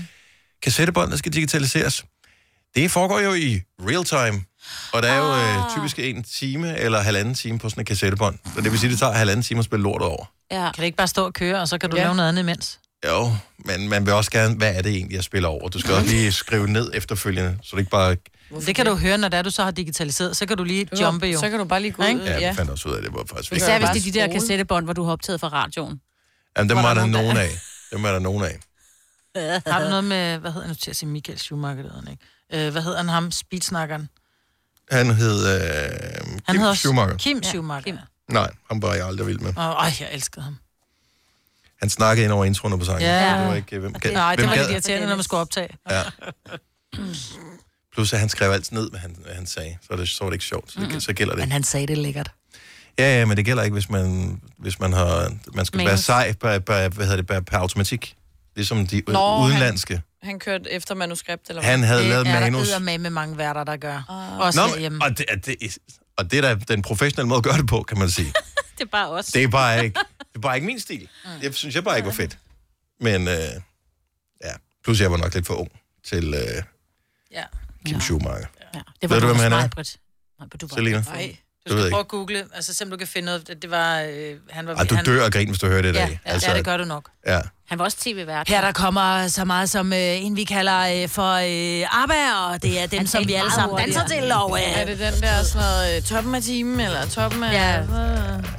Kassettebånd, 0.62 1.10
der 1.10 1.16
skal 1.16 1.32
digitaliseres. 1.32 2.04
Det 2.74 2.90
foregår 2.90 3.20
jo 3.20 3.34
i 3.34 3.60
real 3.80 4.04
time. 4.04 4.44
Og 4.92 5.02
der 5.02 5.08
er 5.08 5.16
jo 5.16 5.60
øh, 5.60 5.76
typisk 5.76 5.98
en 5.98 6.22
time 6.22 6.78
eller 6.78 7.00
halvanden 7.00 7.34
time 7.34 7.58
på 7.58 7.68
sådan 7.68 7.80
en 7.80 7.84
kassettebånd. 7.84 8.38
Så 8.54 8.60
det 8.60 8.70
vil 8.70 8.80
sige, 8.80 8.88
at 8.88 8.90
det 8.90 8.98
tager 8.98 9.12
halvanden 9.12 9.42
time 9.42 9.58
at 9.58 9.64
spille 9.64 9.82
lortet 9.82 10.08
over. 10.08 10.24
Ja. 10.50 10.56
Kan 10.72 10.72
det 10.76 10.84
ikke 10.84 10.96
bare 10.96 11.08
stå 11.08 11.24
og 11.24 11.32
køre, 11.34 11.60
og 11.60 11.68
så 11.68 11.78
kan 11.78 11.90
du 11.90 11.96
Ja. 11.96 12.02
lave 12.02 12.14
noget 12.14 12.28
andet 12.28 12.42
imens? 12.42 12.78
Jo, 13.06 13.32
men 13.58 13.88
man 13.88 14.06
vil 14.06 14.14
også 14.14 14.30
gerne, 14.30 14.54
hvad 14.56 14.74
er 14.74 14.82
det 14.82 14.92
egentlig, 14.92 15.16
jeg 15.16 15.24
spiller 15.24 15.48
over? 15.48 15.68
Du 15.68 15.78
skal 15.80 15.94
også 15.94 16.06
lige 16.06 16.32
skrive 16.32 16.68
ned 16.68 16.90
efterfølgende, 16.94 17.58
så 17.62 17.76
det 17.76 17.78
ikke 17.80 17.90
bare... 17.90 18.16
Det 18.66 18.74
kan 18.74 18.86
du 18.86 18.94
høre, 18.94 19.18
når 19.18 19.28
det 19.28 19.38
er, 19.38 19.42
du 19.42 19.50
så 19.50 19.64
har 19.64 19.70
digitaliseret. 19.70 20.36
Så 20.36 20.46
kan 20.46 20.56
du 20.56 20.64
lige 20.64 20.88
jumpe 21.00 21.26
jo. 21.26 21.38
Så 21.40 21.50
kan 21.50 21.58
du 21.58 21.64
bare 21.64 21.80
lige 21.82 21.92
gå 21.92 22.02
ud. 22.02 22.06
Ja, 22.08 22.14
Ja. 22.32 22.40
jeg 22.40 22.56
fandt 22.56 22.70
også 22.70 22.88
ud 22.88 22.94
af, 22.94 23.02
det 23.02 23.12
var 23.12 23.18
faktisk 23.28 23.50
vigtigt. 23.52 23.62
Især 23.68 23.78
hvis 23.78 24.02
det 24.04 24.08
er 24.08 24.12
de 24.12 24.18
der 24.26 24.32
kassettebånd, 24.32 24.84
hvor 24.84 24.92
du 24.92 25.04
har 25.04 25.12
optaget 25.12 25.40
fra 25.40 25.48
radioen. 25.48 26.00
Jamen, 26.56 26.68
dem 26.70 26.76
var 26.76 26.82
der 26.82 26.94
der 26.94 27.00
er 27.02 27.06
nogen, 27.06 27.36
af. 27.36 27.50
Dem 27.92 28.04
er 28.04 28.12
der 28.12 28.18
nogen 28.18 28.44
af. 28.44 28.58
Har 29.72 29.82
du 29.82 29.88
noget 29.88 30.04
med, 30.04 30.38
hvad 30.38 30.50
hedder 30.50 30.66
han 30.66 30.70
nu 30.70 30.74
til 30.74 30.90
at 30.90 30.96
sige, 30.96 31.08
Michael 31.08 31.38
Schumacher, 31.38 31.82
det 31.82 31.92
han 32.04 32.08
ikke. 32.10 32.66
Øh, 32.66 32.72
hvad 32.72 32.82
hedder 32.82 32.96
han 32.98 33.08
ham, 33.08 33.30
speedsnakkeren? 33.30 34.08
Han 34.90 35.10
hed 35.14 35.46
øh, 35.46 35.60
Han 35.60 36.40
Kim 36.48 36.56
hedder 36.56 36.68
også 36.68 36.80
Schumacher. 36.80 37.16
Kim 37.16 37.36
Ja, 37.42 37.48
Schumacher. 37.48 37.82
Kim. 37.82 37.96
Kim. 37.96 38.34
Nej, 38.34 38.50
han 38.70 38.82
var 38.82 38.94
jeg 38.94 39.06
aldrig 39.06 39.26
vild 39.26 39.38
med. 39.38 39.52
Og, 39.56 39.64
ej, 39.72 39.92
jeg 40.00 40.08
elskede 40.12 40.44
ham. 40.44 40.56
Han 41.80 41.90
snakkede 41.90 42.24
ind 42.24 42.32
over 42.32 42.44
introen 42.44 42.78
på 42.78 42.84
sangen. 42.84 43.02
Ja. 43.02 43.38
Det 43.38 43.48
var 43.48 43.54
ikke, 43.54 43.78
hvem, 43.78 43.94
Okay. 43.94 44.12
Nej, 44.12 44.36
det 44.36 44.40
hvem 44.44 44.48
var 44.50 44.54
gad? 44.56 44.62
lidt 44.64 44.72
irriterende, 44.72 45.06
når 45.08 45.14
man 45.16 45.24
skulle 45.24 45.40
optage. 45.40 45.68
Ja. 45.90 46.02
Plus, 47.94 48.12
at 48.12 48.20
han 48.20 48.28
skrev 48.28 48.50
altid 48.50 48.76
ned, 48.76 48.90
hvad 48.90 49.00
han, 49.00 49.16
hvad 49.24 49.34
han 49.34 49.46
sagde. 49.46 49.76
Så, 49.82 49.92
er 49.92 49.96
det, 49.96 50.08
så 50.08 50.24
var 50.24 50.30
det 50.30 50.34
ikke 50.34 50.44
sjovt. 50.44 50.72
Så, 50.72 50.80
det, 50.80 51.02
så 51.02 51.12
gælder 51.12 51.34
det. 51.34 51.40
Men 51.42 51.52
han 51.52 51.62
sagde 51.64 51.86
det 51.86 51.98
lækkert. 51.98 52.30
Ja, 52.98 53.18
ja, 53.18 53.24
men 53.24 53.36
det 53.36 53.44
gælder 53.44 53.62
ikke, 53.62 53.72
hvis 53.74 53.90
man, 53.90 54.40
hvis 54.58 54.80
man 54.80 54.92
har... 54.92 55.32
Man 55.54 55.64
skal 55.66 55.78
være 55.78 55.86
Manus. 55.86 56.00
sej 56.00 56.32
per, 56.32 56.58
per, 56.58 56.88
hvad 56.88 57.04
hedder 57.06 57.16
det, 57.16 57.26
per, 57.26 57.40
per 57.40 57.58
automatik. 57.58 58.14
ligesom 58.56 58.86
de 58.86 59.02
Nå, 59.08 59.38
udenlandske. 59.44 60.02
Han 60.22 60.38
kørte 60.38 60.70
efter 60.72 60.94
manuskript, 60.94 61.48
eller 61.48 61.62
Han 61.62 61.82
havde 61.82 62.08
lavet 62.08 62.26
det 62.26 62.34
er 62.34 62.40
manus. 62.40 62.68
der 62.68 62.78
med 62.78 62.98
med 62.98 63.10
mange 63.10 63.38
værter, 63.38 63.64
der 63.64 63.76
gør. 63.76 64.02
Ah. 64.10 64.38
Også 64.46 64.60
Nå, 64.60 64.88
men, 64.90 65.02
og, 65.02 65.18
det, 65.18 65.26
er- 65.28 65.36
det, 65.36 65.56
er- 65.62 65.76
og 66.16 66.30
det 66.30 66.44
er 66.44 66.54
da 66.54 66.54
den 66.74 66.82
professionelle 66.82 67.28
måde 67.28 67.38
at 67.38 67.44
gøre 67.44 67.56
det 67.58 67.66
på, 67.68 67.82
kan 67.82 67.98
man 67.98 68.10
sige. 68.10 68.32
Det 68.78 68.84
er 68.84 68.88
bare 68.92 69.08
os. 69.10 69.26
Det 69.26 69.42
er 69.44 69.48
bare 69.48 69.84
ikke, 69.84 70.00
det 70.36 70.40
er 70.44 70.48
bare 70.48 70.56
ikke 70.56 70.66
min 70.66 70.80
stil. 70.80 71.08
Det 71.42 71.54
synes 71.54 71.74
jeg 71.74 71.84
bare 71.84 71.96
ikke 71.96 72.06
var 72.06 72.12
fedt. 72.14 72.38
Men 73.00 73.28
øh, 73.28 73.34
ja, 74.44 74.52
plus 74.84 75.00
jeg 75.00 75.10
var 75.10 75.16
nok 75.16 75.34
lidt 75.34 75.46
for 75.46 75.54
ung 75.54 75.70
til 76.04 76.34
øh, 76.34 76.62
Ja. 77.32 77.44
Kim 77.86 78.00
Schumacher. 78.00 78.46
Ja. 78.74 78.80
Det 79.02 79.10
Ved 79.10 79.20
du, 79.20 79.26
hvem 79.26 79.36
han 79.36 79.52
er? 79.52 79.56
Nej, 79.58 80.48
du 80.60 80.66
var 80.66 80.74
Selina? 80.76 81.00
Nej. 81.06 81.36
Du 81.66 81.70
skal 81.72 81.82
jeg 81.82 81.90
prøve 81.90 82.00
at 82.00 82.08
google, 82.08 82.46
altså 82.54 82.74
simpelthen 82.74 82.90
du 82.90 82.96
kan 82.96 83.06
finde 83.06 83.26
noget. 83.26 83.48
Det, 83.48 83.62
det 83.62 83.70
var, 83.70 84.00
øh, 84.00 84.36
han 84.50 84.66
var... 84.66 84.74
Ej, 84.74 84.84
du 84.84 84.94
han, 84.94 85.04
dør 85.04 85.24
af 85.24 85.32
grin, 85.32 85.48
hvis 85.48 85.58
du 85.58 85.66
hører 85.66 85.82
det 85.82 85.94
i 85.94 85.98
Ja, 85.98 86.06
dag. 86.06 86.20
ja, 86.26 86.38
ja, 86.48 86.56
det 86.56 86.64
gør 86.64 86.76
du 86.76 86.84
nok. 86.84 87.10
Ja. 87.26 87.40
Han 87.68 87.78
var 87.78 87.84
også 87.84 87.96
tv-vært. 88.00 88.48
Her 88.48 88.60
der 88.60 88.72
kommer 88.72 89.28
så 89.28 89.44
meget 89.44 89.70
som 89.70 89.92
øh, 89.92 89.98
en, 89.98 90.36
vi 90.36 90.44
kalder 90.44 91.02
øh, 91.02 91.08
for 91.08 91.32
øh, 91.32 92.02
ABBA, 92.02 92.34
og 92.34 92.62
det 92.62 92.80
er 92.80 92.86
dem, 92.86 92.98
Han 92.98 93.06
som 93.06 93.28
vi 93.28 93.32
alle 93.34 93.52
sammen 93.52 93.78
danser 93.78 94.06
til. 94.06 94.32
Og, 94.32 94.58
øh, 94.58 94.78
Er 94.80 94.84
det 94.84 94.98
den 94.98 95.22
der 95.22 95.42
sådan 95.42 95.66
noget, 95.66 95.96
øh, 95.96 96.02
toppen 96.02 96.34
af 96.34 96.42
timen, 96.42 96.80
eller 96.80 97.06
toppen 97.06 97.42
af... 97.44 97.52
Ja. 97.52 98.55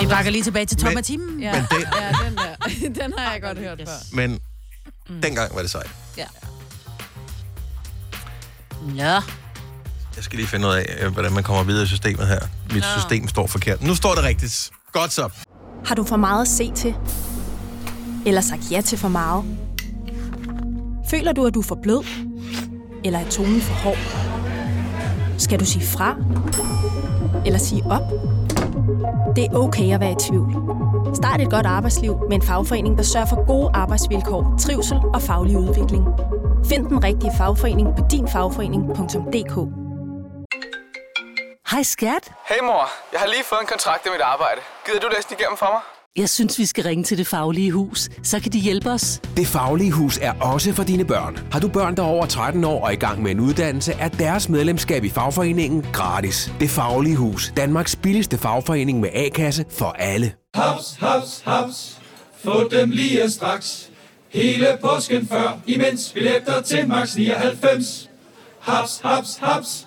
Vi 0.00 0.06
bakker 0.06 0.30
lige 0.30 0.42
tilbage 0.44 0.66
til 0.66 0.76
Tom 0.78 0.88
Men- 0.88 0.98
og 0.98 1.04
timen. 1.04 1.40
Ja, 1.40 1.52
Men 1.52 1.62
det- 1.70 1.88
ja, 2.00 2.28
den 2.28 2.36
der. 2.36 2.54
Den 3.04 3.12
har 3.18 3.32
jeg 3.32 3.42
godt 3.42 3.58
hørt 3.58 3.78
før. 3.86 4.16
Men 4.16 4.38
dengang 5.22 5.54
var 5.54 5.60
det 5.62 5.70
sejt. 5.70 5.90
Ja. 6.18 6.24
Ja. 8.96 9.12
Jeg 10.16 10.24
skal 10.24 10.36
lige 10.36 10.48
finde 10.48 10.66
ud 10.68 10.72
af, 10.72 10.96
øh, 11.00 11.12
hvordan 11.12 11.32
man 11.32 11.42
kommer 11.42 11.62
videre 11.62 11.84
i 11.84 11.86
systemet 11.86 12.26
her. 12.28 12.40
Mit 12.72 12.82
Nå. 12.82 13.00
system 13.00 13.28
står 13.28 13.46
forkert. 13.46 13.82
Nu 13.82 13.94
står 13.94 14.14
det 14.14 14.24
rigtigt. 14.24 14.70
Godt 14.92 15.12
så. 15.12 15.28
Har 15.86 15.94
du 15.94 16.04
for 16.04 16.16
meget 16.16 16.42
at 16.42 16.48
se 16.48 16.72
til? 16.74 16.94
Eller 18.26 18.40
sagt 18.40 18.70
ja 18.70 18.80
til 18.80 18.98
for 18.98 19.08
meget? 19.08 19.44
Føler 21.10 21.32
du, 21.32 21.46
at 21.46 21.54
du 21.54 21.60
er 21.60 21.64
for 21.64 21.78
blød? 21.82 22.04
Eller 23.04 23.18
er 23.18 23.30
tonen 23.30 23.60
for 23.60 23.74
hård? 23.74 23.98
Skal 25.38 25.60
du 25.60 25.64
sige 25.64 25.86
fra? 25.86 26.16
Eller 27.46 27.58
sige 27.58 27.82
op? 27.84 28.02
Det 29.36 29.44
er 29.44 29.54
okay 29.54 29.94
at 29.94 30.00
være 30.00 30.12
i 30.12 30.20
tvivl. 30.26 30.50
Start 31.14 31.40
et 31.40 31.50
godt 31.50 31.66
arbejdsliv 31.66 32.12
med 32.28 32.36
en 32.36 32.42
fagforening, 32.42 32.96
der 32.98 33.02
sørger 33.02 33.26
for 33.26 33.46
gode 33.46 33.70
arbejdsvilkår, 33.74 34.54
trivsel 34.60 34.98
og 35.14 35.22
faglig 35.22 35.56
udvikling. 35.58 36.04
Find 36.70 36.86
den 36.86 37.04
rigtige 37.04 37.32
fagforening 37.38 37.88
på 37.96 38.02
dinfagforening.dk 38.10 39.54
Hej 41.70 41.82
skat. 41.82 42.32
Hey 42.48 42.60
mor, 42.62 42.84
jeg 43.12 43.20
har 43.20 43.28
lige 43.34 43.44
fået 43.44 43.60
en 43.60 43.66
kontrakt 43.66 44.06
i 44.06 44.10
mit 44.10 44.20
arbejde. 44.20 44.60
Gider 44.86 45.00
du 45.00 45.08
læse 45.14 45.28
den 45.28 45.36
igennem 45.38 45.56
for 45.56 45.70
mig? 45.74 45.99
Jeg 46.20 46.28
synes, 46.28 46.58
vi 46.58 46.66
skal 46.66 46.84
ringe 46.84 47.04
til 47.04 47.18
Det 47.18 47.26
Faglige 47.26 47.72
Hus. 47.72 48.08
Så 48.22 48.40
kan 48.40 48.52
de 48.52 48.58
hjælpe 48.58 48.90
os. 48.90 49.20
Det 49.36 49.46
Faglige 49.46 49.92
Hus 49.92 50.18
er 50.22 50.32
også 50.32 50.72
for 50.72 50.82
dine 50.82 51.04
børn. 51.04 51.38
Har 51.52 51.60
du 51.60 51.68
børn, 51.68 51.96
der 51.96 52.02
er 52.02 52.06
over 52.06 52.26
13 52.26 52.64
år 52.64 52.84
og 52.84 52.92
i 52.92 52.96
gang 52.96 53.22
med 53.22 53.30
en 53.30 53.40
uddannelse, 53.40 53.92
er 53.92 54.08
deres 54.08 54.48
medlemskab 54.48 55.04
i 55.04 55.08
fagforeningen 55.08 55.86
gratis. 55.92 56.52
Det 56.60 56.70
Faglige 56.70 57.16
Hus. 57.16 57.52
Danmarks 57.56 57.96
billigste 57.96 58.38
fagforening 58.38 59.00
med 59.00 59.08
A-kasse 59.14 59.64
for 59.70 59.86
alle. 59.98 60.32
Haps, 60.54 60.96
haps, 61.00 61.42
haps. 61.44 61.98
Få 62.44 62.68
dem 62.68 62.90
lige 62.90 63.30
straks. 63.30 63.90
Hele 64.28 64.66
påsken 64.80 65.26
før, 65.26 65.58
imens 65.66 66.12
billetter 66.14 66.60
til 66.60 66.88
max 66.88 67.16
99. 67.16 68.10
Haps, 68.60 69.00
haps, 69.04 69.36
haps. 69.42 69.86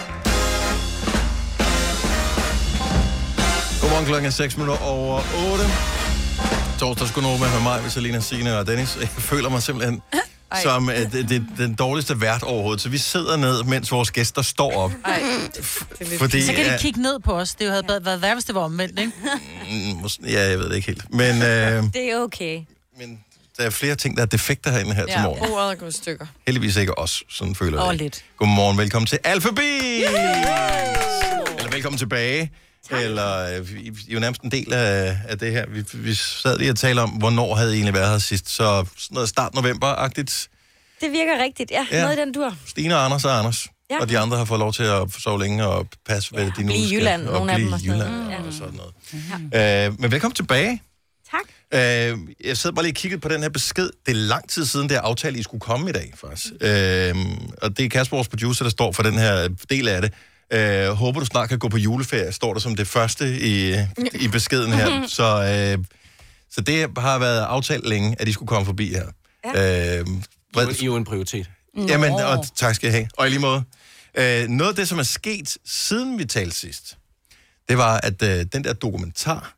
Godmorgen 3.91 4.05
klokken 4.05 4.25
er 4.27 4.31
6 4.31 4.57
minutter 4.57 4.83
over 4.83 5.21
8. 5.51 5.65
Torsdags 6.79 7.11
Gunova 7.11 7.49
med 7.53 7.61
mig, 7.63 7.83
Vitalina, 7.83 8.19
Signe 8.19 8.57
og 8.57 8.67
Dennis. 8.67 8.97
Jeg 9.01 9.07
føler 9.09 9.49
mig 9.49 9.63
simpelthen 9.63 10.01
Ej. 10.51 10.61
som 10.63 10.87
uh, 10.87 10.93
det, 10.93 11.29
det, 11.29 11.45
den 11.57 11.73
dårligste 11.75 12.21
vært 12.21 12.43
overhovedet. 12.43 12.81
Så 12.81 12.89
vi 12.89 12.97
sidder 12.97 13.37
ned, 13.37 13.63
mens 13.63 13.91
vores 13.91 14.11
gæster 14.11 14.41
står 14.41 14.71
op. 14.77 14.91
Ej, 15.05 15.21
Fordi, 16.17 16.41
så 16.45 16.53
kan 16.53 16.65
de 16.65 16.73
øh, 16.73 16.79
kigge 16.79 17.01
ned 17.01 17.19
på 17.19 17.31
os. 17.33 17.55
Det 17.55 17.69
havde 17.69 17.83
været- 17.87 18.05
været 18.05 18.21
værre, 18.21 18.35
hvis 18.35 18.43
det 18.45 18.55
var 18.55 18.61
omvendt, 18.61 18.99
ikke? 18.99 19.11
Mm, 19.71 20.25
Ja, 20.27 20.49
jeg 20.49 20.59
ved 20.59 20.69
det 20.69 20.75
ikke 20.75 20.87
helt. 20.87 21.13
Men 21.13 21.35
uh, 21.35 21.43
Det 21.93 22.11
er 22.11 22.17
okay. 22.19 22.59
der 23.57 23.63
er 23.63 23.69
flere 23.69 23.95
ting, 23.95 24.17
der 24.17 24.21
er 24.23 24.27
defekter 24.27 24.71
herinde 24.71 24.93
her 24.93 25.05
til 25.05 25.11
Ja, 25.17 25.23
morgen. 25.23 25.49
bordet 25.49 25.71
er 25.71 25.75
gået 25.75 25.93
stykker. 25.93 26.25
Heldigvis 26.47 26.75
ikke 26.75 26.97
os, 26.97 27.23
sådan 27.29 27.55
føler 27.55 27.83
jeg. 27.83 27.91
Det. 27.93 28.01
lidt. 28.01 28.23
Godmorgen, 28.37 28.77
velkommen 28.77 29.07
til 29.07 29.19
Alphabet! 29.23 30.05
Eller 31.57 31.69
velkommen 31.71 31.97
tilbage. 31.99 32.51
Eller 32.91 33.57
øh, 33.57 33.69
vi 33.69 33.81
I 33.81 33.87
er 33.87 34.13
jo 34.13 34.19
nærmest 34.19 34.41
en 34.41 34.51
del 34.51 34.73
af, 34.73 35.17
af 35.27 35.39
det 35.39 35.51
her. 35.51 35.65
Vi, 35.69 35.83
vi 35.93 36.13
sad 36.13 36.57
lige 36.57 36.71
og 36.71 36.77
talte 36.77 36.99
om, 36.99 37.09
hvornår 37.09 37.55
havde 37.55 37.71
I 37.71 37.75
egentlig 37.75 37.93
været 37.93 38.09
her 38.09 38.17
sidst. 38.17 38.49
Så 38.49 38.85
sådan 38.97 39.15
noget 39.15 39.29
start 39.29 39.55
november-agtigt. 39.55 40.49
Det 41.01 41.11
virker 41.11 41.43
rigtigt, 41.43 41.71
ja. 41.71 41.85
Ja. 41.91 41.97
ja. 41.97 42.03
Noget 42.03 42.17
i 42.17 42.21
den 42.21 42.33
dur. 42.33 42.55
Stine 42.65 42.95
og 42.95 43.05
Anders 43.05 43.25
og 43.25 43.39
Anders. 43.39 43.67
Ja. 43.89 43.99
Og 43.99 44.09
de 44.09 44.19
andre 44.19 44.37
har 44.37 44.45
fået 44.45 44.59
lov 44.59 44.73
til 44.73 44.83
at 44.83 45.01
sove 45.19 45.39
længe 45.39 45.67
og 45.67 45.87
passe, 46.05 46.31
hvad 46.31 46.45
de 46.45 46.49
nu 46.61 46.65
blive 46.65 46.77
i. 46.77 46.95
Jylland, 46.95 47.27
og 47.27 47.33
nogle 47.33 47.51
af 47.51 47.57
blive 47.57 47.65
dem 47.65 47.73
og 47.73 47.79
i 47.79 47.85
sådan 47.85 47.99
Jylland 47.99 48.15
noget. 48.15 48.39
Mm. 48.41 48.47
og 48.47 48.53
sådan 48.53 48.79
noget. 49.51 49.87
Øh, 49.87 49.99
men 49.99 50.11
velkommen 50.11 50.35
tilbage. 50.35 50.81
Tak. 51.31 51.41
Øh, 51.73 52.17
jeg 52.45 52.57
sad 52.57 52.71
bare 52.71 52.83
lige 52.83 52.91
og 52.91 52.95
kiggede 52.95 53.21
på 53.21 53.29
den 53.29 53.41
her 53.41 53.49
besked. 53.49 53.89
Det 54.05 54.11
er 54.11 54.15
lang 54.15 54.49
tid 54.49 54.65
siden, 54.65 54.89
det 54.89 54.97
er 54.97 55.01
aftalt, 55.01 55.37
I 55.37 55.43
skulle 55.43 55.61
komme 55.61 55.89
i 55.89 55.93
dag, 55.93 56.13
faktisk. 56.15 56.53
Øh, 56.61 57.15
og 57.61 57.77
det 57.77 57.85
er 57.85 57.89
Kasper, 57.89 58.17
vores 58.17 58.27
producer, 58.27 58.65
der 58.65 58.69
står 58.69 58.91
for 58.91 59.03
den 59.03 59.17
her 59.17 59.47
del 59.69 59.87
af 59.87 60.01
det. 60.01 60.13
Øh, 60.51 60.87
håber, 60.87 61.19
du 61.19 61.25
snart 61.25 61.49
kan 61.49 61.59
gå 61.59 61.69
på 61.69 61.77
juleferie, 61.77 62.31
står 62.31 62.53
der 62.53 62.59
som 62.59 62.75
det 62.75 62.87
første 62.87 63.39
i, 63.39 63.75
i 64.13 64.27
beskeden 64.31 64.73
her. 64.73 65.07
Så, 65.17 65.23
øh, 65.77 65.85
så 66.51 66.61
det 66.61 66.89
har 66.97 67.19
været 67.19 67.41
aftalt 67.41 67.87
længe, 67.87 68.15
at 68.19 68.27
I 68.27 68.31
skulle 68.31 68.47
komme 68.47 68.65
forbi 68.65 68.89
her. 68.89 69.05
Ja. 69.55 69.99
Øh, 69.99 70.07
I 70.57 70.59
er 70.59 70.85
jo 70.85 70.95
en 70.95 71.03
prioritet. 71.03 71.49
Jamen, 71.77 72.11
og 72.11 72.45
tak 72.55 72.75
skal 72.75 72.87
jeg 72.87 72.93
have. 72.93 73.07
Og 73.17 73.27
i 73.27 73.29
lige 73.29 73.39
måde. 73.39 73.63
Øh, 74.17 74.47
noget 74.47 74.69
af 74.69 74.75
det, 74.75 74.87
som 74.87 74.99
er 74.99 75.03
sket, 75.03 75.57
siden 75.65 76.19
vi 76.19 76.25
talte 76.25 76.55
sidst, 76.55 76.97
det 77.69 77.77
var, 77.77 77.97
at 77.97 78.21
øh, 78.21 78.45
den 78.53 78.63
der 78.63 78.73
dokumentar 78.73 79.55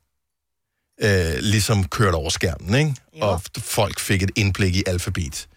øh, 1.01 1.33
ligesom 1.39 1.87
kørte 1.87 2.15
over 2.15 2.29
skærmen, 2.29 2.75
ikke? 2.75 2.95
Og 3.21 3.41
folk 3.57 3.99
fik 3.99 4.23
et 4.23 4.31
indblik 4.35 4.75
i 4.75 4.83
alfabet. 4.87 5.47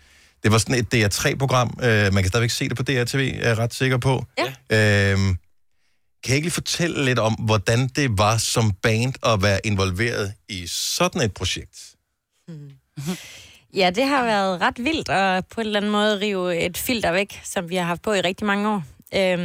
Det 0.47 0.53
var 0.53 0.59
sådan 0.59 0.75
et 0.75 0.95
DR3-program. 0.95 1.79
Øh, 1.83 2.13
man 2.15 2.23
kan 2.23 2.29
stadigvæk 2.29 2.51
se 2.51 2.69
det 2.69 2.77
på 2.77 2.83
DRTV, 2.83 3.33
er 3.43 3.49
jeg 3.49 3.59
ret 3.59 3.75
sikker 3.75 3.99
på. 3.99 4.25
Ja. 4.39 5.13
Øh, 5.13 5.19
kan 5.19 5.37
jeg 6.29 6.35
ikke 6.37 6.47
lige 6.47 6.51
fortælle 6.51 7.05
lidt 7.05 7.19
om, 7.19 7.33
hvordan 7.33 7.89
det 7.89 8.19
var 8.19 8.37
som 8.37 8.73
band 8.83 9.15
at 9.27 9.43
være 9.43 9.61
involveret 9.65 10.33
i 10.49 10.67
sådan 10.67 11.23
et 11.23 11.35
projekt? 11.35 11.79
Ja, 13.75 13.91
det 13.91 14.05
har 14.05 14.25
været 14.25 14.61
ret 14.61 14.85
vildt 14.85 15.09
at 15.09 15.47
på 15.47 15.61
en 15.61 15.67
eller 15.67 15.81
anden 15.81 15.93
måde 15.93 16.21
rive 16.21 16.57
et 16.57 16.79
filter 16.79 17.13
væk, 17.13 17.41
som 17.45 17.71
vi 17.71 17.77
har 17.77 17.85
haft 17.85 18.03
på 18.03 18.13
i 18.13 18.21
rigtig 18.21 18.47
mange 18.47 18.69
år. 18.69 18.83
Øhm, 19.15 19.41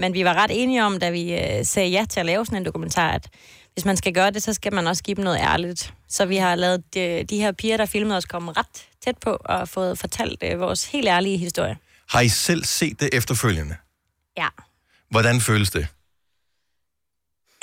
men 0.00 0.14
vi 0.14 0.24
var 0.24 0.34
ret 0.34 0.50
enige 0.54 0.84
om, 0.84 0.98
da 0.98 1.10
vi 1.10 1.34
øh, 1.34 1.64
sagde 1.64 1.88
ja 1.88 2.04
til 2.10 2.20
at 2.20 2.26
lave 2.26 2.46
sådan 2.46 2.58
en 2.58 2.64
dokumentar, 2.64 3.10
at 3.10 3.28
hvis 3.76 3.84
man 3.84 3.96
skal 3.96 4.12
gøre 4.12 4.30
det, 4.30 4.42
så 4.42 4.52
skal 4.52 4.74
man 4.74 4.86
også 4.86 5.02
give 5.02 5.14
dem 5.14 5.24
noget 5.24 5.38
ærligt. 5.38 5.94
Så 6.08 6.26
vi 6.26 6.36
har 6.36 6.54
lavet 6.54 6.94
de, 6.94 7.24
de 7.24 7.38
her 7.38 7.52
piger, 7.52 7.76
der 7.76 7.86
filmede 7.86 8.16
os, 8.16 8.24
komme 8.24 8.52
ret 8.52 8.86
tæt 9.04 9.18
på 9.18 9.36
og 9.44 9.68
fået 9.68 9.98
fortalt 9.98 10.42
øh, 10.42 10.60
vores 10.60 10.84
helt 10.84 11.08
ærlige 11.08 11.38
historie. 11.38 11.76
Har 12.08 12.20
I 12.20 12.28
selv 12.28 12.64
set 12.64 13.00
det 13.00 13.08
efterfølgende? 13.12 13.76
Ja. 14.36 14.48
Hvordan 15.10 15.40
føles 15.40 15.70
det? 15.70 15.86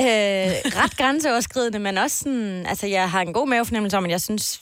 Øh, 0.02 0.08
ret 0.08 0.98
grænseoverskridende, 0.98 1.80
men 1.80 1.98
også 1.98 2.18
sådan, 2.18 2.66
altså 2.66 2.88
jeg 2.88 3.12
har 3.12 3.22
en 3.22 3.34
god 3.34 3.48
mavefornemmelse 3.48 3.98
om, 3.98 4.06
at 4.06 4.12
jeg 4.12 4.22
synes, 4.22 4.62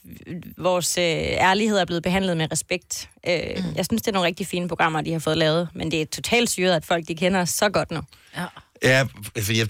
vores 0.58 0.98
øh, 0.98 1.04
ærlighed 1.04 1.78
er 1.78 1.86
blevet 1.86 2.04
behandlet 2.04 2.38
med 2.38 2.52
respekt. 2.52 3.10
Øh, 3.28 3.34
mm. 3.58 3.76
Jeg 3.76 3.86
synes, 3.86 4.02
det 4.02 4.08
er 4.08 4.12
nogle 4.12 4.28
rigtig 4.28 4.48
fine 4.48 4.68
programmer, 4.68 5.02
de 5.02 5.12
har 5.12 5.20
fået 5.20 5.38
lavet, 5.38 5.70
men 5.74 5.92
det 5.92 6.02
er 6.02 6.06
totalt 6.06 6.50
syret, 6.50 6.76
at 6.76 6.86
folk 6.86 7.08
de 7.08 7.16
kender 7.16 7.42
os 7.42 7.50
så 7.50 7.70
godt 7.70 7.92
nu. 7.92 8.02
Ja. 8.38 8.46
Ja, 8.84 9.04
for 9.42 9.54
jeg, 9.54 9.68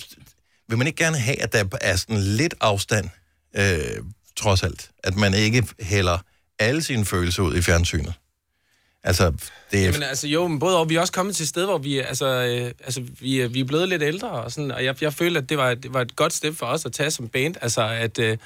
vil 0.71 0.77
man 0.77 0.87
ikke 0.87 1.03
gerne 1.03 1.17
have, 1.17 1.41
at 1.41 1.53
der 1.53 1.63
er 1.81 1.95
sådan 1.95 2.17
lidt 2.21 2.53
afstand, 2.61 3.09
øh, 3.55 4.03
trods 4.37 4.63
alt? 4.63 4.89
At 5.03 5.15
man 5.15 5.33
ikke 5.33 5.63
hælder 5.79 6.17
alle 6.59 6.83
sine 6.83 7.05
følelser 7.05 7.43
ud 7.43 7.55
i 7.55 7.61
fjernsynet? 7.61 8.13
Altså, 9.03 9.31
det 9.71 9.79
er... 9.79 9.85
Jamen 9.85 10.03
altså 10.03 10.27
jo, 10.27 10.47
men 10.47 10.59
både 10.59 10.77
og 10.79 10.89
vi 10.89 10.95
er 10.95 10.99
også 11.01 11.13
kommet 11.13 11.35
til 11.35 11.43
et 11.43 11.49
sted, 11.49 11.65
hvor 11.65 11.77
vi, 11.77 11.99
altså, 11.99 12.25
øh, 12.25 12.71
altså, 12.83 13.01
vi, 13.19 13.39
er- 13.41 13.47
vi 13.47 13.59
er 13.59 13.63
blevet 13.65 13.89
lidt 13.89 14.01
ældre, 14.01 14.29
og, 14.29 14.51
sådan, 14.51 14.71
og 14.71 14.85
jeg, 14.85 15.03
jeg 15.03 15.13
føler, 15.13 15.41
at 15.41 15.49
det 15.49 15.57
var, 15.57 15.73
det 15.73 15.93
var 15.93 16.01
et 16.01 16.15
godt 16.15 16.33
step 16.33 16.55
for 16.55 16.65
os 16.65 16.85
at 16.85 16.91
tage 16.93 17.11
som 17.11 17.27
band, 17.27 17.55
altså 17.61 17.81
at, 17.87 18.19
øh, 18.19 18.37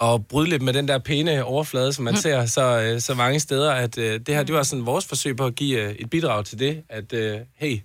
at 0.00 0.26
bryde 0.26 0.48
lidt 0.50 0.62
med 0.62 0.72
den 0.72 0.88
der 0.88 0.98
pæne 0.98 1.44
overflade, 1.44 1.92
som 1.92 2.04
man 2.04 2.14
Mm. 2.14 2.20
ser 2.20 2.46
så, 2.46 2.80
øh, 2.80 3.00
så 3.00 3.14
mange 3.14 3.40
steder, 3.40 3.72
at 3.72 3.98
øh, 3.98 4.20
det 4.26 4.34
her, 4.34 4.42
det 4.42 4.54
var 4.54 4.62
sådan 4.62 4.86
vores 4.86 5.04
forsøg 5.06 5.36
på 5.36 5.46
at 5.46 5.54
give 5.54 5.80
øh, 5.80 5.92
et 5.94 6.10
bidrag 6.10 6.44
til 6.44 6.58
det, 6.58 6.82
at 6.88 7.12
øh, 7.12 7.40
hey, 7.56 7.78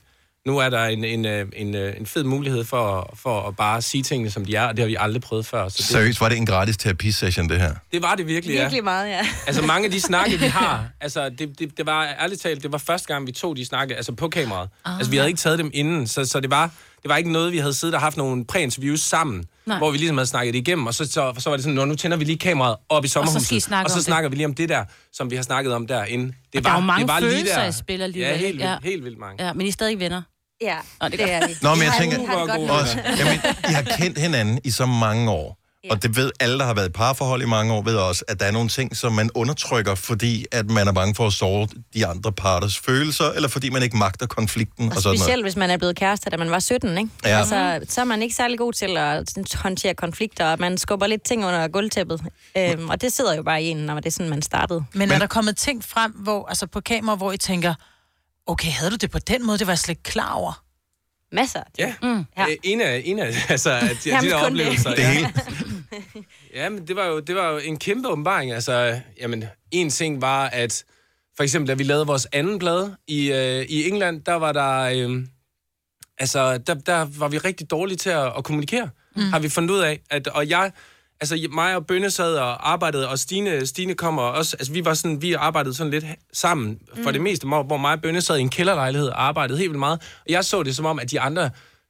nu 0.50 0.58
er 0.58 0.70
der 0.70 0.86
en, 0.86 1.04
en, 1.04 1.26
øh, 1.26 1.48
en, 1.56 1.76
øh, 1.76 1.94
en 1.98 2.06
fed 2.06 2.24
mulighed 2.24 2.64
for, 2.64 3.14
for 3.22 3.48
at 3.48 3.56
bare 3.56 3.82
sige 3.82 4.04
tingene, 4.04 4.32
som 4.32 4.46
de 4.46 4.56
er, 4.56 4.66
og 4.68 4.72
det 4.78 4.80
har 4.80 4.88
vi 4.88 4.96
aldrig 5.00 5.22
prøvet 5.22 5.46
før. 5.46 5.70
Så 5.70 5.76
det, 5.78 5.86
Seriøst, 5.86 6.22
var 6.22 6.30
det 6.30 6.38
en 6.38 6.46
gratis 6.46 6.78
terapisession, 6.78 7.50
det 7.50 7.60
her? 7.60 7.74
det 7.94 8.02
var 8.02 8.16
det 8.16 8.28
virkelig, 8.28 8.54
ja. 8.56 8.62
Virkelig 8.62 8.84
meget, 8.84 9.10
ja. 9.10 9.28
Altså 9.48 9.62
mange 9.62 9.86
af 9.86 9.92
de 9.92 10.02
snakke, 10.02 10.40
vi 10.40 10.46
har, 10.46 10.86
altså 11.02 11.30
det, 11.30 11.60
det, 11.60 11.78
det 11.78 11.86
var 11.86 12.06
ærligt 12.20 12.42
talt, 12.42 12.64
det 12.64 12.72
var 12.72 12.78
første 12.78 13.08
gang, 13.08 13.28
vi 13.28 13.32
tog 13.32 13.56
de 13.58 13.66
snakke, 13.66 13.96
altså 13.96 14.12
på 14.12 14.28
kameraet. 14.30 14.70
Ah. 14.86 14.96
Altså 14.98 15.12
vi 15.12 15.18
havde 15.18 15.30
ikke 15.30 15.40
taget 15.40 15.60
dem 15.60 15.72
inden, 15.74 16.08
så, 16.08 16.26
så 16.26 16.40
det, 16.40 16.50
var, 16.52 16.66
det 17.04 17.10
var 17.10 17.18
ikke 17.18 17.32
noget, 17.32 17.52
vi 17.52 17.58
havde 17.58 17.74
siddet 17.74 17.96
og 17.96 18.02
haft 18.02 18.18
nogle 18.18 18.46
præ-interviews 18.46 19.00
sammen, 19.00 19.44
Nej. 19.66 19.78
hvor 19.78 19.92
vi 19.92 19.98
ligesom 19.98 20.18
havde 20.18 20.28
snakket 20.28 20.54
det 20.54 20.60
igennem, 20.60 20.88
og 20.88 20.94
så, 20.94 21.06
så, 21.06 21.34
så 21.38 21.50
var 21.50 21.58
det 21.58 21.64
sådan, 21.64 21.76
"Nå, 21.76 21.86
nu 21.86 21.96
tænder 21.96 22.18
vi 22.18 22.24
lige 22.24 22.38
kameraet 22.40 22.76
op 22.90 23.06
i 23.06 23.08
sommerhuset, 23.08 23.46
skal 23.46 23.58
I 23.58 23.60
snakke 23.60 23.88
og 23.88 23.92
så 23.92 23.96
det." 23.98 24.06
snakker 24.06 24.30
vi 24.30 24.36
lige 24.36 24.46
om 24.46 24.54
det 24.54 24.70
der, 24.70 24.86
som 25.14 25.32
vi 25.32 25.36
har 25.36 25.44
snakket 25.44 25.74
om 25.74 25.88
derinde. 25.88 26.26
Det 26.26 26.34
Og 26.58 26.64
der 26.64 26.70
er 26.70 26.74
jo 26.76 26.80
mange 26.80 27.00
det 27.02 27.08
var 27.14 27.20
lige 27.20 27.30
følelser 27.32 27.62
der. 27.62 27.68
i 27.68 27.72
spil 27.72 28.02
alligevel, 28.02 28.32
Ja, 28.32 28.38
helt 28.38 28.54
vildt, 28.58 28.64
Ja. 28.70 28.76
helt 28.84 29.04
vildt 29.04 29.20
mange. 29.20 29.46
Ja, 29.46 29.54
men 29.54 29.66
I 29.66 29.70
er 29.70 29.74
stadig 29.74 30.00
venner. 30.00 30.22
Ja, 30.62 30.78
Nå, 31.02 31.08
det, 31.10 31.20
det 31.20 31.32
er 31.32 31.48
vi. 31.48 31.54
Nå, 31.62 31.76
men 31.76 31.84
jeg 31.84 31.94
tænker, 32.00 32.18
det 32.18 32.70
også, 32.70 32.98
det. 32.98 33.20
jamen, 33.20 33.40
I 33.70 33.74
har 33.74 33.82
kendt 33.82 34.18
hinanden 34.18 34.60
i 34.64 34.72
så 34.72 34.86
mange 34.86 35.32
år. 35.32 35.56
Og 35.92 36.04
det 36.04 36.16
ved 36.16 36.32
alle, 36.40 36.60
der 36.60 36.66
har 36.66 36.74
været 36.74 36.90
i 36.90 36.92
parforhold 36.92 37.42
i 37.42 37.46
mange 37.46 37.74
år, 37.74 37.82
ved 37.82 37.96
også, 37.96 38.24
at 38.28 38.40
der 38.40 38.46
er 38.46 38.52
nogle 38.52 38.70
ting, 38.70 38.98
som 38.98 39.14
man 39.14 39.30
undertrykker, 39.36 39.96
fordi 39.96 40.46
at 40.52 40.70
man 40.70 40.88
er 40.88 40.92
bange 40.92 41.16
for 41.16 41.28
at 41.28 41.34
såre 41.34 41.68
de 41.94 42.06
andre 42.08 42.32
parters 42.32 42.78
følelser, 42.80 43.26
eller 43.32 43.50
fordi 43.50 43.70
man 43.70 43.84
ikke 43.84 43.98
magter 43.98 44.26
konflikten 44.28 44.90
og, 44.90 44.96
Og 44.96 45.02
sådan 45.02 45.18
specielt, 45.18 45.38
noget. 45.38 45.46
hvis 45.46 45.56
man 45.56 45.70
er 45.70 45.78
blevet 45.78 45.96
kærester, 45.96 46.30
da 46.30 46.38
man 46.38 46.52
var 46.52 46.60
17, 46.60 46.98
ikke? 46.98 47.10
Ja. 47.26 47.38
Altså, 47.38 47.80
så 47.90 48.02
er 48.02 48.06
man 48.06 48.22
ikke 48.22 48.36
særlig 48.36 48.58
god 48.58 48.74
til 48.74 48.98
at 48.98 49.30
håndtere 49.56 49.94
konflikter, 49.94 50.46
og 50.46 50.60
man 50.60 50.78
skubber 50.78 51.08
lidt 51.08 51.24
ting 51.24 51.46
under 51.46 51.68
gulvtæppet. 51.68 52.22
Øhm, 52.58 52.90
og 52.90 53.02
det 53.02 53.14
sidder 53.14 53.36
jo 53.36 53.44
bare 53.44 53.64
i 53.64 53.68
en, 53.68 53.78
når 53.78 53.96
det 53.96 54.06
er 54.06 54.12
sådan, 54.12 54.30
man 54.30 54.42
startede. 54.42 54.80
Men, 54.94 55.00
Men 55.00 55.12
er 55.12 55.20
der 55.20 55.28
kommet 55.28 55.58
ting 55.58 55.84
frem, 55.84 56.12
hvor, 56.12 56.48
altså 56.50 56.68
på 56.68 56.82
kamera, 56.82 57.16
hvor 57.16 57.32
I 57.32 57.38
tænker, 57.38 57.74
okay, 58.50 58.72
havde 58.72 58.92
du 58.92 58.96
det 58.96 59.12
på 59.12 59.20
den 59.20 59.46
måde? 59.46 59.58
Det 59.58 59.68
var 59.68 59.74
jeg 59.74 59.80
slet 59.80 59.90
ikke 59.90 60.04
klar 60.04 60.34
over. 60.34 60.64
Masser. 61.32 61.64
Ja. 61.78 61.94
Mm. 62.04 62.26
Ja. 62.38 62.46
En 62.64 62.82
af, 62.82 63.02
en 63.06 63.20
af 63.20 63.34
altså, 63.50 63.72
at 63.72 63.98
de, 64.04 64.10
Jamen, 64.10 64.26
de 64.26 64.30
der 64.30 64.46
oplevelser. 64.46 64.96
det. 64.96 65.06
Hele. 65.06 65.34
Ja, 66.54 66.70
men 66.70 66.88
det 66.88 66.96
var 66.96 67.06
jo, 67.06 67.20
det 67.20 67.36
var 67.36 67.50
jo 67.50 67.58
en 67.58 67.80
kæmpe 67.80 68.08
åbenbaring. 68.08 68.52
Altså, 68.52 69.02
jamen, 69.22 69.44
en 69.72 69.90
ting 69.90 70.22
var, 70.22 70.46
at 70.48 70.84
for 71.38 71.44
eksempel, 71.44 71.68
da 71.68 71.74
vi 71.74 71.84
lavede 71.84 72.08
vores 72.08 72.28
anden 72.32 72.60
plade 72.60 72.98
i, 73.08 73.32
øh, 73.32 73.66
i 73.70 73.88
England, 73.88 74.22
der 74.24 74.34
var 74.34 74.52
der... 74.52 74.80
Øh, 74.82 75.26
altså, 76.18 76.58
der, 76.58 76.74
der 76.74 77.08
var 77.18 77.28
vi 77.28 77.38
rigtig 77.38 77.72
dårlige 77.72 77.98
til 77.98 78.10
at, 78.10 78.34
at 78.38 78.44
kommunikere, 78.44 78.90
mm. 79.16 79.22
har 79.22 79.40
vi 79.40 79.50
fundet 79.50 79.72
ud 79.72 79.80
af. 79.80 80.00
At, 80.10 80.28
og 80.28 80.50
jeg, 80.50 80.72
altså 81.22 81.48
mig 81.52 81.76
og 81.76 81.86
Bønne 81.86 82.12
sad 82.12 82.36
og 82.36 82.72
arbejdede, 82.72 83.10
og 83.10 83.20
Stine, 83.20 83.66
Stine 83.66 83.94
kom 83.94 84.18
og 84.18 84.32
også, 84.32 84.56
altså 84.60 84.74
vi 84.74 84.86
var 84.86 84.94
sådan, 84.94 85.22
vi 85.22 85.34
arbejdede 85.34 85.74
sådan 85.74 85.92
lidt 85.92 86.06
sammen 86.34 86.80
for 86.96 87.04
Mm. 87.10 87.14
det 87.14 87.22
meste, 87.22 87.48
hvor, 87.48 87.64
hvor 87.64 87.78
mig 87.78 87.94
og 87.94 88.02
Bønne 88.02 88.22
sad 88.22 88.38
i 88.38 88.42
en 88.42 88.50
kælderlejlighed 88.50 89.08
og 89.08 89.24
arbejdede 89.24 89.58
helt 89.58 89.70
vildt 89.70 89.80
meget. 89.80 90.00
Og 90.26 90.26
jeg 90.32 90.46
så 90.46 90.64
det 90.64 90.76
som 90.76 90.86
om, 90.86 91.00
at 91.00 91.12
de 91.12 91.20
andre, 91.20 91.50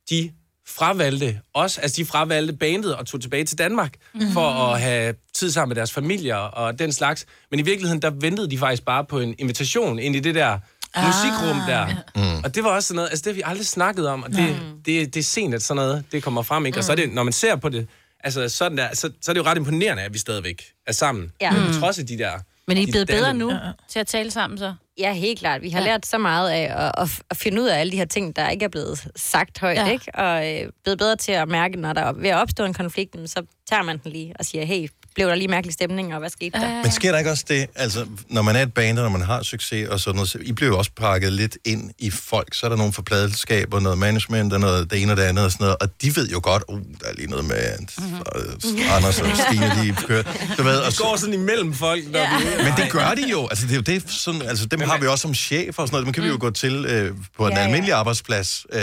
de 0.10 0.32
fravalgte 0.68 1.40
os, 1.54 1.78
altså 1.78 1.96
de 1.98 2.06
fravalgte 2.06 2.54
bandet 2.54 2.96
og 2.96 3.06
tog 3.08 3.22
tilbage 3.22 3.44
til 3.46 3.58
Danmark 3.58 3.94
mm. 4.14 4.32
for 4.32 4.48
at 4.50 4.82
have 4.82 5.14
tid 5.34 5.52
sammen 5.52 5.70
med 5.70 5.76
deres 5.76 5.92
familier 5.92 6.36
og 6.36 6.80
den 6.80 6.92
slags. 6.92 7.26
Men 7.52 7.60
i 7.60 7.64
virkeligheden, 7.64 8.02
der 8.02 8.10
ventede 8.22 8.50
de 8.50 8.58
faktisk 8.58 8.86
bare 8.86 9.06
på 9.06 9.20
en 9.20 9.36
invitation 9.38 10.00
ind 10.00 10.16
i 10.16 10.20
det 10.20 10.36
der 10.36 10.60
Ah, 10.94 11.06
musikrum 11.06 11.58
der. 11.68 11.88
Mm. 12.16 12.44
Og 12.44 12.56
det 12.56 12.64
var 12.64 12.70
også 12.70 12.88
sådan 12.88 12.96
noget, 12.96 13.10
altså 13.10 13.24
det 13.24 13.32
har 13.32 13.36
vi 13.36 13.42
aldrig 13.46 13.66
snakket 13.68 14.08
om, 14.08 14.24
og 14.24 14.30
det, 14.32 14.56
det, 14.86 15.14
det 15.14 15.20
er 15.20 15.24
sent, 15.24 15.54
at 15.56 15.62
sådan 15.64 15.76
noget 15.76 16.04
det 16.12 16.24
kommer 16.24 16.42
frem, 16.42 16.66
ikke? 16.66 16.78
Og 16.78 16.84
så 16.84 16.92
er 16.92 16.96
det, 16.96 17.14
når 17.14 17.24
man 17.24 17.34
ser 17.34 17.56
på 17.56 17.70
det, 17.70 17.88
altså 18.24 18.50
sådan 18.50 18.78
der, 18.78 18.96
så, 18.96 19.12
så 19.22 19.32
er 19.32 19.34
det 19.34 19.40
jo 19.42 19.46
ret 19.46 19.58
imponerende, 19.58 20.04
at 20.04 20.14
vi 20.14 20.18
stadigvæk 20.18 20.64
er 20.88 20.92
sammen. 20.92 21.32
Ja. 21.42 21.52
Mm. 21.52 21.74
trods 21.80 22.00
af 22.00 22.06
de 22.08 22.18
der... 22.18 22.32
Men 22.68 22.78
I 22.78 22.84
er 22.84 22.88
blevet 22.92 23.08
bedre 23.08 23.34
nu 23.34 23.52
til 23.90 24.00
at 24.00 24.08
tale 24.08 24.32
sammen 24.32 24.58
så? 24.58 24.74
Ja, 24.98 25.14
helt 25.14 25.40
klart. 25.40 25.62
Vi 25.62 25.70
har 25.70 25.80
Ja. 25.80 25.86
ja. 25.86 25.92
lært 25.92 26.06
så 26.06 26.18
meget 26.18 26.50
af 26.50 26.86
at, 26.86 26.92
at, 26.98 27.22
at 27.32 27.38
finde 27.38 27.62
ud 27.62 27.68
af 27.68 27.80
alle 27.80 27.92
de 27.92 27.98
her 27.98 28.06
ting, 28.06 28.36
der 28.36 28.50
ikke 28.50 28.66
er 28.66 28.70
blevet 28.70 29.08
sagt 29.16 29.60
højt, 29.60 29.76
Ja. 29.78 29.86
ja. 29.86 29.92
ikke? 29.92 30.12
Og 30.16 30.54
øh, 30.62 30.70
blevet 30.84 30.98
bedre 31.00 31.16
til 31.16 31.32
at 31.32 31.48
mærke, 31.48 31.78
når 31.80 31.94
der 31.94 32.02
er 32.02 32.12
ved 32.14 32.30
at 32.30 32.36
opstå 32.38 32.66
en 32.66 32.74
konflikt, 32.74 33.16
så 33.30 33.44
tager 33.70 33.84
man 33.84 33.98
den 33.98 34.12
lige 34.12 34.34
og 34.40 34.46
siger, 34.46 34.66
hey, 34.66 34.88
blev 35.20 35.30
der 35.30 35.36
lige 35.36 35.48
mærkelig 35.48 35.74
stemning, 35.74 36.14
og 36.14 36.20
hvad 36.20 36.30
skete 36.30 36.60
der? 36.60 36.84
Men 36.84 36.92
sker 36.92 37.12
der 37.12 37.18
ikke 37.18 37.32
også 37.32 37.46
det, 37.48 37.68
altså, 37.76 38.06
når 38.30 38.42
man 38.42 38.56
er 38.56 38.62
et 38.62 38.74
band, 38.74 39.00
og 39.00 39.04
når 39.04 39.18
man 39.18 39.22
har 39.22 39.44
succes 39.44 39.88
og 39.88 40.00
sådan 40.00 40.16
noget, 40.16 40.30
så 40.30 40.38
I 40.42 40.52
bliver 40.52 40.72
jo 40.72 40.78
også 40.78 40.92
pakket 40.96 41.34
lidt 41.34 41.58
ind 41.66 41.92
i 42.00 42.10
folk. 42.10 42.54
Så 42.54 42.66
er 42.66 42.70
der 42.70 42.78
nogle 42.78 42.94
forpladelskaber, 42.94 43.80
noget 43.80 43.98
management 43.98 44.54
og 44.54 44.60
noget 44.60 44.92
det 44.92 45.02
ene 45.02 45.12
og 45.12 45.18
det 45.18 45.24
andet 45.24 45.46
og 45.46 45.52
sådan 45.52 45.64
noget, 45.64 45.78
og 45.82 46.02
de 46.02 46.16
ved 46.16 46.30
jo 46.30 46.40
godt, 46.44 46.64
uh, 46.68 46.80
der 47.00 47.08
er 47.08 47.14
lige 47.14 47.28
noget 47.28 47.46
med 47.46 47.58
mm-hmm. 47.98 48.80
Anders 48.92 49.22
og 49.22 49.28
Stine, 49.38 49.66
de 49.66 49.96
kører. 50.08 50.24
Du 50.58 50.64
ved, 50.64 50.78
og 50.78 50.92
Det 50.92 51.00
går 51.00 51.16
sådan 51.16 51.34
imellem 51.34 51.74
folk, 51.74 52.12
når 52.12 52.20
ja. 52.20 52.38
vi 52.38 52.64
men 52.64 52.74
det 52.78 52.92
gør 52.92 53.14
de 53.16 53.30
jo. 53.32 53.48
Altså, 53.48 53.66
det 53.66 53.72
er 53.72 53.76
jo 53.76 53.82
det, 53.82 54.12
sådan, 54.12 54.42
altså, 54.42 54.66
dem 54.66 54.80
har 54.80 54.98
vi 54.98 55.08
også 55.08 55.22
som 55.22 55.34
chef 55.34 55.80
og 55.80 55.88
sådan 55.88 55.94
noget. 55.96 56.06
Dem 56.06 56.14
kan 56.14 56.24
vi 56.24 56.28
jo 56.28 56.38
gå 56.40 56.50
til 56.50 56.86
øh, 56.86 57.16
på 57.38 57.48
en 57.48 57.54
Ja, 57.54 57.60
ja. 57.60 57.66
almindelig 57.66 57.94
arbejdsplads. 57.94 58.66
Øh, 58.74 58.82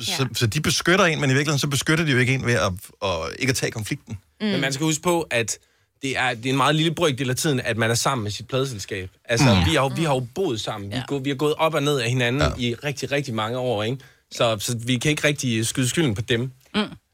så, 0.00 0.28
så 0.34 0.46
de 0.46 0.60
beskytter 0.60 1.04
en, 1.04 1.20
men 1.20 1.30
i 1.30 1.32
virkeligheden 1.32 1.58
så 1.58 1.66
beskytter 1.66 2.04
de 2.04 2.12
jo 2.12 2.18
ikke 2.18 2.34
en 2.34 2.46
ved 2.46 2.54
at, 2.54 2.72
at 3.02 3.10
ikke 3.38 3.50
at 3.50 3.56
tage 3.56 3.72
konflikten. 3.72 4.18
Mm. 4.40 4.46
Men 4.46 4.60
man 4.60 4.72
skal 4.72 4.84
huske 4.84 5.02
på, 5.02 5.26
at 5.30 5.58
det 6.02 6.18
er, 6.18 6.34
det 6.34 6.46
er 6.46 6.50
en 6.50 6.56
meget 6.56 6.74
lille 6.74 6.94
brøkdel 6.94 7.30
af 7.30 7.36
tiden, 7.36 7.60
at 7.60 7.76
man 7.76 7.90
er 7.90 7.94
sammen 7.94 8.22
med 8.22 8.30
sit 8.30 8.48
pladeselskab. 8.48 9.10
Altså, 9.24 9.46
Mm. 9.46 9.58
mm. 9.58 9.66
vi, 9.70 9.74
har, 9.74 9.82
jo- 9.82 9.92
vi 9.96 10.04
har 10.04 10.14
jo 10.14 10.26
boet 10.34 10.60
sammen. 10.60 10.90
Vi, 10.90 10.96
er 10.96 11.02
gået, 11.06 11.24
vi 11.24 11.30
har 11.30 11.36
gået 11.36 11.54
op 11.58 11.74
og 11.74 11.82
ned 11.82 11.98
af 12.00 12.08
hinanden 12.08 12.42
ja. 12.42 12.48
i 12.66 12.74
rigtig, 12.74 13.12
rigtig 13.12 13.34
mange 13.34 13.58
år, 13.58 13.82
ikke? 13.82 13.98
Så, 14.30 14.56
så 14.60 14.76
vi 14.86 14.96
kan 14.98 15.10
ikke 15.10 15.28
rigtig 15.28 15.66
skyde 15.66 15.88
skylden 15.88 16.14
på 16.14 16.22
dem. 16.22 16.50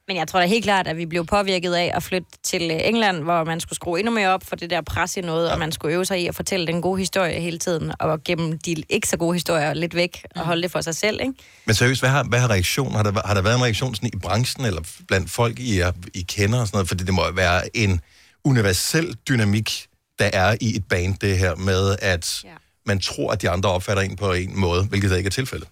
Men 0.08 0.16
jeg 0.16 0.28
tror 0.28 0.40
da 0.40 0.46
helt 0.46 0.64
klart, 0.64 0.86
at 0.86 0.96
vi 0.96 1.06
blev 1.06 1.26
påvirket 1.26 1.74
af 1.74 1.92
at 1.94 2.02
flytte 2.02 2.26
til 2.42 2.70
øh, 2.70 2.80
England, 2.84 3.22
hvor 3.22 3.44
man 3.44 3.60
skulle 3.60 3.76
skrue 3.76 3.98
endnu 3.98 4.12
mere 4.14 4.28
op 4.28 4.44
for 4.46 4.56
det 4.56 4.70
der 4.70 4.80
pres 4.80 5.16
i 5.16 5.20
noget, 5.20 5.46
ja. 5.48 5.52
og 5.52 5.58
man 5.58 5.72
skulle 5.72 5.94
øve 5.94 6.04
sig 6.04 6.20
i 6.22 6.26
at 6.26 6.34
fortælle 6.34 6.66
den 6.66 6.82
gode 6.82 6.98
historie 6.98 7.40
hele 7.40 7.58
tiden, 7.58 7.92
og 8.00 8.24
gemme 8.24 8.52
de 8.66 8.82
ikke 8.88 9.08
så 9.08 9.16
gode 9.16 9.34
historier 9.34 9.74
lidt 9.74 9.94
væk, 9.94 10.26
og 10.36 10.44
holde 10.46 10.62
det 10.62 10.70
for 10.70 10.80
sig 10.80 10.94
selv, 10.96 11.20
ikke? 11.20 11.32
Men 11.64 11.74
seriøst, 11.74 12.00
hvad 12.00 12.10
har, 12.10 12.24
hvad 12.24 12.38
har 12.38 12.50
reaktion? 12.50 12.92
Har 12.92 13.02
der, 13.02 13.12
har 13.26 13.34
der 13.34 13.42
været 13.42 13.56
en 13.56 13.62
reaktion 13.62 13.94
sådan 13.94 14.10
i 14.14 14.16
branchen, 14.22 14.64
eller 14.66 14.80
blandt 15.08 15.30
folk, 15.30 15.58
I, 15.60 15.78
er, 15.80 15.92
I 16.14 16.22
kender 16.22 16.60
og 16.60 16.66
sådan 16.66 16.76
noget? 16.76 16.88
Fordi 16.88 17.04
det 17.04 17.14
må 17.14 17.32
være 17.32 17.76
en 17.76 18.00
universel 18.44 19.16
dynamik, 19.28 19.86
der 20.18 20.30
er 20.32 20.56
i 20.60 20.76
et 20.76 20.84
band, 20.88 21.18
det 21.18 21.38
her 21.38 21.54
med, 21.54 21.96
at 22.02 22.44
ja. 22.44 22.48
man 22.86 23.00
tror, 23.00 23.32
at 23.32 23.42
de 23.42 23.50
andre 23.50 23.70
opfatter 23.70 24.02
en 24.02 24.16
på 24.16 24.32
en 24.32 24.60
måde, 24.60 24.84
hvilket 24.84 25.10
der 25.10 25.16
ikke 25.16 25.28
er 25.28 25.30
tilfældet. 25.30 25.68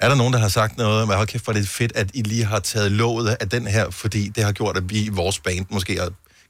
Er 0.00 0.08
der 0.08 0.16
nogen, 0.16 0.32
der 0.32 0.38
har 0.38 0.48
sagt 0.48 0.76
noget, 0.76 1.06
hvad 1.06 1.16
hold 1.16 1.28
kæft, 1.28 1.44
hvor 1.44 1.52
er 1.52 1.58
det 1.58 1.68
fedt, 1.68 1.96
at 1.96 2.10
I 2.14 2.22
lige 2.22 2.44
har 2.44 2.58
taget 2.58 2.92
låget 2.92 3.36
af 3.40 3.48
den 3.48 3.66
her, 3.66 3.90
fordi 3.90 4.28
det 4.28 4.44
har 4.44 4.52
gjort, 4.52 4.76
at 4.76 4.90
vi 4.90 5.04
i 5.04 5.08
vores 5.08 5.38
band 5.38 5.66
måske 5.70 6.00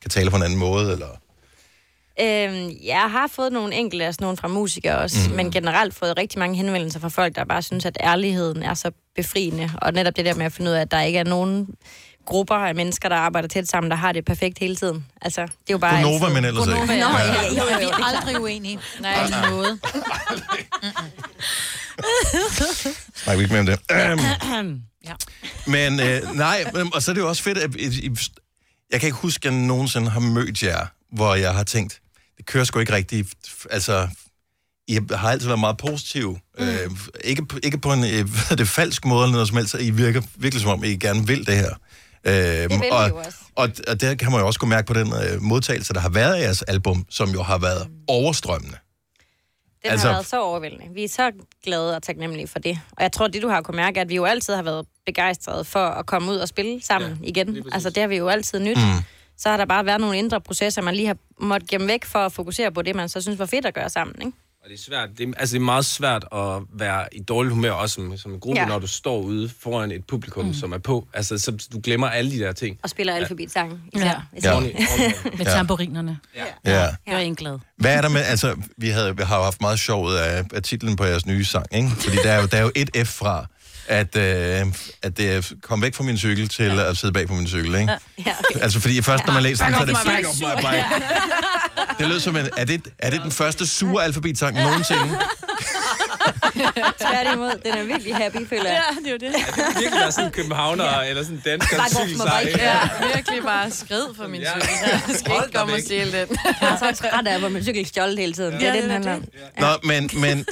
kan 0.00 0.10
tale 0.10 0.30
på 0.30 0.36
en 0.36 0.42
anden 0.42 0.58
måde, 0.58 0.92
eller... 0.92 1.08
Øhm, 2.20 2.70
jeg 2.84 3.10
har 3.10 3.26
fået 3.26 3.52
nogle 3.52 3.74
enkelte, 3.74 4.04
altså 4.04 4.18
nogle 4.20 4.36
fra 4.36 4.48
musikere 4.48 4.98
også, 4.98 5.30
mm. 5.30 5.36
men 5.36 5.50
generelt 5.50 5.94
fået 5.94 6.18
rigtig 6.18 6.38
mange 6.38 6.56
henvendelser 6.56 7.00
fra 7.00 7.08
folk, 7.08 7.36
der 7.36 7.44
bare 7.44 7.62
synes, 7.62 7.84
at 7.84 7.96
ærligheden 8.00 8.62
er 8.62 8.74
så 8.74 8.90
befriende, 9.16 9.70
og 9.82 9.92
netop 9.92 10.16
det 10.16 10.24
der 10.24 10.34
med 10.34 10.46
at 10.46 10.52
finde 10.52 10.70
ud 10.70 10.76
af, 10.76 10.80
at 10.80 10.90
der 10.90 11.00
ikke 11.00 11.18
er 11.18 11.24
nogen 11.24 11.68
grupper 12.26 12.54
af 12.54 12.74
mennesker, 12.74 13.08
der 13.08 13.16
arbejder 13.16 13.48
tæt 13.48 13.68
sammen, 13.68 13.90
der 13.90 13.96
har 13.96 14.12
det 14.12 14.24
perfekt 14.24 14.58
hele 14.58 14.76
tiden. 14.76 15.06
Altså, 15.22 15.40
det 15.42 15.48
er 15.48 15.52
jo 15.70 15.78
bare... 15.78 16.02
Gunova, 16.02 16.24
altid- 16.26 16.34
men 16.34 16.44
ellers 16.44 16.66
ikke. 16.66 16.78
Gunova, 16.78 16.92
ja. 16.92 17.08
Nå, 17.10 17.18
ja, 17.18 17.24
ja, 17.24 17.32
ja, 17.42 17.48
jo, 17.58 17.64
vi 17.78 17.84
er 17.84 18.04
aldrig 18.04 18.40
uenige. 18.40 18.78
Nej, 19.00 19.30
på 19.44 19.50
noget. 19.50 19.80
Nej, 23.26 23.36
vi 23.36 23.42
ikke 23.42 23.52
mere 23.54 23.60
om 23.60 23.66
det. 23.66 23.80
Ja. 23.90 24.14
Men 25.66 26.00
øh, 26.00 26.34
nej, 26.34 26.64
men- 26.74 26.94
og 26.94 27.02
så 27.02 27.10
er 27.10 27.14
det 27.14 27.20
jo 27.20 27.28
også 27.28 27.42
fedt, 27.42 27.58
at 27.58 27.74
I, 27.74 28.06
I, 28.06 28.10
jeg 28.90 29.00
kan 29.00 29.06
ikke 29.06 29.18
huske, 29.18 29.48
at 29.48 29.54
jeg 29.54 29.62
nogensinde 29.62 30.10
har 30.10 30.20
mødt 30.20 30.62
jer, 30.62 30.86
hvor 31.12 31.34
jeg 31.34 31.54
har 31.54 31.64
tænkt, 31.64 32.00
det 32.36 32.46
kører 32.46 32.64
sgu 32.64 32.78
ikke 32.78 32.92
rigtigt. 32.92 33.28
Altså, 33.70 34.08
I 34.88 34.98
har 35.14 35.30
altid 35.30 35.46
været 35.46 35.60
meget 35.60 35.76
positive. 35.76 36.38
Mm. 36.58 36.64
Øh, 36.68 36.90
ikke, 37.24 37.46
på- 37.46 37.58
ikke 37.62 37.78
på 37.78 37.92
en 37.92 38.04
øh, 38.04 38.28
det, 38.58 38.68
falsk 38.68 39.04
måde 39.04 39.24
eller 39.24 39.32
noget 39.32 39.48
som 39.48 39.56
helst. 39.56 39.74
I 39.80 39.90
virker 39.90 40.22
virkelig 40.34 40.62
som 40.62 40.70
om, 40.70 40.84
I 40.84 40.96
gerne 40.96 41.26
vil 41.26 41.46
det 41.46 41.56
her. 41.56 41.70
Øh, 42.26 42.32
det 42.32 42.70
vil 42.70 42.80
vi 42.80 42.88
og. 42.90 43.24
Og, 43.56 43.68
og 43.88 44.00
der 44.00 44.14
kan 44.14 44.30
man 44.30 44.40
jo 44.40 44.46
også 44.46 44.60
kunne 44.60 44.68
mærke 44.68 44.86
på 44.86 44.94
den 44.94 45.12
øh, 45.12 45.42
modtagelse, 45.42 45.94
der 45.94 46.00
har 46.00 46.08
været 46.08 46.34
af 46.34 46.40
jeres 46.40 46.62
album, 46.62 47.06
som 47.10 47.30
jo 47.30 47.42
har 47.42 47.58
været 47.58 47.88
overstrømmende. 48.08 48.76
Den 49.82 49.92
Altså- 49.92 49.92
altså... 49.92 50.06
har 50.06 50.14
været 50.14 50.26
så 50.26 50.42
overvældende. 50.42 50.84
Vi 50.94 51.04
er 51.04 51.08
så 51.08 51.32
glade 51.64 51.96
og 51.96 52.02
taknemmelige 52.02 52.48
for 52.48 52.58
det. 52.58 52.78
Og 52.96 53.02
jeg 53.02 53.12
tror, 53.12 53.26
det 53.26 53.42
du 53.42 53.48
har 53.48 53.60
kunne 53.62 53.76
mærke, 53.76 53.98
er, 54.00 54.04
at 54.04 54.08
vi 54.08 54.14
jo 54.14 54.24
altid 54.24 54.54
har 54.54 54.62
været 54.62 54.86
begejstrede 55.06 55.64
for 55.64 55.86
at 55.86 56.06
komme 56.06 56.30
ud 56.32 56.36
og 56.36 56.48
spille 56.48 56.82
sammen 56.82 57.10
ja, 57.22 57.28
igen. 57.28 57.64
Altså, 57.72 57.90
det 57.90 58.00
har 58.00 58.08
vi 58.08 58.16
jo 58.16 58.28
altid 58.28 58.60
nyt. 58.60 58.76
Mm. 58.76 59.02
Så 59.38 59.48
har 59.48 59.56
der 59.56 59.64
bare 59.64 59.86
været 59.86 60.00
nogle 60.00 60.18
indre 60.18 60.40
processer, 60.40 60.82
man 60.82 60.94
lige 60.94 61.06
har 61.06 61.16
måttet 61.40 61.70
gemme 61.70 61.86
væk 61.86 62.04
for 62.04 62.18
at 62.18 62.32
fokusere 62.32 62.72
på 62.72 62.82
det, 62.82 62.96
man 62.96 63.08
så 63.08 63.20
synes 63.20 63.38
var 63.38 63.46
fedt 63.46 63.66
at 63.66 63.74
gøre 63.74 63.90
sammen, 63.90 64.16
ikke? 64.26 64.38
Og 64.66 64.70
det 64.70 64.78
er 64.78 64.82
svært. 64.82 65.08
Det 65.18 65.28
er, 65.28 65.32
altså, 65.36 65.52
det 65.54 65.60
er 65.60 65.64
meget 65.64 65.84
svært 65.84 66.24
at 66.32 66.62
være 66.78 67.04
i 67.12 67.20
dårligt 67.22 67.54
humør, 67.54 67.70
også 67.70 67.94
som, 67.94 68.16
som 68.18 68.32
en 68.32 68.40
gruppe, 68.40 68.58
ja. 68.60 68.62
Ja. 68.64 68.68
når 68.68 68.78
du 68.78 68.86
står 68.86 69.18
ude 69.18 69.50
foran 69.60 69.90
et 69.92 70.04
publikum, 70.04 70.44
mm. 70.44 70.54
som 70.54 70.72
er 70.72 70.78
på. 70.78 71.08
Altså, 71.14 71.38
så 71.38 71.68
du 71.72 71.80
glemmer 71.84 72.08
alle 72.08 72.30
de 72.30 72.38
der 72.38 72.52
ting. 72.52 72.78
Og 72.82 72.90
spiller 72.90 73.14
alfabetsange. 73.14 73.78
Ja. 73.96 74.00
Ja. 74.04 74.12
Ja. 74.44 74.54
Ordentligt. 74.54 74.78
Med 75.38 75.46
Ja. 75.46 75.52
tamburinerne. 75.52 76.18
Ja. 76.36 76.44
Ja. 76.64 76.80
Jeg 76.80 76.96
er 77.14 77.18
en 77.18 77.34
glad. 77.34 77.58
Hvad 77.76 77.94
er 77.96 78.00
der 78.00 78.08
med, 78.08 78.20
altså, 78.20 78.56
vi, 78.76 78.88
havde, 78.88 79.16
vi 79.16 79.22
har 79.22 79.36
jo 79.36 79.42
haft 79.44 79.60
meget 79.60 79.78
sjov 79.78 80.08
af, 80.10 80.44
af 80.54 80.62
titlen 80.62 80.96
på 80.96 81.04
jeres 81.04 81.26
nye 81.26 81.44
sang, 81.44 81.66
ikke? 81.72 81.88
Fordi 81.90 82.16
der 82.16 82.30
er 82.32 82.40
jo, 82.40 82.46
der 82.46 82.56
er 82.56 82.62
jo 82.62 82.70
et 82.74 83.06
F 83.06 83.08
fra. 83.08 83.46
At, 83.88 84.16
øh, 84.16 84.66
at 85.02 85.16
det 85.16 85.52
kom 85.62 85.82
væk 85.82 85.94
fra 85.94 86.04
min 86.04 86.18
cykel 86.18 86.48
til 86.48 86.64
ja. 86.64 86.90
at 86.90 86.96
sidde 86.96 87.12
bag 87.12 87.28
på 87.28 87.34
min 87.34 87.46
cykel, 87.46 87.74
ikke? 87.74 87.92
Ja, 88.26 88.32
okay. 88.50 88.60
Altså, 88.60 88.80
fordi 88.80 89.02
først, 89.02 89.26
når 89.26 89.34
man 89.34 89.42
læser 89.42 89.64
den, 89.64 89.74
så 89.74 89.80
er 89.80 89.84
det 89.84 89.96
Back 90.06 90.26
off 90.26 90.40
my 90.40 90.44
back 90.44 90.56
off 90.56 90.64
my 90.64 90.70
bike. 90.70 91.96
Det 91.98 92.08
lød 92.08 92.20
som 92.20 92.36
en... 92.36 92.48
Er 92.56 92.64
det, 92.64 92.88
er 92.98 93.10
det 93.10 93.22
den 93.22 93.32
første 93.32 93.66
sure 93.66 94.04
alfabetsang 94.04 94.56
nogensinde? 94.62 95.18
Tværtimod, 97.04 97.50
den 97.64 97.72
er 97.78 97.82
virkelig 97.84 98.16
happy, 98.16 98.48
føler 98.48 98.70
jeg. 98.70 98.82
Ja, 98.90 98.96
det 99.00 99.06
er 99.06 99.10
jo 99.10 99.16
det. 99.16 99.32
Virkelig 99.80 100.00
være 100.00 100.12
sådan 100.12 100.26
en 100.26 100.32
københavner, 100.32 100.84
ja. 100.84 101.08
eller 101.10 101.22
sådan 101.22 101.36
en 101.36 101.42
dansker 101.44 101.76
Back 101.76 101.94
off 101.96 102.04
my 102.04 102.08
cykelsej. 102.08 102.44
bike. 102.44 102.62
Ja, 102.62 102.78
virkelig 103.14 103.42
bare 103.42 103.70
skrid 103.70 104.06
for 104.16 104.26
min 104.26 104.40
Ja. 104.40 104.50
cykel. 104.60 104.68
Jeg 105.08 105.16
skal 105.18 105.32
Hold 105.32 105.44
ikke 105.46 105.58
komme 105.58 105.74
og 105.74 105.80
stjæle 105.80 106.12
den. 106.20 106.38
Jeg 106.60 106.68
er 106.72 106.76
så 106.92 107.02
træt 107.10 107.26
af, 107.26 107.38
hvor 107.40 107.48
min 107.48 107.62
cykel 107.62 107.82
er 107.82 107.86
stjålet 107.86 108.18
hele 108.18 108.32
tiden. 108.32 108.52
Det 108.60 108.68
er 108.68 108.72
det, 108.72 108.82
den 108.82 108.90
handler 108.90 109.14
om. 109.14 109.24
Nå, 109.58 109.66
men, 109.82 110.10
men, 110.20 110.46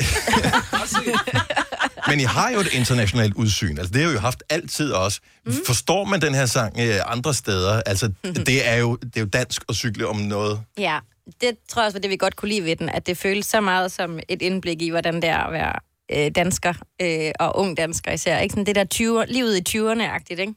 men 2.08 2.20
I 2.20 2.24
har 2.24 2.50
jo 2.50 2.60
et 2.60 2.72
internationalt 2.72 3.34
udsyn. 3.34 3.78
Altså, 3.78 3.92
det 3.92 4.02
har 4.02 4.08
vi 4.08 4.14
jo 4.14 4.20
haft 4.20 4.42
altid 4.50 4.92
også. 4.92 5.20
Mm. 5.46 5.52
Forstår 5.66 6.04
man 6.04 6.20
den 6.20 6.34
her 6.34 6.46
sang 6.46 6.76
øh, 6.80 6.94
andre 7.06 7.34
steder? 7.34 7.82
Altså, 7.86 8.10
det 8.46 8.68
er, 8.68 8.74
jo, 8.76 8.96
det 8.96 9.16
er 9.16 9.20
jo 9.20 9.26
dansk 9.26 9.62
at 9.68 9.74
cykle 9.74 10.06
om 10.08 10.16
noget. 10.16 10.60
Ja, 10.78 10.98
det 11.40 11.50
tror 11.68 11.82
jeg 11.82 11.86
også 11.86 11.98
var 11.98 12.00
det, 12.00 12.10
vi 12.10 12.16
godt 12.16 12.36
kunne 12.36 12.48
lide 12.48 12.64
ved 12.64 12.76
den, 12.76 12.88
at 12.88 13.06
det 13.06 13.18
føles 13.18 13.46
så 13.46 13.60
meget 13.60 13.92
som 13.92 14.18
et 14.28 14.42
indblik 14.42 14.82
i, 14.82 14.90
hvordan 14.90 15.14
det 15.14 15.24
er 15.24 15.38
at 15.38 15.52
være 15.52 15.72
øh, 16.12 16.30
dansker, 16.34 16.74
øh, 17.02 17.30
og 17.40 17.56
ung 17.56 17.76
dansker 17.76 18.12
især. 18.12 18.38
Ikke? 18.38 18.52
Sådan 18.52 18.66
det 18.66 18.74
der 18.74 18.84
20, 18.84 19.24
livet 19.28 19.74
i 19.74 19.78
20'erne-agtigt, 19.78 20.40
ikke? 20.40 20.54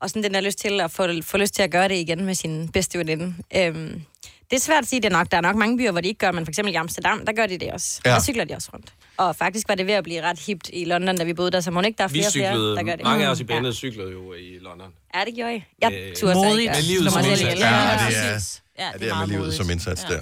Og 0.00 0.10
sådan 0.10 0.22
den 0.22 0.34
der 0.34 0.40
lyst 0.40 0.58
til 0.58 0.80
at 0.80 0.90
få, 0.90 1.06
få 1.22 1.36
lyst 1.36 1.54
til 1.54 1.62
at 1.62 1.70
gøre 1.70 1.88
det 1.88 1.94
igen 1.94 2.24
med 2.24 2.34
sin 2.34 2.68
bedste 2.68 2.98
veninde. 2.98 3.34
Øhm, 3.56 4.02
det 4.50 4.56
er 4.56 4.60
svært 4.60 4.82
at 4.82 4.88
sige, 4.88 5.02
det 5.02 5.12
nok. 5.12 5.30
Der 5.30 5.36
er 5.36 5.40
nok 5.40 5.56
mange 5.56 5.78
byer, 5.78 5.90
hvor 5.90 6.00
de 6.00 6.08
ikke 6.08 6.18
gør, 6.18 6.32
men 6.32 6.46
for 6.46 6.50
eksempel 6.50 6.74
i 6.74 6.76
Amsterdam, 6.76 7.26
der 7.26 7.32
gør 7.32 7.46
de 7.46 7.58
det 7.58 7.72
også. 7.72 8.00
Ja. 8.04 8.10
Der 8.10 8.20
cykler 8.20 8.44
de 8.44 8.54
også 8.54 8.70
rundt. 8.74 8.92
Og 9.16 9.36
faktisk 9.36 9.68
var 9.68 9.74
det 9.74 9.86
ved 9.86 9.94
at 9.94 10.04
blive 10.04 10.22
ret 10.22 10.38
hipt 10.46 10.70
i 10.72 10.84
London, 10.84 11.16
da 11.16 11.24
vi 11.24 11.34
boede 11.34 11.50
der, 11.50 11.60
så 11.60 11.70
må 11.70 11.80
ikke 11.80 11.98
der 11.98 12.04
er 12.04 12.08
Vi 12.08 12.12
flere 12.18 12.32
flere, 12.32 12.52
cyklede, 12.52 12.76
der 12.76 12.82
gør 12.82 12.96
det. 12.96 13.04
mange 13.04 13.26
af 13.26 13.30
os 13.30 13.40
i 13.40 13.42
Mm. 13.42 13.46
bandet 13.46 13.74
cyklede 13.76 14.10
jo 14.12 14.32
i 14.34 14.58
London. 14.60 14.88
Ja, 15.14 15.24
det 15.24 15.34
gjorde 15.34 15.56
I. 15.56 15.64
Jeg 15.82 15.92
Øh, 15.92 16.16
turde 16.16 16.34
så 16.34 16.38
modigt. 16.44 16.60
ikke. 16.60 16.72
Med 16.74 16.82
livet 16.82 17.12
som 17.12 17.20
indsats. 17.24 17.42
Ja, 17.42 17.48
Ja, 17.48 18.06
det 18.08 18.16
er, 18.16 18.50
ja, 18.78 18.84
Ja, 18.84 18.98
det 18.98 19.08
er 19.10 19.18
med 19.20 19.26
livet 19.26 19.54
som 19.54 19.70
indsats 19.70 20.04
Ja. 20.10 20.14
der. 20.14 20.20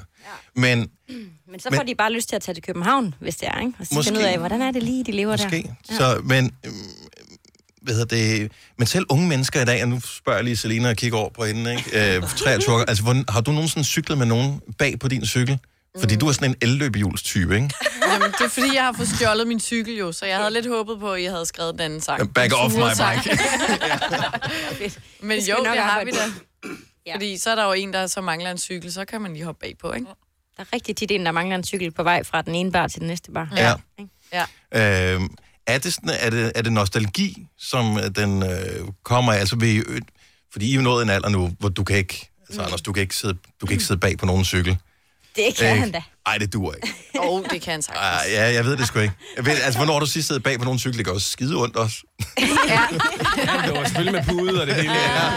Men 0.54 0.90
Men 1.48 1.60
så 1.60 1.68
Men- 1.70 1.76
får 1.78 1.82
de 1.84 1.94
bare 1.94 2.12
lyst 2.12 2.28
til 2.28 2.36
at 2.36 2.42
tage 2.42 2.54
til 2.54 2.62
København, 2.62 3.14
hvis 3.20 3.36
det 3.36 3.48
er, 3.48 3.60
ikke? 3.60 3.72
Og 3.80 3.86
så 3.86 3.94
Måske. 3.94 4.08
finde 4.08 4.20
ud 4.20 4.24
af, 4.24 4.38
hvordan 4.38 4.62
er 4.62 4.70
det 4.70 4.82
lige, 4.82 5.04
de 5.04 5.12
lever 5.12 5.30
Måske. 5.32 5.68
der. 5.88 5.94
Så, 5.96 6.20
men, 6.24 6.50
øhm, 6.66 6.74
hvad 7.82 7.94
hedder 7.94 8.16
det, 8.16 8.52
men 8.78 8.86
selv 8.86 9.06
unge 9.10 9.28
mennesker 9.28 9.62
i 9.62 9.64
dag, 9.64 9.82
og 9.82 9.88
nu 9.88 10.00
spørger 10.00 10.36
jeg 10.38 10.44
lige 10.44 10.56
Selina 10.56 10.90
og 10.90 10.96
kigger 10.96 11.18
over 11.18 11.30
på 11.30 11.44
hende, 11.44 11.70
ikke? 11.76 12.16
Øh, 12.16 12.22
23 12.36 12.74
år, 12.74 12.78
altså, 12.80 13.02
hvordan, 13.04 13.24
har 13.28 13.40
du 13.40 13.52
nogensinde 13.52 13.86
cyklet 13.86 14.18
med 14.18 14.26
nogen 14.26 14.60
bag 14.78 14.98
på 14.98 15.08
din 15.08 15.26
cykel? 15.26 15.58
Fordi 15.98 16.16
du 16.16 16.28
er 16.28 16.32
sådan 16.32 16.50
en 16.50 16.56
elløbehjulstype, 16.62 17.54
ikke? 17.54 17.70
Jamen, 18.12 18.32
det 18.32 18.40
er 18.40 18.48
fordi, 18.48 18.74
jeg 18.74 18.84
har 18.84 18.92
fået 18.92 19.08
stjålet 19.08 19.46
min 19.46 19.60
cykel 19.60 19.96
jo, 19.96 20.12
så 20.12 20.26
jeg 20.26 20.36
havde 20.36 20.50
lidt 20.50 20.66
håbet 20.66 21.00
på, 21.00 21.12
at 21.12 21.20
I 21.20 21.24
havde 21.24 21.46
skrevet 21.46 21.72
den 21.72 21.80
anden 21.80 22.00
sang. 22.00 22.34
Back 22.34 22.52
off 22.56 22.74
my 22.74 22.80
bike. 22.80 23.38
Men 25.28 25.40
jo, 25.40 25.56
vi 25.62 25.68
det 25.68 25.78
har 25.78 26.04
vi 26.04 26.10
da. 26.10 26.24
Ja. 27.06 27.14
Fordi 27.14 27.38
så 27.38 27.50
er 27.50 27.54
der 27.54 27.64
jo 27.64 27.72
en, 27.72 27.92
der 27.92 28.06
så 28.06 28.20
mangler 28.20 28.50
en 28.50 28.58
cykel, 28.58 28.92
så 28.92 29.04
kan 29.04 29.22
man 29.22 29.32
lige 29.32 29.44
hoppe 29.44 29.66
bagpå, 29.66 29.92
ikke? 29.92 30.06
Der 30.56 30.62
er 30.62 30.66
rigtig 30.72 30.96
tit 30.96 31.10
en, 31.10 31.26
der 31.26 31.32
mangler 31.32 31.56
en 31.56 31.64
cykel 31.64 31.90
på 31.90 32.02
vej 32.02 32.24
fra 32.24 32.42
den 32.42 32.54
ene 32.54 32.72
bar 32.72 32.86
til 32.88 33.00
den 33.00 33.08
næste 33.08 33.32
bar. 33.32 33.52
Ja. 33.56 33.74
Ja. 34.32 35.14
Øhm, 35.14 35.28
er, 35.66 35.78
det 35.78 35.94
sådan, 35.94 36.10
er, 36.20 36.30
det, 36.30 36.52
er 36.54 36.62
det 36.62 36.72
nostalgi, 36.72 37.46
som 37.58 37.98
øh, 37.98 38.10
den 38.16 38.42
øh, 38.42 38.88
kommer 39.02 39.32
af? 39.32 39.38
Altså, 39.38 39.56
vil 39.56 39.68
I, 39.68 39.76
øh, 39.78 40.00
fordi 40.52 40.66
I 40.66 40.70
er 40.70 40.76
jo 40.76 40.82
nået 40.82 41.02
en 41.02 41.10
alder 41.10 41.28
nu, 41.28 41.56
hvor 41.58 41.68
du 41.68 41.84
kan 41.84 41.96
ikke, 41.96 42.30
altså 42.48 42.62
Anders, 42.62 42.82
du 42.82 42.92
kan 42.92 43.00
ikke 43.00 43.16
sidde, 43.16 43.38
du 43.60 43.66
kan 43.66 43.72
ikke 43.72 43.84
sidde 43.84 44.00
bag 44.00 44.18
på 44.18 44.26
nogen 44.26 44.44
cykel. 44.44 44.78
Det 45.36 45.56
kan 45.56 45.72
Øh, 45.74 45.80
han 45.80 45.90
da. 45.90 46.02
Ej, 46.26 46.38
det 46.38 46.52
duer 46.52 46.74
ikke. 46.74 46.94
Åh, 47.20 47.28
oh, 47.28 47.44
det 47.50 47.62
kan 47.62 47.70
han 47.72 47.82
sagtens. 47.82 48.02
Ah, 48.26 48.32
ja, 48.32 48.52
jeg 48.54 48.64
ved 48.64 48.76
det 48.76 48.86
sgu 48.86 48.98
ikke. 48.98 49.14
Jeg 49.36 49.46
ved, 49.46 49.52
altså, 49.62 49.78
hvornår 49.78 50.00
du 50.00 50.06
sidst 50.06 50.28
siddet 50.28 50.42
bag 50.42 50.58
på 50.58 50.64
nogen 50.64 50.78
cykel? 50.78 50.98
Det 50.98 51.06
gør 51.06 51.12
også 51.12 51.30
skide 51.30 51.56
ondt 51.56 51.76
også. 51.76 51.96
Det 53.66 53.72
var 53.76 53.84
selvfølgelig 53.84 54.12
med 54.12 54.24
pude 54.24 54.60
og 54.60 54.66
det 54.66 54.74
hele. 54.74 54.92
Ja. 54.92 55.30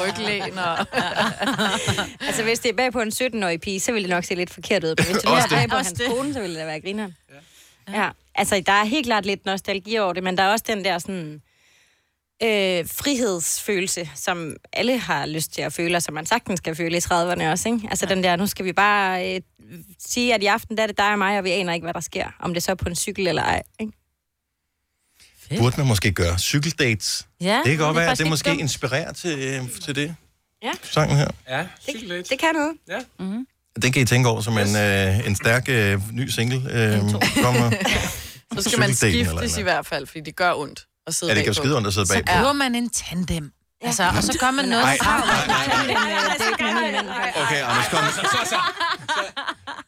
Ryglæn 0.00 0.58
og... 0.58 0.78
Altså, 2.26 2.42
hvis 2.42 2.58
det 2.58 2.70
er 2.70 2.74
bag 2.76 2.92
på 2.92 3.00
en 3.00 3.08
17-årig 3.08 3.60
pige, 3.60 3.80
så 3.80 3.92
vil 3.92 4.02
det 4.02 4.10
nok 4.10 4.24
se 4.24 4.34
lidt 4.34 4.50
forkert 4.54 4.84
ud. 4.84 4.88
Men 4.98 5.06
hvis 5.06 5.16
det 5.16 5.30
er 5.30 5.40
det. 5.40 5.50
bag 5.50 5.68
på 5.68 5.76
Også 5.76 5.88
hans 5.88 5.98
det. 5.98 6.08
kone, 6.08 6.32
så 6.34 6.40
vil 6.40 6.50
det 6.50 6.58
da 6.58 6.64
være 6.64 6.80
grineren. 6.80 7.16
Ja. 7.92 8.02
ja. 8.02 8.08
Altså, 8.34 8.62
der 8.66 8.72
er 8.72 8.84
helt 8.84 9.06
klart 9.06 9.26
lidt 9.26 9.46
nostalgi 9.46 9.98
over 9.98 10.12
det, 10.12 10.22
men 10.22 10.36
der 10.36 10.42
er 10.42 10.48
også 10.48 10.64
den 10.68 10.84
der 10.84 10.98
sådan... 10.98 11.40
Øh, 12.42 12.88
frihedsfølelse, 12.88 14.10
som 14.14 14.56
alle 14.72 14.98
har 14.98 15.26
lyst 15.26 15.52
til 15.52 15.62
at 15.62 15.72
føle, 15.72 15.96
og 15.96 16.02
som 16.02 16.14
man 16.14 16.26
sagtens 16.26 16.58
skal 16.58 16.74
føle 16.74 16.96
i 16.96 17.00
30'erne 17.00 17.44
også, 17.44 17.68
ikke? 17.68 17.88
Altså 17.90 18.06
den 18.06 18.24
der, 18.24 18.36
nu 18.36 18.46
skal 18.46 18.64
vi 18.64 18.72
bare 18.72 19.34
øh, 19.34 19.40
sige, 19.98 20.34
at 20.34 20.42
i 20.42 20.46
aften 20.46 20.76
der 20.76 20.82
er 20.82 20.86
det 20.86 20.98
dig 20.98 21.12
og 21.12 21.18
mig, 21.18 21.38
og 21.38 21.44
vi 21.44 21.50
aner 21.50 21.72
ikke, 21.72 21.84
hvad 21.84 21.94
der 21.94 22.00
sker. 22.00 22.26
Om 22.40 22.54
det 22.54 22.62
så 22.62 22.70
er 22.70 22.74
på 22.74 22.88
en 22.88 22.96
cykel 22.96 23.26
eller 23.26 23.42
ej, 23.42 23.62
ikke? 23.80 23.92
Burde 25.58 25.76
man 25.76 25.86
måske 25.86 26.12
gøre 26.12 26.38
cykeldates? 26.38 27.26
Ja, 27.40 27.56
det 27.64 27.70
kan 27.70 27.78
godt 27.78 27.96
er 27.96 28.00
være, 28.00 28.10
at 28.10 28.18
det 28.18 28.26
måske 28.26 28.50
dumt. 28.50 28.60
inspirerer 28.60 29.12
til, 29.12 29.38
øh, 29.38 29.70
til 29.80 29.96
det. 29.96 30.16
Ja. 30.62 30.72
Sangen 30.82 31.16
her. 31.16 31.28
Ja, 31.48 31.66
det, 31.86 32.30
det 32.30 32.38
kan 32.38 32.48
noget. 32.54 32.72
Ja. 32.88 32.98
Mm-hmm. 33.18 33.46
Den 33.82 33.92
kan 33.92 34.02
I 34.02 34.04
tænke 34.04 34.28
over 34.28 34.40
som 34.40 34.58
en, 34.58 34.76
øh, 34.76 35.26
en 35.26 35.36
stærk 35.36 35.68
øh, 35.68 36.00
ny 36.12 36.28
single. 36.28 36.56
Øh, 36.56 37.00
kommer. 37.42 37.70
Så 38.58 38.62
skal 38.62 38.78
man 38.78 38.94
skiftes 38.94 39.58
i 39.58 39.62
hvert 39.62 39.86
fald, 39.86 40.06
fordi 40.06 40.20
det 40.20 40.36
gør 40.36 40.54
ondt 40.54 40.86
at 41.06 41.14
sidde 41.14 41.32
Ja, 41.32 41.38
det 41.38 41.44
bagpå. 41.46 41.52
skide 41.62 41.76
ondt 41.76 41.86
at 41.86 41.94
sidde 41.94 42.06
Så 42.06 42.14
bagpå. 42.14 42.32
bruger 42.38 42.52
man 42.52 42.74
en 42.74 42.90
tandem. 42.90 43.52
Altså, 43.80 44.02
og 44.16 44.22
så 44.22 44.38
gør 44.40 44.50
man 44.50 44.64
noget 44.68 44.84
Nej, 44.84 44.98
frem. 44.98 45.22
Okay, 47.42 47.62
Anders, 47.62 47.88
kom. 47.90 47.98
Så, 47.98 48.20
så, 48.32 48.38
så. 48.50 48.56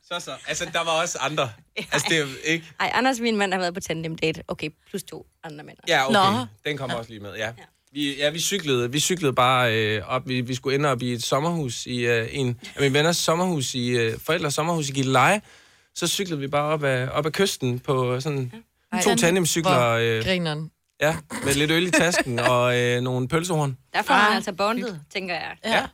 Så, 0.08 0.24
så. 0.24 0.30
Altså, 0.48 0.64
der 0.72 0.84
var 0.84 0.90
også 1.02 1.18
andre. 1.20 1.50
Altså, 1.92 2.06
det 2.10 2.16
er 2.16 2.20
jo 2.20 2.26
ikke... 2.44 2.64
Ej, 2.80 2.90
Anders, 2.94 3.20
min 3.20 3.36
mand, 3.36 3.52
har 3.52 3.60
været 3.60 3.74
på 3.74 3.80
tandem 3.80 4.16
date. 4.18 4.42
Okay, 4.48 4.70
plus 4.90 5.02
to 5.02 5.26
andre 5.44 5.64
mænd. 5.64 5.76
Ja, 5.88 6.08
okay. 6.08 6.46
Den 6.66 6.76
kommer 6.78 6.96
også 6.96 7.10
lige 7.10 7.20
med, 7.20 7.34
ja. 7.36 7.50
Vi, 7.92 8.16
ja, 8.16 8.30
vi 8.30 8.40
cyklede, 8.40 8.92
vi 8.92 9.00
cyklede 9.00 9.32
bare 9.32 9.74
øh, 9.74 10.02
op. 10.06 10.22
Vi, 10.28 10.40
vi 10.40 10.54
skulle 10.54 10.74
ende 10.74 10.88
op 10.88 11.02
i 11.02 11.12
et 11.12 11.22
sommerhus, 11.22 11.86
i 11.86 12.06
øh, 12.06 12.28
en 12.30 12.60
af 12.76 12.80
mine 12.82 12.94
venners 12.94 13.16
sommerhus, 13.16 13.74
i 13.74 13.88
øh, 13.88 14.18
forældres 14.26 14.54
sommerhus 14.54 14.88
i 14.88 14.92
Gilleleje. 14.92 15.40
Så 15.94 16.06
cyklede 16.06 16.40
vi 16.40 16.48
bare 16.48 16.62
op 16.64 16.84
ad, 16.84 17.08
op 17.08 17.26
ad 17.26 17.30
kysten 17.30 17.78
på 17.78 18.20
sådan 18.20 18.52
Ej, 18.92 19.02
to 19.02 19.14
tandemcykler. 19.14 19.78
hvor 19.78 19.90
Øh, 19.96 20.24
Grineren. 20.24 20.70
Ja, 21.00 21.16
med 21.44 21.54
lidt 21.54 21.70
øl 21.70 21.86
i 21.86 21.90
tasken 21.90 22.38
og 22.52 22.78
øh, 22.78 23.00
nogle 23.00 23.28
pølsehorn. 23.28 23.76
Der 23.92 24.02
får 24.02 24.14
man 24.14 24.32
altså 24.32 24.52
bondet, 24.52 25.00
tænker 25.12 25.34
jeg. 25.34 25.56
Ja. 25.64 25.86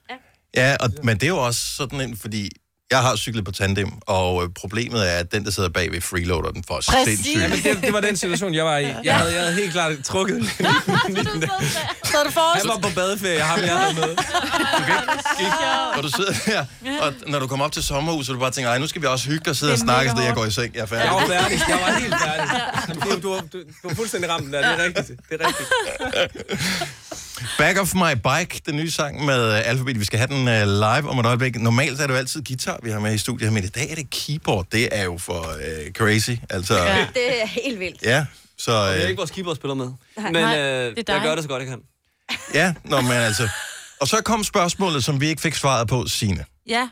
Ja, 0.57 0.77
og, 0.81 0.91
men 1.03 1.17
det 1.17 1.23
er 1.23 1.29
jo 1.29 1.45
også 1.45 1.61
sådan 1.77 2.01
en, 2.01 2.17
fordi 2.17 2.51
jeg 2.93 3.03
har 3.03 3.17
cyklet 3.17 3.45
på 3.45 3.53
tandem, 3.53 3.89
og 4.07 4.43
øh, 4.43 4.49
problemet 4.61 5.01
er, 5.13 5.17
at 5.17 5.33
den, 5.33 5.45
der 5.45 5.51
sidder 5.51 5.69
bag 5.69 5.93
ved 5.93 6.01
freeloader, 6.01 6.51
den 6.51 6.65
får 6.69 6.81
sindssygt. 6.81 7.43
Ja, 7.43 7.49
men 7.49 7.59
det, 7.63 7.83
det 7.83 7.93
var 7.93 8.01
den 8.01 8.17
situation, 8.17 8.55
jeg 8.55 8.65
var 8.65 8.79
i. 8.79 8.87
Jeg 9.05 9.17
havde, 9.17 9.33
jeg 9.35 9.41
havde 9.43 9.55
helt 9.55 9.73
klart 9.73 9.93
trukket 10.05 10.37
den. 11.07 11.43
Så 12.05 12.19
er 12.19 12.25
det 12.25 12.33
Han 12.35 12.69
var 12.69 12.79
på 12.83 12.89
badeferie, 12.95 13.41
ham 13.41 13.61
jeg 13.61 13.77
havde 13.79 13.95
med. 13.95 14.17
Og 15.97 16.03
du 16.03 16.09
sidder 16.09 16.33
der, 16.47 16.65
og 17.01 17.15
når 17.27 17.39
du 17.39 17.47
kommer 17.47 17.65
op 17.65 17.73
til 17.73 17.83
sommerhuset, 17.83 18.31
og 18.31 18.35
du 18.35 18.41
bare 18.41 18.51
tænker, 18.51 18.71
ej, 18.71 18.79
nu 18.79 18.87
skal 18.87 19.03
vi 19.03 19.07
også 19.07 19.29
hygge 19.29 19.51
og 19.51 19.57
sidde 19.57 19.73
og 19.73 19.79
snakke, 19.79 20.11
så 20.17 20.23
jeg 20.23 20.35
går 20.35 20.45
i 20.45 20.51
seng, 20.51 20.75
jeg 20.75 20.83
er 20.83 20.87
færdig. 20.87 21.05
Jeg 21.05 21.13
var 21.15 21.27
færdig. 21.27 21.61
Jeg 21.69 21.79
var 21.87 21.99
helt 21.99 22.15
færdig. 22.25 22.49
Du, 23.05 23.11
du, 23.11 23.41
du, 23.53 23.59
du 23.83 23.89
var 23.89 23.95
fuldstændig 23.95 24.31
ramt 24.31 24.53
der. 24.53 24.59
Det 24.59 24.81
er 24.81 24.85
rigtigt. 24.85 25.21
Det 25.31 25.41
er 25.41 25.47
rigtigt. 25.47 25.69
Back 27.59 27.79
of 27.79 27.95
my 27.95 28.15
bike, 28.15 28.61
den 28.67 28.77
nye 28.77 28.91
sang 28.91 29.25
med 29.25 29.49
uh, 29.49 29.69
Alphabet. 29.69 30.01
Vi 30.01 30.05
skal 30.05 30.19
have 30.19 30.29
den 30.29 30.49
uh, 30.49 30.75
live 30.75 31.11
om 31.11 31.19
et 31.19 31.27
øjeblik. 31.27 31.57
Normalt 31.61 32.01
er 32.01 32.07
det 32.07 32.15
jo 32.15 32.19
altid 32.19 32.43
guitar, 32.43 32.79
vi 32.83 32.91
har 32.91 33.01
med 33.01 33.15
i 33.15 33.19
studiet, 33.19 33.53
men 33.53 33.65
i 33.65 33.67
dag 33.67 33.91
er 33.91 33.95
det 33.95 34.11
keyboard. 34.11 34.67
Det 34.73 34.89
er 34.93 35.05
jo 35.05 35.19
for 35.19 35.39
uh, 35.41 35.93
crazy. 35.93 36.31
Altså, 36.51 36.75
Ja. 36.77 37.07
Det 37.15 37.43
er 37.43 37.47
helt 37.47 37.81
vildt. 37.81 38.03
ja, 38.03 38.27
så... 38.59 38.73
Og 38.73 38.87
vi 38.95 38.99
har 38.99 39.05
Uh, 39.05 39.09
ikke 39.09 39.19
vores 39.19 39.31
keyboardspiller 39.31 39.75
med. 39.75 39.87
Nej. 40.17 40.33
Men 40.33 40.43
Nej, 40.43 40.59
øh, 40.61 40.97
det 40.97 41.09
er 41.09 41.13
jeg 41.15 41.23
gør 41.23 41.35
det 41.35 41.45
så 41.45 41.49
godt, 41.49 41.63
jeg 41.63 41.69
kan. 41.69 41.81
ja, 42.55 42.75
nå, 42.85 43.01
men 43.01 43.13
altså... 43.13 43.49
Og 44.01 44.09
så 44.09 44.23
kom 44.25 44.45
spørgsmålet, 44.45 45.05
som 45.05 45.21
vi 45.21 45.27
ikke 45.29 45.43
fik 45.43 45.55
svaret 45.55 45.89
på, 45.89 46.07
Signe. 46.07 46.45
Ja. 46.69 46.89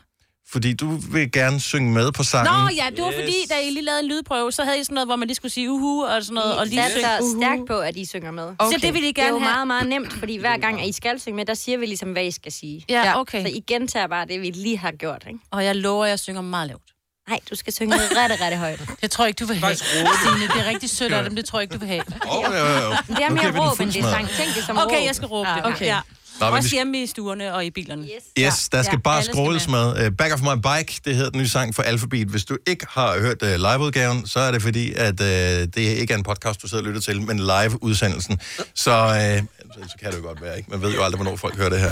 Fordi 0.51 0.73
du 0.73 0.95
vil 0.95 1.31
gerne 1.31 1.59
synge 1.59 1.91
med 1.91 2.11
på 2.11 2.23
sangen. 2.23 2.53
Nå 2.53 2.69
ja, 2.75 2.85
det 2.95 3.03
var 3.03 3.11
fordi, 3.19 3.35
da 3.49 3.55
I 3.67 3.69
lige 3.69 3.85
lavede 3.85 4.01
en 4.03 4.07
lydprøve, 4.09 4.51
så 4.51 4.63
havde 4.63 4.79
I 4.79 4.83
sådan 4.83 4.93
noget, 4.95 5.07
hvor 5.07 5.15
man 5.15 5.27
lige 5.27 5.35
skulle 5.35 5.51
sige 5.51 5.71
uhu 5.71 6.03
og 6.05 6.23
sådan 6.23 6.33
noget. 6.33 6.57
Og 6.57 6.67
lige 6.67 6.83
satser 6.83 6.99
synge 6.99 7.21
uhu. 7.31 7.41
stærkt 7.41 7.61
på, 7.67 7.77
at 7.79 7.95
I 7.95 8.05
synger 8.05 8.31
med. 8.31 8.43
Okay. 8.59 8.71
Så 8.77 8.79
det 8.81 8.93
vil 8.93 9.03
I 9.03 9.07
Det 9.07 9.17
er 9.17 9.21
gerne 9.23 9.33
jo 9.33 9.39
have? 9.39 9.51
meget, 9.53 9.67
meget 9.67 9.87
nemt, 9.87 10.13
fordi 10.13 10.37
hver 10.37 10.57
gang, 10.57 10.81
at 10.81 10.87
I 10.87 10.91
skal 10.91 11.19
synge 11.19 11.35
med, 11.35 11.45
der 11.45 11.53
siger 11.53 11.77
vi 11.77 11.85
ligesom, 11.85 12.11
hvad 12.11 12.25
I 12.25 12.31
skal 12.31 12.51
sige. 12.51 12.85
Ja, 12.89 13.19
okay. 13.19 13.41
Så 13.41 13.47
I 13.47 13.63
gentager 13.67 14.07
bare 14.07 14.25
det, 14.25 14.41
vi 14.41 14.49
lige 14.49 14.77
har 14.77 14.91
gjort, 14.91 15.23
ikke? 15.27 15.39
Og 15.51 15.65
jeg 15.65 15.75
lover, 15.75 16.05
at 16.05 16.09
jeg 16.09 16.19
synger 16.19 16.41
meget 16.41 16.67
lavt. 16.67 16.81
Nej, 17.29 17.39
du 17.49 17.55
skal 17.55 17.73
synge 17.73 17.95
rigtig, 17.95 18.41
rigtig 18.41 18.57
højt. 18.59 18.81
Det 19.01 19.11
tror 19.11 19.23
jeg 19.23 19.27
ikke, 19.29 19.39
du 19.39 19.45
vil 19.45 19.55
have. 19.57 19.75
Signe, 19.75 20.47
det 20.53 20.65
er 20.65 20.69
rigtig 20.69 20.89
sødt 20.89 21.13
af 21.13 21.23
dem, 21.23 21.35
det 21.35 21.45
tror 21.45 21.59
jeg 21.59 21.63
ikke, 21.63 21.73
du 21.73 21.79
vil 21.79 21.87
have. 21.87 22.03
Oh, 22.29 22.43
jo, 22.45 22.57
jo, 22.57 22.65
jo. 22.65 22.89
Det 23.07 23.23
er 23.23 23.29
mere 23.29 23.51
den 23.51 23.59
råb, 23.59 23.79
end 23.79 23.91
det 23.91 23.99
er 23.99 24.11
sang. 24.11 24.29
Tænk 24.29 24.55
det 24.55 24.63
som 24.65 24.77
Okay, 24.77 24.97
råb. 24.97 25.05
jeg 25.05 25.15
skal 25.15 25.27
råbe 25.27 25.49
det. 25.55 25.65
Okay. 25.65 25.85
Ja. 25.85 25.99
Nå, 26.41 26.47
Også 26.47 26.69
vi- 26.69 26.75
hjemme 26.75 27.03
i 27.03 27.07
stuerne 27.07 27.53
og 27.53 27.65
i 27.65 27.69
bilerne. 27.71 28.03
Yes, 28.39 28.69
der 28.69 28.81
skal 28.83 28.95
Ja, 28.95 28.99
bare 29.01 29.23
skal 29.23 29.33
scrolles 29.35 29.67
med. 29.67 30.05
Uh, 30.07 30.15
Back 30.17 30.33
of 30.33 30.41
my 30.41 30.55
bike, 30.61 30.99
det 31.05 31.15
hedder 31.15 31.29
den 31.29 31.39
nye 31.39 31.47
sang 31.49 31.75
for 31.75 31.83
Alphabet. 31.83 32.27
Hvis 32.27 32.45
du 32.45 32.57
ikke 32.67 32.85
har 32.89 33.19
hørt 33.19 33.41
uh, 33.41 33.47
liveudgaven, 33.49 34.27
så 34.27 34.39
er 34.39 34.51
det 34.51 34.61
fordi, 34.61 34.93
at 34.93 35.19
uh, 35.21 35.25
det 35.27 35.77
ikke 35.77 36.13
er 36.13 36.17
en 36.17 36.23
podcast, 36.23 36.61
du 36.61 36.67
sidder 36.67 36.83
og 36.83 36.87
lytter 36.87 37.01
til, 37.01 37.21
men 37.21 37.39
live-udsendelsen. 37.39 38.39
Så, 38.75 38.91
uh, 38.91 39.47
så 39.89 39.95
kan 40.01 40.11
det 40.11 40.17
jo 40.17 40.23
godt 40.23 40.41
være, 40.41 40.57
ikke? 40.57 40.71
Man 40.71 40.81
ved 40.81 40.93
jo 40.95 41.03
aldrig, 41.03 41.17
hvornår 41.21 41.35
folk 41.37 41.57
hører 41.57 41.69
det 41.69 41.79
her. 41.79 41.91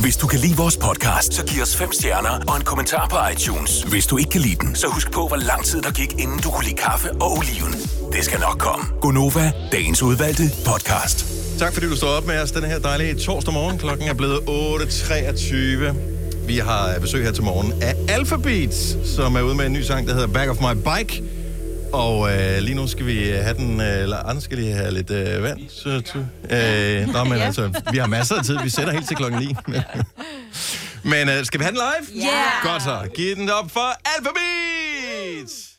Hvis 0.00 0.16
du 0.16 0.26
kan 0.26 0.38
lide 0.40 0.56
vores 0.56 0.76
podcast, 0.76 1.34
så 1.34 1.44
giv 1.46 1.62
os 1.62 1.76
fem 1.76 1.92
stjerner 1.92 2.40
og 2.48 2.56
en 2.56 2.64
kommentar 2.64 3.08
på 3.08 3.16
iTunes. 3.32 3.82
Hvis 3.82 4.06
du 4.06 4.16
ikke 4.16 4.30
kan 4.30 4.40
lide 4.40 4.56
den, 4.56 4.76
så 4.76 4.86
husk 4.86 5.10
på, 5.10 5.28
hvor 5.28 5.36
lang 5.36 5.64
tid 5.64 5.82
der 5.82 5.90
gik, 5.90 6.12
inden 6.18 6.38
du 6.38 6.50
kunne 6.50 6.64
lide 6.64 6.76
kaffe 6.76 7.12
og 7.12 7.32
oliven. 7.38 7.72
Det 8.12 8.24
skal 8.24 8.40
nok 8.40 8.58
komme. 8.58 8.84
Gonova, 9.00 9.52
dagens 9.72 10.02
udvalgte 10.02 10.50
podcast. 10.66 11.26
Tak 11.58 11.74
fordi 11.74 11.86
du 11.88 11.96
står 11.96 12.08
op 12.08 12.26
med 12.26 12.40
os 12.40 12.50
den 12.50 12.64
her 12.64 12.78
dejlige 12.78 13.14
torsdag 13.14 13.52
morgen. 13.54 13.71
Klokken 13.78 14.08
er 14.08 14.14
blevet 14.14 14.38
8.23. 14.38 15.94
Vi 16.46 16.58
har 16.58 16.98
besøg 17.00 17.24
her 17.24 17.32
til 17.32 17.42
morgen 17.42 17.82
af 17.82 17.94
Alphabet, 18.08 18.98
som 19.04 19.36
er 19.36 19.42
ude 19.42 19.54
med 19.54 19.66
en 19.66 19.72
ny 19.72 19.82
sang, 19.82 20.06
der 20.06 20.14
hedder 20.14 20.28
Back 20.28 20.50
of 20.50 20.56
My 20.60 20.80
Bike. 20.82 21.22
Og 21.92 22.32
øh, 22.32 22.58
lige 22.58 22.74
nu 22.74 22.86
skal 22.86 23.06
vi 23.06 23.28
have 23.28 23.56
den, 23.56 23.80
øh, 23.80 24.02
eller 24.02 24.16
andre 24.16 24.42
skal 24.42 24.58
lige 24.58 24.72
have 24.72 24.90
lidt 24.90 25.10
øh, 25.10 25.42
vand. 25.42 25.60
Så, 25.68 26.02
så, 26.04 26.18
øh, 26.56 27.12
nå, 27.12 27.24
men 27.24 27.38
altså, 27.38 27.70
vi 27.92 27.98
har 27.98 28.06
masser 28.06 28.34
af 28.34 28.44
tid. 28.44 28.58
Vi 28.62 28.70
sætter 28.70 28.92
helt 28.92 29.08
til 29.08 29.16
klokken 29.16 29.40
9. 29.40 29.54
men 31.12 31.28
øh, 31.28 31.44
skal 31.44 31.60
vi 31.60 31.64
have 31.64 31.76
den 31.76 31.80
live? 32.14 32.24
Ja! 32.24 32.28
Yeah. 32.28 32.72
Godt 32.72 32.82
så. 32.82 33.08
Giv 33.14 33.36
den 33.36 33.50
op 33.50 33.70
for 33.70 34.16
Alphabet! 34.16 35.71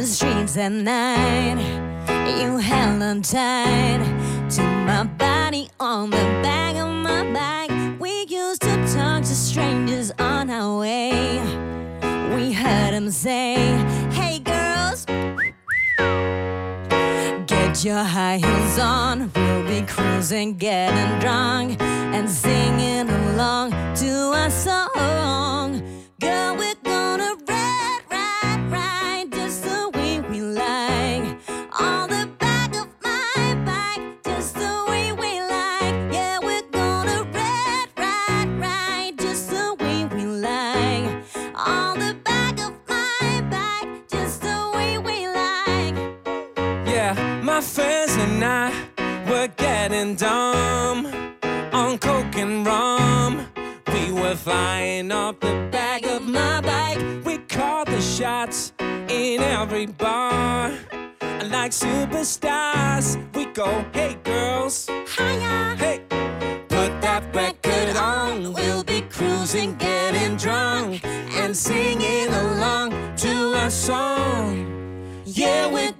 The 0.00 0.06
streets 0.06 0.56
at 0.56 0.72
night. 0.72 1.58
You 2.40 2.56
held 2.56 3.02
on 3.02 3.20
tight 3.20 4.02
to 4.48 4.62
my 4.62 5.04
body 5.04 5.68
on 5.78 6.08
the 6.08 6.24
back 6.42 6.74
of 6.76 6.88
my 6.88 7.22
bike. 7.34 8.00
We 8.00 8.24
used 8.26 8.62
to 8.62 8.76
talk 8.94 9.20
to 9.24 9.34
strangers 9.34 10.10
on 10.18 10.48
our 10.48 10.78
way. 10.78 11.38
We 12.34 12.52
heard 12.54 12.94
them 12.94 13.10
say, 13.10 13.56
Hey 14.10 14.38
girls, 14.38 15.04
get 17.46 17.84
your 17.84 18.02
high 18.02 18.38
heels 18.38 18.78
on. 18.78 19.30
We'll 19.34 19.66
be 19.66 19.82
cruising, 19.86 20.56
getting 20.56 21.20
drunk, 21.20 21.78
and 21.82 22.30
singing 22.30 23.10
along 23.10 23.72
to 23.96 24.12
our 24.40 24.50
song. 24.50 25.82
Girl, 26.20 26.56
shots 58.40 58.72
in 59.08 59.40
every 59.40 59.86
bar. 59.86 60.72
Like 61.54 61.72
superstars, 61.72 63.18
we 63.34 63.46
go, 63.46 63.84
hey 63.92 64.16
girls, 64.24 64.86
hiya, 64.86 65.76
hey, 65.78 66.00
put 66.68 66.90
that 67.02 67.22
record 67.34 67.96
on. 67.96 68.52
We'll 68.52 68.84
be 68.84 69.00
cruising, 69.02 69.74
getting 69.76 70.36
drunk, 70.36 71.04
and 71.04 71.56
singing 71.56 72.28
along 72.28 72.90
to 73.16 73.54
our 73.56 73.70
song. 73.70 74.52
Yeah, 75.24 75.66
we're 75.72 75.99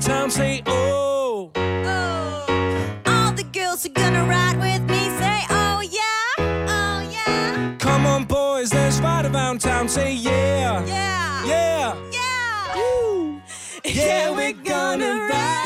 town. 0.00 0.30
Say, 0.30 0.62
oh. 0.66 1.50
oh. 1.56 3.02
All 3.06 3.32
the 3.32 3.44
girls 3.52 3.84
are 3.86 3.90
gonna 3.90 4.24
ride 4.24 4.56
with 4.58 4.82
me. 4.90 5.08
Say, 5.18 5.40
oh 5.50 5.80
yeah, 5.80 6.68
oh 6.68 7.08
yeah. 7.10 7.76
Come 7.78 8.06
on, 8.06 8.24
boys, 8.24 8.72
let's 8.72 8.98
ride 9.00 9.26
around 9.26 9.60
town. 9.60 9.88
Say, 9.88 10.14
yeah. 10.14 10.84
Yeah. 10.86 11.46
Yeah. 11.46 11.94
Yeah. 12.12 12.74
Woo. 12.76 13.40
Yeah, 13.84 14.30
we're 14.30 14.52
gonna 14.52 15.28
ride, 15.30 15.59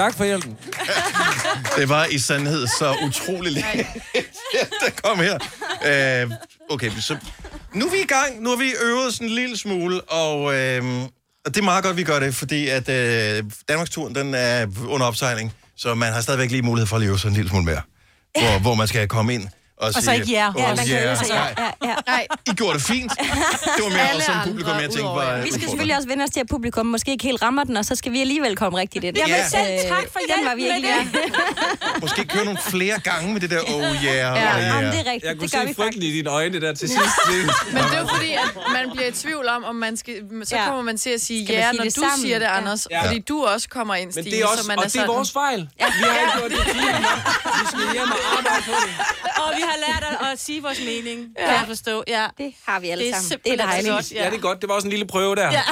Tak 0.00 0.14
for 0.14 0.24
hjælpen. 0.24 0.58
Det 1.78 1.88
var 1.88 2.04
i 2.04 2.18
sandhed 2.18 2.66
så 2.66 2.96
utrolig 3.02 3.52
længe, 3.52 3.86
der 4.52 4.90
kom 5.04 5.18
her. 5.18 5.34
Øh, 5.86 6.30
okay, 6.70 6.90
så 7.00 7.16
nu 7.74 7.86
er 7.86 7.90
vi 7.90 7.96
i 7.96 8.06
gang. 8.06 8.42
Nu 8.42 8.50
har 8.50 8.56
vi 8.56 8.72
øvet 8.82 9.14
sådan 9.14 9.26
en 9.26 9.34
lille 9.34 9.58
smule, 9.58 10.00
og, 10.00 10.54
øh, 10.54 11.02
og 11.44 11.54
det 11.54 11.56
er 11.56 11.62
meget 11.62 11.84
godt, 11.84 11.96
vi 11.96 12.02
gør 12.02 12.20
det, 12.20 12.34
fordi 12.34 12.68
at 12.68 12.88
øh, 12.88 13.44
Danmarksturen, 13.68 14.14
den 14.14 14.34
er 14.34 14.66
under 14.88 15.06
opsejling, 15.06 15.52
så 15.76 15.94
man 15.94 16.12
har 16.12 16.20
stadigvæk 16.20 16.50
lige 16.50 16.62
mulighed 16.62 16.86
for 16.86 16.96
at 16.96 17.02
leve 17.02 17.18
sådan 17.18 17.30
en 17.30 17.36
lille 17.36 17.48
smule 17.50 17.64
mere. 17.64 17.82
Hvor, 18.38 18.58
hvor 18.58 18.74
man 18.74 18.88
skal 18.88 19.08
komme 19.08 19.34
ind 19.34 19.48
og, 19.80 19.92
Og 19.96 20.02
så 20.02 20.12
ikke 20.12 20.32
jer. 20.32 20.48
"Åh, 20.48 20.60
Ja, 20.60 20.68
ja, 20.68 21.04
ja. 21.04 21.14
nej, 21.14 21.54
Ja, 21.58 21.88
ja. 21.88 21.94
Nej. 22.06 22.26
I 22.46 22.50
gjorde 22.54 22.74
det 22.78 22.82
fint. 22.86 23.12
Det 23.18 23.84
var 23.84 23.88
mere 23.88 24.00
Alle 24.00 24.16
også 24.16 24.26
som 24.26 24.40
publikum, 24.44 24.72
jeg 24.74 24.80
tænkte 24.90 25.02
var. 25.02 25.40
Vi 25.42 25.48
skal 25.52 25.60
selvfølgelig 25.68 25.96
også 25.96 26.08
vende 26.08 26.24
os 26.24 26.30
til, 26.30 26.40
at 26.40 26.46
publikum 26.50 26.86
måske 26.86 27.10
ikke 27.10 27.24
helt 27.24 27.42
rammer 27.42 27.64
den, 27.64 27.76
og 27.76 27.84
så 27.84 27.94
skal 27.94 28.12
vi 28.12 28.20
alligevel 28.20 28.56
komme 28.56 28.78
rigtigt 28.78 29.04
ind. 29.04 29.16
Jamen, 29.16 29.36
selv 29.50 29.88
tak 29.88 30.04
for 30.12 30.18
Den 30.36 30.44
var 30.46 30.54
vi 30.54 30.62
ikke 30.74 30.88
med 31.12 31.30
Måske 32.02 32.24
køre 32.24 32.44
nogle 32.44 32.58
flere 32.68 32.98
gange 33.00 33.32
med 33.32 33.40
det 33.40 33.50
der 33.50 33.60
oh 33.60 33.82
yeah, 33.82 33.92
Ja, 34.04 34.32
oh 34.32 34.38
jamen, 34.38 34.84
yeah. 34.84 34.92
det 34.92 35.00
er 35.06 35.12
rigtigt. 35.12 35.24
Jeg 35.24 35.36
kunne 35.38 35.48
det 35.48 35.52
gør 35.52 35.60
se 35.60 35.66
vi 35.66 35.74
frygten 35.74 36.02
i 36.02 36.10
dine 36.12 36.30
øjne 36.30 36.60
der 36.60 36.74
til 36.74 36.88
sidst. 36.88 37.16
Men 37.74 37.82
det 37.82 37.98
er 37.98 38.06
fordi, 38.14 38.32
at 38.32 38.48
man 38.76 38.90
bliver 38.94 39.08
i 39.08 39.12
tvivl 39.12 39.48
om, 39.48 39.64
om 39.64 39.76
man 39.76 39.96
skal... 39.96 40.14
Så 40.44 40.56
Ja. 40.56 40.64
kommer 40.66 40.82
man 40.82 40.96
til 40.98 41.10
at 41.10 41.20
sige 41.20 41.44
ja, 41.44 41.72
når 41.72 41.84
det 41.84 41.96
du 41.96 42.00
sammen? 42.00 42.20
siger 42.20 42.38
det, 42.38 42.44
Ja. 42.46 42.56
Anders. 42.56 42.86
Ja. 42.90 43.06
Fordi 43.06 43.18
du 43.18 43.44
også 43.44 43.68
kommer 43.68 43.94
ind, 43.94 44.06
Men 44.06 44.12
Stine. 44.12 44.30
det 44.36 44.42
er 44.42 44.46
også, 44.46 44.62
så 44.62 44.68
man 44.68 44.78
og 44.78 44.84
er 44.84 44.88
det 44.88 45.00
er 45.00 45.06
vores 45.06 45.32
fejl. 45.32 45.60
Vi 45.78 45.84
har 45.84 46.20
ikke 46.20 46.38
gjort 46.38 46.50
det. 46.50 46.74
Vi 47.60 47.64
skal 47.70 47.92
hjem 47.92 48.10
og 48.16 48.18
arbejde 48.38 48.62
på 48.68 48.72
det. 48.86 48.92
Og 49.42 49.48
vi 49.56 49.62
har 49.70 49.92
lært 49.92 50.04
at, 50.20 50.32
at 50.32 50.40
sige 50.40 50.62
vores 50.62 50.80
mening, 50.86 51.20
ja. 51.38 51.44
kan 51.46 51.54
jeg 51.54 51.64
forstå. 51.66 52.04
Ja. 52.08 52.26
Det 52.38 52.52
har 52.68 52.80
vi 52.80 52.88
alle 52.88 53.04
Det 53.04 53.10
er 53.10 53.14
sammen. 53.14 53.28
simpelthen 53.28 53.58
Det 53.58 53.64
er 53.64 53.70
dejligt. 53.70 53.92
godt, 53.92 54.12
Ja, 54.12 54.30
det 54.30 54.36
er 54.36 54.40
godt. 54.40 54.60
Det 54.60 54.68
var 54.68 54.74
også 54.74 54.86
en 54.86 54.90
lille 54.90 55.06
prøve 55.06 55.36
der. 55.36 55.52
Ja. 55.52 55.62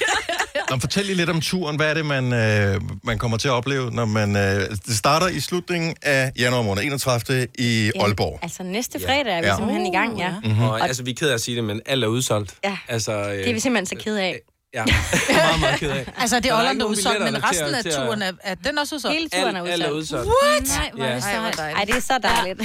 Nå, 0.70 0.78
fortæl 0.80 1.04
lige 1.06 1.16
lidt 1.16 1.30
om 1.30 1.40
turen. 1.40 1.76
Hvad 1.76 1.90
er 1.90 1.94
det, 1.94 2.06
man, 2.06 2.32
øh, 2.32 2.80
man 3.04 3.18
kommer 3.18 3.36
til 3.38 3.48
at 3.48 3.52
opleve, 3.52 3.90
når 3.90 4.04
man... 4.04 4.36
Øh, 4.36 4.70
det 4.86 4.96
starter 4.98 5.28
i 5.28 5.40
slutningen 5.40 5.94
af 6.02 6.32
januar 6.38 6.62
måned, 6.62 6.82
31. 6.82 7.46
i 7.58 7.90
Aalborg. 8.00 8.38
Altså 8.42 8.62
næste 8.62 9.00
fredag 9.00 9.32
er 9.36 9.40
vi 9.40 9.46
Ja. 9.46 9.56
simpelthen 9.56 9.86
i 9.86 9.92
gang, 9.96 10.18
ja. 10.18 10.34
Mhm. 10.44 10.62
Og, 10.62 10.80
altså, 10.80 11.02
vi 11.02 11.10
er 11.10 11.14
ked 11.14 11.28
af 11.28 11.34
at 11.34 11.40
sige 11.40 11.56
det, 11.56 11.64
men 11.64 11.80
alt 11.86 12.04
er 12.04 12.08
udsolgt. 12.08 12.54
Ja. 12.64 12.76
Altså, 12.88 13.12
øh, 13.12 13.30
Det 13.36 13.48
er 13.48 13.52
vi 13.54 13.60
simpelthen 13.60 13.98
så 13.98 14.04
ked 14.04 14.16
af. 14.16 14.40
Ja, 14.74 14.84
meget, 14.84 15.60
meget 15.60 15.80
ked 15.80 15.90
af. 15.90 16.06
Altså, 16.22 16.36
det 16.40 16.46
er 16.50 16.54
Olland, 16.58 16.70
ikke 16.72 16.80
der 16.80 16.86
er 16.86 16.90
udsolgt, 16.90 17.22
men 17.22 17.44
resten 17.44 17.74
af 17.74 17.84
turen 17.84 18.22
er, 18.22 18.32
er 18.42 18.54
den 18.54 18.78
også 18.78 18.94
udsolgt? 18.94 19.16
Hele 19.16 19.28
turen 19.28 19.56
er 19.56 19.64
alt 19.64 19.82
er 19.82 19.90
udsolgt. 19.90 20.28
What? 20.44 20.68
Nej, 20.68 20.90
hvor 20.94 21.04
er 21.04 21.08
Ja. 21.08 21.14
det 21.14 21.22
sejt. 21.56 21.74
Ej, 21.76 21.84
det 21.84 21.96
er 21.96 22.00
så 22.00 22.18
dejligt. 22.22 22.58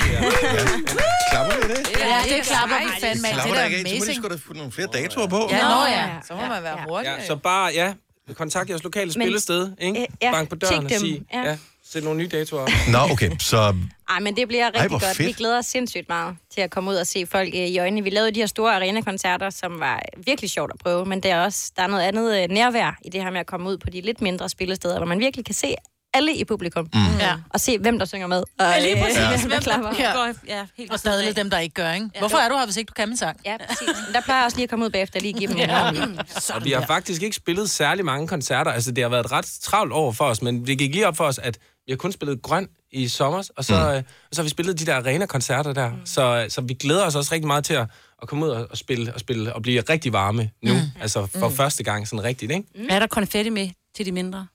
Klapper 1.32 1.56
vi 1.68 1.74
det? 1.74 2.00
Ja, 2.00 2.36
det 2.36 2.44
klapper 2.46 2.76
vi 2.86 3.02
fandme 3.02 3.28
af. 3.28 3.34
Det 3.34 3.44
Klapper 3.44 3.56
er 3.56 3.64
af, 3.64 3.72
så 3.72 3.78
må 3.78 3.84
de 3.84 3.96
amazing. 3.96 4.16
sgu 4.24 4.28
da 4.30 4.36
få 4.48 4.54
nogle 4.54 4.72
flere 4.72 4.88
datoer 4.94 5.28
på. 5.28 5.48
Ja, 5.52 5.62
nå 5.62 5.86
ja. 5.86 6.06
Så 6.28 6.34
må 6.34 6.42
man 6.42 6.64
være 6.64 6.78
hurtig. 6.88 7.12
Ja, 7.20 7.26
så 7.28 7.36
bare, 7.36 7.72
ja, 7.74 7.94
kontakt 8.34 8.70
jeres 8.70 8.84
lokale 8.84 9.14
spillested, 9.14 9.72
ikke? 9.80 10.08
Ja, 10.22 10.32
Bank 10.32 10.50
på 10.50 10.56
døren 10.56 10.86
og 10.86 10.92
sige, 10.92 11.26
Ja. 11.34 11.58
Ja, 11.88 11.92
sæt 11.92 12.04
nogle 12.04 12.18
nye 12.20 12.28
datoer. 12.28 12.92
Nå, 12.92 13.14
okay, 13.14 13.32
så 13.40 13.76
Ej, 14.10 14.20
men 14.20 14.36
det 14.36 14.48
bliver 14.48 14.66
rigtig 14.66 14.80
Ej, 14.82 14.88
hvor 14.88 15.00
godt. 15.08 15.20
Vi 15.20 15.24
fedt. 15.26 15.38
glæder 15.38 15.58
os 15.58 15.66
sindssygt 15.66 16.10
meget 16.10 16.36
til 16.54 16.62
at 16.62 16.72
komme 16.72 16.90
ud 16.92 16.96
og 16.96 17.08
se 17.08 17.26
folk 17.26 17.48
øh, 17.54 17.60
i 17.60 17.80
øjnene. 17.80 18.04
Vi 18.04 18.10
lavede 18.10 18.32
de 18.32 18.40
her 18.40 18.48
store 18.48 18.76
arenakoncerter, 18.76 19.50
som 19.50 19.80
var 19.80 20.02
virkelig 20.26 20.50
sjovt 20.50 20.72
at 20.74 20.80
prøve, 20.80 21.06
men 21.06 21.24
der 21.24 21.36
er 21.36 21.44
også 21.44 21.72
der 21.78 21.84
er 21.84 21.88
noget 21.88 22.04
andet 22.04 22.44
øh, 22.44 22.50
nærvær 22.50 22.98
i 23.06 23.10
det 23.10 23.24
her 23.24 23.32
med 23.32 23.40
at 23.40 23.46
komme 23.48 23.70
ud 23.70 23.78
på 23.78 23.90
de 23.90 24.02
lidt 24.02 24.22
mindre 24.22 24.50
spillesteder, 24.50 24.98
hvor 24.98 25.06
man 25.06 25.20
virkelig 25.20 25.46
kan 25.46 25.56
se 25.56 25.76
alle 26.14 26.36
i 26.36 26.44
publikum. 26.44 26.90
Mm. 26.94 27.00
Ja. 27.20 27.34
Og 27.50 27.60
se, 27.60 27.78
hvem 27.80 28.00
der 28.00 28.06
synger 28.06 28.28
med. 28.28 28.38
Og, 28.38 28.46
Ja, 28.60 28.80
lige 28.80 28.98
øh, 28.98 29.04
præcis. 29.04 29.42
hvem 29.42 29.50
der 29.52 29.60
klapper. 29.60 29.90
Ja. 30.00 30.12
Går, 30.14 30.34
ja, 30.48 30.66
helt 30.78 30.92
Og 30.92 31.00
stadig 31.00 31.36
dem, 31.36 31.50
der 31.50 31.60
ikke 31.60 31.74
gør, 31.74 31.92
ikke? 31.94 32.10
Hvorfor 32.20 32.38
er 32.38 32.50
du 32.50 32.56
her, 32.58 32.66
hvis 32.66 32.78
ikke 32.78 32.90
du 32.90 32.94
kan 32.94 33.08
min 33.08 33.18
sang? 33.18 33.40
Ja, 33.46 33.58
præcis. 33.70 33.88
Men 33.88 34.14
Der 34.16 34.22
plejer 34.22 34.40
jeg 34.40 34.46
også 34.46 34.58
lige 34.58 34.64
at 34.64 34.70
komme 34.70 34.86
ud 34.86 34.90
bagefter 34.90 35.20
og 35.20 35.22
lige 35.22 35.34
give 35.34 35.48
dem 35.52 35.58
en 35.58 35.70
Ja. 35.70 35.86
ordentlig. 35.88 36.20
Og 36.56 36.64
vi 36.66 36.72
har 36.72 36.86
faktisk 36.86 37.22
ikke 37.24 37.36
spillet 37.36 37.70
særlig 37.70 38.06
mange 38.06 38.28
koncerter. 38.28 38.72
Altså, 38.72 38.92
det 38.92 39.04
har 39.04 39.10
været 39.10 39.26
et 39.26 39.32
ret 39.32 39.46
travlt 39.62 39.94
år 39.94 40.12
for 40.12 40.26
os, 40.26 40.42
men 40.42 40.66
det 40.68 40.78
gik 40.78 40.92
lige 40.94 41.08
op 41.08 41.18
for 41.18 41.24
os, 41.24 41.38
at 41.40 41.58
vi 41.88 41.92
har 41.92 41.98
kun 41.98 42.12
spillet 42.12 42.42
grøn 42.42 42.68
i 42.92 43.08
sommer, 43.08 43.50
og 43.58 43.66
så, 43.66 43.74
mm. 43.76 43.96
øh, 43.96 43.98
og 43.98 44.04
så 44.36 44.42
har 44.42 44.44
vi 44.44 44.50
spillet 44.50 44.80
de 44.80 44.86
der 44.86 44.96
arena-koncerter 44.96 45.74
der. 45.74 45.90
Mm. 45.92 46.06
Så, 46.06 46.46
så 46.50 46.62
vi 46.62 46.74
glæder 46.74 47.06
os 47.06 47.16
også 47.16 47.34
rigtig 47.34 47.48
meget 47.48 47.66
til 47.66 47.74
at, 47.74 47.88
at 48.22 48.28
komme 48.28 48.46
ud 48.46 48.50
og, 48.50 48.68
og 48.72 48.78
spille 48.78 49.14
og 49.14 49.20
spille 49.20 49.54
og 49.54 49.62
blive 49.62 49.82
rigtig 49.90 50.14
varme 50.14 50.50
nu. 50.64 50.74
Mm. 50.74 50.80
Altså 51.02 51.26
for 51.26 51.50
Mm. 51.50 51.56
første 51.56 51.84
gang 51.84 52.08
sådan 52.08 52.24
rigtigt, 52.24 52.52
ikke? 52.52 52.64
Mm. 52.76 52.88
Er 52.90 53.00
der 53.00 53.08
konfetti 53.08 53.50
med 53.50 53.70
til 53.96 54.06
de 54.06 54.12
mindre? 54.12 54.48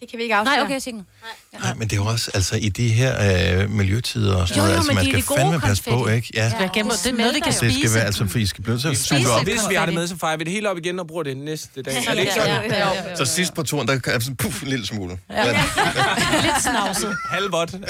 Det 0.00 0.10
kan 0.10 0.16
vi 0.18 0.22
ikke 0.22 0.34
afsløre. 0.34 0.56
Nej, 0.56 0.64
okay, 0.64 0.72
jeg 0.74 0.82
tænker. 0.82 1.02
Nej, 1.62 1.74
men 1.74 1.88
det 1.88 1.92
er 1.92 1.96
jo 1.96 2.06
også 2.06 2.30
altså, 2.34 2.56
i 2.56 2.68
de 2.68 2.88
her 2.88 3.60
øh, 3.62 3.70
miljøtider 3.70 4.36
og 4.36 4.48
sådan 4.48 4.58
Jo, 4.58 4.62
noget, 4.66 4.74
jo, 4.74 4.78
altså, 4.78 4.92
man 4.92 5.04
det 5.04 5.24
skal 5.24 5.36
fandme 5.36 5.60
passe 5.60 5.84
på, 5.84 5.90
konfetti. 5.90 6.16
ikke? 6.16 6.30
Ja. 6.34 6.52
Ja, 6.60 6.68
gennem, 6.74 6.92
det 7.04 7.06
er 7.06 7.12
noget, 7.16 7.34
vi 7.34 7.40
kan 7.40 7.46
Det 7.52 7.54
spise. 7.58 7.78
skal 7.78 7.94
være, 7.94 8.04
altså, 8.04 8.26
for 8.26 8.38
I 8.38 8.46
skal 8.46 8.64
blive 8.64 8.78
til 8.78 8.88
at 8.88 8.96
suge 8.98 9.30
op. 9.30 9.44
hvis 9.44 9.60
vi 9.68 9.74
har 9.74 9.86
det 9.86 9.94
med, 9.94 10.06
så 10.06 10.16
fejrer 10.16 10.36
vi 10.36 10.44
det 10.44 10.52
hele 10.52 10.70
op 10.70 10.78
igen 10.78 10.98
og 11.00 11.06
bruger 11.06 11.22
det 11.22 11.36
næste 11.36 11.82
dag. 11.82 11.94
Er 11.96 12.10
det 12.10 12.18
ikke 12.20 12.32
Ja, 12.36 12.40
sådan? 12.46 12.70
ja, 12.70 12.78
ja, 12.78 13.08
ja. 13.10 13.16
Så 13.16 13.24
sidst 13.24 13.54
på 13.54 13.62
turen, 13.62 13.88
der 13.88 13.94
er 14.06 14.18
sådan, 14.20 14.36
puff, 14.36 14.62
en 14.62 14.68
lille 14.68 14.86
smule. 14.86 15.18
Ja. 15.30 15.44
Lidt 16.44 16.62
snavset. 16.62 17.16
Halvvot. 17.30 17.74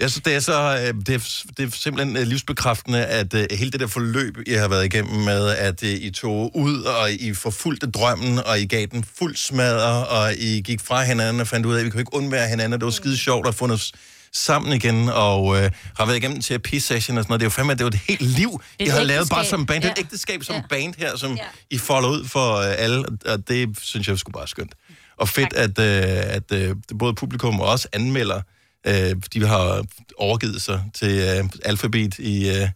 Jeg 0.00 0.10
synes, 0.10 0.22
det 0.24 0.34
er 0.34 0.40
så 0.40 0.78
øh, 0.80 0.94
det 1.06 1.14
er, 1.14 1.42
det 1.56 1.66
er 1.66 1.70
simpelthen 1.70 2.16
øh, 2.16 2.22
livsbekræftende, 2.26 3.04
at 3.06 3.34
øh, 3.34 3.46
hele 3.50 3.70
det 3.70 3.80
der 3.80 3.86
forløb, 3.86 4.38
I 4.46 4.52
har 4.52 4.68
været 4.68 4.84
igennem 4.84 5.20
med, 5.20 5.48
at 5.48 5.82
I 5.82 6.10
tog 6.10 6.56
ud, 6.56 6.82
og 6.82 7.12
I 7.12 7.34
forfulgte 7.34 7.90
drømmen, 7.90 8.38
og 8.38 8.60
I 8.60 8.66
gav 8.66 8.86
den 8.86 9.04
fuld 9.18 9.36
smadre, 9.36 10.06
og 10.06 10.34
I 10.34 10.60
gik 10.60 10.80
fra 10.80 11.02
hinanden 11.04 11.40
og 11.40 11.46
fandt 11.48 11.66
ud 11.66 11.74
af, 11.74 11.78
at 11.78 11.84
vi 11.84 11.90
kunne 11.90 12.00
ikke 12.00 12.14
undvære 12.14 12.48
hinanden. 12.48 12.80
Det 12.80 12.84
var 12.84 12.90
skide 12.90 13.16
sjovt 13.18 13.48
at 13.48 13.62
os 13.62 13.92
sammen 14.32 14.72
igen, 14.72 15.08
og 15.08 15.56
øh, 15.62 15.70
har 15.98 16.06
været 16.06 16.16
igennem 16.16 16.40
terapisession 16.40 17.18
og 17.18 17.24
sådan 17.24 17.30
noget. 17.30 17.40
Det 17.40 17.44
er 17.44 17.46
jo 17.46 17.50
fandme, 17.50 17.72
det 17.72 17.80
er 17.80 17.84
jo 17.84 17.88
et 17.88 17.94
helt 17.94 18.20
liv, 18.22 18.62
I 18.78 18.86
har 18.88 19.02
lavet 19.02 19.28
bare 19.30 19.44
som 19.44 19.66
band. 19.66 19.82
Det 19.82 19.88
er 19.88 19.92
et 19.92 19.98
Ja. 19.98 20.02
ægteskab 20.02 20.44
som 20.44 20.56
band 20.70 20.94
her, 20.98 21.16
som 21.16 21.38
I 21.70 21.78
folder 21.78 22.08
ud 22.08 22.24
for 22.28 22.56
øh, 22.56 22.74
alle, 22.78 23.04
og 23.26 23.48
det 23.48 23.68
synes 23.82 24.08
jeg 24.08 24.18
sgu 24.18 24.32
bare 24.32 24.48
skønt. 24.48 24.74
Og 25.18 25.28
fedt, 25.28 25.52
at, 25.52 25.78
øh, 25.78 26.34
at 26.36 26.52
øh, 26.52 26.76
både 26.98 27.14
publikum 27.14 27.60
og 27.60 27.66
også 27.68 27.88
anmelder, 27.92 28.40
øh, 28.86 29.16
de 29.34 29.46
har 29.46 29.84
overgivet 30.16 30.62
sig 30.62 30.84
til 30.94 31.08
øh, 31.08 31.50
alfabet 31.64 32.18
i, 32.18 32.48
øh, 32.48 32.54
ja, 32.54 32.68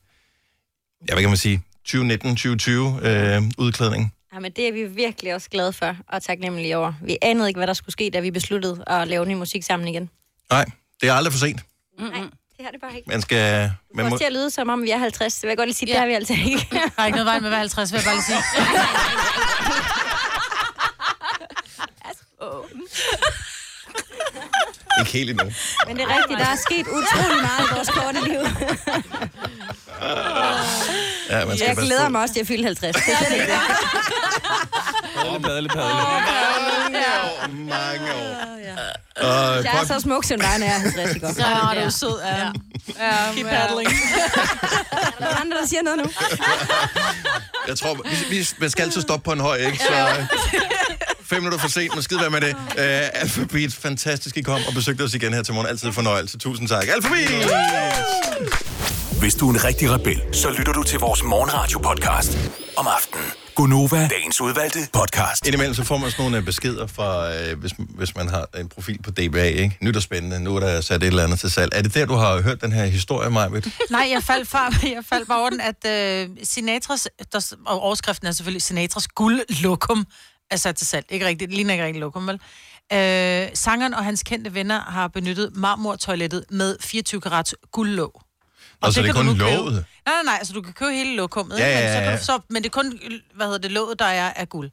hvad 1.13 1.21
kan 1.21 1.29
man 1.29 1.37
sige, 1.37 1.63
2019-2020 1.89 1.97
øh, 3.07 3.43
udklædning. 3.59 4.15
Ja, 4.35 4.39
men 4.39 4.53
det 4.53 4.69
er 4.69 4.73
vi 4.73 4.85
virkelig 4.85 5.35
også 5.35 5.51
glade 5.51 5.73
for 5.73 5.97
og 6.09 6.23
taknemmelige 6.23 6.77
over. 6.77 6.93
Vi 7.03 7.19
anede 7.23 7.49
ikke, 7.49 7.59
hvad 7.59 7.67
der 7.67 7.73
skulle 7.73 7.93
ske, 7.93 8.11
da 8.11 8.21
vi 8.21 8.31
besluttede 8.31 8.85
at 8.87 9.09
lave 9.09 9.27
ny 9.27 9.35
musik 9.35 9.63
sammen 9.63 9.89
igen. 9.89 10.11
Nej, 10.51 10.65
det 11.01 11.09
er 11.09 11.13
aldrig 11.13 11.33
for 11.33 11.39
sent. 11.39 11.61
Mm-hmm. 11.99 12.13
Nej, 12.13 12.29
det 12.57 12.65
har 12.65 12.71
det 12.71 12.81
bare 12.81 12.97
ikke. 12.97 13.09
Man 13.11 13.23
skal... 13.23 13.63
Det 13.63 13.73
Man 13.95 14.05
får 14.05 14.11
må, 14.11 14.19
til 14.19 14.25
at 14.25 14.33
lyde, 14.33 14.51
som 14.51 14.69
om 14.69 14.83
vi 14.83 14.91
er 14.91 14.99
50. 14.99 15.35
Det 15.35 15.43
vil 15.43 15.49
jeg 15.49 15.57
godt 15.57 15.69
lige 15.69 15.77
sige, 15.77 15.89
ja. 15.89 15.93
det 15.93 16.01
har 16.01 16.07
vi 16.07 16.13
altså 16.13 16.33
ikke. 16.33 16.69
Der 16.97 17.03
er 17.03 17.07
ikke 17.07 17.17
noget 17.17 17.27
vej 17.27 17.39
med 17.41 17.47
at 17.47 17.51
være 17.51 17.61
50, 17.61 17.93
vil 17.93 17.99
jeg 17.99 18.05
bare 18.05 18.15
lige 18.15 18.25
sige. 18.25 18.39
ikke 25.03 25.13
helt 25.13 25.31
endnu. 25.31 25.45
Men 25.87 25.97
det 25.97 26.03
er 26.05 26.17
rigtigt, 26.17 26.39
der 26.41 26.47
er 26.47 26.57
sket 26.67 26.87
utrolig 26.87 27.41
meget 27.49 27.65
i 27.71 27.75
vores 27.75 27.89
korte 27.89 28.21
liv. 28.29 28.41
Ja, 31.31 31.45
man 31.45 31.57
skal 31.57 31.67
jeg 31.69 31.77
glæder 31.77 32.05
på. 32.05 32.11
mig 32.11 32.21
også 32.21 32.35
til 32.35 32.41
at 32.41 32.47
fylde 32.47 32.65
50. 32.65 32.97
Det 32.97 33.03
er 33.15 33.19
det. 33.19 33.47
Padle, 35.17 35.41
padle, 35.41 35.69
padle. 35.69 35.95
Mange 35.95 36.99
år, 37.25 37.49
mange 37.49 38.13
år. 38.15 38.35
Og, 39.27 39.65
Jeg 39.65 39.81
er 39.81 39.85
så 39.87 40.01
smuk, 40.01 40.25
som 40.25 40.41
dig, 40.41 40.59
når 40.59 40.67
jeg 40.67 40.75
er 40.75 40.79
50, 40.81 41.15
ikke? 41.15 41.27
Så 41.33 41.45
er 41.45 41.85
du 41.85 41.91
sød, 41.91 42.21
ja. 42.25 42.37
ja. 42.37 43.33
Keep 43.35 43.47
paddling. 43.47 43.89
Er 45.21 45.25
der 45.25 45.41
andre, 45.41 45.57
der 45.61 45.67
siger 45.67 45.83
noget 45.83 45.99
nu? 45.99 46.11
jeg 47.69 47.79
tror, 47.79 47.95
vi, 47.95 48.37
vi, 48.37 48.49
man 48.59 48.71
skal 48.71 48.83
altid 48.83 49.01
stoppe 49.03 49.25
på 49.25 49.33
en 49.33 49.41
høj, 49.41 49.57
ikke? 49.57 49.79
Så 49.79 49.93
øh, 49.95 50.25
fem 51.29 51.43
minutter 51.43 51.59
for 51.59 51.69
sent, 51.69 51.95
men 51.95 52.03
skide 52.03 52.21
være 52.21 52.31
med 52.31 52.41
det. 52.41 52.55
Uh, 52.55 53.21
Alphabet, 53.23 53.75
fantastisk, 53.75 54.37
I 54.37 54.43
kom 54.43 54.61
og 54.69 54.75
besøgte 54.75 55.03
os 55.03 55.15
igen 55.15 55.35
her 55.35 55.43
til 55.43 55.55
morgen. 55.55 55.69
Altid 55.69 55.93
fornøjelse. 55.93 56.39
Tusind 56.39 56.69
tak. 56.69 56.89
Alphabet! 56.89 57.29
Hvis 59.21 59.35
du 59.35 59.49
er 59.49 59.55
en 59.55 59.65
rigtig 59.65 59.91
rebel, 59.91 60.23
så 60.33 60.51
lytter 60.51 60.73
du 60.73 60.83
til 60.83 60.99
vores 60.99 61.23
morgenradio-podcast 61.23 62.39
om 62.77 62.87
aftenen. 62.87 63.27
Gunova, 63.55 64.09
dagens 64.09 64.41
udvalgte 64.41 64.79
podcast. 64.93 65.47
Indimellem 65.47 65.75
så 65.75 65.85
får 65.85 65.97
man 65.97 66.11
sådan 66.11 66.23
nogle 66.23 66.39
øh, 66.39 66.45
beskeder 66.45 66.87
fra, 66.87 67.35
øh, 67.35 67.59
hvis, 67.59 67.73
hvis 67.79 68.17
man 68.17 68.29
har 68.29 68.49
en 68.59 68.69
profil 68.69 69.03
på 69.03 69.11
DBA, 69.11 69.43
ikke? 69.43 69.79
Nyt 69.81 69.97
og 69.97 70.03
spændende, 70.03 70.41
nu 70.41 70.57
er 70.57 70.61
der 70.61 70.81
sat 70.81 71.03
et 71.03 71.07
eller 71.07 71.25
andet 71.25 71.41
til 71.41 71.51
salg. 71.51 71.73
Er 71.75 71.83
det 71.83 71.95
der, 71.95 72.07
du 72.07 72.15
har 72.15 72.43
hørt 72.43 72.61
den 72.61 72.73
her 72.73 72.85
historie, 72.85 73.31
Majbet? 73.31 73.73
Nej, 73.91 74.09
jeg 74.13 74.23
faldt, 74.23 74.49
fra, 74.49 74.73
jeg 74.97 75.05
faldt 75.09 75.29
bare 75.29 75.41
over 75.41 75.51
den, 75.51 75.61
at 75.61 75.87
øh, 75.87 76.29
Sinatras, 76.43 77.09
der, 77.33 77.55
og 77.67 77.81
overskriften 77.81 78.27
er 78.27 78.33
selvfølgelig 78.33 78.63
Sinatras 78.63 79.09
guldlokum, 79.09 80.07
er 80.51 80.57
sat 80.57 80.77
til 80.77 80.87
salg. 80.87 81.07
Ikke 81.11 81.27
rigtigt, 81.27 81.49
det 81.49 81.57
ligner 81.57 81.73
ikke 81.75 81.85
rigtig 81.85 82.01
lokum, 82.01 82.27
vel? 82.27 82.41
Øh, 82.93 83.49
sangeren 83.55 83.95
og 83.95 84.05
hans 84.05 84.23
kendte 84.23 84.55
venner 84.55 84.81
har 84.81 85.09
benyttet 85.09 85.57
marmortoilettet 85.57 86.45
med 86.51 86.77
24 86.81 87.21
karats 87.21 87.55
guldlåg. 87.73 88.23
Og, 88.81 88.93
så 88.93 89.01
er 89.01 89.05
det 89.05 89.15
kan 89.15 89.27
kun 89.27 89.37
lovet? 89.37 89.73
Nej, 89.73 89.83
nej, 90.07 90.23
nej, 90.25 90.35
altså 90.39 90.53
du 90.53 90.63
kan 90.63 90.73
købe 90.73 90.93
hele 90.93 91.17
lokummet, 91.17 91.59
Ja, 91.59 91.67
ikke? 91.67 91.79
ja, 91.79 91.85
Men, 91.85 91.93
så 91.95 91.99
ja, 92.05 92.11
ja. 92.11 92.23
så, 92.23 92.41
men 92.51 92.63
det 92.63 92.69
er 92.69 92.73
kun, 92.83 92.99
hvad 93.35 93.47
hedder 93.47 93.59
det, 93.59 93.71
låget, 93.73 93.99
der 93.99 94.05
er 94.05 94.33
af 94.33 94.49
guld. 94.49 94.71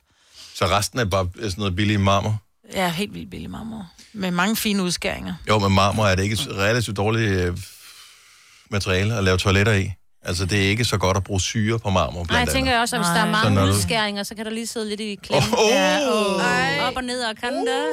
Så 0.54 0.66
resten 0.66 1.00
er 1.00 1.06
bare 1.06 1.30
sådan 1.36 1.54
noget 1.58 1.76
billig 1.76 2.00
marmor? 2.00 2.42
Ja, 2.74 2.90
helt 2.90 3.14
vildt 3.14 3.30
billig 3.32 3.50
marmor. 3.50 3.92
Med 4.14 4.32
mange 4.32 4.56
fine 4.56 4.84
udskæringer. 4.84 5.34
Jo, 5.50 5.60
men 5.60 5.72
marmor 5.72 6.06
er 6.08 6.16
det 6.16 6.24
ikke 6.24 6.34
et 6.34 6.48
relativt 6.50 6.98
dårligt 6.98 7.32
øh, 7.32 7.58
materiale 8.70 9.18
at 9.18 9.24
lave 9.24 9.38
toiletter 9.38 9.74
i. 9.74 9.92
Altså, 10.26 10.46
det 10.46 10.66
er 10.66 10.70
ikke 10.70 10.86
så 10.86 10.98
godt 10.98 11.18
at 11.18 11.24
bruge 11.24 11.42
syre 11.42 11.80
på 11.80 11.90
marmor, 11.90 12.12
blandt 12.12 12.30
Nej, 12.30 12.38
jeg 12.38 12.42
andet. 12.42 12.54
tænker 12.54 12.80
også, 12.80 12.96
at 12.96 13.00
hvis 13.02 13.08
der 13.08 13.20
er 13.22 13.44
Så 13.44 13.50
mange 13.50 13.72
udskæringer, 13.74 14.24
så 14.24 14.36
kan 14.36 14.46
der 14.46 14.52
lige 14.52 14.68
sidde 14.68 14.90
lidt 14.90 15.00
i 15.00 15.16
klemme. 15.24 15.48
Åh, 15.58 15.64
åh. 15.66 15.70
Ja, 15.72 16.00
åh. 16.82 16.88
Op 16.88 16.96
og 16.96 17.04
ned 17.04 17.24
og 17.24 17.36
kanter. 17.36 17.86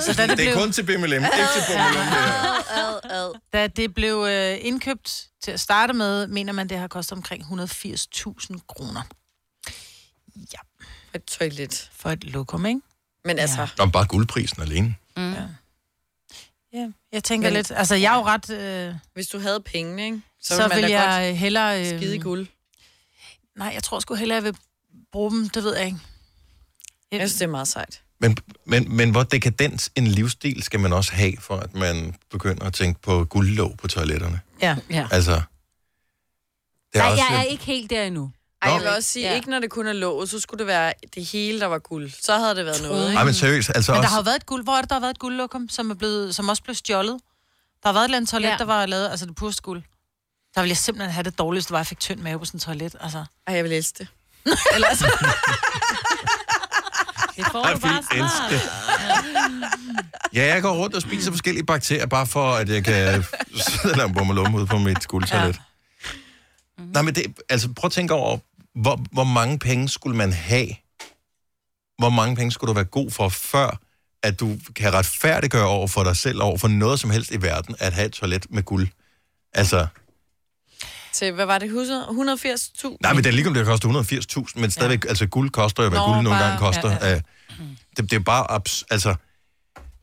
Så 0.00 0.12
da 0.12 0.22
det, 0.22 0.38
det 0.38 0.46
er 0.48 0.52
blev, 0.52 0.62
kun 0.62 0.72
til 0.72 0.82
BMLM, 0.82 0.96
ikke 1.02 1.26
til 1.54 1.62
BMLM. 1.68 1.94
det 1.94 2.04
her. 2.04 3.32
da 3.52 3.66
det 3.66 3.94
blev 3.94 4.26
øh, 4.28 4.56
indkøbt 4.60 5.24
til 5.42 5.50
at 5.50 5.60
starte 5.60 5.92
med, 5.92 6.26
mener 6.26 6.52
man, 6.52 6.68
det 6.68 6.78
har 6.78 6.88
kostet 6.88 7.12
omkring 7.16 7.42
180.000 7.42 8.56
kroner. 8.68 9.02
Et 11.14 11.24
toilet. 11.24 11.90
For 11.96 12.10
et 12.10 12.24
lokum, 12.24 12.66
ikke? 12.66 12.80
Men 13.24 13.38
altså... 13.38 13.66
Om 13.78 13.90
bare 13.92 14.06
guldprisen 14.06 14.62
alene. 14.62 14.94
Mm. 15.16 15.32
Ja. 15.32 15.42
Ja. 16.80 16.88
Jeg 17.12 17.24
tænker 17.24 17.48
Men- 17.48 17.54
lidt, 17.54 17.72
altså 17.76 17.94
jeg 17.94 18.12
er 18.12 18.16
jo 18.18 18.24
ret... 18.24 18.50
Øh, 18.50 18.94
Hvis 19.14 19.26
du 19.28 19.38
havde 19.38 19.60
pengene, 19.60 20.04
ikke? 20.04 20.20
så, 20.42 20.56
så 20.56 20.68
man 20.68 20.76
vil 20.76 20.82
da 20.82 20.90
jeg 21.00 21.26
godt 21.28 21.36
hellere... 21.38 21.80
Øh, 21.80 21.86
skide 22.00 22.18
guld. 22.18 22.46
Nej, 23.56 23.70
jeg 23.74 23.82
tror 23.82 24.00
sgu 24.00 24.14
hellere, 24.14 24.36
jeg 24.36 24.44
vil 24.44 24.56
bruge 25.12 25.30
dem, 25.30 25.48
det 25.48 25.64
ved 25.64 25.76
jeg 25.76 25.86
ikke. 25.86 25.98
Jeg 27.12 27.20
synes, 27.20 27.32
det 27.34 27.42
er 27.42 27.46
meget 27.46 27.68
sejt. 27.68 28.02
Men, 28.20 28.36
men, 28.64 28.96
men 28.96 29.10
hvor 29.10 29.22
dekadent 29.22 29.88
en 29.94 30.06
livsstil 30.06 30.62
skal 30.62 30.80
man 30.80 30.92
også 30.92 31.12
have, 31.12 31.32
for 31.40 31.56
at 31.56 31.74
man 31.74 32.14
begynder 32.30 32.64
at 32.64 32.74
tænke 32.74 33.00
på 33.00 33.24
guldlåg 33.24 33.76
på 33.78 33.88
toiletterne? 33.88 34.40
Ja. 34.62 34.76
ja. 34.90 35.08
Altså, 35.10 35.32
det 36.92 36.98
er 36.98 36.98
Nej, 36.98 37.10
også... 37.10 37.24
jeg 37.30 37.38
er 37.38 37.42
ikke 37.42 37.64
helt 37.64 37.90
der 37.90 38.02
endnu. 38.04 38.30
Ej, 38.62 38.70
jeg 38.72 38.80
vil 38.80 38.88
også 38.88 39.08
sige, 39.10 39.28
Ja. 39.28 39.34
ikke 39.34 39.50
når 39.50 39.58
det 39.58 39.70
kun 39.70 39.86
er 39.86 39.92
låget, 39.92 40.30
så 40.30 40.40
skulle 40.40 40.58
det 40.58 40.66
være 40.66 40.92
det 41.14 41.24
hele, 41.24 41.60
der 41.60 41.66
var 41.66 41.78
guld. 41.78 42.10
Så 42.22 42.38
havde 42.38 42.54
det 42.54 42.64
været 42.66 42.82
noget, 42.82 43.04
ikke? 43.08 43.18
Ej, 43.18 43.24
men 43.24 43.34
seriøst, 43.34 43.70
altså 43.74 43.92
Men 43.92 43.96
der 43.96 44.02
også... 44.02 44.10
har 44.10 44.18
jo 44.18 44.22
været 44.22 44.36
et 44.36 44.46
guld. 44.46 44.64
Hvor 44.64 44.72
er 44.72 44.80
det, 44.80 44.90
der 44.90 44.94
har 44.96 45.00
været 45.00 45.10
et 45.14 45.18
guldlokum, 45.18 45.68
som, 45.68 45.90
er 45.90 45.94
blevet, 45.94 46.34
som 46.34 46.48
også 46.48 46.62
blev 46.62 46.74
stjålet? 46.74 47.18
Der 47.82 47.88
har 47.88 47.92
været 47.92 48.02
et 48.02 48.06
eller 48.06 48.16
andet 48.16 48.30
toilet, 48.30 48.48
ja. 48.48 48.56
Der 48.58 48.64
var 48.64 48.86
lavet, 48.86 49.08
altså 49.10 49.26
det 49.26 49.34
purste 49.36 49.62
guld. 49.62 49.82
Der 50.54 50.60
ville 50.60 50.70
jeg 50.70 50.76
simpelthen 50.76 51.12
have 51.12 51.22
det 51.24 51.38
dårligste, 51.38 51.70
var, 51.72 51.76
at 51.78 51.80
jeg 51.80 51.86
fik 51.86 52.00
tynd 52.00 52.20
mave 52.20 52.38
på 52.38 52.44
sådan 52.44 52.58
et 52.58 52.62
toilet. 52.62 52.94
Altså. 53.00 53.24
Ej, 53.46 53.54
jeg 53.54 53.64
vil 53.64 53.72
elske 53.72 53.98
det. 53.98 54.08
Eller, 54.74 54.88
altså, 54.88 55.06
Det 57.36 57.46
får 57.52 57.66
Jeg 57.66 57.76
du 57.76 57.80
bare 57.80 58.02
elske 58.14 58.60
Ja, 60.34 60.54
jeg 60.54 60.62
går 60.62 60.72
rundt 60.76 60.94
og 60.96 61.02
spiser 61.02 61.30
forskellige 61.30 61.64
bakterier, 61.66 62.06
bare 62.06 62.26
for 62.26 62.52
at 62.52 62.68
jeg 62.68 62.84
kan 62.84 63.24
sidde 63.58 63.92
og 63.92 63.96
lave 63.96 64.14
bummelum 64.14 64.54
ud 64.54 64.66
på 64.66 64.78
mit 64.78 65.08
guldtoilet. 65.08 65.54
Ja. 65.56 65.60
Nej, 66.78 67.02
men 67.02 67.14
det, 67.14 67.26
altså 67.48 67.72
prøv 67.72 67.86
at 67.88 67.92
tænke 67.92 68.14
over, 68.14 68.38
hvor, 68.80 69.00
hvor 69.12 69.24
mange 69.24 69.58
penge 69.58 69.88
skulle 69.88 70.16
man 70.16 70.32
have? 70.32 70.68
Hvor 71.98 72.10
mange 72.10 72.36
penge 72.36 72.52
skulle 72.52 72.68
du 72.68 72.74
være 72.74 72.84
god 72.84 73.10
for, 73.10 73.28
før 73.28 73.80
at 74.22 74.40
du 74.40 74.58
kan 74.76 74.92
retfærdiggøre 74.92 75.66
over 75.66 75.86
for 75.86 76.04
dig 76.04 76.16
selv, 76.16 76.42
over 76.42 76.58
for 76.58 76.68
noget 76.68 77.00
som 77.00 77.10
helst 77.10 77.30
i 77.30 77.42
verden, 77.42 77.76
at 77.78 77.92
have 77.92 78.06
et 78.06 78.12
toilet 78.12 78.46
med 78.50 78.62
guld? 78.62 78.88
Altså, 79.52 79.86
Til, 81.12 81.32
hvad 81.32 81.46
var 81.46 81.58
det, 81.58 81.66
100 81.66 82.04
180.000? 82.34 82.96
nej, 83.00 83.12
men 83.12 83.24
det 83.24 83.30
er 83.30 83.32
lige 83.34 83.46
om 83.48 83.54
det 83.54 83.66
koster 83.66 83.88
180.000, 84.48 84.60
men 84.60 84.70
stadigvæk, 84.70 85.04
ja. 85.04 85.08
altså 85.08 85.26
guld 85.26 85.50
koster 85.50 85.82
jo, 85.82 85.88
hvad 85.88 85.98
Nå, 85.98 86.04
guld 86.06 86.14
nogle 86.16 86.28
bare- 86.28 86.42
gange 86.44 86.58
koster. 86.58 86.90
ja, 86.90 87.06
Ja, 87.06 87.12
ja. 87.12 87.20
Det, 87.96 88.10
det 88.10 88.12
er 88.12 88.20
bare, 88.20 88.50
abs- 88.50 88.82
altså, 88.90 89.14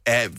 er, 0.05 0.29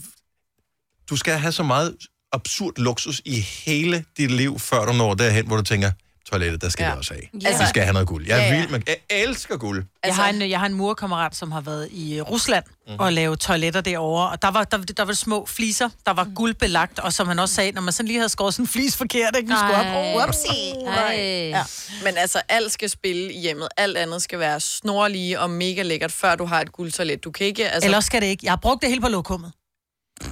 du 1.11 1.16
skal 1.16 1.39
have 1.39 1.52
så 1.52 1.62
meget 1.62 1.97
absurd 2.32 2.73
luksus 2.78 3.23
i 3.24 3.40
hele 3.40 4.05
dit 4.16 4.31
liv, 4.31 4.59
før 4.59 4.85
du 4.85 4.93
når 4.93 5.15
derhen, 5.15 5.47
hvor 5.47 5.56
du 5.56 5.62
tænker, 5.62 5.90
toilettet, 6.35 6.62
der 6.62 6.69
skal 6.69 6.85
ja. 6.85 6.89
Jeg 6.89 6.98
også 6.98 7.15
have. 7.15 7.23
Ja. 7.43 7.48
Altså, 7.48 7.62
vi 7.62 7.69
skal 7.69 7.82
have 7.82 7.93
noget 7.93 8.09
guld. 8.09 8.27
Jeg, 8.27 8.39
er 8.39 8.43
Ja, 8.43 8.48
ja. 8.52 8.56
vild 8.61 8.69
med, 8.70 8.81
jeg 8.89 8.97
elsker 9.11 9.56
guld. 9.56 9.78
jeg, 9.78 9.86
Altså, 10.02 10.23
har 10.23 10.28
en, 10.31 10.51
jeg 10.51 10.59
har 10.59 10.66
en 10.66 10.74
murkammerat, 10.74 11.36
som 11.36 11.52
har 11.52 11.61
været 11.61 11.89
i 11.90 12.19
øh, 12.19 12.23
Rusland 12.23 12.65
mm. 12.89 12.94
og 12.98 13.12
lavet 13.12 13.40
toiletter 13.40 13.81
derovre, 13.81 14.28
og 14.31 14.43
der 14.43 14.51
var, 14.51 14.65
der, 14.65 14.78
der 14.78 15.05
var 15.05 15.12
små 15.12 15.47
fliser, 15.47 15.89
der 16.06 16.12
var 16.12 16.28
guldbelagt, 16.35 16.98
og 16.98 17.12
som 17.12 17.28
han 17.28 17.39
også 17.39 17.55
sagde, 17.55 17.73
når 17.73 17.82
man 17.82 17.93
sådan 17.93 18.06
lige 18.06 18.19
havde 18.19 18.28
skåret 18.28 18.55
sådan 18.55 18.62
en 18.62 18.69
flis 18.69 18.97
forkert, 18.97 19.36
ikke? 19.36 19.48
Nu 19.51 19.56
skulle 19.56 19.77
op, 19.77 19.85
Ej. 19.86 20.15
whoopsie. 20.16 20.73
Nej. 20.85 21.15
Ja. 21.51 21.62
Men 22.05 22.16
altså, 22.16 22.40
alt 22.48 22.73
skal 22.73 22.90
spille 22.90 23.32
i 23.32 23.40
hjemmet. 23.40 23.69
Alt 23.77 23.97
andet 23.97 24.23
skal 24.23 24.39
være 24.39 24.61
snorlige 24.61 25.40
og 25.40 25.51
mega 25.51 25.82
lækkert, 25.82 26.12
før 26.12 26.35
du 26.35 26.44
har 26.44 26.61
et 26.61 26.73
guldtoilet. 26.73 27.24
Du 27.24 27.31
kan 27.31 27.47
ikke... 27.47 27.69
Altså... 27.70 27.86
Ellers 27.86 28.05
skal 28.05 28.20
det 28.20 28.27
ikke. 28.27 28.40
Jeg 28.44 28.52
har 28.52 28.56
brugt 28.56 28.82
det 28.82 28.89
hele 28.90 29.01
på 29.01 29.09
lokummet. 29.09 29.52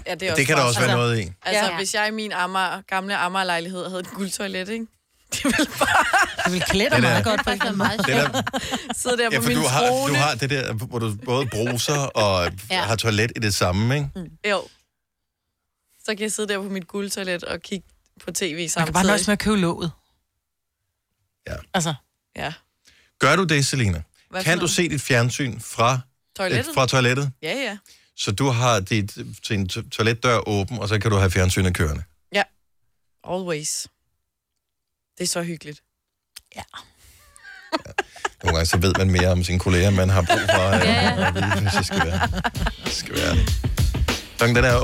Ja, 0.06 0.14
det, 0.14 0.28
er 0.28 0.34
Det 0.34 0.46
kan 0.46 0.56
der 0.56 0.62
også 0.62 0.80
være 0.80 0.88
altså, 0.90 0.96
noget 0.96 1.20
i. 1.20 1.32
Altså, 1.42 1.64
ja. 1.70 1.76
hvis 1.76 1.94
jeg 1.94 2.08
i 2.08 2.10
min 2.10 2.32
Amager, 2.32 2.80
gamle 2.88 3.16
Amager-lejlighed 3.16 3.88
havde 3.88 4.00
et 4.00 4.10
guldtoilet, 4.10 4.68
ikke? 4.68 4.86
Det 6.44 6.52
vil 6.52 6.62
klæde 6.62 6.90
dig 6.90 6.96
Det 6.96 7.02
der- 7.02 7.08
meget 7.10 7.24
godt 7.24 7.44
på 7.44 7.50
en 7.50 7.60
eller 7.62 7.72
måde. 7.72 7.90
Det 7.98 8.06
der, 8.06 8.42
Sidde 8.94 9.16
der 9.16 9.28
ja, 9.32 9.38
på 9.38 9.42
for 9.42 9.48
min 9.48 9.56
du 9.58 9.62
har, 9.66 9.86
trone. 9.88 10.08
du 10.12 10.18
har 10.18 10.34
det 10.34 10.50
der, 10.50 10.72
hvor 10.72 10.98
du 10.98 11.16
både 11.24 11.46
bruser 11.46 11.98
og 11.98 12.52
Ja. 12.70 12.82
har 12.82 12.96
toilet 12.96 13.32
i 13.36 13.38
det 13.38 13.54
samme, 13.54 13.94
ikke? 13.96 14.10
Jo. 14.50 14.62
Så 16.04 16.06
kan 16.14 16.20
jeg 16.20 16.32
sidde 16.32 16.48
der 16.52 16.58
på 16.62 16.68
mit 16.68 16.86
guldtoilet 16.88 17.44
og 17.44 17.60
kigge 17.60 17.86
på 18.24 18.30
tv 18.32 18.68
samtidig. 18.68 18.80
Man 18.80 18.86
kan 18.86 18.92
bare 18.92 19.04
nøjes 19.06 19.26
med 19.26 19.32
at 19.32 19.38
købe 19.38 19.56
låget. 19.56 19.90
Ja. 21.48 21.56
Altså. 21.74 21.94
Ja. 22.36 22.52
Gør 23.18 23.36
du 23.36 23.44
det, 23.44 23.66
Selina? 23.66 24.02
Hvad 24.30 24.44
Kan 24.44 24.58
du 24.58 24.66
se 24.68 24.88
dit 24.88 25.00
fjernsyn 25.02 25.60
fra 25.60 26.00
Toilettet? 26.36 26.68
øh, 26.68 26.74
fra 26.74 26.86
toilettet? 26.86 27.32
Ja, 27.42 27.54
ja. 27.56 27.78
Så 28.16 28.32
du 28.32 28.48
har 28.48 28.80
dit, 28.80 29.16
din 29.48 29.68
to- 29.68 29.88
toiletdør 29.88 30.48
åben, 30.48 30.78
og 30.78 30.88
så 30.88 30.98
kan 30.98 31.10
du 31.10 31.16
have 31.16 31.30
fjernsynet 31.30 31.74
kørende. 31.74 32.02
Ja. 32.32 32.42
Always. 33.28 33.86
Det 35.22 35.28
er 35.28 35.32
så 35.32 35.42
hyggeligt. 35.42 35.80
Nogle 38.44 38.56
gange 38.56 38.66
så 38.66 38.76
ved 38.78 38.92
man 38.98 39.10
mere 39.10 39.28
om 39.28 39.44
sine 39.44 39.58
kolleger, 39.58 39.88
end 39.88 39.96
man 39.96 40.08
har 40.10 40.22
brug 40.22 40.38
for 40.54 40.68
øh, 40.68 41.26
at 41.28 41.34
vide, 41.34 41.60
hvis 41.60 41.72
det 41.72 41.86
skal 41.86 42.06
være. 42.06 42.28
Det 42.84 42.92
skal 42.92 43.14
være. 43.14 43.36
Klokken 44.36 44.56
den 44.56 44.64
er 44.64 44.76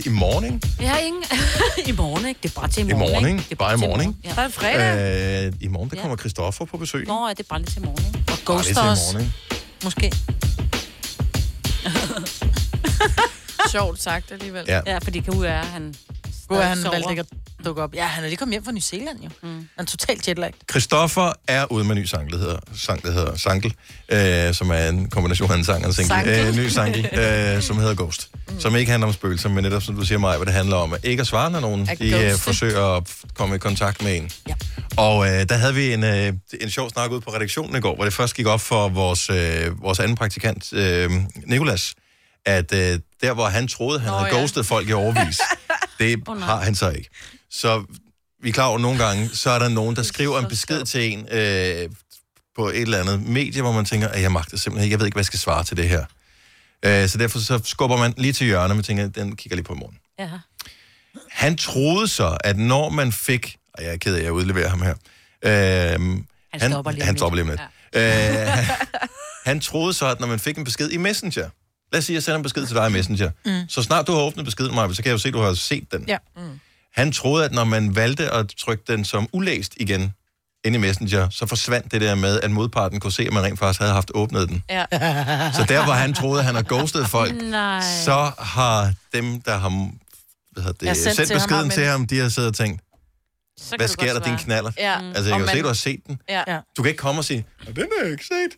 8.38 0.00 0.08
i 0.08 0.12
morgen, 0.12 0.44
ikke? 0.54 0.86
Har 0.86 0.98
ingen... 0.98 1.24
I 1.90 1.92
morgen, 1.92 2.26
ikke? 2.26 2.40
Det 2.42 2.56
er 2.56 2.60
bare 2.60 2.68
til 2.68 2.86
i 2.86 2.90
I 2.90 2.92
morgen, 2.92 3.12
morgen, 3.12 3.26
ikke? 3.28 3.38
Det 3.38 3.52
er 3.52 3.56
Bare 3.56 3.74
i 3.74 3.78
til 3.78 3.88
morgen, 3.88 4.00
ikke? 4.00 4.14
Ja. 4.24 4.42
Er 4.42 4.48
fredag. 4.48 5.46
Øh, 5.46 5.52
I 5.60 5.68
morgen, 5.68 5.90
der 5.90 5.96
Ja. 5.96 6.00
kommer 6.02 6.16
Christoffer 6.16 6.64
på 6.64 6.76
besøg. 6.76 7.06
Nå, 7.06 7.26
ja, 7.26 7.30
det 7.30 7.40
er 7.40 7.44
bare 7.48 7.58
lidt 7.58 7.72
til 7.72 7.82
morgen, 7.84 8.06
ikke? 8.06 8.18
Og 8.18 8.24
Bare 8.26 8.38
Ghost 8.54 8.66
til 8.68 8.76
i 8.76 8.80
også. 8.90 9.02
morgen, 9.12 9.20
ikke? 9.26 9.64
Måske. 9.84 10.12
Sjovt 13.72 14.02
sagt 14.02 14.32
alligevel. 14.32 14.64
Ja. 14.68 14.80
Ja, 14.86 14.98
fordi 14.98 15.20
kan 15.20 15.34
er, 15.44 15.62
han... 15.62 15.94
Hvor 16.46 16.56
er 16.56 16.62
han 16.66 16.78
sover. 16.82 16.90
valgt 16.94 17.10
ikke 17.10 17.20
at 17.20 17.26
dukke 17.64 17.82
op? 17.82 17.94
Ja, 17.94 18.04
han 18.04 18.24
er 18.24 18.28
lige 18.28 18.36
kommet 18.36 18.54
hjem 18.54 18.64
fra 18.64 18.72
New 18.72 18.80
Zealand 18.80 19.18
jo. 19.22 19.28
Mm. 19.42 19.48
Han 19.48 19.66
er 19.78 19.84
totalt 19.84 20.28
jetlag. 20.28 20.52
Christoffer 20.70 21.32
er 21.48 21.72
ude 21.72 21.84
med 21.84 21.96
en 21.96 22.02
ny 22.02 22.04
sang, 22.04 22.30
der 22.30 22.38
hedder, 22.38 22.58
sang, 22.76 23.02
der 23.02 23.12
hedder 23.12 23.36
Sankel, 23.36 23.74
øh, 24.08 24.54
som 24.54 24.70
er 24.70 24.88
en 24.88 25.10
kombination 25.10 25.50
af 25.50 25.56
en 25.56 25.64
sang 25.64 25.82
og 25.84 25.88
en 25.88 25.94
single. 25.94 26.08
Sankel. 26.08 26.48
Øh, 26.48 26.56
ny 26.56 26.68
sankel, 26.68 27.08
øh, 27.56 27.62
som 27.62 27.78
hedder 27.78 27.94
Ghost. 27.94 28.30
Mm. 28.48 28.60
Som 28.60 28.76
ikke 28.76 28.90
handler 28.90 29.06
om 29.06 29.12
spøgelser, 29.12 29.48
men 29.48 29.64
netop, 29.64 29.82
som 29.82 29.96
du 29.96 30.04
siger 30.04 30.18
mig, 30.18 30.36
hvad 30.36 30.46
det 30.46 30.54
handler 30.54 30.76
om. 30.76 30.92
at 30.92 31.04
Ikke 31.04 31.20
at 31.20 31.26
svare, 31.26 31.50
når 31.50 31.60
nogen 31.60 31.88
At 31.88 31.98
de, 31.98 32.24
øh, 32.24 32.38
forsøger 32.38 32.96
at 32.96 33.02
komme 33.34 33.54
i 33.54 33.58
kontakt 33.58 34.02
med 34.02 34.16
en. 34.16 34.30
Ja. 34.48 34.54
Og 34.96 35.26
øh, 35.26 35.48
der 35.48 35.54
havde 35.54 35.74
vi 35.74 35.92
en, 35.92 36.04
øh, 36.04 36.32
en 36.60 36.70
sjov 36.70 36.90
snak 36.90 37.10
ude 37.10 37.20
på 37.20 37.30
redaktionen 37.30 37.76
i 37.76 37.80
går, 37.80 37.94
hvor 37.94 38.04
det 38.04 38.12
først 38.12 38.34
gik 38.34 38.46
op 38.46 38.60
for 38.60 38.88
vores, 38.88 39.30
øh, 39.30 39.82
vores 39.82 40.00
anden 40.00 40.16
praktikant, 40.16 40.72
øh, 40.72 41.10
Nikolas, 41.46 41.94
at 42.46 42.74
øh, 42.74 42.98
der, 43.22 43.34
hvor 43.34 43.46
han 43.46 43.68
troede, 43.68 44.00
han 44.00 44.10
Nå, 44.10 44.16
havde 44.18 44.34
ja. 44.34 44.38
ghostet 44.38 44.66
folk 44.66 44.88
i 44.88 44.92
overvis, 44.92 45.40
det 46.02 46.28
nej. 46.28 46.38
har 46.38 46.56
han 46.56 46.74
så 46.74 46.90
ikke. 46.90 47.08
Så 47.50 47.84
vi 48.42 48.48
er 48.48 48.52
klar 48.52 48.64
over, 48.64 48.74
at 48.74 48.82
nogle 48.82 49.04
gange, 49.04 49.28
så 49.28 49.50
er 49.50 49.58
der 49.58 49.68
nogen, 49.68 49.96
der 49.96 50.02
skriver 50.02 50.38
en 50.38 50.48
besked 50.48 50.84
til 50.84 51.12
en 51.12 51.28
øh, 51.30 51.90
på 52.56 52.68
et 52.68 52.80
eller 52.80 53.00
andet 53.00 53.22
medie, 53.22 53.62
hvor 53.62 53.72
man 53.72 53.84
tænker, 53.84 54.08
at 54.08 54.22
jeg 54.22 54.32
magter 54.32 54.56
simpelthen 54.56 54.84
ikke, 54.84 54.92
jeg 54.92 54.98
ved 54.98 55.06
ikke, 55.06 55.14
hvad 55.14 55.20
jeg 55.20 55.26
skal 55.26 55.38
svare 55.38 55.64
til 55.64 55.76
det 55.76 55.88
her. 55.88 56.04
Øh, 56.84 57.08
så 57.08 57.18
derfor 57.18 57.38
så 57.38 57.60
skubber 57.64 57.96
man 57.96 58.14
lige 58.16 58.32
til 58.32 58.46
hjørnet, 58.46 58.78
og 58.78 58.84
tænker, 58.84 59.08
den 59.08 59.36
kigger 59.36 59.56
lige 59.56 59.64
på 59.64 59.72
i 59.72 59.76
morgen. 59.76 59.98
Ja. 60.18 60.28
Han 61.30 61.56
troede 61.56 62.08
så, 62.08 62.38
at 62.44 62.58
når 62.58 62.88
man 62.88 63.12
fik... 63.12 63.56
Og 63.74 63.84
jeg 63.84 63.92
er 63.92 63.96
ked 63.96 64.14
af, 64.14 64.18
at 64.18 64.24
jeg 64.24 64.32
udleverer 64.32 64.68
ham 64.68 64.82
her. 64.82 64.94
Øh, 65.44 65.50
han 66.52 66.70
stopper 66.70 66.90
lige 66.90 67.04
Han 67.04 67.16
stopper 67.16 67.36
lige 67.36 67.48
lidt. 67.50 67.60
Ja. 67.94 68.42
Øh, 68.42 68.48
han, 68.48 68.76
han 69.44 69.60
troede 69.60 69.92
så, 69.92 70.06
at 70.06 70.20
når 70.20 70.26
man 70.26 70.38
fik 70.38 70.58
en 70.58 70.64
besked 70.64 70.90
i 70.90 70.96
Messenger... 70.96 71.48
Lad 71.92 71.98
os 71.98 72.04
sige, 72.04 72.14
at 72.14 72.16
jeg 72.16 72.22
sender 72.22 72.36
en 72.36 72.42
besked 72.42 72.66
til 72.66 72.76
dig 72.76 72.88
i 72.88 72.92
Messenger. 72.92 73.30
Mm. 73.44 73.68
Så 73.68 73.82
snart 73.82 74.06
du 74.06 74.12
har 74.12 74.20
åbnet 74.20 74.44
beskeden, 74.44 74.74
Maja, 74.74 74.92
så 74.94 75.02
kan 75.02 75.06
jeg 75.08 75.12
jo 75.12 75.18
se, 75.18 75.28
at 75.28 75.34
du 75.34 75.40
har 75.40 75.54
set 75.54 75.92
den. 75.92 76.04
Ja. 76.08 76.16
Han 76.94 77.12
troede, 77.12 77.44
at 77.44 77.52
når 77.52 77.64
man 77.64 77.96
valgte 77.96 78.30
at 78.30 78.48
trykke 78.58 78.84
den 78.88 79.04
som 79.04 79.28
ulæst 79.32 79.72
igen 79.76 80.12
ind 80.64 80.74
i 80.74 80.78
Messenger, 80.78 81.28
så 81.30 81.46
forsvandt 81.46 81.92
det 81.92 82.00
der 82.00 82.14
med, 82.14 82.40
at 82.40 82.50
modparten 82.50 83.00
kunne 83.00 83.12
se, 83.12 83.22
at 83.22 83.32
man 83.32 83.42
rent 83.42 83.58
faktisk 83.58 83.80
havde 83.80 83.92
haft 83.92 84.10
åbnet 84.14 84.48
den. 84.48 84.64
Ja. 84.70 84.84
Så 85.58 85.64
der, 85.68 85.84
hvor 85.84 85.92
han 85.92 86.14
troede, 86.14 86.38
at 86.40 86.46
han 86.46 86.54
har 86.54 86.62
ghostet 86.62 87.06
folk, 87.08 87.34
Nej. 87.42 87.80
så 88.04 88.32
har 88.38 88.92
dem, 89.12 89.40
der 89.42 89.56
har 89.58 89.68
hvad 90.52 90.62
hedder 90.62 90.72
det, 90.78 90.86
Ja, 90.86 90.94
sendt 90.94 91.16
sendt, 91.16 91.28
til 91.28 91.38
ham, 91.38 91.48
beskeden 91.48 91.62
men- 91.68 91.70
til 91.70 91.84
ham, 91.86 92.06
de 92.06 92.18
har 92.18 92.28
siddet 92.28 92.48
og 92.50 92.56
tænkt, 92.56 92.80
Så 93.60 93.76
hvad 93.76 93.88
sker 93.88 94.12
der, 94.12 94.20
din 94.20 94.36
knaller? 94.38 94.72
Ja. 94.78 95.00
Altså, 95.14 95.22
jeg 95.24 95.32
Og 95.32 95.38
kan 95.38 95.40
jo 95.40 95.46
se, 95.46 95.54
man- 95.54 95.62
du 95.62 95.66
har 95.66 95.74
set 95.74 96.00
den. 96.06 96.18
Ja. 96.28 96.42
Du 96.76 96.82
kan 96.82 96.90
ikke 96.90 96.98
komme 96.98 97.20
og 97.20 97.24
sige, 97.24 97.46
"Nå, 97.66 97.72
den 97.72 97.86
har 97.98 98.02
jeg 98.04 98.12
ikke 98.12 98.24
set. 98.24 98.52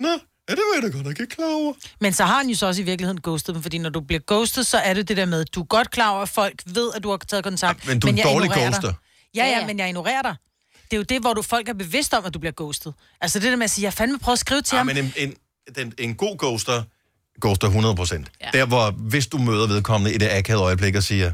Nå, 0.00 0.08
ja, 0.52 0.56
det 0.56 0.62
var 0.72 0.82
jeg 0.82 0.92
da 0.92 0.96
godt 0.96 1.06
nok 1.06 1.20
ikke 1.20 1.34
klar 1.36 1.54
over. 1.54 1.72
Men 2.00 2.12
så 2.12 2.24
har 2.24 2.36
han 2.38 2.48
jo 2.48 2.54
så 2.56 2.66
også 2.66 2.80
i 2.80 2.84
virkeligheden 2.84 3.20
ghostet 3.20 3.54
dem, 3.54 3.62
fordi 3.62 3.78
når 3.78 3.90
du 3.90 4.00
bliver 4.00 4.20
ghostet, 4.26 4.66
så 4.66 4.78
er 4.78 4.94
det 4.94 5.08
det 5.08 5.16
der 5.16 5.24
med, 5.26 5.44
du 5.44 5.60
er 5.60 5.64
godt 5.64 5.90
klar 5.90 6.10
over, 6.10 6.22
at 6.22 6.28
folk 6.28 6.62
ved, 6.66 6.90
at 6.96 7.02
du 7.02 7.10
har 7.10 7.16
taget 7.16 7.44
kontakt. 7.44 7.86
men 7.86 8.00
du 8.00 8.06
er 8.06 8.10
en 8.12 8.18
jeg 8.18 8.24
dårlig 8.24 8.44
ignorerer 8.46 8.70
ghoster. 8.70 8.88
Dig. 8.88 8.94
Ja, 9.34 9.44
Ja, 9.44 9.50
ja, 9.50 9.58
ja. 9.60 9.66
men 9.66 9.78
jeg 9.78 9.88
ignorerer 9.88 10.22
dig. 10.22 10.36
Det 10.90 10.92
er 10.92 10.96
jo 10.96 11.02
det, 11.02 11.20
hvor 11.20 11.34
du 11.34 11.42
folk 11.42 11.68
er 11.68 11.72
bevidste 11.72 12.18
om, 12.18 12.24
at 12.24 12.34
du 12.34 12.38
bliver 12.38 12.52
ghostet. 12.56 12.94
Altså 13.20 13.38
det 13.38 13.50
der 13.50 13.56
med 13.56 13.64
at 13.64 13.70
sige, 13.70 13.84
jeg 13.84 13.92
fandme 13.92 14.18
prøvet 14.18 14.36
at 14.36 14.40
skrive 14.40 14.62
til 14.62 14.74
Ja, 14.76 14.78
ham. 14.78 14.86
men 14.86 14.96
en, 14.98 15.12
en, 15.16 15.34
den, 15.76 15.92
en 15.98 16.14
god 16.14 16.38
ghoster, 16.38 16.82
ghoster 17.40 17.66
100 17.66 17.96
procent. 17.96 18.28
Ja. 18.40 18.58
Der, 18.58 18.66
hvor 18.66 18.90
hvis 18.90 19.26
du 19.26 19.38
møder 19.38 19.66
vedkommende 19.66 20.14
i 20.14 20.18
det 20.18 20.28
akavede 20.30 20.64
øjeblik 20.64 20.94
og 20.94 21.02
siger, 21.02 21.32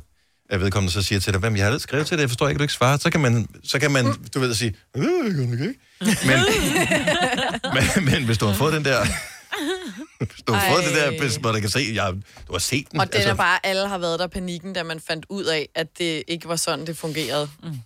at 0.51 0.61
vedkommende 0.61 0.93
så 0.93 1.03
siger 1.03 1.20
til 1.20 1.33
dig, 1.33 1.41
hvem 1.41 1.57
jeg 1.57 1.66
har 1.66 1.79
skrevet 1.79 2.07
til 2.07 2.16
dig, 2.16 2.23
jeg 2.23 2.31
forstår 2.31 2.49
ikke, 2.49 2.57
at 2.57 2.59
du 2.59 2.65
ikke 2.65 2.75
svarer, 2.75 2.99
så 2.99 3.11
kan 3.11 3.20
man, 3.20 3.49
så 3.65 3.79
kan 3.79 3.91
man 3.91 4.05
du 4.35 4.41
ved, 4.41 4.55
sige, 4.55 4.75
det 4.95 5.03
jeg 5.03 5.35
godt 5.37 5.51
nok 5.51 5.61
ikke. 5.61 5.81
Men, 6.01 6.39
men, 7.75 8.05
men, 8.05 8.25
hvis 8.25 8.39
du 8.39 8.47
har 8.47 8.55
fået 8.55 8.73
den 8.73 8.85
der, 8.85 9.05
hvis 10.19 10.43
du 10.47 10.53
har 10.53 10.73
fået 10.75 10.85
det 10.85 10.95
der, 10.95 11.20
hvis 11.20 11.43
man 11.43 11.61
kan 11.61 11.70
se, 11.70 11.81
ja, 11.95 12.11
du 12.47 12.53
har 12.53 12.59
set 12.59 12.93
den. 12.93 13.01
Og 13.01 13.12
den 13.12 13.23
er 13.23 13.35
bare, 13.35 13.66
alle 13.66 13.89
har 13.89 13.99
været 13.99 14.19
der 14.19 14.27
panikken, 14.27 14.73
da 14.73 14.83
man 14.83 15.01
fandt 15.07 15.27
ud 15.29 15.45
af, 15.45 15.69
at 15.75 15.99
det 15.99 16.23
ikke 16.29 16.49
var 16.49 16.57
sådan, 16.57 16.87
det 16.87 16.97
fungerede. 16.97 17.49
Mm. 17.62 17.79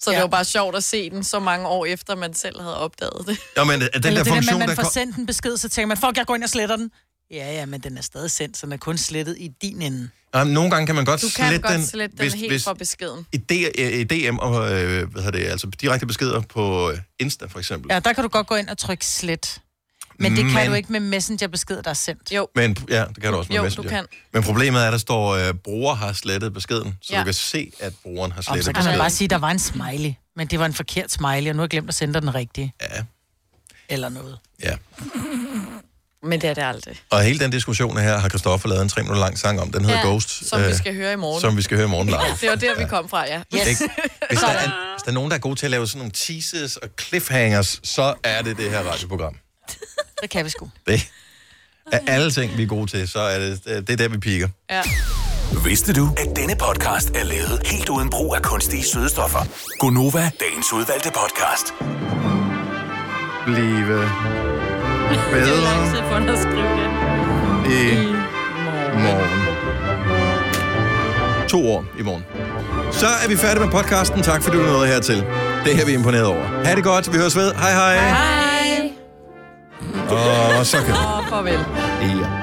Så 0.00 0.10
ja. 0.10 0.16
det 0.16 0.22
var 0.22 0.28
bare 0.28 0.44
sjovt 0.44 0.76
at 0.76 0.84
se 0.84 1.10
den 1.10 1.24
så 1.24 1.38
mange 1.38 1.66
år 1.66 1.86
efter, 1.86 2.16
man 2.16 2.34
selv 2.34 2.60
havde 2.60 2.76
opdaget 2.76 3.26
det. 3.26 3.38
Ja, 3.56 3.64
men 3.64 3.80
den 3.80 3.88
Eller 3.94 4.00
der 4.00 4.10
det 4.10 4.16
der 4.16 4.24
funktion, 4.24 4.62
at 4.62 4.68
man 4.68 4.76
der 4.76 4.82
får 4.82 4.90
sendt 4.90 5.16
en 5.16 5.26
besked, 5.26 5.56
så 5.56 5.68
tænker 5.68 5.86
man, 5.86 5.96
fuck, 5.96 6.16
jeg 6.16 6.26
går 6.26 6.34
ind 6.34 6.44
og 6.44 6.50
sletter 6.50 6.76
den. 6.76 6.90
Ja, 7.30 7.52
ja, 7.52 7.66
men 7.66 7.80
den 7.80 7.98
er 7.98 8.02
stadig 8.02 8.30
sendt, 8.30 8.56
så 8.56 8.66
den 8.66 8.72
er 8.72 8.76
kun 8.76 8.98
slettet 8.98 9.36
i 9.38 9.48
din 9.62 9.82
ende. 9.82 10.08
Ja, 10.34 10.44
nogle 10.44 10.70
gange 10.70 10.86
kan 10.86 10.94
man 10.94 11.04
godt 11.04 11.22
Du 11.22 11.26
kan 11.36 11.46
slette 11.48 11.68
godt 11.68 11.78
den, 11.78 11.86
slette 11.86 12.16
den 12.16 12.32
helt 12.32 12.64
fra 12.64 12.74
beskeden. 12.74 13.26
I, 13.32 13.36
D, 13.36 13.50
i 13.78 14.04
DM 14.04 14.38
og 14.38 14.72
øh, 14.72 15.10
hvad 15.12 15.22
hedder 15.22 15.38
det, 15.38 15.46
altså 15.46 15.66
direkte 15.80 16.06
beskeder 16.06 16.40
på 16.40 16.90
øh, 16.90 16.98
Insta 17.18 17.46
for 17.46 17.58
eksempel. 17.58 17.92
Ja, 17.92 17.98
der 18.00 18.12
kan 18.12 18.22
du 18.24 18.28
godt 18.28 18.46
gå 18.46 18.54
ind 18.54 18.68
og 18.68 18.78
trykke 18.78 19.06
slet. 19.06 19.60
Men 20.18 20.32
det 20.36 20.44
kan 20.44 20.54
Men- 20.54 20.66
du 20.66 20.72
ikke 20.74 20.92
med 20.92 21.00
messengerbeskeder, 21.00 21.82
der 21.82 21.90
er 21.90 21.94
sendt. 21.94 22.32
Jo. 22.32 22.48
Men 22.54 22.76
ja, 22.88 23.04
det 23.14 23.22
kan 23.22 23.32
du 23.32 23.38
også 23.38 23.48
med 23.48 23.56
Jo, 23.56 23.62
du 23.62 23.64
Messenger. 23.66 23.90
kan. 23.90 24.06
Men 24.32 24.42
problemet 24.42 24.82
er, 24.82 24.86
at 24.86 24.92
der 24.92 24.98
står, 24.98 25.34
at 25.34 25.48
øh, 25.48 25.54
bruger 25.54 25.94
har 25.94 26.12
slettet 26.12 26.52
beskeden, 26.54 26.96
så 27.02 27.12
Ja. 27.12 27.18
du 27.18 27.24
kan 27.24 27.34
se, 27.34 27.72
at 27.80 27.92
brugeren 28.02 28.32
har 28.32 28.38
Og 28.38 28.44
slettet 28.44 28.64
så 28.64 28.72
kan 28.72 28.78
man 28.78 28.82
beskeden. 28.84 28.98
bare 28.98 29.10
sige, 29.10 29.26
at 29.26 29.30
der 29.30 29.38
var 29.38 29.50
en 29.50 29.58
smiley. 29.58 30.12
Men 30.36 30.46
det 30.46 30.58
var 30.58 30.66
en 30.66 30.74
forkert 30.74 31.10
smiley, 31.12 31.48
og 31.50 31.56
nu 31.56 31.60
har 31.60 31.64
jeg 31.64 31.70
glemt 31.70 31.88
at 31.88 31.94
sende 31.94 32.14
dig 32.14 32.22
den 32.22 32.34
rigtige. 32.34 32.72
Ja. 32.80 33.04
Eller 33.88 34.08
noget. 34.08 34.38
Ja. 34.62 34.74
Men 36.22 36.40
det 36.40 36.50
er 36.50 36.54
det 36.54 36.62
aldrig. 36.62 37.00
Og 37.10 37.22
hele 37.22 37.38
den 37.38 37.50
diskussion 37.50 37.96
her 37.98 38.18
har 38.18 38.28
Christoffer 38.28 38.68
lavet 38.68 38.82
en 38.82 38.88
tre 38.88 39.02
minutter 39.02 39.20
lang 39.20 39.38
sang 39.38 39.60
om. 39.60 39.72
Den 39.72 39.84
hedder 39.84 39.98
Ja, 40.00 40.06
Ghost. 40.06 40.48
som 40.48 40.60
vi 40.60 40.66
øh, 40.66 40.74
skal 40.74 40.94
høre 40.94 41.12
i 41.12 41.16
morgen. 41.16 41.40
Som 41.40 41.56
vi 41.56 41.62
skal 41.62 41.76
høre 41.76 41.86
i 41.86 41.90
morgen 41.90 42.08
live. 42.08 42.18
Det 42.40 42.48
var 42.48 42.54
der, 42.54 42.78
vi 42.78 42.84
kom 42.88 43.08
fra, 43.08 43.26
ja. 43.26 43.42
Ikke? 43.52 43.66
Hvis, 43.66 43.78
der 44.40 44.46
er, 44.46 44.70
hvis 44.94 45.02
der 45.02 45.08
er 45.08 45.12
nogen, 45.12 45.30
der 45.30 45.36
er 45.36 45.40
gode 45.40 45.56
til 45.56 45.66
at 45.66 45.70
lave 45.70 45.86
sådan 45.86 45.98
nogle 45.98 46.12
teases 46.12 46.76
og 46.76 46.88
cliffhangers, 47.00 47.80
så 47.84 48.14
er 48.24 48.42
det 48.42 48.56
det 48.56 48.70
her 48.70 48.80
radioprogram. 48.82 49.34
Det 50.22 50.30
kan 50.30 50.44
vi 50.44 50.50
sgu. 50.50 50.70
Det 50.86 51.08
er 51.92 51.98
alle 52.06 52.30
ting, 52.30 52.56
vi 52.56 52.62
er 52.62 52.66
gode 52.66 52.90
til, 52.90 53.08
så 53.08 53.20
er 53.20 53.38
det, 53.38 53.64
det 53.64 53.90
er 53.90 53.96
der, 53.96 54.08
vi 54.08 54.18
piker. 54.18 54.48
Ja. 54.70 54.82
Vidste 55.64 55.92
du, 55.92 56.14
at 56.16 56.36
denne 56.36 56.56
podcast 56.56 57.10
er 57.10 57.22
lavet 57.24 57.62
helt 57.66 57.88
uden 57.88 58.10
brug 58.10 58.34
af 58.36 58.42
kunstige 58.42 58.84
sødestoffer? 58.84 59.44
Gonova, 59.78 60.30
dagens 60.40 60.72
udvalgte 60.72 61.10
podcast. 61.10 61.74
Blive 63.46 64.02
er 64.02 64.59
bedre 65.32 66.02
for 66.08 66.32
at 66.32 66.38
skrive 66.38 66.70
det. 66.78 66.88
i 67.70 68.12
morgen. 68.94 69.40
To 71.48 71.68
år 71.72 71.84
i 71.98 72.02
morgen. 72.02 72.24
Så 72.90 73.06
er 73.24 73.28
vi 73.28 73.36
færdige 73.36 73.64
med 73.64 73.72
podcasten. 73.72 74.22
Tak 74.22 74.42
fordi 74.42 74.56
du 74.56 74.62
nåede 74.62 74.86
hertil. 74.86 75.24
Det 75.64 75.76
her 75.76 75.84
vi 75.86 75.92
er 75.92 75.98
imponeret 75.98 76.26
over. 76.26 76.44
Ha' 76.64 76.74
det 76.74 76.84
godt. 76.84 77.12
Vi 77.12 77.18
høres 77.18 77.36
ved. 77.36 77.52
Hej 77.54 77.72
hej. 77.72 77.96
Hej. 77.96 78.92
Og 80.58 80.66
så 80.66 80.76
kan 80.76 80.94
Og 80.94 81.24
farvel. 81.28 81.58
Ja. 82.02 82.39